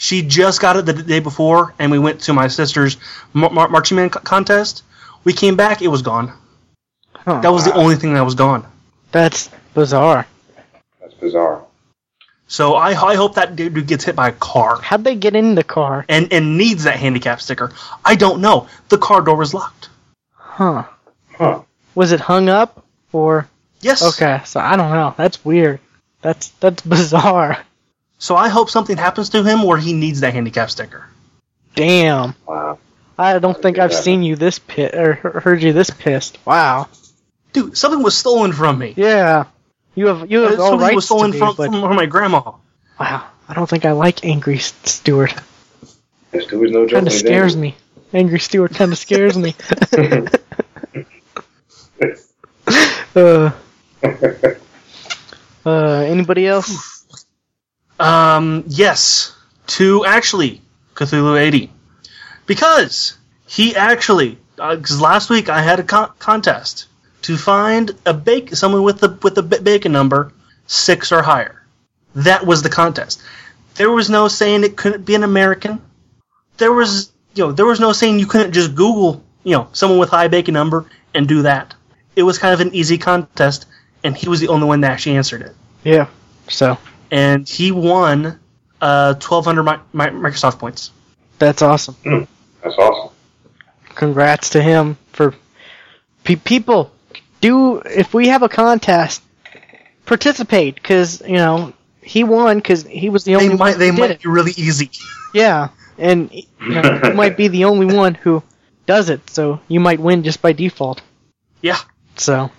She 0.00 0.22
just 0.22 0.62
got 0.62 0.76
it 0.76 0.86
the 0.86 0.94
day 0.94 1.20
before, 1.20 1.74
and 1.78 1.92
we 1.92 1.98
went 1.98 2.22
to 2.22 2.32
my 2.32 2.48
sister's 2.48 2.96
mar- 3.34 3.50
mar- 3.50 3.68
marching 3.68 3.98
band 3.98 4.12
co- 4.12 4.20
contest. 4.20 4.82
We 5.24 5.34
came 5.34 5.56
back, 5.56 5.82
it 5.82 5.88
was 5.88 6.00
gone. 6.00 6.32
Huh. 7.14 7.42
That 7.42 7.52
was 7.52 7.66
the 7.66 7.74
only 7.74 7.96
thing 7.96 8.14
that 8.14 8.24
was 8.24 8.34
gone. 8.34 8.64
That's 9.12 9.50
bizarre. 9.74 10.26
That's 11.02 11.12
bizarre. 11.12 11.66
So 12.48 12.76
I, 12.76 12.92
I 12.92 13.14
hope 13.14 13.34
that 13.34 13.56
dude 13.56 13.86
gets 13.86 14.04
hit 14.04 14.16
by 14.16 14.28
a 14.30 14.32
car 14.32 14.80
How'd 14.80 15.04
they 15.04 15.16
get 15.16 15.36
in 15.36 15.54
the 15.54 15.62
car? 15.62 16.06
and, 16.08 16.32
and 16.32 16.56
needs 16.56 16.84
that 16.84 16.96
handicap 16.96 17.42
sticker. 17.42 17.70
I 18.02 18.14
don't 18.14 18.40
know. 18.40 18.68
The 18.88 18.96
car 18.96 19.20
door 19.20 19.36
was 19.36 19.52
locked. 19.52 19.90
Huh? 20.32 20.84
Huh. 21.36 21.60
Was 21.94 22.12
it 22.12 22.20
hung 22.20 22.48
up 22.48 22.86
or? 23.12 23.46
Yes. 23.82 24.02
Okay, 24.02 24.40
so 24.46 24.60
I 24.60 24.76
don't 24.76 24.92
know. 24.92 25.14
That's 25.18 25.44
weird. 25.44 25.78
That's 26.22 26.48
that's 26.60 26.80
bizarre. 26.96 27.58
So 28.20 28.36
I 28.36 28.48
hope 28.48 28.68
something 28.68 28.98
happens 28.98 29.30
to 29.30 29.42
him 29.42 29.62
where 29.62 29.78
he 29.78 29.94
needs 29.94 30.20
that 30.20 30.34
handicap 30.34 30.70
sticker. 30.70 31.06
Damn. 31.74 32.34
Wow. 32.46 32.78
I 33.18 33.38
don't 33.38 33.60
think 33.60 33.78
I've 33.78 33.94
seen 33.94 34.22
you 34.22 34.36
this 34.36 34.58
pit 34.58 34.94
or 34.94 35.14
heard 35.14 35.62
you 35.62 35.72
this 35.72 35.88
pissed. 35.88 36.38
Wow. 36.44 36.88
Dude, 37.54 37.78
something 37.78 38.02
was 38.02 38.16
stolen 38.16 38.52
from 38.52 38.78
me. 38.78 38.92
Yeah. 38.94 39.44
You 39.94 40.06
have 40.06 40.30
you 40.30 40.40
have 40.40 40.60
all 40.60 40.70
something 40.70 40.80
rights 40.80 40.96
was 40.96 41.06
stolen 41.06 41.32
to 41.32 41.32
be, 41.32 41.38
from, 41.38 41.54
but 41.56 41.70
from 41.70 41.96
my 41.96 42.04
grandma. 42.06 42.52
wow. 43.00 43.26
I 43.48 43.54
don't 43.54 43.68
think 43.68 43.86
I 43.86 43.92
like 43.92 44.24
Angry 44.24 44.56
S- 44.56 44.74
Stewart. 44.84 45.34
This 46.30 46.46
dude 46.46 46.60
was 46.60 46.70
no 46.70 46.84
joke. 46.84 46.96
Kind 46.96 47.06
of 47.06 47.12
scares 47.14 47.56
me. 47.56 47.74
Angry 48.12 48.38
Stewart 48.38 48.74
kind 48.74 48.92
of 48.92 48.98
scares 48.98 49.36
me. 49.36 49.54
uh, 53.16 53.50
uh, 55.64 56.00
anybody 56.06 56.46
else? 56.46 56.99
Um, 58.00 58.64
yes, 58.66 59.36
to 59.68 60.04
actually 60.04 60.62
Cthulhu 60.94 61.38
80. 61.40 61.70
Because 62.46 63.16
he 63.46 63.76
actually, 63.76 64.38
because 64.56 65.00
last 65.00 65.30
week 65.30 65.48
I 65.48 65.62
had 65.62 65.80
a 65.80 65.82
con- 65.82 66.12
contest 66.18 66.86
to 67.22 67.36
find 67.36 67.92
a 68.06 68.14
bake 68.14 68.54
someone 68.54 68.82
with 68.82 69.00
the 69.00 69.08
with 69.22 69.34
the 69.34 69.42
bacon 69.42 69.92
number 69.92 70.32
six 70.66 71.12
or 71.12 71.22
higher. 71.22 71.62
That 72.14 72.44
was 72.44 72.62
the 72.62 72.70
contest. 72.70 73.22
There 73.74 73.90
was 73.90 74.10
no 74.10 74.28
saying 74.28 74.64
it 74.64 74.76
couldn't 74.76 75.04
be 75.04 75.14
an 75.14 75.22
American. 75.22 75.80
There 76.56 76.72
was 76.72 77.12
you 77.34 77.44
know 77.44 77.52
there 77.52 77.66
was 77.66 77.80
no 77.80 77.92
saying 77.92 78.18
you 78.18 78.26
couldn't 78.26 78.52
just 78.52 78.74
Google 78.74 79.22
you 79.44 79.52
know 79.56 79.68
someone 79.72 79.98
with 79.98 80.10
high 80.10 80.28
bacon 80.28 80.54
number 80.54 80.86
and 81.14 81.28
do 81.28 81.42
that. 81.42 81.74
It 82.16 82.24
was 82.24 82.38
kind 82.38 82.52
of 82.52 82.60
an 82.60 82.74
easy 82.74 82.98
contest, 82.98 83.66
and 84.02 84.16
he 84.16 84.28
was 84.28 84.40
the 84.40 84.48
only 84.48 84.66
one 84.66 84.80
that 84.80 84.90
actually 84.90 85.16
answered 85.16 85.42
it 85.42 85.54
Yeah. 85.84 86.08
So 86.48 86.78
and 87.10 87.48
he 87.48 87.72
won 87.72 88.38
uh, 88.80 89.14
1,200 89.14 89.62
mi- 89.62 89.72
mi- 89.92 90.04
Microsoft 90.20 90.58
points. 90.58 90.90
that's 91.38 91.62
awesome. 91.62 91.96
That's 92.62 92.76
awesome. 92.78 93.14
Congrats 93.94 94.50
to 94.50 94.62
him 94.62 94.96
for 95.12 95.34
pe- 96.24 96.36
people. 96.36 96.92
Do 97.40 97.78
if 97.78 98.12
we 98.14 98.28
have 98.28 98.42
a 98.42 98.48
contest, 98.48 99.22
participate 100.06 100.74
because 100.74 101.20
you 101.22 101.36
know 101.36 101.72
he 102.02 102.24
won 102.24 102.58
because 102.58 102.82
he 102.84 103.08
was 103.08 103.24
the 103.24 103.34
only 103.36 103.48
They 103.48 103.54
one 103.54 103.58
might 103.58 103.72
who 103.74 103.78
they 103.78 103.90
did 103.90 103.98
might 104.00 104.10
it. 104.12 104.22
be 104.22 104.28
really 104.28 104.52
easy. 104.56 104.90
Yeah, 105.32 105.68
and 105.96 106.28
you 106.34 106.42
know, 106.60 107.00
you 107.04 107.14
might 107.14 107.36
be 107.36 107.46
the 107.46 107.64
only 107.66 107.86
one 107.94 108.14
who 108.16 108.42
does 108.86 109.10
it, 109.10 109.30
so 109.30 109.60
you 109.68 109.78
might 109.78 110.00
win 110.00 110.24
just 110.24 110.42
by 110.42 110.52
default. 110.52 111.02
Yeah, 111.62 111.78
So, 112.16 112.50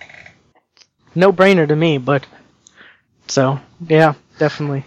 no 1.14 1.34
brainer 1.34 1.68
to 1.68 1.76
me, 1.76 1.98
but 1.98 2.26
so 3.28 3.60
yeah, 3.86 4.14
definitely. 4.42 4.84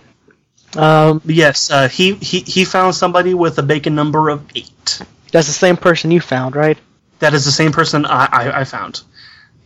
Um, 0.76 1.22
yes. 1.24 1.72
Uh, 1.72 1.88
he 1.88 2.16
he 2.16 2.42
he 2.42 2.66
found 2.66 2.94
somebody 2.94 3.34
with 3.34 3.58
a 3.58 3.64
bacon 3.64 3.96
number 3.96 4.28
of 4.28 4.44
eight. 4.54 5.02
that's 5.32 5.48
the 5.48 5.54
same 5.54 5.78
person 5.78 6.12
you 6.12 6.20
found, 6.20 6.58
right? 6.58 6.78
That 7.20 7.34
is 7.34 7.46
the 7.46 7.54
same 7.54 7.72
person 7.72 8.06
I 8.06 8.26
I, 8.26 8.60
I 8.62 8.64
found. 8.66 9.02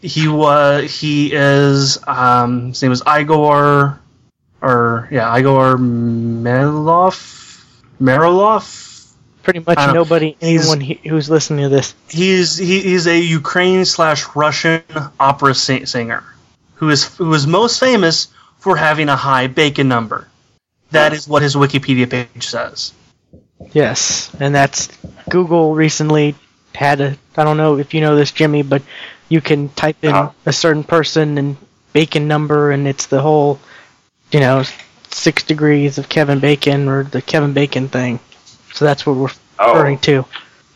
He 0.01 0.27
was 0.27 0.93
he 0.99 1.33
is 1.33 1.97
um 2.05 2.67
his 2.67 2.83
name 2.83 2.91
is 2.91 3.01
Igor, 3.07 3.99
or 4.61 5.07
yeah 5.09 5.35
Igor 5.35 5.77
Melov 5.77 7.17
Marilov. 7.99 8.85
Pretty 9.41 9.61
much 9.65 9.79
nobody, 9.93 10.37
anyone 10.41 10.81
he, 10.81 10.99
who's 11.09 11.29
listening 11.29 11.63
to 11.63 11.69
this. 11.69 11.95
He's 12.09 12.57
he, 12.57 12.81
he's 12.81 13.07
a 13.07 13.17
Ukraine 13.17 13.85
slash 13.85 14.35
Russian 14.35 14.83
opera 15.19 15.55
sing- 15.55 15.87
singer 15.87 16.23
who 16.75 16.89
is 16.89 17.15
who 17.17 17.33
is 17.33 17.47
most 17.47 17.79
famous 17.79 18.27
for 18.59 18.75
having 18.77 19.09
a 19.09 19.15
high 19.15 19.47
bacon 19.47 19.87
number. 19.87 20.27
That 20.91 21.13
is 21.13 21.27
what 21.27 21.41
his 21.41 21.55
Wikipedia 21.55 22.09
page 22.09 22.47
says. 22.47 22.93
Yes, 23.73 24.33
and 24.39 24.55
that's 24.55 24.87
Google 25.29 25.75
recently 25.75 26.35
had 26.73 27.01
a. 27.01 27.17
I 27.37 27.43
don't 27.43 27.57
know 27.57 27.77
if 27.77 27.93
you 27.93 28.01
know 28.01 28.15
this, 28.15 28.31
Jimmy, 28.31 28.63
but 28.63 28.81
you 29.27 29.41
can 29.41 29.69
type 29.69 29.97
in 30.03 30.11
Uh-huh. 30.11 30.31
a 30.45 30.53
certain 30.53 30.83
person 30.83 31.37
and 31.37 31.57
bacon 31.93 32.27
number, 32.27 32.71
and 32.71 32.87
it's 32.87 33.07
the 33.07 33.21
whole, 33.21 33.59
you 34.31 34.39
know, 34.39 34.63
six 35.11 35.43
degrees 35.43 35.97
of 35.97 36.09
Kevin 36.09 36.39
Bacon 36.39 36.87
or 36.87 37.03
the 37.03 37.21
Kevin 37.21 37.53
Bacon 37.53 37.89
thing. 37.89 38.19
So 38.73 38.85
that's 38.85 39.05
what 39.05 39.15
we're 39.15 39.29
Oh. 39.59 39.73
referring 39.73 39.99
to. 39.99 40.25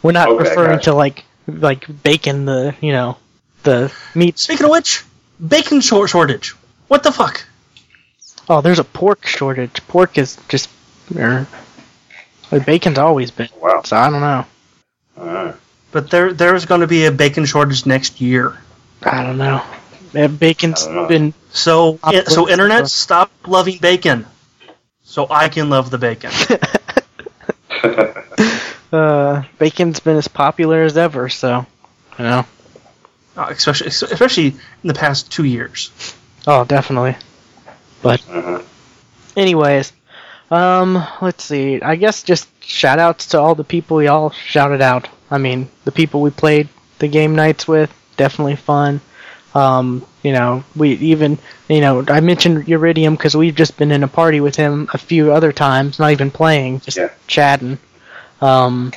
We're 0.02 0.12
not 0.12 0.28
Okay, 0.30 0.50
referring 0.50 0.78
gotcha. 0.78 0.92
to 0.92 0.94
like 0.96 1.24
like 1.48 1.86
bacon, 2.04 2.46
the 2.46 2.76
you 2.82 2.92
know, 2.92 3.18
the 3.64 3.92
meat. 4.14 4.38
Speaking 4.40 4.66
of 4.66 4.72
which, 4.72 5.04
bacon 5.46 5.82
short 5.82 6.10
shortage. 6.10 6.56
What 6.90 7.04
the 7.04 7.12
fuck? 7.12 7.46
Oh, 8.50 8.62
there's 8.62 8.80
a 8.80 8.84
pork 8.84 9.26
shortage. 9.26 9.86
Pork 9.88 10.18
is 10.18 10.38
just. 10.50 10.70
Er, 11.16 11.48
like, 12.52 12.66
bacon's 12.66 12.98
always 12.98 13.32
been. 13.32 13.50
Wow. 13.62 13.82
So 13.84 13.98
I 13.98 14.10
don't 14.10 14.22
know. 14.22 14.46
Alright. 15.18 15.56
But 15.92 16.10
there 16.10 16.34
there's 16.34 16.66
going 16.66 16.82
to 16.82 16.88
be 16.88 17.06
a 17.06 17.12
bacon 17.12 17.46
shortage 17.46 17.86
next 17.86 18.20
year. 18.20 18.58
I 19.04 19.24
don't 19.24 19.38
know. 19.38 19.64
Uh, 20.16 20.28
Bacon's 20.28 20.86
don't 20.86 20.96
know. 20.96 21.08
been 21.08 21.34
So 21.52 22.00
Up 22.04 22.28
so 22.28 22.44
with- 22.44 22.52
internet, 22.52 22.88
stop 22.88 23.32
loving 23.48 23.78
bacon, 23.80 24.26
so 25.04 25.28
I 25.30 25.50
can 25.50 25.70
love 25.70 25.90
the 25.90 25.98
bacon. 25.98 26.32
uh, 28.94 29.44
bacon's 29.58 30.00
been 30.00 30.18
as 30.18 30.28
popular 30.28 30.84
as 30.84 30.98
ever. 30.98 31.30
So, 31.30 31.66
you 32.18 32.26
know. 32.26 32.46
Uh, 33.36 33.48
especially 33.50 33.88
especially 33.88 34.48
in 34.48 34.88
the 34.88 34.94
past 34.94 35.32
two 35.32 35.44
years. 35.44 35.92
Oh, 36.46 36.66
definitely. 36.66 37.16
But 38.04 38.22
Mhm. 38.22 38.62
anyways, 39.36 39.92
um, 40.52 41.04
let's 41.22 41.44
see. 41.44 41.82
I 41.82 41.96
guess 41.96 42.22
just 42.22 42.48
shout 42.64 43.00
outs 43.00 43.28
to 43.28 43.40
all 43.40 43.56
the 43.56 43.64
people 43.64 44.04
y'all 44.04 44.30
shouted 44.32 44.82
out. 44.82 45.08
I 45.32 45.40
mean, 45.40 45.70
the 45.86 45.92
people 45.92 46.22
we 46.22 46.30
played 46.30 46.68
the 47.00 47.08
game 47.08 47.36
nights 47.36 47.68
with, 47.68 47.92
definitely 48.18 48.58
fun. 48.58 49.02
Um, 49.56 50.04
you 50.24 50.32
know, 50.34 50.64
we 50.76 50.92
even, 50.94 51.38
you 51.70 51.82
know, 51.82 52.04
I 52.08 52.20
mentioned 52.20 52.66
Uridium 52.68 53.12
because 53.18 53.36
we've 53.36 53.56
just 53.56 53.78
been 53.78 53.92
in 53.92 54.04
a 54.04 54.08
party 54.08 54.40
with 54.40 54.56
him 54.56 54.90
a 54.94 54.98
few 54.98 55.32
other 55.32 55.52
times, 55.52 56.00
not 56.00 56.12
even 56.12 56.32
playing, 56.32 56.82
just 56.82 56.98
Yeah. 56.98 57.10
chatting. 57.28 57.78
Um, 58.42 58.92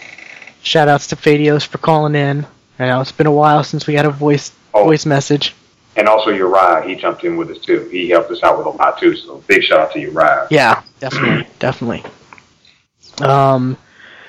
shout 0.62 0.88
outs 0.88 1.08
to 1.08 1.16
Fadios 1.16 1.64
for 1.66 1.78
calling 1.78 2.14
in. 2.14 2.46
You 2.78 2.86
know, 2.86 3.00
it's 3.00 3.12
been 3.12 3.26
a 3.26 3.32
while 3.32 3.64
since 3.64 3.86
we 3.86 3.94
had 3.94 4.06
a 4.06 4.10
voice 4.10 4.50
Oh. 4.74 4.84
voice 4.84 5.06
message. 5.06 5.54
And 5.96 6.08
also 6.08 6.30
Uriah, 6.30 6.82
he 6.86 6.94
jumped 6.94 7.24
in 7.24 7.36
with 7.36 7.50
us 7.50 7.58
too. 7.58 7.88
He 7.90 8.08
helped 8.10 8.30
us 8.30 8.42
out 8.42 8.58
with 8.58 8.66
a 8.66 8.70
lot 8.70 8.98
too. 8.98 9.16
So 9.16 9.38
big 9.46 9.62
shout 9.62 9.80
out 9.80 9.92
to 9.92 10.00
Uriah. 10.00 10.46
Yeah, 10.50 10.82
definitely, 11.00 11.46
definitely. 11.58 12.04
Um, 13.20 13.76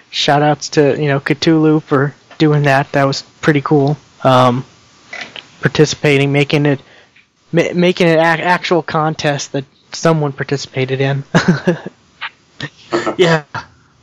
shout 0.10 0.41
outs 0.41 0.69
to 0.69 0.99
you 1.02 1.07
know 1.07 1.19
Cthulhu 1.19 1.84
for 1.84 2.15
doing 2.38 2.64
that. 2.64 2.91
That 2.94 3.03
was 3.03 3.22
pretty 3.41 3.61
cool. 3.61 3.98
Um, 4.23 4.65
participating, 5.61 6.31
making 6.31 6.65
it, 6.65 6.81
ma- 7.52 7.73
making 7.76 8.07
an 8.07 8.19
ac- 8.19 8.44
actual 8.44 8.81
contest 8.81 9.52
that 9.52 9.65
someone 9.91 10.31
participated 10.31 11.02
in. 11.02 11.23
Yeah, 13.18 13.44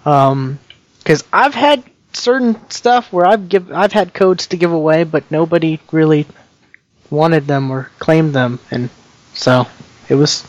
um, 0.04 0.58
because 0.98 1.24
I've 1.32 1.54
had 1.54 1.84
certain 2.12 2.58
stuff 2.70 3.12
where 3.12 3.26
I've 3.26 3.48
give 3.48 3.70
I've 3.72 3.92
had 3.92 4.12
codes 4.12 4.48
to 4.48 4.56
give 4.56 4.72
away, 4.72 5.04
but 5.04 5.30
nobody 5.30 5.80
really 5.92 6.26
wanted 7.10 7.46
them 7.46 7.70
or 7.70 7.90
claimed 7.98 8.34
them, 8.34 8.58
and 8.70 8.90
so 9.34 9.66
it 10.08 10.14
was 10.14 10.44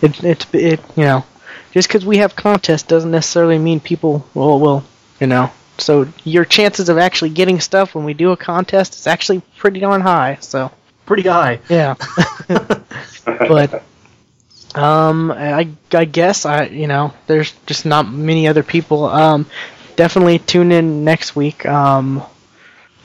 it 0.00 0.22
it, 0.24 0.54
it 0.54 0.80
you 0.96 1.04
know 1.04 1.24
just 1.72 1.88
because 1.88 2.04
we 2.04 2.18
have 2.18 2.36
contests 2.36 2.82
doesn't 2.82 3.10
necessarily 3.10 3.58
mean 3.58 3.80
people 3.80 4.26
will 4.34 4.60
will 4.60 4.84
you 5.20 5.26
know 5.26 5.50
so 5.78 6.06
your 6.24 6.44
chances 6.44 6.88
of 6.88 6.98
actually 6.98 7.30
getting 7.30 7.60
stuff 7.60 7.94
when 7.94 8.04
we 8.04 8.14
do 8.14 8.30
a 8.32 8.36
contest 8.36 8.94
is 8.94 9.06
actually 9.06 9.42
pretty 9.58 9.80
darn 9.80 10.00
high. 10.00 10.38
So 10.40 10.70
pretty 11.06 11.28
high. 11.28 11.60
yeah, 11.68 11.94
but 13.24 13.82
um, 14.74 15.30
I 15.30 15.68
I 15.92 16.04
guess 16.04 16.46
I 16.46 16.66
you 16.66 16.86
know 16.86 17.12
there's 17.26 17.52
just 17.66 17.86
not 17.86 18.10
many 18.10 18.48
other 18.48 18.62
people. 18.62 19.06
Um, 19.06 19.46
definitely 19.96 20.38
tune 20.38 20.72
in 20.72 21.04
next 21.04 21.34
week. 21.34 21.66
Um, 21.66 22.22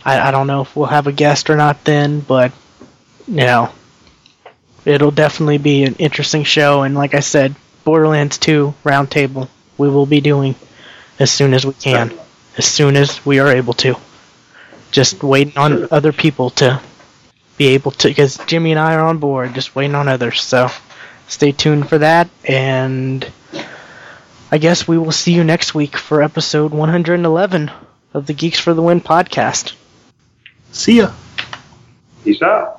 I 0.06 0.28
I 0.28 0.32
don't 0.32 0.48
know 0.48 0.62
if 0.62 0.76
we'll 0.76 0.88
have 0.88 1.08
a 1.08 1.12
guest 1.14 1.50
or 1.50 1.56
not 1.56 1.84
then, 1.84 2.20
but 2.20 2.52
you 3.28 3.36
know, 3.36 3.72
it'll 4.86 5.12
definitely 5.12 5.58
be 5.58 5.84
an 5.84 5.96
interesting 5.96 6.44
show. 6.44 6.84
And 6.84 6.96
like 6.96 7.14
I 7.14 7.20
said, 7.20 7.56
Borderlands 7.84 8.38
2 8.38 8.74
roundtable 8.84 9.50
we 9.78 9.90
will 9.90 10.06
be 10.06 10.22
doing 10.22 10.56
as 11.20 11.32
soon 11.32 11.54
as 11.54 11.66
we 11.66 11.74
can, 11.74 12.12
as 12.58 12.66
soon 12.66 12.96
as 12.96 13.26
we 13.26 13.40
are 13.40 13.48
able 13.48 13.74
to. 13.76 13.96
Just 14.92 15.22
waiting 15.24 15.58
on 15.58 15.88
other 15.92 16.12
people 16.12 16.50
to 16.52 16.82
be 17.58 17.68
able 17.68 17.92
to, 17.92 18.08
because 18.08 18.38
Jimmy 18.48 18.72
and 18.72 18.80
I 18.80 18.96
are 18.96 19.06
on 19.06 19.18
board, 19.18 19.54
just 19.54 19.76
waiting 19.76 19.96
on 19.96 20.08
others. 20.08 20.42
So 20.42 20.70
stay 21.28 21.52
tuned 21.52 21.90
for 21.90 21.98
that. 21.98 22.30
And 22.46 23.30
I 24.52 24.58
guess 24.58 24.88
we 24.88 24.98
will 24.98 25.12
see 25.12 25.34
you 25.34 25.44
next 25.44 25.76
week 25.76 25.98
for 25.98 26.22
episode 26.24 26.72
111 26.72 27.72
of 28.14 28.26
the 28.26 28.34
Geeks 28.34 28.60
for 28.60 28.74
the 28.74 28.82
Win 28.82 29.02
podcast. 29.02 29.74
See 30.72 30.98
ya. 30.98 31.12
Peace 32.24 32.42
out. 32.42 32.77